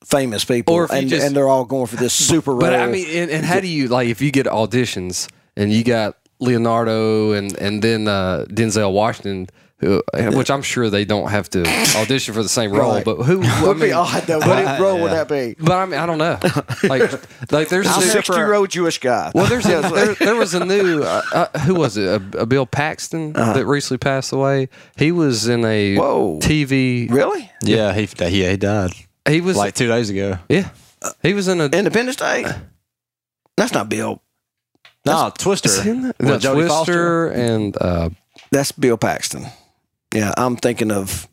famous 0.03 0.43
people, 0.45 0.87
and, 0.91 1.07
just- 1.09 1.23
and 1.25 1.35
they're 1.35 1.47
all 1.47 1.65
going 1.65 1.85
for 1.87 1.97
this 1.97 2.13
super. 2.13 2.55
But 2.55 2.73
I 2.73 2.87
mean, 2.87 3.05
and, 3.09 3.29
and 3.29 3.45
how 3.45 3.59
do 3.59 3.67
you 3.67 3.89
like 3.89 4.07
if 4.07 4.21
you 4.21 4.31
get 4.31 4.47
auditions 4.47 5.29
and 5.55 5.71
you 5.71 5.83
got 5.83 6.17
Leonardo 6.39 7.31
and 7.33 7.55
and 7.57 7.81
then 7.81 8.07
uh, 8.07 8.45
Denzel 8.49 8.91
Washington, 8.93 9.47
who, 9.79 10.01
which 10.33 10.49
I'm 10.49 10.61
sure 10.61 10.89
they 10.89 11.05
don't 11.05 11.29
have 11.29 11.49
to 11.51 11.61
audition 11.97 12.33
for 12.33 12.41
the 12.43 12.49
same 12.49 12.71
role, 12.71 12.93
Right. 12.95 13.05
but 13.05 13.17
who? 13.23 13.41
I 13.45 13.63
would 13.63 13.77
be 13.77 13.85
mean, 13.87 13.93
odd 13.93 14.23
though. 14.23 14.39
What 14.39 14.79
role 14.79 14.99
would 15.01 15.11
that 15.11 15.27
be? 15.27 15.55
but 15.59 15.71
I 15.71 15.85
mean, 15.85 15.99
I 15.99 16.05
don't 16.05 16.17
know. 16.17 16.37
Like, 16.83 17.51
like 17.51 17.69
there's 17.69 17.87
A 17.87 17.89
a 17.99 18.01
sixty-year-old 18.01 18.69
Jewish 18.69 18.99
guy. 18.99 19.31
well, 19.35 19.45
there's 19.47 19.65
a, 19.65 19.81
there, 19.93 20.13
there 20.15 20.35
was 20.35 20.53
a 20.53 20.63
new 20.65 21.03
uh, 21.03 21.21
uh, 21.33 21.59
who 21.59 21.75
was 21.75 21.97
it? 21.97 22.07
A, 22.07 22.41
a 22.41 22.45
Bill 22.45 22.65
Paxton 22.65 23.33
that 23.33 23.65
recently 23.65 23.97
passed 23.99 24.31
away. 24.31 24.69
He 24.95 25.11
was 25.11 25.47
in 25.47 25.63
a 25.65 25.97
Uh-huh. 25.97 26.03
Whoa. 26.07 26.39
TV. 26.39 27.09
really? 27.11 27.51
yeah, 27.63 27.93
he 27.93 28.07
yeah 28.19 28.49
he 28.49 28.57
died 28.57 28.91
He 29.27 29.41
was 29.41 29.57
like 29.57 29.73
two 29.75 29.87
days 29.87 30.09
ago. 30.09 30.37
yeah. 30.49 30.69
He 31.21 31.33
was 31.33 31.47
in 31.47 31.61
a 31.61 31.65
Independence 31.65 32.15
Day. 32.17 32.43
That's 33.55 33.71
not 33.73 33.87
Bill. 33.89 34.21
No, 35.07 35.31
Twister. 35.37 35.69
Is 35.69 35.83
he 35.83 35.89
in 35.89 36.01
No, 36.19 36.37
Jodie 36.37 36.67
Foster. 36.67 36.93
Twister 36.93 37.27
and 37.29 37.77
uh, 37.81 38.09
That's 38.51 38.71
Bill 38.71 38.97
Paxton. 38.97 39.45
Yeah, 40.13 40.33
I'm 40.37 40.55
thinking 40.55 40.91
of. 40.91 41.27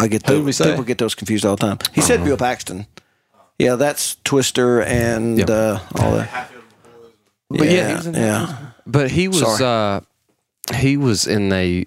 I 0.00 0.06
get 0.08 0.24
those 0.24 0.56
say? 0.56 0.70
people 0.70 0.84
get 0.84 0.98
those 0.98 1.14
confused 1.14 1.44
all 1.44 1.56
the 1.56 1.66
time. 1.66 1.78
He 1.92 2.00
said 2.00 2.24
Bill 2.24 2.36
Paxton. 2.36 2.86
Yeah, 3.58 3.74
that's 3.74 4.16
Twister 4.22 4.82
and 4.82 5.38
Yep. 5.38 5.50
uh, 5.50 5.78
all 5.96 6.12
that. 6.12 6.50
But 7.50 7.66
yeah, 7.66 7.72
yeah, 7.72 7.88
he 7.88 7.94
was 7.96 8.06
in- 8.06 8.14
yeah. 8.14 8.56
But 8.86 9.10
he 9.10 9.28
was 9.28 9.60
uh 9.60 10.00
he 10.76 10.96
was 10.96 11.26
in 11.26 11.52
a 11.52 11.86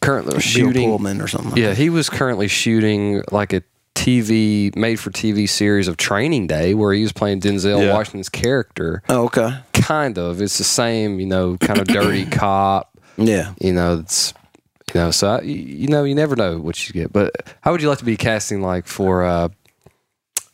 currently 0.00 0.32
Bill 0.32 0.40
shooting 0.40 0.88
Pullman 0.88 1.20
or 1.20 1.28
something. 1.28 1.50
like 1.52 1.60
Yeah, 1.60 1.74
he 1.74 1.88
was 1.90 2.10
currently 2.10 2.48
shooting 2.48 3.22
like 3.30 3.52
a 3.52 3.62
TV 4.02 4.74
made 4.74 4.98
for 4.98 5.10
TV 5.10 5.48
series 5.48 5.86
of 5.86 5.96
Training 5.96 6.48
Day 6.48 6.74
where 6.74 6.92
he 6.92 7.02
was 7.02 7.12
playing 7.12 7.40
Denzel 7.40 7.84
Yeah. 7.84 7.92
Washington's 7.92 8.28
character. 8.28 9.00
Oh, 9.08 9.26
okay. 9.26 9.58
Kind 9.72 10.18
of. 10.18 10.42
It's 10.42 10.58
the 10.58 10.64
same, 10.64 11.20
you 11.20 11.26
know, 11.26 11.56
kind 11.58 11.78
of 11.80 11.86
dirty 11.86 12.26
cop. 12.30 12.90
Yeah. 13.16 13.54
You 13.60 13.72
know, 13.72 14.00
it's 14.00 14.34
you 14.92 15.00
know, 15.00 15.10
so 15.12 15.28
I, 15.28 15.40
you 15.42 15.54
you 15.54 15.88
know, 15.88 16.02
you 16.02 16.16
never 16.16 16.34
know 16.34 16.58
what 16.58 16.88
you 16.88 16.92
get. 16.92 17.12
But 17.12 17.54
how 17.60 17.70
would 17.70 17.80
you 17.80 17.88
like 17.88 17.98
to 17.98 18.04
be 18.04 18.16
casting 18.16 18.60
like 18.60 18.88
for 18.88 19.22
uh 19.24 19.48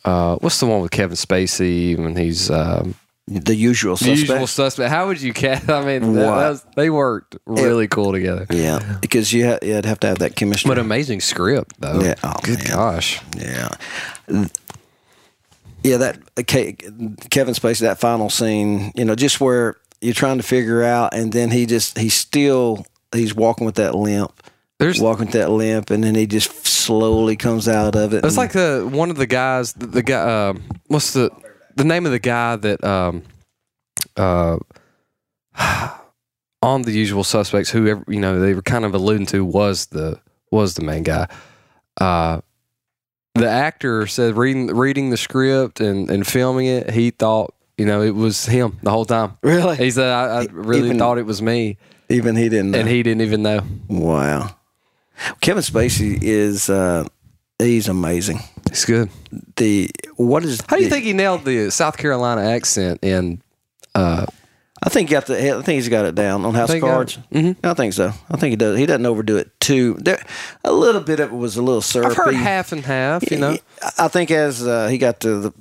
uh 0.04 0.36
what's 0.36 0.60
the 0.60 0.66
one 0.66 0.82
with 0.82 0.90
Kevin 0.90 1.16
Spacey 1.16 1.96
when 1.98 2.16
he's 2.16 2.50
um 2.50 2.94
The 3.30 3.55
usual 3.55 3.92
the 3.96 4.05
suspect. 4.06 4.18
usual 4.30 4.46
suspect. 4.46 4.90
How 4.90 5.06
would 5.09 5.20
you 5.20 5.34
cast? 5.34 5.68
I 5.68 5.84
mean, 5.84 6.14
that, 6.14 6.20
that 6.22 6.26
was, 6.50 6.66
they 6.76 6.88
worked 6.88 7.36
really 7.46 7.86
cool 7.86 8.12
together. 8.12 8.46
yeah, 8.50 8.98
because 9.02 9.32
you 9.34 9.46
ha- 9.48 9.59
you'd 9.62 9.84
have 9.84 10.00
to 10.00 10.06
have 10.06 10.18
that 10.20 10.34
chemistry. 10.34 10.68
But 10.68 10.78
amazing 10.78 11.20
script, 11.20 11.74
though. 11.78 12.00
Yeah. 12.00 12.14
Oh, 12.24 12.32
Good 12.42 12.59
man. 12.59 12.66
gosh. 12.68 13.20
Yeah. 13.36 13.68
Yeah, 15.84 15.96
that 15.98 16.18
uh, 16.36 16.42
Ke- 16.42 17.30
Kevin 17.30 17.55
Spacey, 17.55 17.80
that 17.80 18.00
final 18.00 18.30
scene, 18.30 18.92
you 18.96 19.05
know, 19.05 19.14
just 19.14 19.40
where 19.40 19.76
you're 20.00 20.14
trying 20.14 20.38
to 20.38 20.42
figure 20.42 20.82
out, 20.82 21.14
and 21.14 21.32
then 21.32 21.50
he 21.50 21.66
just, 21.66 21.98
he's 21.98 22.14
still, 22.14 22.84
he's 23.12 23.34
walking 23.34 23.64
with 23.64 23.76
that 23.76 23.94
limp, 23.94 24.32
There's 24.78 25.00
walking 25.00 25.26
with 25.26 25.34
that 25.34 25.50
limp, 25.50 25.90
and 25.90 26.02
then 26.02 26.14
he 26.14 26.26
just 26.26 26.66
slowly 26.66 27.36
comes 27.36 27.68
out 27.68 27.94
of 27.94 28.12
it. 28.12 28.18
it's 28.18 28.28
and- 28.28 28.36
like 28.36 28.52
the 28.52 28.88
one 28.90 29.10
of 29.10 29.16
the 29.16 29.26
guys, 29.26 29.72
the, 29.74 29.86
the 29.86 30.02
guy. 30.02 30.48
Um, 30.48 30.62
what's 30.88 31.12
the 31.12 31.30
the 31.78 31.84
name 31.84 32.05
of 32.06 32.12
the 32.12 32.18
guy 32.18 32.56
that 32.56 32.84
um 32.84 33.22
uh 34.16 34.59
on 36.62 36.82
the 36.82 36.92
usual 36.92 37.24
suspects? 37.24 37.70
Whoever 37.70 38.05
you 38.09 38.20
know 38.20 38.38
they 38.40 38.55
were 38.55 38.62
kind 38.62 38.84
of 38.84 38.94
alluding 38.94 39.26
to 39.26 39.44
was 39.44 39.86
the 39.86 40.20
was 40.50 40.74
the 40.74 40.82
main 40.84 41.02
guy. 41.02 41.28
Uh, 42.00 42.40
the 43.34 43.48
actor 43.48 44.06
said 44.06 44.36
reading 44.36 44.66
reading 44.68 45.10
the 45.10 45.16
script 45.16 45.80
and 45.80 46.10
and 46.10 46.26
filming 46.26 46.66
it, 46.66 46.90
he 46.90 47.10
thought 47.10 47.55
you 47.76 47.86
know 47.86 48.02
it 48.02 48.14
was 48.14 48.46
him 48.46 48.78
the 48.82 48.90
whole 48.90 49.05
time. 49.05 49.36
really? 49.42 49.76
He 49.76 49.90
said, 49.90 50.10
I, 50.10 50.42
I 50.42 50.46
really 50.50 50.86
Even- 50.86 50.98
thought 50.98 51.18
it 51.18 51.26
was 51.26 51.40
me. 51.42 51.76
Even 52.09 52.36
he 52.36 52.48
didn't. 52.48 52.70
Know. 52.70 52.78
and 52.80 52.88
he 52.88 53.02
didn't 53.02 53.20
even 53.22 53.42
know. 53.42 53.60
wow. 53.88 54.56
Kevin 55.40 55.62
Spacey 55.62 56.18
is 56.22 56.70
uh, 56.70 57.06
he's 57.59 57.89
amazing. 57.89 58.40
He's 58.68 58.85
good. 58.85 59.10
The 59.56 59.90
what 60.16 60.44
is? 60.44 60.60
How 60.68 60.76
do 60.76 60.82
you 60.82 60.89
the- 60.89 60.94
think 60.94 61.05
he 61.05 61.12
nailed 61.12 61.44
the 61.44 61.70
South 61.70 61.97
Carolina 61.97 62.43
accent 62.43 63.01
in? 63.02 63.43
Uh, 63.94 64.26
I 64.80 64.90
think 64.90 65.09
he 65.09 65.12
got 65.12 65.26
the. 65.26 65.36
I 65.59 65.62
think 65.62 65.76
he's 65.76 65.89
got 65.89 66.05
it 66.05 66.14
down 66.14 66.44
on 66.44 66.55
House 66.55 66.70
of 66.72 66.80
Cards. 66.80 67.18
Mhm. 67.32 67.56
I 67.64 67.74
think 67.74 67.93
so. 67.94 68.12
I 68.30 68.36
think 68.36 68.51
he 68.52 68.56
does. 68.56 68.78
He 68.78 68.86
doesn't 68.86 69.05
overdo 69.06 69.36
it 69.36 69.51
too. 69.60 69.97
There, 70.01 70.22
a 70.64 70.72
little 70.72 71.01
bit 71.01 71.18
of 71.18 71.32
it 71.32 71.36
was 71.36 71.56
a 71.56 71.62
little 71.62 71.80
syrupy. 71.82 72.10
I've 72.12 72.16
heard 72.16 72.35
half 72.35 72.70
and 72.72 72.82
half. 72.85 73.28
You 73.30 73.39
know, 73.39 73.56
I 73.98 74.06
think 74.09 74.30
as 74.30 74.64
uh, 74.64 74.86
he 74.86 74.97
got 74.98 75.18
to 75.20 75.40
the, 75.40 75.52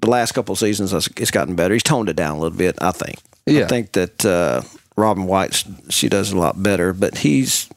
the 0.00 0.10
last 0.10 0.32
couple 0.32 0.52
of 0.52 0.58
seasons, 0.58 0.92
it's 0.92 1.08
it's 1.16 1.30
gotten 1.30 1.54
better. 1.56 1.72
He's 1.72 1.82
toned 1.82 2.10
it 2.10 2.16
down 2.16 2.36
a 2.36 2.40
little 2.40 2.56
bit. 2.58 2.76
I 2.82 2.90
think. 2.90 3.18
Yeah. 3.46 3.64
I 3.64 3.66
think 3.68 3.92
that 3.92 4.26
uh, 4.26 4.60
Robin 4.96 5.26
Wright 5.26 5.64
she 5.88 6.10
does 6.10 6.32
a 6.32 6.36
lot 6.36 6.62
better, 6.62 6.92
but 6.92 7.16
he's 7.18 7.70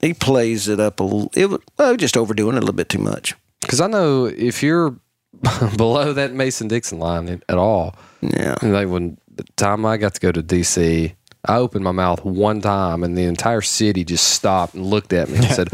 he 0.00 0.14
plays 0.14 0.68
it 0.68 0.78
up 0.80 1.00
a 1.00 1.02
little. 1.04 1.30
It 1.34 1.46
was 1.50 1.60
well, 1.78 1.96
just 1.96 2.16
overdoing 2.16 2.56
it 2.56 2.58
a 2.58 2.60
little 2.60 2.74
bit 2.74 2.88
too 2.88 2.98
much. 2.98 3.34
because 3.60 3.80
I 3.80 3.86
know 3.86 4.26
if 4.26 4.62
you're 4.62 4.94
below 5.76 6.12
that 6.12 6.32
Mason 6.32 6.68
Dixon 6.68 6.98
line 6.98 7.42
at 7.48 7.58
all, 7.58 7.94
Yeah. 8.20 8.56
and 8.62 8.72
like 8.72 8.88
when 8.88 9.18
the 9.34 9.44
time 9.56 9.84
I 9.84 9.96
got 9.98 10.14
to 10.14 10.20
go 10.20 10.32
to 10.32 10.42
DC, 10.42 11.14
I 11.48 11.56
opened 11.58 11.84
my 11.84 11.92
mouth 11.92 12.24
one 12.24 12.60
time, 12.60 13.04
and 13.04 13.16
the 13.16 13.24
entire 13.24 13.60
city 13.62 14.04
just 14.04 14.28
stopped 14.28 14.74
and 14.74 14.84
looked 14.86 15.12
at 15.12 15.28
me 15.28 15.36
and 15.38 15.46
said, 15.46 15.68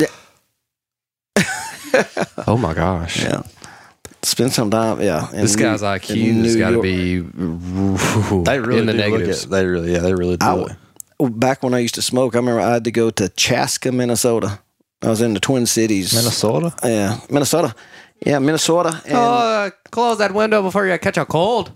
"Oh 2.47 2.57
my 2.57 2.75
gosh." 2.75 3.23
Yeah. 3.23 3.43
Spend 4.25 4.53
some 4.53 4.71
time. 4.71 5.01
Yeah. 5.01 5.29
in 5.33 5.41
This 5.41 5.57
guy's 5.57 5.83
in 5.83 5.89
IQ 5.89 6.43
has 6.43 6.55
New 6.55 6.59
got 6.61 6.71
to 6.71 6.75
York. 6.75 6.83
be 6.83 7.19
They 8.45 8.61
really 8.61 8.79
in 8.81 8.87
the 8.87 8.93
do 8.93 8.99
look 8.99 9.11
negatives. 9.13 9.45
at- 9.45 9.51
they 9.51 9.67
really, 9.67 9.93
yeah, 9.93 9.99
they 9.99 10.15
really 10.15 10.37
do. 10.37 10.47
I 10.47 10.53
look- 10.55 10.69
w- 10.69 10.77
back 11.31 11.63
when 11.63 11.75
I 11.75 11.79
used 11.81 11.95
to 11.97 12.03
smoke, 12.03 12.35
I 12.35 12.39
remember 12.39 12.61
I 12.61 12.73
had 12.75 12.85
to 12.85 12.91
go 12.91 13.11
to 13.11 13.29
Chaska, 13.31 13.93
Minnesota. 13.93 14.61
I 15.03 15.09
was 15.09 15.21
in 15.21 15.35
the 15.35 15.41
Twin 15.41 15.67
Cities. 15.67 16.15
Minnesota. 16.15 16.75
Yeah, 16.85 17.19
Minnesota. 17.31 17.75
Yeah, 18.25 18.39
Minnesota. 18.39 19.03
And 19.05 19.15
uh, 19.17 19.71
close 19.91 20.19
that 20.19 20.33
window 20.33 20.63
before 20.63 20.87
you 20.87 20.97
catch 20.99 21.17
a 21.17 21.25
cold. 21.25 21.73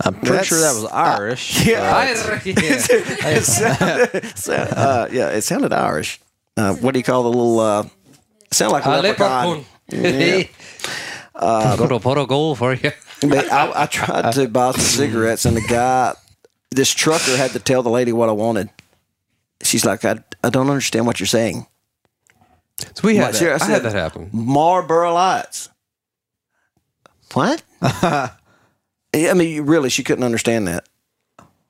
I'm 0.00 0.14
pretty 0.20 0.44
sure 0.44 0.58
that 0.60 0.74
was 0.74 0.84
Irish. 0.92 1.66
yeah, 1.66 2.14
it 2.44 3.44
sounded, 3.44 4.38
so- 4.38 4.52
uh, 4.54 5.08
yeah, 5.12 5.28
it 5.30 5.42
sounded 5.42 5.72
Irish. 5.72 6.20
Uh, 6.56 6.74
what 6.76 6.92
do 6.94 6.98
you 7.00 7.04
call 7.04 7.22
the 7.24 7.28
little? 7.28 7.60
Uh, 7.60 7.82
it 8.46 8.54
sounded 8.54 8.72
like 8.74 8.86
a, 8.86 8.90
A 8.90 9.00
leprechaun. 9.02 9.64
leprechaun. 9.92 10.48
Uh, 11.34 11.76
Got 11.76 11.88
to 11.88 12.00
put 12.00 12.16
a 12.18 12.26
goal 12.26 12.54
for 12.54 12.72
you. 12.74 12.92
I, 13.22 13.72
I 13.74 13.86
tried 13.86 14.32
to 14.32 14.48
buy 14.48 14.72
some 14.72 14.80
cigarettes, 14.80 15.44
and 15.44 15.56
the 15.56 15.60
guy, 15.68 16.14
this 16.76 16.92
trucker, 16.92 17.36
had 17.36 17.50
to 17.52 17.58
tell 17.58 17.82
the 17.82 17.90
lady 17.90 18.12
what 18.12 18.28
I 18.28 18.32
wanted. 18.32 18.70
She's 19.62 19.84
like, 19.84 20.04
I, 20.04 20.22
I 20.44 20.50
don't 20.50 20.68
understand 20.70 21.06
what 21.06 21.18
you're 21.18 21.26
saying. 21.26 21.66
So 22.78 23.02
we 23.08 23.16
had 23.16 23.34
sure, 23.34 23.54
I 23.54 23.58
that. 23.58 23.62
I 23.62 23.70
had 23.70 23.82
that 23.82 23.92
happen. 23.94 24.28
Marlboro 24.32 25.12
Lights. 25.14 25.70
What? 27.32 27.62
I 27.82 28.30
mean, 29.34 29.62
really, 29.66 29.88
she 29.90 30.04
couldn't 30.04 30.24
understand 30.24 30.68
that. 30.68 30.86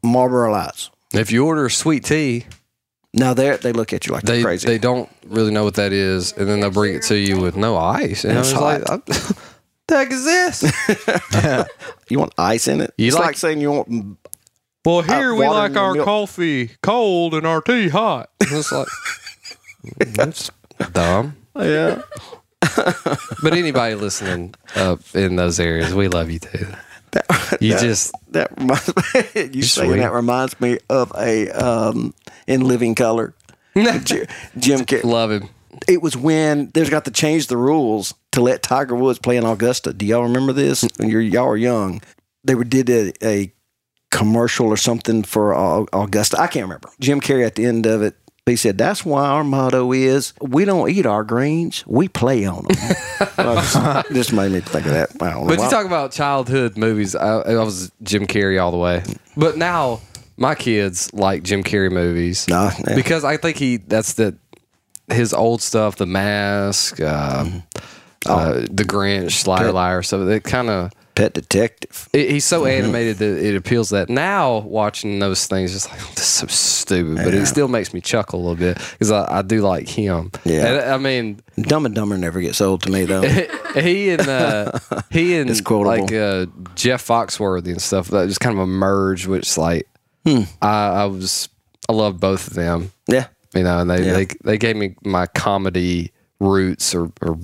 Marlboro 0.02 0.50
Lights. 0.52 0.90
If 1.14 1.30
you 1.30 1.46
order 1.46 1.68
sweet 1.68 2.04
tea, 2.04 2.46
Now 3.14 3.32
they 3.34 3.56
they 3.56 3.72
look 3.72 3.92
at 3.92 4.06
you 4.06 4.12
like 4.12 4.24
they 4.24 4.42
crazy. 4.42 4.66
they 4.66 4.78
don't 4.78 5.08
really 5.26 5.52
know 5.52 5.64
what 5.64 5.74
that 5.74 5.92
is, 5.92 6.32
and 6.32 6.48
then 6.48 6.60
they'll 6.60 6.70
bring 6.70 6.94
it 6.96 7.02
to 7.04 7.16
you 7.16 7.40
with 7.40 7.56
no 7.56 7.76
ice. 7.76 8.24
And 8.24 8.36
I 8.36 8.40
It's 8.40 8.52
was 8.52 8.60
like, 8.60 8.82
"I- 8.90 9.32
"The 9.86 9.96
heck 9.96 10.10
is 10.10 10.24
this?" 10.24 11.68
you 12.10 12.18
want 12.18 12.34
ice 12.36 12.66
in 12.68 12.80
it? 12.80 12.92
You 12.98 13.06
it's 13.06 13.16
like- 13.16 13.26
like, 13.26 13.36
saying 13.36 13.60
you 13.60 13.70
want. 13.70 14.18
Well, 14.86 15.02
here 15.02 15.34
we 15.34 15.48
like 15.48 15.76
our 15.76 15.94
milk. 15.94 16.04
coffee 16.04 16.70
cold 16.80 17.34
and 17.34 17.44
our 17.46 17.60
tea 17.60 17.88
hot. 17.88 18.30
It's 18.40 18.70
like 18.70 18.86
that's 20.14 20.50
dumb. 20.92 21.36
Yeah. 21.56 22.02
But 23.42 23.52
anybody 23.54 23.94
listening 23.96 24.54
up 24.76 25.00
in 25.14 25.36
those 25.36 25.58
areas, 25.60 25.94
we 25.94 26.06
love 26.08 26.30
you 26.30 26.38
too. 26.38 26.66
You 27.60 27.78
just 27.78 28.12
That 28.30 28.50
reminds 28.56 28.88
me. 28.88 29.50
You 29.52 29.62
saying 29.62 29.90
Sweet. 29.90 29.98
that 30.00 30.12
reminds 30.12 30.60
me 30.60 30.78
of 30.88 31.12
a 31.18 31.50
um, 31.50 32.14
in 32.46 32.60
Living 32.62 32.94
Color. 32.94 33.34
J- 33.74 34.26
Jim 34.58 34.80
Carrey. 34.80 35.04
love 35.04 35.30
him. 35.32 35.48
It 35.88 36.02
was 36.02 36.16
when 36.16 36.70
there's 36.74 36.90
got 36.90 37.04
to 37.06 37.10
change 37.10 37.48
the 37.48 37.56
rules 37.56 38.14
to 38.32 38.40
let 38.40 38.62
Tiger 38.62 38.94
Woods 38.94 39.18
play 39.18 39.36
in 39.36 39.44
Augusta. 39.44 39.92
Do 39.92 40.06
y'all 40.06 40.22
remember 40.22 40.52
this? 40.52 40.86
When 40.96 41.08
you're 41.08 41.20
y'all 41.20 41.48
are 41.48 41.56
young, 41.56 42.00
they 42.44 42.54
did 42.54 42.88
a, 42.90 43.12
a 43.26 43.52
commercial 44.16 44.66
or 44.68 44.76
something 44.76 45.22
for 45.22 45.52
Augusta. 45.92 46.40
I 46.40 46.46
can't 46.46 46.64
remember. 46.64 46.88
Jim 47.00 47.20
Carrey 47.20 47.44
at 47.46 47.54
the 47.54 47.66
end 47.66 47.86
of 47.86 48.02
it, 48.02 48.14
he 48.46 48.56
said, 48.56 48.78
"That's 48.78 49.04
why 49.04 49.26
our 49.26 49.42
motto 49.44 49.92
is 49.92 50.32
we 50.40 50.64
don't 50.64 50.88
eat 50.90 51.04
our 51.06 51.24
greens, 51.24 51.84
we 51.86 52.08
play 52.08 52.44
on 52.46 52.64
them." 52.64 52.76
Just, 53.36 54.12
just 54.12 54.32
made 54.32 54.52
me 54.52 54.60
think 54.60 54.86
of 54.86 54.92
that. 54.92 55.10
I 55.20 55.30
don't 55.30 55.42
know 55.42 55.48
But 55.48 55.62
you 55.62 55.70
talk 55.70 55.86
about 55.86 56.12
childhood 56.12 56.76
movies. 56.76 57.14
I, 57.14 57.38
I 57.40 57.64
was 57.64 57.90
Jim 58.02 58.26
Carrey 58.26 58.60
all 58.60 58.70
the 58.70 58.76
way. 58.78 59.02
But 59.36 59.56
now 59.56 60.00
my 60.36 60.54
kids 60.54 61.12
like 61.14 61.42
Jim 61.42 61.62
Carrey 61.64 61.90
movies 61.90 62.46
Nah, 62.48 62.70
yeah. 62.86 62.94
because 62.94 63.24
I 63.24 63.36
think 63.36 63.56
he 63.56 63.76
that's 63.78 64.14
the 64.14 64.36
his 65.10 65.32
old 65.32 65.62
stuff, 65.62 65.96
The 65.96 66.06
Mask, 66.06 67.00
uh, 67.00 67.44
Mm-hmm. 67.44 67.58
uh, 68.30 68.52
The 68.70 68.84
Grinch, 68.84 69.46
Liar 69.46 69.72
Liar. 69.72 70.02
So 70.02 70.26
it 70.28 70.42
kind 70.44 70.68
of 70.70 70.90
Pet 71.16 71.32
Detective. 71.34 72.08
it, 72.12 72.30
he's 72.30 72.44
so 72.44 72.62
Mm-hmm. 72.62 72.84
animated 72.84 73.16
that 73.18 73.44
it 73.44 73.56
appeals 73.56 73.88
that. 73.90 74.08
Now 74.08 74.58
watching 74.58 75.18
those 75.18 75.46
things, 75.46 75.72
just 75.72 75.90
like 75.90 75.98
this 76.14 76.18
is 76.20 76.26
so 76.26 76.46
stupid, 76.46 77.16
but 77.16 77.34
it 77.34 77.46
still 77.46 77.66
makes 77.68 77.92
me 77.92 78.00
chuckle 78.00 78.38
a 78.38 78.42
little 78.42 78.54
bit 78.56 78.76
because 78.92 79.10
I, 79.10 79.38
I 79.38 79.42
do 79.42 79.62
like 79.62 79.88
him. 79.88 80.30
Yeah. 80.44 80.66
and, 80.66 80.90
I 80.92 80.98
mean. 80.98 81.40
Dumb 81.58 81.86
and 81.86 81.94
Dumber 81.94 82.18
never 82.18 82.40
gets 82.40 82.60
old 82.60 82.82
to 82.82 82.90
me 82.92 83.04
though. 83.06 83.22
he 83.74 84.10
and 84.10 84.28
uh, 84.28 84.78
he 85.10 85.36
and 85.40 85.48
It's 85.50 85.68
like 85.68 86.12
uh, 86.12 86.46
Jeff 86.76 87.06
Foxworthy 87.06 87.70
and 87.72 87.80
stuff 87.82 88.08
that 88.08 88.28
just 88.28 88.40
kind 88.40 88.54
of 88.54 88.60
a 88.60 88.66
merge, 88.66 89.26
which 89.26 89.56
like 89.58 89.88
Hmm. 90.26 90.42
I, 90.60 90.88
I 90.88 91.04
was 91.06 91.48
I 91.88 91.92
love 91.92 92.18
both 92.20 92.48
of 92.48 92.54
them, 92.54 92.90
yeah. 93.08 93.28
you 93.54 93.62
know, 93.62 93.78
and 93.78 93.88
they 93.90 94.04
Yeah. 94.04 94.12
they, 94.14 94.26
they 94.44 94.58
gave 94.58 94.76
me 94.76 94.96
my 95.04 95.26
comedy 95.26 96.12
roots 96.40 96.94
or, 96.94 97.10
or 97.22 97.38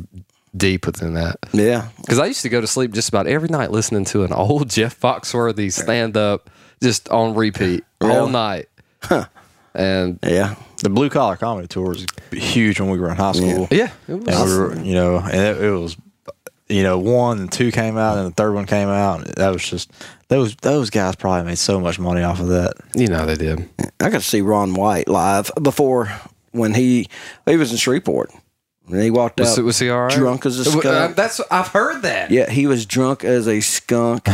deep 0.56 0.84
within 0.86 1.14
that 1.14 1.36
Yeah. 1.52 1.88
because 2.00 2.18
I 2.18 2.26
used 2.26 2.42
to 2.42 2.48
go 2.48 2.60
to 2.60 2.66
sleep 2.66 2.92
just 2.92 3.08
about 3.08 3.26
every 3.26 3.48
night 3.48 3.70
listening 3.70 4.04
to 4.06 4.24
an 4.24 4.32
old 4.32 4.68
Jeff 4.76 4.98
Foxworthy 5.00 5.72
stand 5.72 6.16
up 6.16 6.50
just 6.82 7.08
on 7.08 7.34
repeat 7.34 7.84
all 8.00 8.08
Really? 8.08 8.32
night, 8.32 8.68
and 9.74 10.18
Yeah. 10.22 10.54
The 10.82 10.90
blue 10.90 11.10
collar 11.10 11.36
comedy 11.36 11.68
tour 11.68 11.90
was 11.90 12.06
huge 12.32 12.80
when 12.80 12.90
we 12.90 12.98
were 12.98 13.08
in 13.08 13.16
high 13.16 13.32
school. 13.32 13.68
yeah, 13.70 13.90
it 14.08 14.14
was, 14.14 14.26
And 14.28 14.50
we 14.50 14.58
were, 14.58 14.84
you 14.84 14.94
know, 14.94 15.16
and 15.18 15.34
it, 15.34 15.62
it 15.64 15.70
was, 15.70 15.96
you 16.68 16.82
know, 16.82 16.98
one 16.98 17.38
and 17.38 17.52
two 17.52 17.70
came 17.70 17.96
out, 17.96 18.18
and 18.18 18.26
the 18.26 18.32
third 18.34 18.52
one 18.52 18.66
came 18.66 18.88
out. 18.88 19.24
And 19.24 19.34
that 19.36 19.50
was 19.52 19.62
just 19.64 19.92
those 20.28 20.56
those 20.56 20.90
guys 20.90 21.14
probably 21.14 21.44
made 21.46 21.58
so 21.58 21.78
much 21.78 22.00
money 22.00 22.22
off 22.22 22.40
of 22.40 22.48
that. 22.48 22.72
you 22.96 23.06
know 23.06 23.24
they 23.26 23.36
did. 23.36 23.68
I 24.00 24.10
got 24.10 24.20
to 24.22 24.26
see 24.26 24.40
Ron 24.40 24.74
White 24.74 25.06
live 25.06 25.52
before 25.62 26.10
when 26.50 26.74
he 26.74 27.06
he 27.46 27.56
was 27.56 27.70
in 27.70 27.76
Shreveport. 27.78 28.32
And 28.88 29.00
he 29.02 29.10
walked 29.10 29.38
Was, 29.40 29.58
out 29.58 29.64
was 29.64 29.78
he 29.78 29.90
all 29.90 30.02
right? 30.02 30.10
drunk 30.12 30.44
as 30.44 30.58
a 30.58 30.68
Uh, 30.68 30.80
skunk. 30.80 31.16
That's 31.16 31.40
I've 31.50 31.68
heard 31.68 32.02
that. 32.02 32.30
yeah, 32.30 32.50
he 32.50 32.66
was 32.66 32.84
drunk 32.86 33.24
as 33.24 33.46
a 33.48 33.60
skunk. 33.60 34.26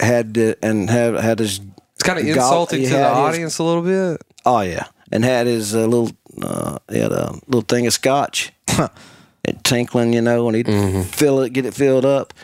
had 0.00 0.34
to, 0.34 0.54
and 0.62 0.88
had 0.90 1.14
had 1.14 1.38
his 1.38 1.60
It's 1.94 2.02
kind 2.02 2.18
of 2.18 2.26
insulting 2.26 2.82
to 2.82 2.88
the 2.88 2.96
his- 2.96 3.04
audience 3.06 3.58
a 3.58 3.62
little 3.64 3.82
bit. 3.82 4.22
oh 4.44 4.60
yeah, 4.60 4.86
and 5.12 5.24
had 5.24 5.46
his 5.46 5.74
uh, 5.74 5.86
little 5.86 6.10
uh, 6.42 6.78
he 6.90 6.98
had 6.98 7.12
a 7.12 7.32
little 7.46 7.62
thing 7.62 7.86
of 7.86 7.92
scotch, 7.92 8.52
and 9.44 9.62
tinkling, 9.64 10.12
you 10.12 10.20
know, 10.20 10.46
and 10.48 10.56
he'd 10.56 10.66
Mm-hmm. 10.66 11.02
fill 11.02 11.40
it, 11.40 11.52
get 11.52 11.64
it 11.64 11.72
filled 11.74 12.04
up. 12.04 12.34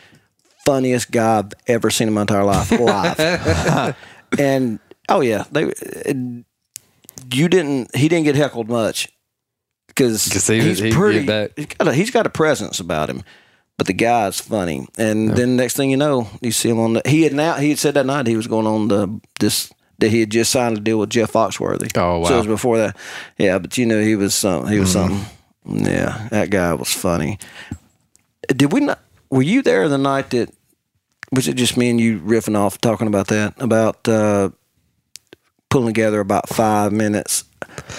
Funniest 0.65 1.11
guy 1.11 1.39
I've 1.41 1.53
ever 1.67 1.91
seen 1.91 2.09
in 2.09 2.15
my 2.15 2.21
entire 2.23 2.45
life 2.45 2.71
live. 2.71 3.97
and 4.39 4.79
oh 5.09 5.21
yeah, 5.21 5.45
they 5.51 5.73
you 7.33 7.49
didn't 7.49 7.95
he 7.97 8.09
didn't 8.09 8.25
get 8.25 8.37
heckled 8.37 8.69
much 8.69 9.09
because 9.95 10.29
'Cause 10.29 10.47
he 10.47 10.61
he's 10.61 10.81
get 10.81 10.93
pretty 10.95 11.21
he's 11.57 11.67
got 11.67 11.89
a, 11.89 11.93
he's 11.95 12.11
got 12.11 12.27
a 12.27 12.31
presence 12.31 12.81
about 12.81 13.09
him. 13.11 13.23
But 13.79 13.87
the 13.87 13.95
guy's 13.95 14.39
funny, 14.41 14.87
and 14.99 15.31
then 15.37 15.57
next 15.57 15.75
thing 15.77 15.91
you 15.91 15.97
know, 15.97 16.29
you 16.41 16.53
see 16.53 16.69
him 16.69 16.79
on 16.79 16.93
the. 16.95 17.03
He 17.07 17.23
had 17.23 17.33
now 17.33 17.55
he 17.55 17.71
had 17.71 17.79
said 17.79 17.95
that 17.95 18.07
night 18.07 18.27
he 18.27 18.37
was 18.37 18.47
going 18.47 18.67
on 18.67 18.89
the 18.89 19.21
this 19.41 19.73
that 19.99 20.11
he 20.11 20.21
had 20.21 20.31
just 20.31 20.53
signed 20.53 20.77
a 20.77 20.81
deal 20.81 20.99
with 20.99 21.11
Jeff 21.11 21.33
Foxworthy. 21.33 21.91
Oh, 21.97 22.19
wow! 22.21 22.29
So 22.29 22.35
it 22.35 22.39
was 22.39 22.47
before 22.47 22.79
that, 22.79 22.97
yeah. 23.39 23.59
But 23.59 23.77
you 23.79 23.87
know 23.87 24.01
he 24.01 24.15
was 24.15 24.35
some 24.35 24.69
he 24.69 24.79
was 24.79 24.95
Mm-hmm. 24.95 25.17
something. 25.65 25.87
Yeah, 25.93 26.29
that 26.31 26.51
guy 26.51 26.75
was 26.75 26.93
funny. 26.93 27.39
Did 28.49 28.73
we 28.73 28.81
not? 28.81 29.01
Were 29.31 29.43
you 29.43 29.63
there 29.63 29.89
the 29.89 29.99
night 29.99 30.31
that? 30.31 30.51
Was 31.33 31.49
it 31.49 31.55
just 31.55 31.77
me 31.79 31.89
and 31.89 31.99
you 32.01 32.21
riffing 32.21 32.57
off 32.57 32.79
talking 32.81 33.07
about 33.07 33.29
that 33.29 33.55
about 33.59 34.07
uh, 34.07 34.51
pulling 35.71 35.87
together 35.95 36.21
about 36.21 36.49
five 36.49 36.93
minutes? 36.93 37.45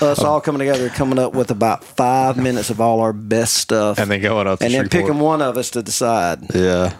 Us 0.01 0.19
all 0.19 0.41
coming 0.41 0.59
together, 0.59 0.89
coming 0.89 1.19
up 1.19 1.33
with 1.33 1.51
about 1.51 1.83
five 1.83 2.37
minutes 2.37 2.69
of 2.69 2.81
all 2.81 2.99
our 3.01 3.13
best 3.13 3.53
stuff, 3.55 3.97
And 3.99 4.09
then 4.11 4.21
going 4.21 4.47
up 4.47 4.59
to 4.59 4.65
and 4.65 4.73
then 4.73 4.81
Shreveport. 4.83 5.05
picking 5.07 5.19
one 5.21 5.41
of 5.41 5.57
us 5.57 5.69
to 5.71 5.81
decide 5.83 6.39
Yeah, 6.53 6.93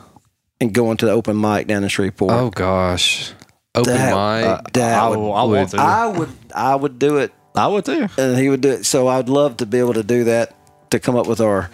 and 0.62 0.74
going 0.74 0.98
to 0.98 1.06
the 1.06 1.12
open 1.12 1.40
mic 1.40 1.68
down 1.68 1.84
in 1.84 1.90
Shreveport. 1.90 2.32
Oh 2.32 2.50
gosh, 2.50 3.34
open 3.76 3.94
That- 3.94 4.10
mic. 4.42 4.48
Uh, 4.50 4.62
that 4.74 5.04
I, 5.04 5.10
would- 5.10 5.16
I 5.18 5.44
want 5.44 5.70
to. 5.72 5.78
I 5.82 6.08
would 6.08 6.30
I 6.56 6.76
would 6.76 7.00
do 7.00 7.18
it 7.18 7.32
I 7.56 7.68
would 7.68 7.86
too. 7.86 8.08
and 8.18 8.38
he 8.38 8.50
would 8.50 8.62
do 8.62 8.70
it. 8.72 8.86
So 8.86 9.08
I'd 9.08 9.30
love 9.30 9.58
to 9.58 9.66
be 9.66 9.80
able 9.80 9.94
to 9.94 10.04
do 10.04 10.24
that 10.26 10.56
to 10.92 11.00
come 11.00 11.16
up 11.16 11.28
with 11.28 11.42
our 11.42 11.70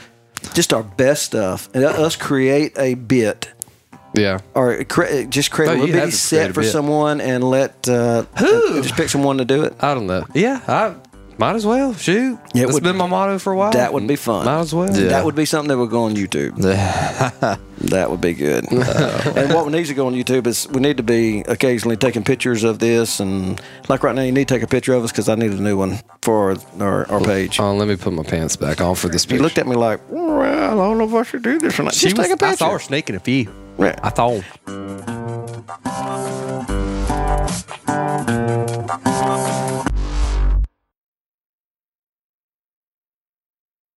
just 0.53 0.73
our 0.73 0.83
best 0.83 1.23
stuff 1.23 1.69
and 1.73 1.83
us 1.83 2.15
create 2.15 2.71
a 2.77 2.93
bit 2.95 3.49
yeah. 4.13 4.39
or 4.53 4.83
cre- 4.83 5.23
just 5.29 5.51
create 5.51 5.69
a 5.69 5.73
little 5.73 5.87
bitty 5.87 6.11
set 6.11 6.53
for 6.53 6.61
bit. 6.61 6.71
someone 6.71 7.21
and 7.21 7.43
let 7.43 7.87
uh, 7.87 8.23
Who? 8.39 8.81
just 8.81 8.95
pick 8.95 9.09
someone 9.09 9.37
to 9.37 9.45
do 9.45 9.63
it. 9.63 9.75
I 9.79 9.93
don't 9.93 10.07
know. 10.07 10.25
Yeah, 10.33 10.61
I 10.67 10.95
might 11.39 11.55
as 11.55 11.65
well 11.65 11.93
shoot. 11.93 12.37
Yeah, 12.53 12.63
it 12.63 12.67
has 12.67 12.81
been 12.81 12.97
my 12.97 13.07
motto 13.07 13.39
for 13.39 13.53
a 13.53 13.55
while. 13.55 13.71
That 13.71 13.93
would 13.93 14.05
be 14.05 14.17
fun. 14.17 14.43
Might 14.43 14.59
as 14.59 14.75
well. 14.75 14.93
Yeah. 14.93 15.07
That 15.07 15.23
would 15.23 15.35
be 15.35 15.45
something 15.45 15.69
that 15.69 15.77
would 15.77 15.89
go 15.89 16.03
on 16.03 16.13
YouTube. 16.13 16.57
that 17.79 18.11
would 18.11 18.19
be 18.19 18.33
good. 18.33 18.69
and 18.71 19.53
what 19.53 19.65
we 19.65 19.71
need 19.71 19.85
to 19.85 19.93
go 19.93 20.07
on 20.07 20.13
YouTube 20.13 20.47
is 20.47 20.67
we 20.67 20.81
need 20.81 20.97
to 20.97 21.03
be 21.03 21.39
occasionally 21.47 21.95
taking 21.95 22.25
pictures 22.25 22.65
of 22.65 22.79
this, 22.79 23.21
and 23.21 23.61
like 23.87 24.03
right 24.03 24.13
now, 24.13 24.23
you 24.23 24.33
need 24.33 24.49
to 24.49 24.53
take 24.53 24.63
a 24.63 24.67
picture 24.67 24.93
of 24.93 25.05
us 25.05 25.13
because 25.13 25.29
I 25.29 25.35
need 25.35 25.51
a 25.51 25.61
new 25.61 25.77
one 25.77 25.99
for 26.23 26.57
our, 26.81 27.09
our 27.09 27.21
page. 27.21 27.57
Oh, 27.57 27.73
let 27.73 27.87
me 27.87 27.95
put 27.95 28.11
my 28.11 28.23
pants 28.23 28.57
back 28.57 28.81
on 28.81 28.95
for 28.95 29.07
this. 29.07 29.25
Picture. 29.25 29.37
You 29.37 29.41
looked 29.43 29.59
at 29.59 29.65
me 29.65 29.77
like, 29.77 30.01
well, 30.11 30.41
I 30.41 30.75
don't 30.75 30.97
know 30.97 31.05
if 31.07 31.13
I 31.13 31.23
should 31.23 31.43
do 31.43 31.57
this 31.57 31.79
or 31.79 31.83
not. 31.83 31.93
She 31.93 32.07
Just 32.07 32.17
was, 32.17 32.27
take 32.27 32.35
a 32.35 32.37
picture. 32.37 32.65
I 32.65 32.67
saw 32.67 32.71
her 32.73 32.79
sneaking 32.79 33.15
a 33.15 33.21
few. 33.21 33.49
Yeah. 33.77 33.97
I 34.03 34.09
thought. 34.09 34.43